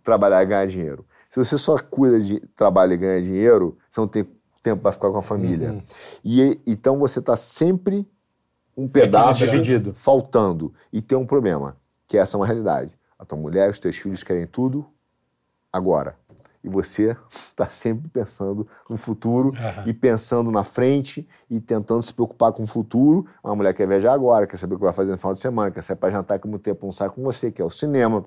trabalhar 0.02 0.42
e 0.42 0.46
ganhar 0.46 0.66
dinheiro. 0.66 1.04
Se 1.28 1.38
você 1.38 1.58
só 1.58 1.76
cuida 1.78 2.20
de 2.20 2.40
trabalho 2.54 2.92
e 2.92 2.96
ganha 2.96 3.22
dinheiro, 3.22 3.76
você 3.90 4.00
não 4.00 4.08
tem 4.08 4.26
tempo 4.62 4.82
para 4.82 4.92
ficar 4.92 5.10
com 5.10 5.18
a 5.18 5.22
família. 5.22 5.82
E 6.24 6.60
então 6.66 6.98
você 6.98 7.18
está 7.18 7.36
sempre 7.36 8.08
um 8.76 8.88
pedaço 8.88 9.44
faltando. 9.94 10.72
E 10.92 11.00
tem 11.00 11.16
um 11.16 11.26
problema, 11.26 11.76
que 12.06 12.16
essa 12.16 12.36
é 12.36 12.38
uma 12.38 12.46
realidade. 12.46 12.96
A 13.18 13.24
tua 13.24 13.38
mulher, 13.38 13.70
os 13.70 13.78
teus 13.78 13.96
filhos 13.96 14.22
querem 14.22 14.46
tudo 14.46 14.86
agora. 15.72 16.16
E 16.66 16.68
você 16.68 17.16
está 17.30 17.68
sempre 17.70 18.08
pensando 18.08 18.66
no 18.90 18.96
futuro 18.96 19.52
e 19.86 19.94
pensando 19.94 20.50
na 20.50 20.64
frente 20.64 21.26
e 21.48 21.60
tentando 21.60 22.02
se 22.02 22.12
preocupar 22.12 22.52
com 22.52 22.64
o 22.64 22.66
futuro. 22.66 23.24
Uma 23.42 23.54
mulher 23.54 23.72
quer 23.72 23.86
viajar 23.86 24.12
agora, 24.12 24.48
quer 24.48 24.56
saber 24.56 24.74
o 24.74 24.78
que 24.78 24.84
vai 24.84 24.92
fazer 24.92 25.12
no 25.12 25.18
final 25.18 25.32
de 25.32 25.38
semana, 25.38 25.70
quer 25.70 25.82
sair 25.82 25.96
para 25.96 26.10
jantar 26.10 26.40
que 26.40 26.48
muito 26.48 26.62
tempo 26.62 26.84
não 26.84 26.92
sai 26.92 27.08
com 27.08 27.22
você, 27.22 27.52
quer 27.52 27.64
o 27.64 27.70
cinema. 27.70 28.24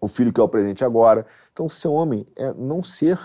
O 0.00 0.08
filho 0.08 0.32
quer 0.32 0.42
o 0.42 0.48
presente 0.48 0.82
agora. 0.82 1.26
Então, 1.52 1.68
ser 1.68 1.88
homem 1.88 2.26
é 2.34 2.54
não 2.54 2.82
ser 2.82 3.18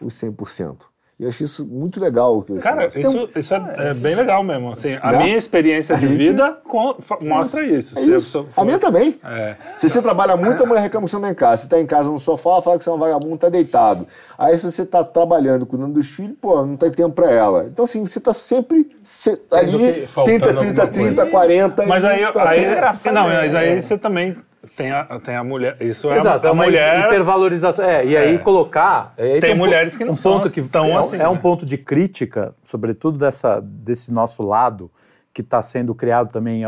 os 0.00 0.14
100%. 0.14 0.93
E 1.18 1.22
eu 1.22 1.28
acho 1.28 1.44
isso 1.44 1.64
muito 1.64 2.00
legal. 2.00 2.42
que, 2.42 2.52
assim, 2.54 2.60
Cara, 2.60 2.90
isso, 2.96 3.28
isso 3.36 3.54
é, 3.54 3.74
é 3.90 3.94
bem 3.94 4.16
legal 4.16 4.42
mesmo. 4.42 4.72
Assim, 4.72 4.98
a 5.00 5.12
minha 5.12 5.36
experiência 5.36 5.96
de 5.96 6.08
gente- 6.08 6.16
vida 6.16 6.58
fa- 7.00 7.18
mostra 7.22 7.64
isso. 7.64 7.96
É 7.96 8.02
isso. 8.02 8.20
sou- 8.30 8.48
A 8.56 8.64
minha 8.64 8.80
também. 8.80 9.20
É. 9.24 9.54
Se 9.76 9.88
você 9.88 10.02
trabalha 10.02 10.36
muito, 10.36 10.60
a 10.62 10.66
mulher 10.66 10.80
reclama 10.80 11.04
que 11.06 11.10
você 11.12 11.16
não 11.16 11.22
tá 11.22 11.30
em 11.30 11.34
casa. 11.34 11.62
Você 11.62 11.68
tá 11.68 11.78
em 11.80 11.86
casa 11.86 12.08
no 12.10 12.18
sofá, 12.18 12.50
ela 12.50 12.62
fala 12.62 12.78
que 12.78 12.82
você 12.84 12.90
é 12.90 12.92
um 12.92 12.98
vagabundo, 12.98 13.36
tá 13.38 13.48
deitado. 13.48 14.08
Aí 14.36 14.58
se 14.58 14.68
você 14.68 14.84
tá 14.84 15.04
trabalhando, 15.04 15.64
cuidando 15.64 15.92
dos 15.94 16.08
filhos, 16.08 16.36
pô, 16.40 16.66
não 16.66 16.76
tem 16.76 16.90
tempo 16.90 17.12
pra 17.12 17.30
ela. 17.30 17.66
Então 17.72 17.84
assim, 17.84 18.04
você 18.04 18.18
tá 18.18 18.34
sempre 18.34 18.90
se- 19.02 19.40
ali, 19.52 19.92
que- 19.92 20.06
faltando 20.08 20.40
30, 20.40 20.52
30, 20.56 20.82
alguma 20.82 20.86
30, 20.92 21.14
coisa. 21.22 21.30
40. 21.30 21.86
Mas 21.86 22.04
aí, 22.04 22.32
tá 22.32 22.48
aí 22.50 22.64
engraçado, 22.64 23.14
não, 23.14 23.28
mas 23.28 23.54
aí 23.54 23.80
você 23.80 23.96
também 23.96 24.36
tem 24.76 24.90
a, 24.92 25.04
tem 25.20 25.36
a 25.36 25.44
mulher. 25.44 25.76
Isso 25.80 26.10
é 26.10 26.16
Exato, 26.16 26.46
a, 26.46 26.48
é 26.48 26.50
a 26.50 26.52
uma 26.52 26.64
mulher. 26.64 27.06
hipervalorização. 27.06 27.84
É, 27.84 28.04
e 28.04 28.16
aí 28.16 28.34
É. 28.34 28.38
colocar. 28.38 29.14
aí 29.16 29.40
Tem 29.40 29.54
um 29.54 29.58
mulheres 29.58 29.96
que 29.96 30.04
não 30.04 30.12
um 30.12 30.16
são 30.16 30.32
ponto 30.38 30.50
que 30.52 30.62
tão 30.62 30.84
é, 30.86 30.88
um- 30.94 30.98
assim, 30.98 31.16
É 31.18 31.28
um 31.28 31.34
né? 31.34 31.40
ponto 31.40 31.64
de 31.66 31.78
crítica, 31.78 32.54
sobretudo 32.64 33.18
dessa, 33.18 33.60
desse 33.60 34.12
nosso 34.12 34.42
lado, 34.42 34.90
que 35.32 35.40
está 35.40 35.60
sendo 35.62 35.94
criado 35.94 36.30
também. 36.30 36.62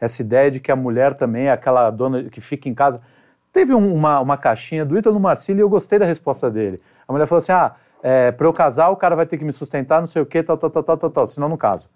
Essa 0.00 0.22
ideia 0.22 0.50
de 0.50 0.60
que 0.60 0.70
a 0.72 0.76
mulher 0.76 1.14
também 1.14 1.46
é 1.46 1.50
aquela 1.52 1.90
dona 1.90 2.24
que 2.24 2.40
fica 2.40 2.68
em 2.68 2.74
casa. 2.74 3.00
Teve 3.52 3.74
um- 3.74 3.94
uma, 3.94 4.20
uma 4.20 4.36
caixinha 4.36 4.84
do 4.84 4.96
Ítalo 4.98 5.18
Marcílio 5.18 5.60
e 5.60 5.62
eu 5.64 5.68
gostei 5.68 5.98
da 5.98 6.04
resposta 6.06 6.50
dele. 6.50 6.80
A 7.06 7.12
mulher 7.12 7.26
falou 7.26 7.38
assim: 7.38 7.52
ah, 7.52 7.72
é, 8.02 8.30
para 8.30 8.46
eu 8.46 8.52
casar, 8.52 8.88
o 8.90 8.96
cara 8.96 9.16
vai 9.16 9.26
ter 9.26 9.36
que 9.38 9.44
me 9.44 9.52
sustentar, 9.52 10.00
não 10.00 10.06
sei 10.06 10.22
o 10.22 10.26
quê, 10.26 10.42
tal, 10.42 10.56
tal, 10.56 10.70
tal, 10.70 10.82
tal, 10.82 10.96
tal, 10.96 11.10
tal, 11.10 11.26
senão 11.26 11.48
não 11.48 11.56
caso. 11.56 11.88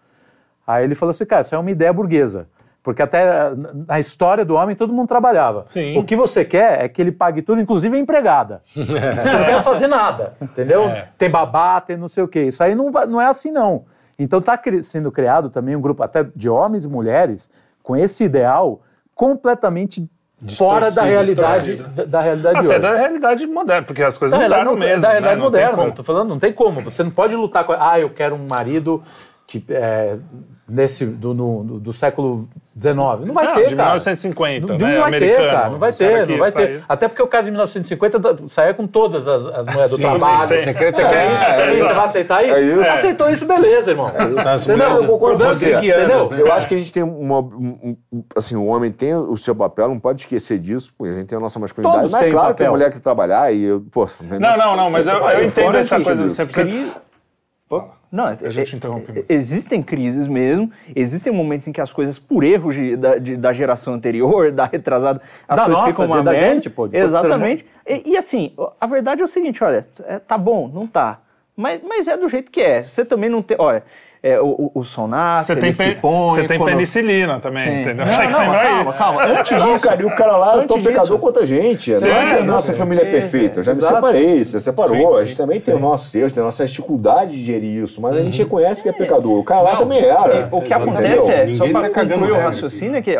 Aí 0.67 0.85
ele 0.85 0.95
falou 0.95 1.11
assim, 1.11 1.25
cara, 1.27 1.43
isso 1.43 1.55
é 1.55 1.59
uma 1.59 1.71
ideia 1.71 1.93
burguesa. 1.93 2.49
Porque 2.83 3.01
até 3.01 3.23
eh, 3.23 3.53
na 3.87 4.01
história 4.01 4.45
do 4.45 4.55
homem 4.55 4.75
todo 4.75 4.93
mundo 4.93 5.07
trabalhava. 5.09 5.63
Sim. 5.67 5.97
O 5.97 6.05
que 6.05 6.17
você 6.17 6.45
quer 6.45 6.85
é 6.85 6.89
que 6.89 7.01
ele 7.01 7.13
pague 7.13 7.41
tudo, 7.41 7.61
inclusive 7.61 7.97
a 7.97 8.01
empregada. 8.01 8.61
Você 8.75 9.39
não 9.39 9.45
quer 9.45 9.63
fazer 9.63 9.87
nada, 9.87 10.35
entendeu? 10.43 10.85
É. 10.89 11.09
Tem 11.17 11.31
babá, 11.31 11.81
tem 11.81 11.97
não 11.97 12.09
sei 12.09 12.25
o 12.25 12.29
quê. 12.29 12.43
Isso 12.43 12.61
aí 12.63 12.75
não, 12.75 12.91
não 12.91 13.21
é 13.21 13.27
assim, 13.27 13.53
não. 13.53 13.85
Então 14.19 14.41
está 14.41 14.61
sendo 14.83 15.13
criado 15.13 15.49
também 15.49 15.77
um 15.77 15.81
grupo 15.81 16.03
até 16.03 16.25
de 16.25 16.49
homens 16.49 16.85
e 16.85 16.89
mulheres 16.89 17.53
com 17.85 17.95
esse 17.97 18.25
ideal 18.25 18.81
completamente 19.15 20.09
fora 20.57 20.91
da 20.91 21.03
realidade, 21.05 21.77
da, 21.77 22.05
da 22.05 22.21
realidade 22.21 22.59
de 22.59 22.65
Até 22.67 22.75
hoje. 22.75 22.83
da 22.83 22.95
realidade 22.97 23.47
moderna, 23.47 23.83
porque 23.87 24.03
as 24.03 24.19
coisas 24.19 24.37
Da 24.37 24.45
mudaram 24.45 24.73
mo- 24.73 24.79
mesmo. 24.79 25.03
da 25.03 25.09
né? 25.09 25.13
realidade 25.21 25.41
Não 25.41 25.51
tem 25.53 25.65
moderna. 25.67 25.93
tô 25.93 26.03
falando, 26.03 26.29
não 26.31 26.39
tem 26.41 26.53
como. 26.53 26.81
Você 26.83 27.05
não 27.05 27.13
pode 27.13 27.37
lutar 27.37 27.63
com. 27.65 27.73
Ah, 27.79 28.01
eu 28.01 28.11
quero 28.11 28.35
um 28.35 28.47
marido 28.51 29.01
que 29.47 29.65
é, 29.71 30.17
nesse 30.73 31.05
do, 31.05 31.35
no- 31.35 31.63
do, 31.65 31.79
do 31.81 31.93
século 31.93 32.49
XIX. 32.81 32.95
Não 33.27 33.35
vai 33.35 33.45
Não, 33.45 33.55
ter, 33.55 33.67
de 33.69 33.77
cara. 33.77 33.91
1950, 33.91 34.67
Não, 34.67 34.77
né? 34.79 34.81
não 34.95 35.01
vai 35.01 35.09
Americano. 35.09 35.37
ter, 35.45 35.51
cara. 35.53 35.69
Não 35.71 35.79
vai 35.79 35.93
ter, 35.93 36.27
não 36.27 36.39
vai 36.39 36.51
ter. 36.53 36.85
Até 36.89 37.09
porque 37.09 37.23
o 37.23 37.27
cara 37.27 37.45
de 37.45 37.51
1950 37.51 38.19
da- 38.19 38.37
saía 38.49 38.73
com 38.73 38.87
todas 38.87 39.29
as, 39.29 39.45
as 39.47 39.67
mulheres 39.67 39.91
do 39.91 39.99
trabalho. 39.99 40.57
sim, 40.57 40.65
Você 40.65 40.73
quer, 40.75 40.93
você 40.95 41.03
quer 41.07 41.35
isso? 41.35 41.45
Quer 41.45 41.73
isso? 41.75 41.85
Você 41.87 41.93
vai 41.93 42.05
aceitar 42.07 42.43
isso? 42.45 42.55
É 42.55 42.61
isso. 42.63 42.77
Você 42.79 42.89
aceitou 42.89 43.31
isso, 43.31 43.47
beleza, 43.47 43.91
irmão. 43.91 44.09
Entendeu? 44.09 44.29
mulheres 44.75 44.97
eu 44.97 45.07
concordo 45.07 45.39
com 45.45 45.53
você. 45.53 45.75
rodriguianas, 45.75 46.31
né? 46.31 46.41
Eu 46.41 46.53
acho 46.53 46.67
que 46.67 46.75
a 46.75 46.79
gente 46.79 46.93
tem 46.93 47.03
uma. 47.03 47.41
um- 47.41 47.97
assim, 48.35 48.57
o 48.57 48.65
homem 48.65 48.91
tem 48.91 49.15
o 49.15 49.37
seu 49.37 49.55
papel, 49.55 49.89
não 49.89 49.99
pode 50.01 50.23
esquecer 50.23 50.59
disso, 50.59 50.93
porque 50.97 51.11
a 51.13 51.15
gente 51.15 51.27
tem 51.29 51.37
a 51.37 51.41
nossa 51.41 51.59
masculinidade. 51.59 52.01
Todos 52.05 52.13
mas 52.13 52.23
é 52.23 52.31
claro 52.31 52.55
que 52.55 52.63
a 52.63 52.67
papel. 52.67 52.73
mulher 52.73 52.91
que 52.91 52.99
trabalhar 52.99 53.53
e 53.53 53.63
eu. 53.63 53.85
Pô, 53.93 54.09
Não, 54.23 54.57
não, 54.57 54.75
não, 54.77 54.91
mas 54.91 55.07
eu, 55.07 55.15
eu 55.17 55.45
entendo 55.45 55.77
essa 55.77 55.97
coisa 55.97 56.15
do 56.23 56.27
isso, 56.29 56.37
100%. 56.43 56.51
cri- 56.51 56.93
Não, 58.13 58.27
A 58.27 58.51
gente 58.51 58.77
interrompe. 58.77 59.25
Existem 59.27 59.83
crises 59.83 60.27
mesmo, 60.29 60.71
existem 60.95 61.33
momentos 61.33 61.67
em 61.67 61.73
que 61.73 61.81
as 61.81 61.91
coisas, 61.91 62.19
por 62.19 62.45
erros 62.45 62.75
de- 62.75 62.95
da, 62.95 63.17
de- 63.17 63.37
da 63.39 63.55
geração 63.55 63.95
anterior, 63.95 64.53
da 64.53 64.67
retrasada, 64.67 65.23
as 65.49 65.57
Da 65.57 65.65
coisas 65.65 65.81
nossa, 65.81 65.93
ficam 65.93 66.05
uma 66.07 66.23
da 66.23 66.31
merda. 66.33 66.55
gente, 66.55 66.69
pô, 66.69 66.89
Exatamente. 66.93 67.65
E, 67.89 68.11
e 68.13 68.17
assim, 68.19 68.53
a 68.79 68.87
verdade 68.87 69.23
é 69.23 69.25
o 69.25 69.29
seguinte, 69.29 69.65
olha, 69.65 69.87
é, 70.05 70.19
tá 70.19 70.37
bom, 70.37 70.69
não 70.69 70.87
tá. 70.87 71.21
Mas, 71.57 71.81
mas 71.83 72.07
é 72.07 72.17
do 72.17 72.29
jeito 72.29 72.51
que 72.51 72.61
é. 72.61 72.83
Você 72.83 73.03
também 73.05 73.31
não 73.31 73.41
tem. 73.43 73.57
Olha, 73.59 73.83
é, 74.23 74.41
o, 74.41 74.47
o, 74.47 74.71
o 74.81 74.85
som 74.85 75.09
nasce, 75.09 75.49
Você 75.49 75.53
ele 75.55 75.61
tem, 75.61 75.73
se 75.73 75.95
põe. 75.97 76.29
você 76.31 76.45
tem 76.45 76.57
quando- 76.57 76.69
penicilina 76.71 77.41
também, 77.41 77.65
Sim. 77.65 77.81
entendeu? 77.81 78.07
Não, 78.07 78.13
que 78.17 78.27
não, 78.33 78.39
lembrar 78.41 78.63
calma, 78.63 78.91
isso. 78.91 78.99
calma. 78.99 79.25
Antes 79.25 79.59
Não, 79.59 79.73
disso, 79.73 79.85
cara, 79.89 80.03
e 80.03 80.05
o 80.05 80.15
cara 80.15 80.37
lá 80.37 80.63
é 80.63 80.67
tão 80.67 80.83
pecador 80.83 81.19
quanto 81.19 81.41
a 81.41 81.45
gente. 81.47 81.99
Sim, 81.99 82.07
não 82.09 82.15
é 82.17 82.27
que 82.27 82.35
a 82.35 82.45
nossa 82.45 82.73
família 82.73 83.03
é 83.03 83.11
perfeita. 83.11 83.59
Eu 83.61 83.65
já 83.65 83.75
me 83.75 83.81
separei, 83.81 84.45
você 84.45 84.61
separou. 84.61 84.97
Sim, 85.17 85.23
a 85.23 85.25
gente 85.25 85.37
também 85.37 85.61
tem 85.61 85.75
os 85.75 85.81
nossos 85.81 86.15
erros, 86.15 86.33
tem 86.33 86.41
a 86.41 86.47
nossa 86.47 86.65
dificuldade 86.65 87.33
de 87.33 87.43
gerir 87.43 87.83
isso, 87.83 88.01
mas 88.01 88.15
a 88.17 88.23
gente 88.23 88.39
reconhece 88.39 88.81
que 88.83 88.89
é 88.89 88.93
pecador. 88.93 89.39
O 89.39 89.45
cara 89.45 89.61
lá 89.63 89.77
também 89.77 89.99
era. 90.05 90.49
O 90.53 90.63
que 90.63 90.73
acontece 90.73 91.31
é, 91.31 91.53
só 91.55 91.67
tá 91.67 91.81
para 91.81 91.91
cagando 91.91 92.21
concluir 92.21 92.39
o 92.39 92.43
raciocínio, 92.45 92.97
é 92.97 93.03
que 93.03 93.17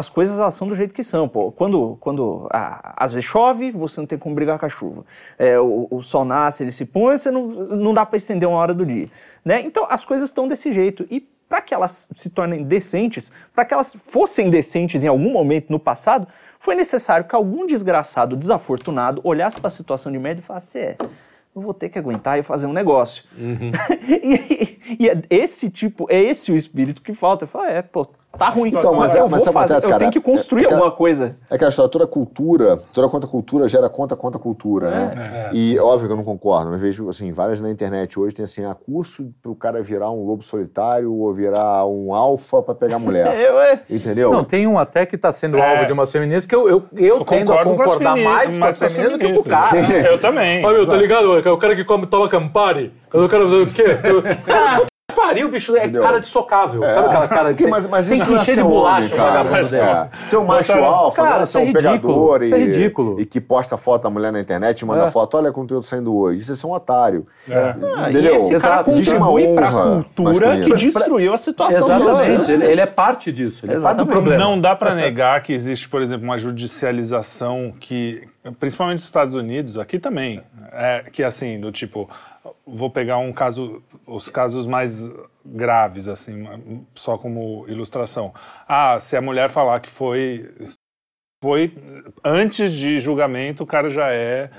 as 0.00 0.08
coisas 0.08 0.38
elas 0.38 0.54
são 0.54 0.66
do 0.66 0.74
jeito 0.74 0.94
que 0.94 1.04
são, 1.04 1.28
pô. 1.28 1.52
Quando, 1.52 1.98
quando 2.00 2.48
ah, 2.50 2.94
às 2.96 3.12
vezes 3.12 3.28
chove, 3.28 3.70
você 3.70 4.00
não 4.00 4.06
tem 4.06 4.18
como 4.18 4.34
brigar 4.34 4.58
com 4.58 4.64
a 4.64 4.68
chuva. 4.68 5.04
É, 5.38 5.60
o, 5.60 5.86
o 5.90 6.00
sol 6.00 6.24
nasce, 6.24 6.62
ele 6.62 6.72
se 6.72 6.86
põe, 6.86 7.18
você 7.18 7.30
não, 7.30 7.46
não 7.46 7.92
dá 7.92 8.06
para 8.06 8.16
estender 8.16 8.48
uma 8.48 8.56
hora 8.56 8.72
do 8.72 8.86
dia. 8.86 9.10
Né? 9.44 9.60
Então 9.60 9.86
as 9.90 10.02
coisas 10.04 10.30
estão 10.30 10.48
desse 10.48 10.72
jeito. 10.72 11.06
E 11.10 11.20
para 11.46 11.60
que 11.60 11.74
elas 11.74 12.08
se 12.14 12.30
tornem 12.30 12.62
decentes, 12.64 13.30
para 13.54 13.66
que 13.66 13.74
elas 13.74 13.96
fossem 14.06 14.48
decentes 14.48 15.04
em 15.04 15.08
algum 15.08 15.30
momento 15.30 15.70
no 15.70 15.78
passado, 15.78 16.26
foi 16.58 16.74
necessário 16.74 17.26
que 17.26 17.34
algum 17.36 17.66
desgraçado, 17.66 18.36
desafortunado, 18.36 19.20
olhasse 19.22 19.56
para 19.56 19.68
a 19.68 19.70
situação 19.70 20.10
de 20.10 20.18
média 20.18 20.40
e 20.40 20.44
falasse: 20.44 20.78
é, 20.78 20.96
eu 21.54 21.60
vou 21.60 21.74
ter 21.74 21.90
que 21.90 21.98
aguentar 21.98 22.38
e 22.38 22.42
fazer 22.42 22.66
um 22.66 22.72
negócio. 22.72 23.24
e, 23.36 24.96
e 24.98 25.08
é 25.08 25.20
esse 25.28 25.68
tipo, 25.68 26.06
é 26.08 26.18
esse 26.22 26.50
o 26.50 26.56
espírito 26.56 27.02
que 27.02 27.12
falta. 27.12 27.44
Eu 27.44 27.48
falo, 27.48 27.66
é, 27.66 27.82
pô, 27.82 28.08
tá 28.38 28.48
ruim. 28.48 28.70
Então, 28.70 28.94
mas 28.94 29.14
é- 29.14 29.18
eu 29.20 29.28
mas 29.28 29.42
vou 29.42 29.50
acontece, 29.50 29.72
fazer, 29.74 29.86
eu 29.86 29.90
cara, 29.90 29.98
tenho 30.00 30.12
que 30.12 30.20
construir 30.20 30.64
é- 30.64 30.68
é- 30.68 30.72
alguma 30.72 30.90
coisa. 30.90 31.36
É 31.50 31.54
aquela 31.54 31.68
história, 31.68 31.90
toda 31.90 32.06
cultura, 32.06 32.78
toda 32.92 33.08
conta 33.08 33.26
cultura 33.26 33.68
gera 33.68 33.88
conta 33.88 34.16
conta 34.16 34.38
cultura, 34.38 34.90
né? 34.90 35.50
E 35.52 35.78
óbvio 35.78 36.06
que 36.08 36.12
eu 36.12 36.16
não 36.16 36.24
concordo, 36.24 36.70
mas 36.70 36.80
vejo, 36.80 37.08
assim, 37.08 37.32
várias 37.32 37.60
na 37.60 37.70
internet 37.70 38.18
hoje 38.18 38.34
tem 38.34 38.44
assim, 38.44 38.64
ah, 38.64 38.74
curso 38.74 39.30
pro 39.42 39.54
cara 39.54 39.82
virar 39.82 40.10
um 40.10 40.24
lobo 40.24 40.42
solitário 40.42 41.12
ou 41.12 41.32
virar 41.32 41.84
um 41.86 42.14
alfa 42.14 42.62
pra 42.62 42.74
pegar 42.74 42.98
mulher. 42.98 43.26
Eu, 43.40 43.60
é, 43.60 43.80
Entendeu? 43.88 44.30
Não, 44.30 44.44
tem 44.44 44.66
um 44.66 44.78
até 44.78 45.04
que 45.06 45.16
está 45.16 45.32
sendo 45.32 45.58
É. 45.58 45.70
alvo 45.70 45.86
de 45.86 45.92
umas 45.92 46.10
feministas 46.10 46.46
que 46.46 46.54
eu, 46.54 46.68
eu, 46.68 46.82
eu, 46.96 47.18
Eu 47.18 47.24
tendo 47.24 47.52
a 47.52 47.64
concordo 47.64 47.74
com 47.76 47.82
as 47.82 47.88
concordar 47.92 48.14
femi- 48.14 48.24
mais 48.24 48.52
com 48.54 48.58
mais 48.60 48.82
as 48.82 48.92
feministas 48.92 49.18
do 49.18 49.26
que 49.26 49.32
com 49.34 49.40
o 49.40 49.44
cara. 49.44 49.78
Eu 50.08 50.20
também. 50.20 50.64
Olha, 50.64 50.76
meu, 50.78 50.86
tá 50.86 50.96
ligado? 50.96 51.38
É 51.48 51.50
o 51.50 51.58
cara 51.58 51.74
que 51.76 51.84
come, 51.84 52.06
toma 52.06 52.28
Campari. 52.28 52.92
Eu 53.12 53.28
quero 53.28 53.44
fazer 53.44 53.62
o 53.62 53.66
quê? 53.66 53.84
Eu... 54.04 54.89
Pariu, 55.20 55.48
bicho. 55.50 55.76
É 55.76 55.80
Entendeu? 55.80 56.02
cara 56.02 56.18
de 56.18 56.26
socável. 56.26 56.82
Sabe 56.82 57.08
aquela 57.08 57.28
cara 57.28 57.52
você 57.54 57.68
mas, 57.68 57.86
mas 57.86 58.06
tem 58.08 58.16
isso 58.16 58.24
que 58.24 58.30
não 58.30 58.38
é 58.38 58.42
encher 58.42 58.56
de 58.56 58.62
bolacha 58.62 59.14
homem, 59.14 59.14
um 59.14 59.32
cara. 59.32 60.10
É. 60.20 60.24
Ser 60.24 60.36
um 60.38 60.44
macho 60.44 60.72
alfa, 60.72 61.22
Cara, 61.22 61.36
né? 61.36 61.42
isso 61.42 61.52
Ser 61.52 61.58
é 61.58 61.60
um 61.60 61.64
ridículo, 61.66 61.90
pegador 61.92 62.42
isso 62.42 62.54
é 62.54 62.58
e, 62.58 62.64
ridículo. 62.66 63.20
e 63.20 63.26
que 63.26 63.40
posta 63.40 63.76
foto 63.76 64.02
da 64.02 64.10
mulher 64.10 64.32
na 64.32 64.40
internet 64.40 64.80
e 64.80 64.84
manda 64.84 65.04
É. 65.04 65.10
foto, 65.10 65.36
olha 65.36 65.52
eu 65.74 65.80
tô 65.80 65.82
saindo 65.82 66.16
hoje. 66.16 66.42
Isso 66.42 66.52
é 66.52 66.54
ser 66.54 66.66
um 66.66 66.72
otário. 66.72 67.24
É. 67.48 68.08
Entendeu? 68.08 68.32
E 68.32 68.36
esse 68.36 68.58
cara 68.58 68.74
Exato. 68.74 68.90
Existe 68.90 69.14
uma 69.14 69.26
contribui 69.26 69.54
pra 69.54 69.70
cultura 69.70 70.60
que 70.60 70.74
destruiu 70.74 71.34
a 71.34 71.38
situação 71.38 71.86
do 71.86 72.10
Exatamente. 72.10 72.52
Ele, 72.52 72.64
ele 72.66 72.80
é 72.80 72.86
parte 72.86 73.30
disso. 73.32 73.66
Ele 73.66 73.74
é 73.74 73.80
parte 73.80 73.98
do 73.98 74.06
problema. 74.06 74.42
Não 74.42 74.60
dá 74.60 74.74
para 74.74 74.94
negar 74.94 75.42
que 75.42 75.52
existe, 75.52 75.88
por 75.88 76.00
exemplo, 76.02 76.24
uma 76.24 76.38
judicialização 76.38 77.72
que, 77.78 78.22
principalmente 78.58 78.98
nos 78.98 79.04
Estados 79.04 79.34
Unidos, 79.34 79.76
aqui 79.78 79.98
também, 79.98 80.42
é, 80.72 81.04
que 81.10 81.22
assim, 81.22 81.60
do 81.60 81.70
tipo, 81.70 82.08
vou 82.66 82.90
pegar 82.90 83.18
um 83.18 83.32
caso, 83.32 83.82
os 84.06 84.28
casos 84.28 84.66
mais 84.66 85.10
graves, 85.44 86.08
assim, 86.08 86.46
só 86.94 87.18
como 87.18 87.66
ilustração. 87.68 88.32
Ah, 88.66 88.98
se 89.00 89.16
a 89.16 89.20
mulher 89.20 89.50
falar 89.50 89.80
que 89.80 89.88
foi 89.88 90.52
foi 91.42 91.74
antes 92.22 92.72
de 92.72 93.00
julgamento, 93.00 93.64
o 93.64 93.66
cara 93.66 93.88
já 93.88 94.12
é 94.12 94.50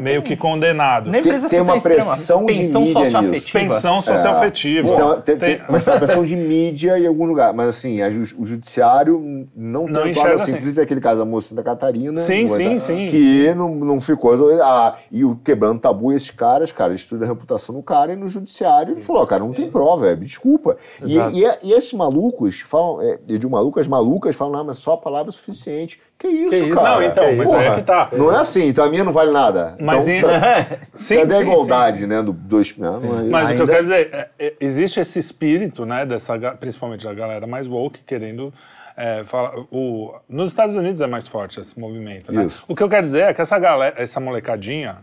meio 0.00 0.22
que 0.22 0.36
condenado. 0.36 1.10
Nem 1.10 1.20
Tem- 1.22 1.32
precisa 1.32 1.48
tem 1.48 1.58
ser 1.58 1.62
uma 1.62 1.68
tão 1.72 1.76
extrema. 1.76 2.04
pressão 2.12 2.44
de 2.46 2.52
Pensão 2.54 2.80
mídia 2.82 3.22
nisso. 3.22 3.52
Pensão 3.52 4.00
socioafetiva. 4.00 4.86
Isso 4.86 4.94
tem 4.96 5.04
uma- 5.04 5.16
tem- 5.16 5.36
Tem- 5.36 5.56
tem- 5.58 5.64
mas 5.68 5.84
tem 5.84 5.92
uma 5.94 5.98
pressão 5.98 6.22
de 6.22 6.36
mídia 6.36 6.98
em 6.98 7.06
algum 7.06 7.24
lugar. 7.24 7.52
Mas 7.54 7.68
assim, 7.68 8.00
a 8.02 8.10
ju- 8.10 8.36
o 8.38 8.44
judiciário 8.44 9.18
não, 9.54 9.86
Não 9.86 9.86
tem 9.86 9.94
atuado 9.94 10.08
enxerga 10.10 10.34
assim. 10.42 10.56
assim. 10.70 10.80
Aquele 10.80 11.00
caso 11.00 11.18
da 11.18 11.24
moça 11.24 11.46
de 11.46 11.50
Santa 11.50 11.62
Catarina. 11.62 12.18
Sim, 12.20 12.42
não 12.42 12.48
sim, 12.56 12.74
é- 12.74 12.78
sim. 12.78 13.06
Que 13.08 13.54
não, 13.54 13.74
não 13.74 14.00
ficou. 14.00 14.30
Ah, 14.62 14.96
e 15.10 15.24
o 15.24 15.36
quebrando 15.36 15.80
tabu, 15.80 16.12
esses 16.12 16.30
caras, 16.30 16.70
cara, 16.72 16.92
destruíram 16.92 17.26
a 17.26 17.32
reputação 17.34 17.74
do 17.74 17.82
cara 17.82 18.12
e 18.12 18.16
no 18.16 18.28
judiciário 18.28 18.92
ele 18.94 19.00
falou: 19.00 19.26
cara, 19.26 19.42
não 19.44 19.52
tem 19.52 19.70
prova, 19.70 20.08
é, 20.10 20.14
desculpa. 20.16 20.76
E, 21.04 21.16
e, 21.16 21.44
e 21.62 21.72
esses 21.72 21.92
malucos 21.92 22.60
falam, 22.60 23.02
é, 23.02 23.18
eu 23.28 23.38
digo 23.38 23.50
malucas, 23.50 23.86
malucas 23.86 24.36
falam, 24.36 24.52
não, 24.54 24.64
mas 24.64 24.78
só 24.78 24.92
a 24.92 24.98
palavra 24.98 25.30
é 25.30 25.32
suficiente. 25.32 26.00
Que 26.20 26.28
isso, 26.28 26.66
isso? 26.66 26.76
cara? 26.76 26.90
Não, 26.96 27.02
então, 27.02 27.24
É 27.24 27.34
mas 27.34 27.50
aí 27.52 27.66
é 27.66 27.74
que 27.76 27.82
tá. 27.82 28.10
Não 28.12 28.30
é 28.30 28.36
assim, 28.40 28.66
então 28.66 28.84
a 28.84 28.90
minha 28.90 29.02
não 29.02 29.10
vale 29.12 29.30
nada. 29.32 29.74
Mas 29.80 30.06
então, 30.06 30.28
em- 30.30 30.40
tá- 30.40 30.66
Sim, 30.92 31.16
cadê 31.20 31.34
a 31.36 31.40
igualdade, 31.40 31.96
sim, 31.96 32.02
sim. 32.02 32.08
né? 32.10 32.22
Do 32.22 32.32
dois. 32.34 32.76
Não, 32.76 33.00
não 33.00 33.20
é. 33.20 33.22
Mas 33.22 33.44
o 33.44 33.46
que 33.46 33.52
eu 33.54 33.60
Ainda- 33.60 33.66
quero 33.72 33.82
dizer, 33.84 34.08
é, 34.12 34.28
é, 34.38 34.54
existe 34.60 35.00
esse 35.00 35.18
espírito, 35.18 35.86
né, 35.86 36.04
dessa, 36.04 36.38
principalmente 36.60 37.06
da 37.06 37.14
galera 37.14 37.46
mais 37.46 37.66
woke, 37.66 38.00
querendo 38.06 38.52
é, 38.96 39.24
falar. 39.24 39.54
O, 39.70 40.14
nos 40.28 40.48
Estados 40.50 40.76
Unidos 40.76 41.00
é 41.00 41.06
mais 41.06 41.26
forte 41.26 41.58
esse 41.58 41.78
movimento, 41.80 42.30
né? 42.30 42.44
Isso. 42.44 42.62
O 42.68 42.76
que 42.76 42.82
eu 42.82 42.88
quero 42.88 43.06
dizer 43.06 43.22
é 43.22 43.32
que 43.32 43.40
essa 43.40 43.58
galera, 43.58 43.94
essa 43.96 44.20
molecadinha 44.20 44.98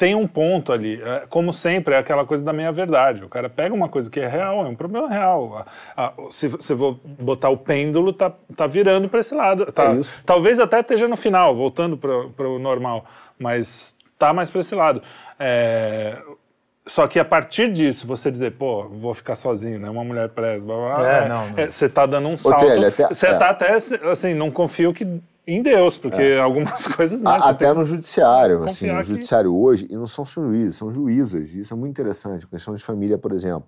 tem 0.00 0.14
um 0.14 0.26
ponto 0.26 0.72
ali, 0.72 0.98
é, 1.02 1.24
como 1.28 1.52
sempre, 1.52 1.94
é 1.94 1.98
aquela 1.98 2.24
coisa 2.24 2.42
da 2.42 2.54
meia-verdade. 2.54 3.22
O 3.22 3.28
cara 3.28 3.50
pega 3.50 3.74
uma 3.74 3.86
coisa 3.86 4.08
que 4.10 4.18
é 4.18 4.26
real, 4.26 4.64
é 4.64 4.68
um 4.70 4.74
problema 4.74 5.10
real. 5.10 5.58
A- 5.94 6.06
a- 6.06 6.12
se 6.30 6.48
você 6.48 6.74
for 6.74 6.98
botar 7.04 7.50
o 7.50 7.56
pêndulo, 7.58 8.10
tá, 8.10 8.32
tá 8.56 8.66
virando 8.66 9.10
para 9.10 9.20
esse 9.20 9.34
lado. 9.34 9.70
Tá, 9.70 9.90
É 9.92 9.96
isso. 9.96 10.16
Talvez 10.24 10.58
até 10.58 10.80
esteja 10.80 11.06
no 11.06 11.16
final, 11.18 11.54
voltando 11.54 11.98
para 11.98 12.48
o 12.48 12.58
normal, 12.58 13.04
mas 13.38 13.94
tá 14.18 14.32
mais 14.32 14.50
para 14.50 14.62
esse 14.62 14.74
lado. 14.74 15.02
É, 15.38 16.16
só 16.86 17.06
que 17.06 17.18
a 17.18 17.24
partir 17.24 17.70
disso, 17.70 18.06
você 18.06 18.30
dizer, 18.30 18.52
pô, 18.52 18.88
vou 18.88 19.12
ficar 19.12 19.34
sozinho, 19.34 19.78
né? 19.78 19.90
Uma 19.90 20.02
mulher 20.02 20.30
presa, 20.30 20.64
blá, 20.64 20.76
blá, 20.76 20.96
blá, 20.96 21.12
É, 21.12 21.24
é, 21.24 21.28
não, 21.28 21.48
não. 21.50 21.58
é, 21.58 21.68
você 21.68 21.90
tá 21.90 22.06
dando 22.06 22.26
um 22.26 22.38
salto. 22.38 22.64
Você 23.10 23.26
é. 23.26 23.34
tá 23.34 23.50
até, 23.50 23.72
assim, 23.74 24.32
não 24.32 24.50
confio 24.50 24.94
que 24.94 25.06
em 25.46 25.62
Deus, 25.62 25.98
porque 25.98 26.38
algumas 26.42 26.86
coisas, 26.94 27.22
né? 27.22 27.30
A- 27.30 27.40
você 27.40 27.48
até 27.48 27.66
tem- 27.66 27.74
no 27.74 27.84
judiciário, 27.84 28.62
assim, 28.64 28.86
no 28.90 28.98
que- 28.98 29.04
judiciário 29.04 29.54
hoje, 29.56 29.86
e 29.90 29.96
não 29.96 30.06
são 30.06 30.24
juízes, 30.24 30.76
são 30.76 30.90
juízas, 30.92 31.54
isso 31.54 31.72
é 31.72 31.76
muito 31.76 31.90
interessante, 31.90 32.46
questão 32.46 32.74
de 32.74 32.82
família, 32.82 33.16
por 33.18 33.32
exemplo. 33.32 33.64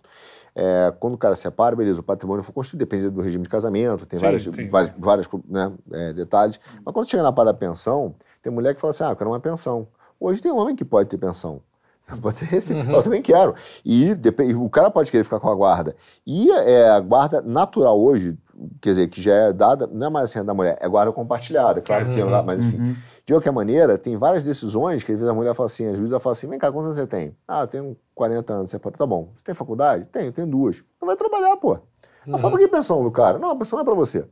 É, 0.55 0.93
quando 1.01 1.15
o 1.15 1.19
cara 1.19 1.35
separa, 1.35 1.75
beleza, 1.75 2.01
o 2.01 2.03
patrimônio 2.03 2.43
foi 2.43 2.53
construído, 2.55 2.81
depende 2.81 3.09
do 3.09 3.21
regime 3.23 3.43
de 3.43 3.49
casamento, 3.49 4.05
tem 4.05 4.19
Sim, 4.19 4.25
vários, 4.27 4.43
sim. 4.43 4.69
vários, 4.69 4.93
vários, 4.99 5.29
né, 5.49 5.73
é, 5.93 6.13
detalhes, 6.13 6.61
mas 6.85 6.93
quando 6.93 7.09
chega 7.09 7.23
na 7.23 7.33
parte 7.33 7.47
da 7.47 7.55
pensão, 7.55 8.15
tem 8.43 8.53
mulher 8.53 8.75
que 8.75 8.81
fala 8.81 8.91
assim, 8.91 9.05
ah, 9.05 9.11
eu 9.11 9.17
quero 9.17 9.31
uma 9.31 9.41
pensão. 9.41 9.89
Hoje 10.21 10.43
tem 10.43 10.53
homem 10.53 10.77
que 10.77 10.85
pode 10.85 11.09
ter 11.09 11.17
pensão. 11.19 11.61
Pode 12.21 12.37
ser 12.37 12.53
esse, 12.55 12.75
Uhum. 12.75 12.93
eu 12.93 13.03
também 13.03 13.23
quero. 13.23 13.55
E 13.85 14.15
depende- 14.15 14.55
o 14.55 14.69
cara 14.69 14.91
pode 14.91 15.11
querer 15.11 15.25
ficar 15.25 15.41
com 15.41 15.49
a 15.49 15.55
guarda. 15.55 15.97
E 16.27 16.51
é, 16.51 16.91
a 16.91 17.01
guarda 17.01 17.41
natural 17.41 17.99
hoje, 17.99 18.37
quer 18.81 18.91
dizer, 18.91 19.09
que 19.09 19.21
já 19.21 19.33
é 19.35 19.53
dada, 19.53 19.87
não 19.87 20.07
é 20.07 20.11
mais 20.11 20.31
assim 20.31 20.39
a 20.39 20.43
da 20.43 20.53
mulher, 20.55 20.77
é 20.81 20.89
guarda 20.89 21.11
compartilhada, 21.13 21.81
claro 21.81 22.07
que 22.09 22.15
tem 22.15 22.25
lá, 22.25 22.43
mas 22.43 22.65
enfim. 22.65 22.97
De 23.25 23.33
qualquer 23.33 23.53
maneira, 23.53 23.97
tem 23.97 24.17
várias 24.17 24.43
decisões 24.43 25.05
que 25.05 25.13
às 25.13 25.19
vezes 25.19 25.31
a 25.31 25.35
mulher 25.35 25.55
fala 25.55 25.67
assim, 25.67 25.87
a 25.89 25.95
juíza 25.95 26.19
fala 26.19 26.33
assim, 26.33 26.47
vem 26.49 26.59
cá, 26.59 26.71
quantos 26.73 26.97
você 26.97 27.07
tem? 27.07 27.37
Ah, 27.47 27.67
tenho 27.67 27.97
40 28.15 28.53
anos. 28.53 28.71
Você 28.71 28.79
fala, 28.81 28.95
tá 28.97 29.07
bom. 29.07 29.29
Você 29.37 29.45
tem 29.45 29.55
faculdade? 29.55 30.07
Tenho, 30.07 30.33
tenho 30.33 30.47
duas. 30.49 30.83
Não 31.01 31.07
vai 31.07 31.15
trabalhar, 31.17 31.57
pô. 31.57 31.79
Ela 32.27 32.39
fala, 32.39 32.51
por 32.53 32.59
que 32.59 32.67
pensão 32.69 33.03
do 33.03 33.11
cara? 33.11 33.39
Não, 33.39 33.51
a 33.51 33.57
pensão 33.57 33.77
não 33.77 33.83
é 33.83 33.85
pra 33.85 33.95
você. 33.95 34.25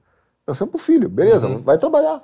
Pensão 0.44 0.66
é 0.66 0.70
pro 0.70 0.78
filho, 0.78 1.08
beleza, 1.08 1.46
vai 1.58 1.78
trabalhar. 1.78 2.22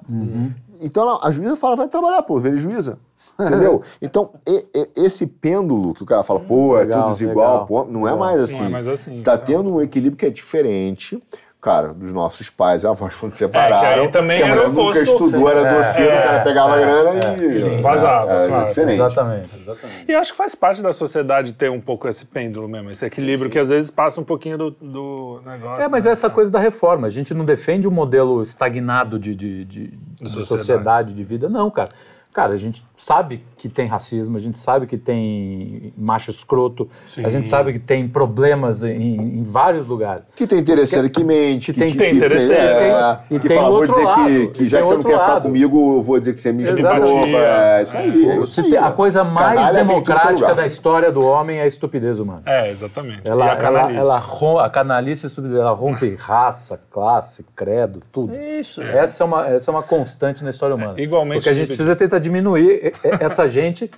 Então 0.80 1.02
ela- 1.04 1.20
a 1.22 1.30
juíza 1.30 1.54
fala, 1.56 1.76
vai 1.76 1.86
trabalhar, 1.88 2.22
pô, 2.22 2.38
vira 2.40 2.56
juíza. 2.56 2.98
Entendeu? 3.38 3.82
Então, 4.02 4.30
e- 4.46 4.66
e- 4.74 4.90
esse 4.96 5.26
pêndulo 5.26 5.94
que 5.94 6.02
o 6.02 6.06
cara 6.06 6.22
fala, 6.22 6.40
pô, 6.40 6.76
é 6.76 6.80
Legal, 6.80 7.04
todos 7.04 7.20
igual, 7.20 7.64
pô, 7.66 7.84
não 7.84 8.06
é 8.08 8.14
mais 8.16 8.40
assim. 8.40 8.58
Não 8.60 8.66
é 8.66 8.70
mais 8.70 8.88
assim, 8.88 9.22
Tá 9.22 9.36
não. 9.36 9.44
tendo 9.44 9.72
um 9.74 9.80
equilíbrio 9.80 10.16
que 10.18 10.26
é 10.26 10.30
diferente. 10.30 11.22
Cara, 11.66 11.88
dos 11.92 12.12
nossos 12.12 12.48
pais 12.48 12.84
e 12.84 12.86
avós 12.86 13.16
quando 13.16 13.32
se 13.32 13.42
É, 13.42 13.46
separaram. 13.48 14.04
aí 14.04 14.08
também 14.08 14.36
que 14.36 14.42
a 14.44 14.46
era 14.46 14.68
mulher 14.68 14.84
nunca 14.86 15.00
estudou, 15.00 15.50
era 15.50 15.64
doceiro, 15.64 16.16
o 16.16 16.22
cara 16.22 16.40
pegava 16.44 16.74
a 16.76 16.78
grana 16.78 17.18
e 17.42 17.54
sim, 17.54 17.80
vazava, 17.82 18.30
Era 18.32 18.46
claro. 18.46 18.66
diferente. 18.68 18.94
Exatamente, 18.94 19.48
exatamente. 19.56 20.04
E 20.06 20.12
eu 20.12 20.18
acho 20.20 20.30
que 20.30 20.38
faz 20.38 20.54
parte 20.54 20.80
da 20.80 20.92
sociedade 20.92 21.52
ter 21.54 21.68
um 21.68 21.80
pouco 21.80 22.06
esse 22.06 22.24
pêndulo 22.24 22.68
mesmo, 22.68 22.92
esse 22.92 23.04
equilíbrio 23.04 23.50
que 23.50 23.58
às 23.58 23.70
vezes 23.70 23.90
passa 23.90 24.20
um 24.20 24.24
pouquinho 24.24 24.56
do, 24.56 24.70
do 24.70 25.40
negócio. 25.44 25.84
É, 25.84 25.88
mas 25.88 26.04
né? 26.04 26.10
é 26.10 26.12
essa 26.12 26.30
coisa 26.30 26.52
da 26.52 26.60
reforma. 26.60 27.08
A 27.08 27.10
gente 27.10 27.34
não 27.34 27.44
defende 27.44 27.88
um 27.88 27.90
modelo 27.90 28.40
estagnado 28.44 29.18
de, 29.18 29.34
de, 29.34 29.64
de- 29.64 29.86
de 29.88 30.28
sociedade. 30.30 30.46
sociedade. 30.46 31.14
de 31.14 31.24
vida, 31.24 31.48
não, 31.48 31.68
cara. 31.68 31.88
Cara, 32.36 32.52
a 32.52 32.56
gente 32.56 32.84
sabe 32.94 33.42
que 33.56 33.66
tem 33.66 33.86
racismo, 33.88 34.36
a 34.36 34.38
gente 34.38 34.58
sabe 34.58 34.86
que 34.86 34.98
tem 34.98 35.90
macho 35.96 36.30
escroto, 36.30 36.86
a 37.24 37.30
gente 37.30 37.48
sabe 37.48 37.72
que 37.72 37.78
tem 37.78 38.06
problemas 38.06 38.84
em, 38.84 39.38
em 39.38 39.42
vários 39.42 39.86
lugares. 39.86 40.22
Que 40.36 40.46
tem 40.46 40.58
interesseiro 40.58 41.08
que 41.08 41.24
mente, 41.24 41.72
que 41.72 41.78
tem- 41.80 41.88
te- 41.88 41.96
tem 41.96 42.14
interesseiro, 42.14 42.60
é, 42.62 43.20
tem- 43.26 43.36
e 43.38 43.40
que 43.40 43.48
tem 43.48 43.56
fala, 43.56 43.70
o 43.70 43.72
vou 43.72 43.86
dizer 43.86 44.04
lado, 44.04 44.24
que, 44.26 44.30
e 44.42 44.48
que 44.48 44.68
já 44.68 44.82
que 44.82 44.86
você 44.86 44.94
não 44.96 45.02
quer 45.02 45.12
ficar 45.12 45.26
lado. 45.28 45.42
comigo, 45.44 45.96
eu 45.96 46.02
vou 46.02 46.20
dizer 46.20 46.34
que 46.34 46.38
você. 46.38 46.50
É 46.50 47.82
isso 47.82 47.96
aí. 47.96 48.26
é 48.28 48.36
isso 48.36 48.46
Se 48.48 48.60
aí, 48.60 48.68
tem- 48.70 48.78
a 48.78 48.92
coisa 48.92 49.24
mais 49.24 49.54
Canalha 49.56 49.70
que 49.74 49.80
é 49.80 49.84
democrática 49.86 50.54
da 50.54 50.66
história 50.66 51.10
do 51.10 51.24
homem 51.24 51.58
é 51.58 51.62
a 51.62 51.66
estupidez 51.66 52.18
humana. 52.18 52.42
É, 52.44 52.70
exatamente. 52.70 53.22
e 53.24 53.28
Ela, 53.28 53.46
a 53.46 53.48
ela, 53.52 53.56
canalice. 53.56 53.98
ela 53.98 54.18
rom- 54.18 54.58
a 54.58 54.68
canalice 54.68 55.24
e 55.24 55.26
a 55.26 55.28
estupidez, 55.28 55.58
ela 55.58 55.70
rompe 55.72 56.14
raça, 56.20 56.78
classe, 56.90 57.46
credo, 57.56 58.00
tudo. 58.12 58.34
Isso. 58.36 58.82
Essa 58.82 59.24
é 59.24 59.26
uma, 59.26 59.46
essa 59.48 59.70
é 59.70 59.72
uma 59.72 59.82
constante 59.82 60.44
na 60.44 60.50
história 60.50 60.76
humana. 60.76 60.94
É, 60.98 61.02
igualmente 61.02 61.38
Porque 61.38 61.48
a 61.48 61.52
gente 61.54 61.68
precisa 61.68 61.96
tentar 61.96 62.18
diminuir 62.26 62.92
essa 63.20 63.46
gente, 63.48 63.90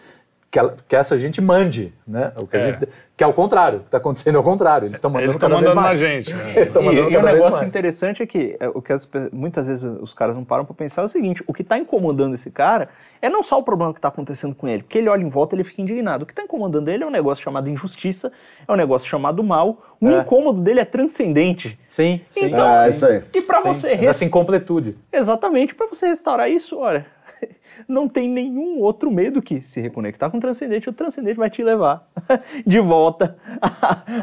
que, 0.51 0.59
ela- 0.59 0.75
que 0.89 0.97
essa 0.97 1.17
gente 1.19 1.41
mande, 1.43 1.93
né? 2.07 2.33
O 2.41 2.47
que, 2.47 2.57
a 2.57 2.61
É. 2.61 2.63
gente, 2.63 2.89
que 3.15 3.23
é 3.23 3.27
o 3.27 3.35
contrário, 3.35 3.81
que 3.81 3.85
está 3.87 3.99
acontecendo 3.99 4.37
é 4.37 4.39
o 4.39 4.43
contrário. 4.43 4.87
Eles 4.87 4.97
estão 4.97 5.11
mandando 5.11 5.25
Eles 5.27 5.35
estão 5.35 5.49
cada 5.51 5.61
vez 5.61 5.69
mandando 5.69 5.81
na 5.83 5.89
mais. 5.89 6.01
gente. 6.01 6.33
né? 6.33 6.53
Eles 6.57 6.71
E, 6.73 6.75
mandando 6.79 6.97
e 6.97 7.03
um 7.05 7.23
vez 7.23 7.23
negócio 7.35 7.57
mais. 7.59 7.69
interessante 7.69 8.23
é 8.23 8.27
que 8.27 8.57
é, 8.59 8.67
o 8.69 8.81
que 8.81 8.91
as 8.95 9.07
muitas 9.31 9.67
vezes 9.67 9.85
os 10.01 10.15
caras 10.15 10.35
não 10.35 10.45
param 10.47 10.65
pra 10.65 10.75
pensar 10.75 11.03
é 11.03 11.05
o 11.05 11.09
seguinte: 11.09 11.45
o 11.47 11.53
que 11.53 11.63
tá 11.63 11.77
incomodando 11.77 12.35
esse 12.35 12.51
cara 12.51 12.89
é 13.21 13.29
não 13.29 13.43
só 13.43 13.59
o 13.59 13.63
problema 13.63 13.93
que 13.93 14.01
tá 14.01 14.09
acontecendo 14.09 14.55
com 14.55 14.67
ele, 14.67 14.83
porque 14.85 14.97
ele 14.97 15.11
olha 15.11 15.23
em 15.23 15.29
volta 15.29 15.55
e 15.55 15.57
ele 15.57 15.65
fica 15.65 15.83
indignado. 15.83 16.23
O 16.23 16.27
que 16.27 16.33
tá 16.35 16.43
incomodando 16.43 16.89
ele 16.89 17.05
é 17.05 17.07
um 17.07 17.11
negócio 17.11 17.45
chamado 17.45 17.69
injustiça, 17.69 18.33
é 18.67 18.73
um 18.73 18.77
negócio 18.77 19.07
chamado 19.07 19.45
mal. 19.45 19.77
O 20.01 20.09
É. 20.09 20.21
incômodo 20.21 20.63
dele 20.63 20.81
é 20.81 20.85
transcendente. 20.87 21.79
Sim, 21.87 22.23
sim. 22.31 22.45
Então, 22.47 22.67
É, 22.67 22.89
isso 22.89 23.05
aí. 23.05 23.23
E 23.35 23.43
Sim, 23.43 23.47
você 23.65 23.89
é 23.89 23.95
res- 23.97 24.07
dessa 24.07 24.25
incompletude. 24.25 24.97
Exatamente, 25.13 25.75
pra 25.75 25.87
você 25.89 26.07
restaurar 26.07 26.49
isso, 26.51 26.79
olha, 26.79 27.05
não 27.89 28.07
tem 28.09 28.29
nenhum 28.29 28.79
outro 28.81 29.11
meio 29.11 29.33
do 29.33 29.41
que 29.43 29.63
se 29.63 29.81
reconectar 29.81 30.31
com 30.31 30.37
o 30.37 30.41
transcendente, 30.41 30.89
o 30.89 30.93
transcendente 30.93 31.37
vai 31.39 31.49
te 31.49 31.63
levar 31.63 32.03
de 32.67 32.79
volta. 32.81 33.37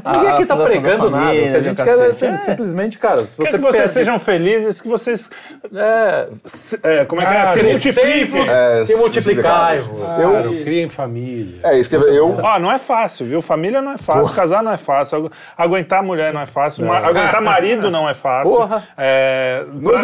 Ninguém 0.06 0.30
aqui 0.32 0.46
tá 0.46 0.56
pregando 0.56 1.10
nada. 1.10 1.26
O 1.26 1.32
que 1.32 1.40
a 1.40 1.42
família, 1.52 1.62
gente 1.62 1.84
quer 1.84 1.90
é, 1.90 1.98
cacete. 2.10 2.18
sim- 2.18 2.26
É. 2.28 2.38
simplesmente, 2.38 2.98
cara, 3.00 3.22
se 3.26 3.38
Quer 3.38 3.48
você 3.48 3.58
que 3.58 3.64
vocês 3.64 3.76
perde- 3.78 3.90
sejam 3.94 4.20
felizes, 4.20 4.80
que 4.82 4.88
vocês. 4.88 5.30
É, 5.74 6.28
se- 6.44 6.80
é, 6.84 7.06
como 7.06 7.22
é 7.22 7.26
que 7.26 7.34
é? 7.34 7.46
Se 7.48 7.64
multipliquem. 7.64 8.42
É, 8.50 8.86
se 8.86 8.96
multiplicai-vos. 8.96 9.88
Claro, 10.00 10.50
criem 10.64 10.90
família. 10.90 11.60
É 11.64 11.80
isso 11.80 11.90
que 11.90 11.96
eu. 11.96 12.38
Ó, 12.44 12.60
não 12.60 12.72
é 12.72 12.78
fácil, 12.78 13.26
viu? 13.26 13.42
Família 13.42 13.82
não 13.82 13.94
é 13.94 13.98
fácil, 13.98 14.36
casar 14.36 14.62
não 14.64 14.72
é 14.72 14.78
fácil, 14.78 15.18
agu- 15.18 15.32
aguentar 15.58 16.04
mulher 16.04 16.34
não 16.34 16.42
é 16.42 16.46
fácil, 16.46 16.86
ma- 16.86 17.00
aguentar 17.00 17.42
marido 17.42 17.90
não 17.90 18.08
é 18.08 18.14
fácil. 18.14 18.56
Porra. 18.56 18.84
É, 18.98 19.64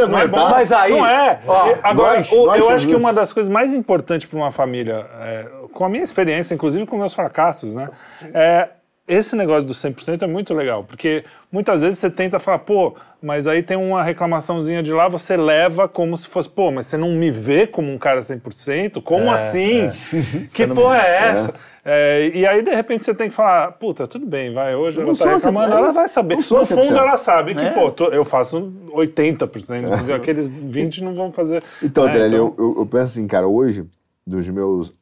não 0.09 0.17
é 0.19 0.27
bom. 0.27 0.49
Mas 0.49 0.71
aí, 0.71 0.91
Não 0.91 1.05
é. 1.05 1.39
ó, 1.47 1.73
Agora, 1.83 2.17
nós- 2.17 2.31
nós 2.31 2.59
eu 2.59 2.69
acho 2.71 2.87
que 2.87 2.95
uma 2.95 3.13
das 3.13 3.31
coisas 3.31 3.50
mais 3.51 3.73
importantes 3.73 4.27
para 4.27 4.37
uma 4.37 4.51
família, 4.51 5.05
é, 5.19 5.45
com 5.73 5.85
a 5.85 5.89
minha 5.89 6.03
experiência, 6.03 6.53
inclusive 6.53 6.85
com 6.85 6.97
meus 6.97 7.13
fracassos, 7.13 7.73
né? 7.73 7.89
É, 8.33 8.69
esse 9.07 9.35
negócio 9.35 9.63
do 9.63 9.73
100% 9.73 10.21
é 10.21 10.27
muito 10.27 10.53
legal, 10.53 10.83
porque 10.83 11.25
muitas 11.51 11.81
vezes 11.81 11.99
você 11.99 12.09
tenta 12.09 12.39
falar, 12.39 12.59
pô, 12.59 12.95
mas 13.21 13.45
aí 13.45 13.61
tem 13.61 13.75
uma 13.75 14.03
reclamaçãozinha 14.03 14.81
de 14.81 14.93
lá, 14.93 15.09
você 15.09 15.35
leva 15.35 15.87
como 15.87 16.15
se 16.15 16.27
fosse, 16.27 16.47
pô, 16.47 16.71
mas 16.71 16.85
você 16.85 16.95
não 16.95 17.11
me 17.11 17.29
vê 17.29 17.67
como 17.67 17.91
um 17.91 17.97
cara 17.97 18.21
100%? 18.21 19.01
Como 19.01 19.29
assim? 19.31 19.89
Que 20.53 20.65
porra 20.67 21.01
é 21.01 21.29
essa? 21.29 21.53
É, 21.83 22.27
e 22.33 22.45
aí, 22.45 22.61
de 22.61 22.69
repente, 22.73 23.03
você 23.03 23.13
tem 23.13 23.29
que 23.29 23.33
falar, 23.35 23.71
puta, 23.73 24.07
tudo 24.07 24.25
bem, 24.25 24.53
vai, 24.53 24.75
hoje 24.75 24.97
Eu 24.97 25.03
ela 25.03 25.11
não 25.11 25.17
tá 25.17 25.33
reclamando, 25.33 25.71
100%, 25.73 25.77
ela 25.77 25.91
vai 25.91 26.07
saber. 26.07 26.35
não 26.35 26.41
No 26.41 26.43
fundo, 26.43 26.65
100%. 26.65 26.95
ela 26.97 27.17
sabe 27.17 27.55
que, 27.55 27.61
É. 27.61 27.71
pô, 27.73 27.91
tô- 27.91 28.09
eu 28.09 28.23
faço 28.23 28.71
80%, 28.93 29.89
mas 29.89 30.09
aqueles 30.11 30.47
20% 30.49 31.01
não 31.03 31.15
vão 31.15 31.31
fazer. 31.31 31.63
Então, 31.81 32.05
É, 32.05 32.09
Adriano, 32.09 32.35
eu, 32.35 32.55
eu, 32.57 32.75
eu 32.79 32.85
penso 32.85 33.03
assim, 33.05 33.25
cara, 33.27 33.47
hoje, 33.47 33.85
dos 34.27 34.47
meus 34.49 34.93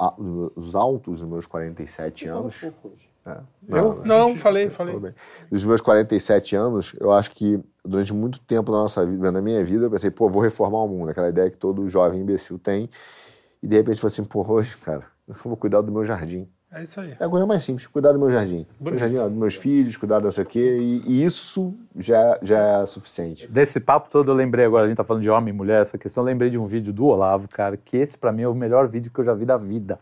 dos 0.55 0.75
altos 0.75 1.19
dos 1.19 1.29
meus 1.29 1.45
47 1.45 2.27
anos. 2.27 2.63
É, 3.25 3.37
Eu? 3.67 4.01
Não, 4.05 4.35
falei, 4.37 4.69
falei. 4.69 4.93
Tudo 4.93 5.03
bem. 5.03 5.13
Dos 5.51 5.65
meus 5.65 5.81
47 5.81 6.55
anos, 6.55 6.95
eu 6.99 7.11
acho 7.11 7.31
que 7.31 7.59
durante 7.85 8.13
muito 8.13 8.39
tempo 8.39 8.71
na 8.71 8.79
nossa 8.79 9.05
vida, 9.05 9.31
na 9.31 9.41
minha 9.41 9.63
vida, 9.63 9.85
eu 9.85 9.91
pensei, 9.91 10.09
pô, 10.09 10.29
vou 10.29 10.41
reformar 10.41 10.79
o 10.83 10.87
mundo, 10.87 11.09
aquela 11.09 11.27
ideia 11.29 11.49
que 11.51 11.57
todo 11.57 11.87
jovem 11.89 12.21
imbecil 12.21 12.57
tem. 12.57 12.89
E 13.61 13.67
de 13.67 13.75
repente 13.75 13.97
eu 13.97 14.01
falei 14.01 14.13
assim, 14.13 14.23
pô, 14.23 14.49
hoje, 14.49 14.77
cara, 14.77 15.03
eu 15.27 15.35
vou 15.43 15.57
cuidar 15.57 15.81
do 15.81 15.91
meu 15.91 16.05
jardim. 16.05 16.47
É 16.71 16.83
isso 16.83 17.01
aí. 17.01 17.15
É 17.19 17.25
a 17.25 17.29
coisa 17.29 17.47
mais 17.47 17.63
simples, 17.63 17.87
cuidar 17.87 18.11
do 18.11 18.19
meu 18.19 18.29
jardim. 18.29 18.65
Meu 18.79 18.91
Bonito. 18.91 18.99
jardim, 18.99 19.17
ó, 19.17 19.27
dos 19.27 19.37
meus 19.37 19.55
filhos, 19.55 19.97
cuidar 19.97 20.19
do 20.19 20.25
não 20.25 20.31
sei 20.31 20.43
o 20.43 20.47
quê, 20.47 20.77
e, 20.79 21.01
e 21.07 21.25
isso 21.25 21.73
já, 21.95 22.37
já 22.43 22.59
é 22.81 22.85
suficiente. 22.85 23.47
Desse 23.47 23.79
papo 23.79 24.07
todo 24.09 24.29
eu 24.29 24.35
lembrei 24.35 24.65
agora, 24.65 24.85
a 24.85 24.87
gente 24.87 24.97
tá 24.97 25.03
falando 25.03 25.23
de 25.23 25.29
homem 25.31 25.51
e 25.51 25.57
mulher, 25.57 25.81
essa 25.81 25.97
questão, 25.97 26.21
eu 26.21 26.25
lembrei 26.25 26.51
de 26.51 26.59
um 26.59 26.67
vídeo 26.67 26.93
do 26.93 27.05
Olavo, 27.05 27.47
cara, 27.49 27.75
que 27.75 27.97
esse 27.97 28.15
pra 28.17 28.31
mim 28.31 28.43
é 28.43 28.47
o 28.47 28.53
melhor 28.53 28.87
vídeo 28.87 29.11
que 29.11 29.19
eu 29.19 29.23
já 29.23 29.33
vi 29.33 29.45
da 29.45 29.57
vida. 29.57 29.99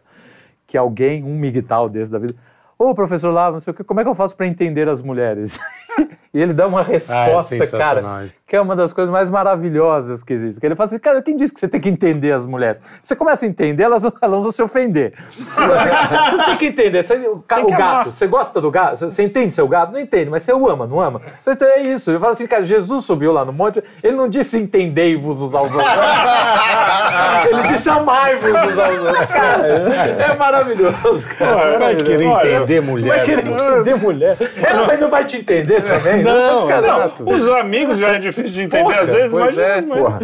Que 0.65 0.77
alguém, 0.77 1.23
um 1.23 1.37
migtal 1.39 1.87
desse 1.87 2.11
da 2.11 2.19
vida, 2.19 2.33
ô 2.77 2.93
professor 2.93 3.29
Olavo, 3.29 3.53
não 3.53 3.59
sei 3.61 3.71
o 3.71 3.73
que, 3.73 3.83
como 3.85 4.01
é 4.01 4.03
que 4.03 4.09
eu 4.09 4.15
faço 4.15 4.35
pra 4.35 4.45
entender 4.45 4.89
as 4.89 5.01
mulheres? 5.01 5.57
e 6.33 6.41
ele 6.41 6.53
dá 6.53 6.67
uma 6.67 6.83
resposta, 6.83 7.37
Ah, 7.37 7.41
sensacional 7.41 8.03
cara, 8.03 8.27
que 8.45 8.55
é 8.55 8.61
uma 8.61 8.75
das 8.75 8.93
coisas 8.93 9.11
mais 9.11 9.29
maravilhosas 9.29 10.23
que 10.23 10.33
existe. 10.33 10.59
Que 10.59 10.65
ele 10.65 10.75
fala 10.75 10.85
assim, 10.85 10.99
cara, 10.99 11.21
quem 11.21 11.35
disse 11.35 11.53
que 11.53 11.59
você 11.59 11.67
tem 11.67 11.81
que 11.81 11.89
entender 11.89 12.31
as 12.31 12.45
mulheres? 12.45 12.81
Você 13.03 13.15
começa 13.15 13.45
a 13.45 13.49
entender, 13.49 13.83
elas, 13.83 14.03
vão- 14.03 14.13
elas 14.21 14.43
vão 14.43 14.51
se 14.51 14.61
ofender. 14.61 15.13
você 15.29 16.45
tem 16.45 16.57
que 16.57 16.65
entender. 16.67 17.03
Você, 17.03 17.15
o, 17.15 17.39
Tem 17.39 17.65
que 17.65 17.73
o 17.73 17.77
gato, 17.77 18.11
você 18.11 18.27
gosta 18.27 18.61
do 18.61 18.69
gato? 18.69 18.97
Você, 18.97 19.09
você 19.09 19.23
entende 19.23 19.53
seu 19.53 19.67
gato? 19.67 19.91
Não 19.91 19.99
entende, 19.99 20.29
mas 20.29 20.43
você 20.43 20.53
o 20.53 20.69
ama, 20.69 20.85
não 20.85 21.01
ama? 21.01 21.21
Então 21.45 21.67
é 21.67 21.81
isso. 21.81 22.11
Ele 22.11 22.19
fala 22.19 22.31
assim, 22.33 22.47
cara, 22.47 22.63
Jesus 22.63 23.05
subiu 23.05 23.31
lá 23.31 23.43
no 23.43 23.51
monte, 23.51 23.83
ele 24.03 24.15
não 24.15 24.29
disse 24.29 24.57
entendei-vos 24.57 25.41
uns 25.41 25.53
aos 25.55 25.73
outros. 25.73 25.91
ele 27.49 27.63
disse 27.63 27.89
amai-vos 27.89 28.49
uns 28.49 28.79
aos 28.79 28.99
outros. 28.99 29.25
Cara, 29.27 29.67
é 29.67 30.35
maravilhoso, 30.35 31.27
cara. 31.37 31.79
Vai 31.79 31.95
querer 31.95 32.23
entender 32.25 32.81
mulher. 32.81 33.07
Vai 33.09 33.21
querer 33.21 33.47
entender 33.47 33.95
mulher. 33.95 34.37
Ela 34.57 34.97
não 34.97 35.09
vai 35.09 35.25
te 35.25 35.37
entender 35.37 35.81
também? 35.87 36.23
Não, 36.23 36.67
Cara, 36.67 36.79
exato. 36.85 37.29
Os 37.29 37.47
amigos 37.49 37.97
já 37.97 38.09
é 38.15 38.19
difícil 38.19 38.53
de 38.53 38.61
entender 38.63 38.83
Porra, 38.83 39.01
às 39.01 39.09
vezes, 39.09 39.31
pois 39.31 39.45
mas, 39.45 39.57
é, 39.57 39.81
mas- 39.81 39.85
Porra. 39.85 40.19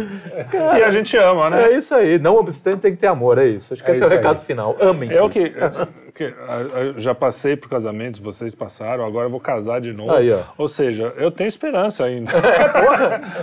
e 0.78 0.82
a 0.82 0.90
gente 0.90 1.16
ama, 1.16 1.50
né? 1.50 1.64
É 1.72 1.76
isso 1.76 1.94
aí. 1.94 2.18
Não 2.18 2.36
obstante, 2.36 2.76
tem 2.78 2.92
que 2.92 2.98
ter 2.98 3.06
amor, 3.06 3.38
é 3.38 3.46
isso. 3.46 3.72
Acho 3.74 3.82
que 3.82 3.90
É 3.90 3.92
esse 3.92 4.02
é 4.02 4.04
o 4.04 4.06
isso 4.06 4.14
aí. 4.14 4.18
recado 4.20 4.40
final. 4.44 4.76
Amem-se. 4.80 5.14
Eu 5.16 5.28
que, 5.28 5.52
que 6.14 6.24
a- 6.24 6.94
já 6.96 7.14
passei 7.14 7.56
por 7.56 7.68
casamentos, 7.68 8.20
vocês 8.20 8.54
passaram, 8.54 9.04
agora 9.04 9.26
eu 9.26 9.30
vou 9.30 9.40
casar 9.40 9.80
de 9.80 9.92
novo. 9.92 10.12
Aí. 10.12 10.28
Ou 10.58 10.68
seja, 10.68 11.12
eu 11.16 11.30
tenho 11.30 11.48
esperança 11.48 12.04
ainda. 12.04 12.30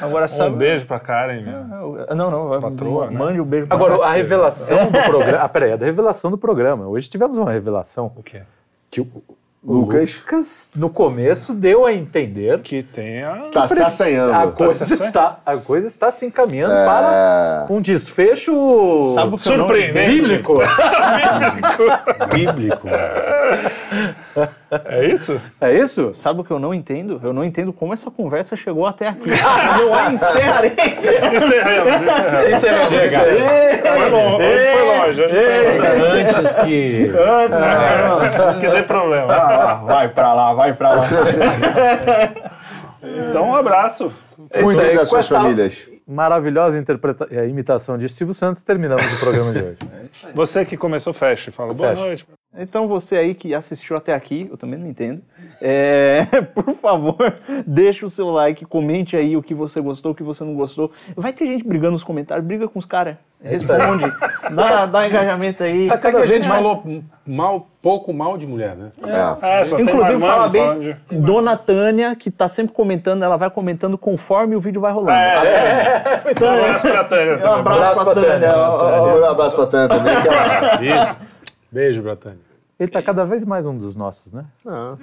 Agora 0.02 0.26
Um 0.26 0.28
sabe. 0.28 0.56
beijo 0.56 0.86
pra 0.86 1.00
Karen. 1.00 1.42
meu. 1.42 2.06
Não, 2.16 2.32
não, 2.32 2.62
Patroa, 2.62 3.10
né? 3.10 3.18
mande 3.18 3.40
o 3.40 3.44
um 3.44 3.46
beijo 3.46 3.68
pra 3.68 3.76
Agora, 3.76 4.06
a 4.06 4.14
revelação 4.14 4.90
do 4.92 5.00
programa. 5.04 5.38
Ah, 5.44 5.50
peraí, 5.50 5.74
a 5.74 5.76
revelação 5.76 6.32
do 6.32 6.38
programa. 6.38 6.88
Hoje 6.88 7.10
tivemos 7.10 7.38
uma 7.38 7.52
revelação 7.52 8.12
O 8.16 8.24
quê? 8.24 8.42
que 8.90 9.02
o, 9.02 9.08
o 9.28 9.36
Lucas 9.64 10.18
Lucas, 10.18 10.72
no 10.76 10.90
começo, 10.90 11.54
deu 11.54 11.86
a 11.86 11.94
entender 11.94 12.60
Que 12.62 12.82
tem 12.82 13.24
a. 13.24 13.50
tá 13.52 13.68
se 13.68 13.82
assanhando. 13.84 14.34
a 14.34 14.48
coisa, 14.52 14.84
certo. 14.84 15.04
está, 15.04 15.40
a 15.46 15.58
coisa 15.58 15.88
está 15.88 16.12
se 16.12 16.26
encaminhando 16.26 16.74
É. 16.74 16.84
para 16.86 17.68
um 17.70 17.80
desfecho 17.80 18.52
Sabe 19.14 19.36
o 19.36 19.38
que 19.38 19.48
eu 19.50 19.58
não 19.58 19.68
Surpreendente. 19.68 20.22
bíblico. 20.22 20.54
Bíblico. 22.34 22.88
É 22.88 23.41
isso? 25.04 25.42
É 25.60 25.74
isso? 25.78 26.12
Sabe 26.14 26.42
o 26.42 26.44
que 26.44 26.52
eu 26.52 26.60
não 26.60 26.74
entendo? 26.74 27.20
Eu 27.24 27.34
não 27.34 27.44
entendo 27.44 27.72
como 27.74 27.94
essa 27.94 28.10
conversa 28.10 28.56
chegou 28.56 28.86
até 28.86 29.10
aqui. 29.10 29.30
não 29.80 29.94
a 29.94 30.12
encerrarei. 30.12 30.72
Encerramos, 31.36 32.52
encerramos. 32.54 32.94
É 32.98 33.02
mesmo. 33.02 33.22
Foi 33.82 34.10
longe, 34.10 34.44
hoje 34.44 34.72
foi 34.72 34.84
longe. 34.86 35.22
Hoje 35.24 35.34
foi 35.38 36.00
longe. 36.00 36.22
Antes 36.32 36.56
que. 36.56 37.12
Antes 38.44 38.58
que 38.58 38.70
dê 38.70 38.84
problema. 38.84 39.34
Ah, 39.34 39.76
vai 39.86 40.10
pra 40.10 40.34
lá, 40.34 40.54
vai 40.54 40.74
pra 40.74 40.94
lá. 40.96 41.06
Então, 43.30 43.50
um 43.50 43.56
abraço. 43.56 44.12
Cuidem 44.64 44.86
aí, 44.90 44.96
das 44.96 45.06
com 45.10 45.16
suas 45.16 45.28
famílias. 45.28 45.88
Maravilhosa 46.08 46.78
interpreta- 46.78 47.28
imitação 47.46 47.98
de 47.98 48.10
Silvio 48.10 48.34
Santos, 48.34 48.64
terminamos 48.64 49.06
o 49.14 49.20
programa 49.20 49.54
de 49.54 49.60
hoje. 49.60 49.78
Você 50.34 50.66
que 50.66 50.76
começou, 50.76 51.14
fecha. 51.14 51.52
Fala 51.52 51.74
boa 51.74 51.92
Fecha. 51.92 52.02
noite. 52.02 52.26
Então 52.58 52.86
você 52.86 53.16
aí 53.16 53.34
que 53.34 53.54
assistiu 53.56 53.96
até 53.96 54.14
aqui, 54.14 54.48
eu 54.52 54.58
também 54.58 54.78
não 54.78 54.86
entendo, 54.86 55.22
é, 55.62 56.26
por 56.54 56.76
favor, 56.76 57.36
deixa 57.66 58.06
o 58.06 58.10
seu 58.10 58.30
like, 58.30 58.66
comente 58.66 59.16
aí 59.16 59.38
o 59.38 59.42
que 59.42 59.54
você 59.56 59.80
gostou, 59.80 60.12
o 60.12 60.16
que 60.16 60.22
você 60.22 60.44
não 60.44 60.54
gostou. 60.54 60.92
Vai 61.16 61.32
ter 61.32 61.46
gente 61.46 61.66
brigando 61.66 61.94
nos 61.94 62.04
comentários, 62.04 62.46
briga 62.46 62.68
com 62.68 62.78
os 62.78 62.86
caras. 62.86 63.16
Responde. 63.42 64.04
dá, 64.52 64.86
dá 64.86 65.00
um 65.00 65.06
engajamento 65.06 65.64
aí. 65.64 65.90
Até 65.90 66.12
que 66.12 66.18
a 66.18 66.26
gente 66.28 66.48
falou 66.48 66.84
mal, 67.26 67.68
pouco 67.82 68.14
mal 68.14 68.38
de 68.38 68.46
mulher, 68.46 68.76
né? 68.76 68.92
É. 69.02 69.62
É, 69.62 69.82
Inclusive, 69.82 70.20
fala 70.20 70.48
bem, 70.50 70.80
de- 70.80 70.96
Dona 71.20 71.56
Tânia, 71.58 72.16
que 72.16 72.30
tá 72.30 72.48
sempre 72.50 72.74
comentando, 72.74 73.24
ela 73.24 73.38
vai 73.38 73.50
comentando 73.50 73.98
conforme 73.98 74.56
o 74.58 74.60
vídeo 74.62 74.80
vai 74.82 74.92
rolando. 74.92 75.18
Um 75.18 76.50
abraço 76.54 76.88
pra 76.88 77.04
Tânia 77.06 77.40
Um 77.50 77.54
abraço 77.54 78.04
pra 78.04 78.14
Tânia. 78.14 78.50
ó, 78.56 78.60
ó, 78.60 79.02
ó. 79.02 79.08
Manda 79.14 79.26
um 79.26 79.30
abraço 79.32 79.56
pra 79.56 79.66
Tânia 79.68 79.88
também. 79.88 80.14
Isso. 80.94 81.31
Beijo, 81.72 82.02
Bratânia. 82.02 82.40
Ele 82.80 82.90
tá 82.90 83.02
cada 83.02 83.24
vez 83.24 83.46
mais 83.46 83.64
um 83.64 83.78
dos 83.78 83.96
nossos, 83.96 84.34
né? 84.34 84.44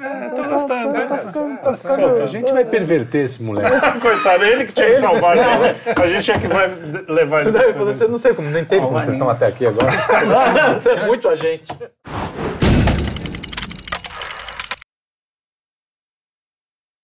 É, 0.02 0.30
tô 0.30 0.42
gostando, 0.42 0.92
tô 0.92 1.06
gostando. 1.06 1.58
Tá 1.58 1.76
solto. 1.76 2.22
A 2.22 2.26
gente 2.26 2.52
vai 2.52 2.64
perverter 2.64 3.24
esse 3.24 3.40
moleque. 3.40 3.70
Coitado, 4.02 4.44
é 4.44 4.50
ele 4.50 4.66
que 4.66 4.74
tinha 4.74 4.88
que 4.90 4.96
salvar. 4.96 5.36
né? 5.36 5.76
A 5.96 6.06
gente 6.08 6.28
é 6.28 6.38
que 6.40 6.48
vai 6.48 6.68
levar 7.08 7.46
ele. 7.46 7.56
Eu 7.56 7.74
falei, 7.74 7.94
"Você 7.94 8.08
não 8.08 8.18
sei 8.18 8.34
como, 8.34 8.50
não 8.50 8.58
entendo 8.58 8.82
como 8.82 8.98
vocês 8.98 9.12
estão 9.12 9.30
até 9.30 9.46
aqui 9.46 9.64
agora. 9.64 9.86
Você 10.74 10.90
é 10.90 11.06
muito 11.06 11.28
a 11.28 11.36
gente. 11.36 11.72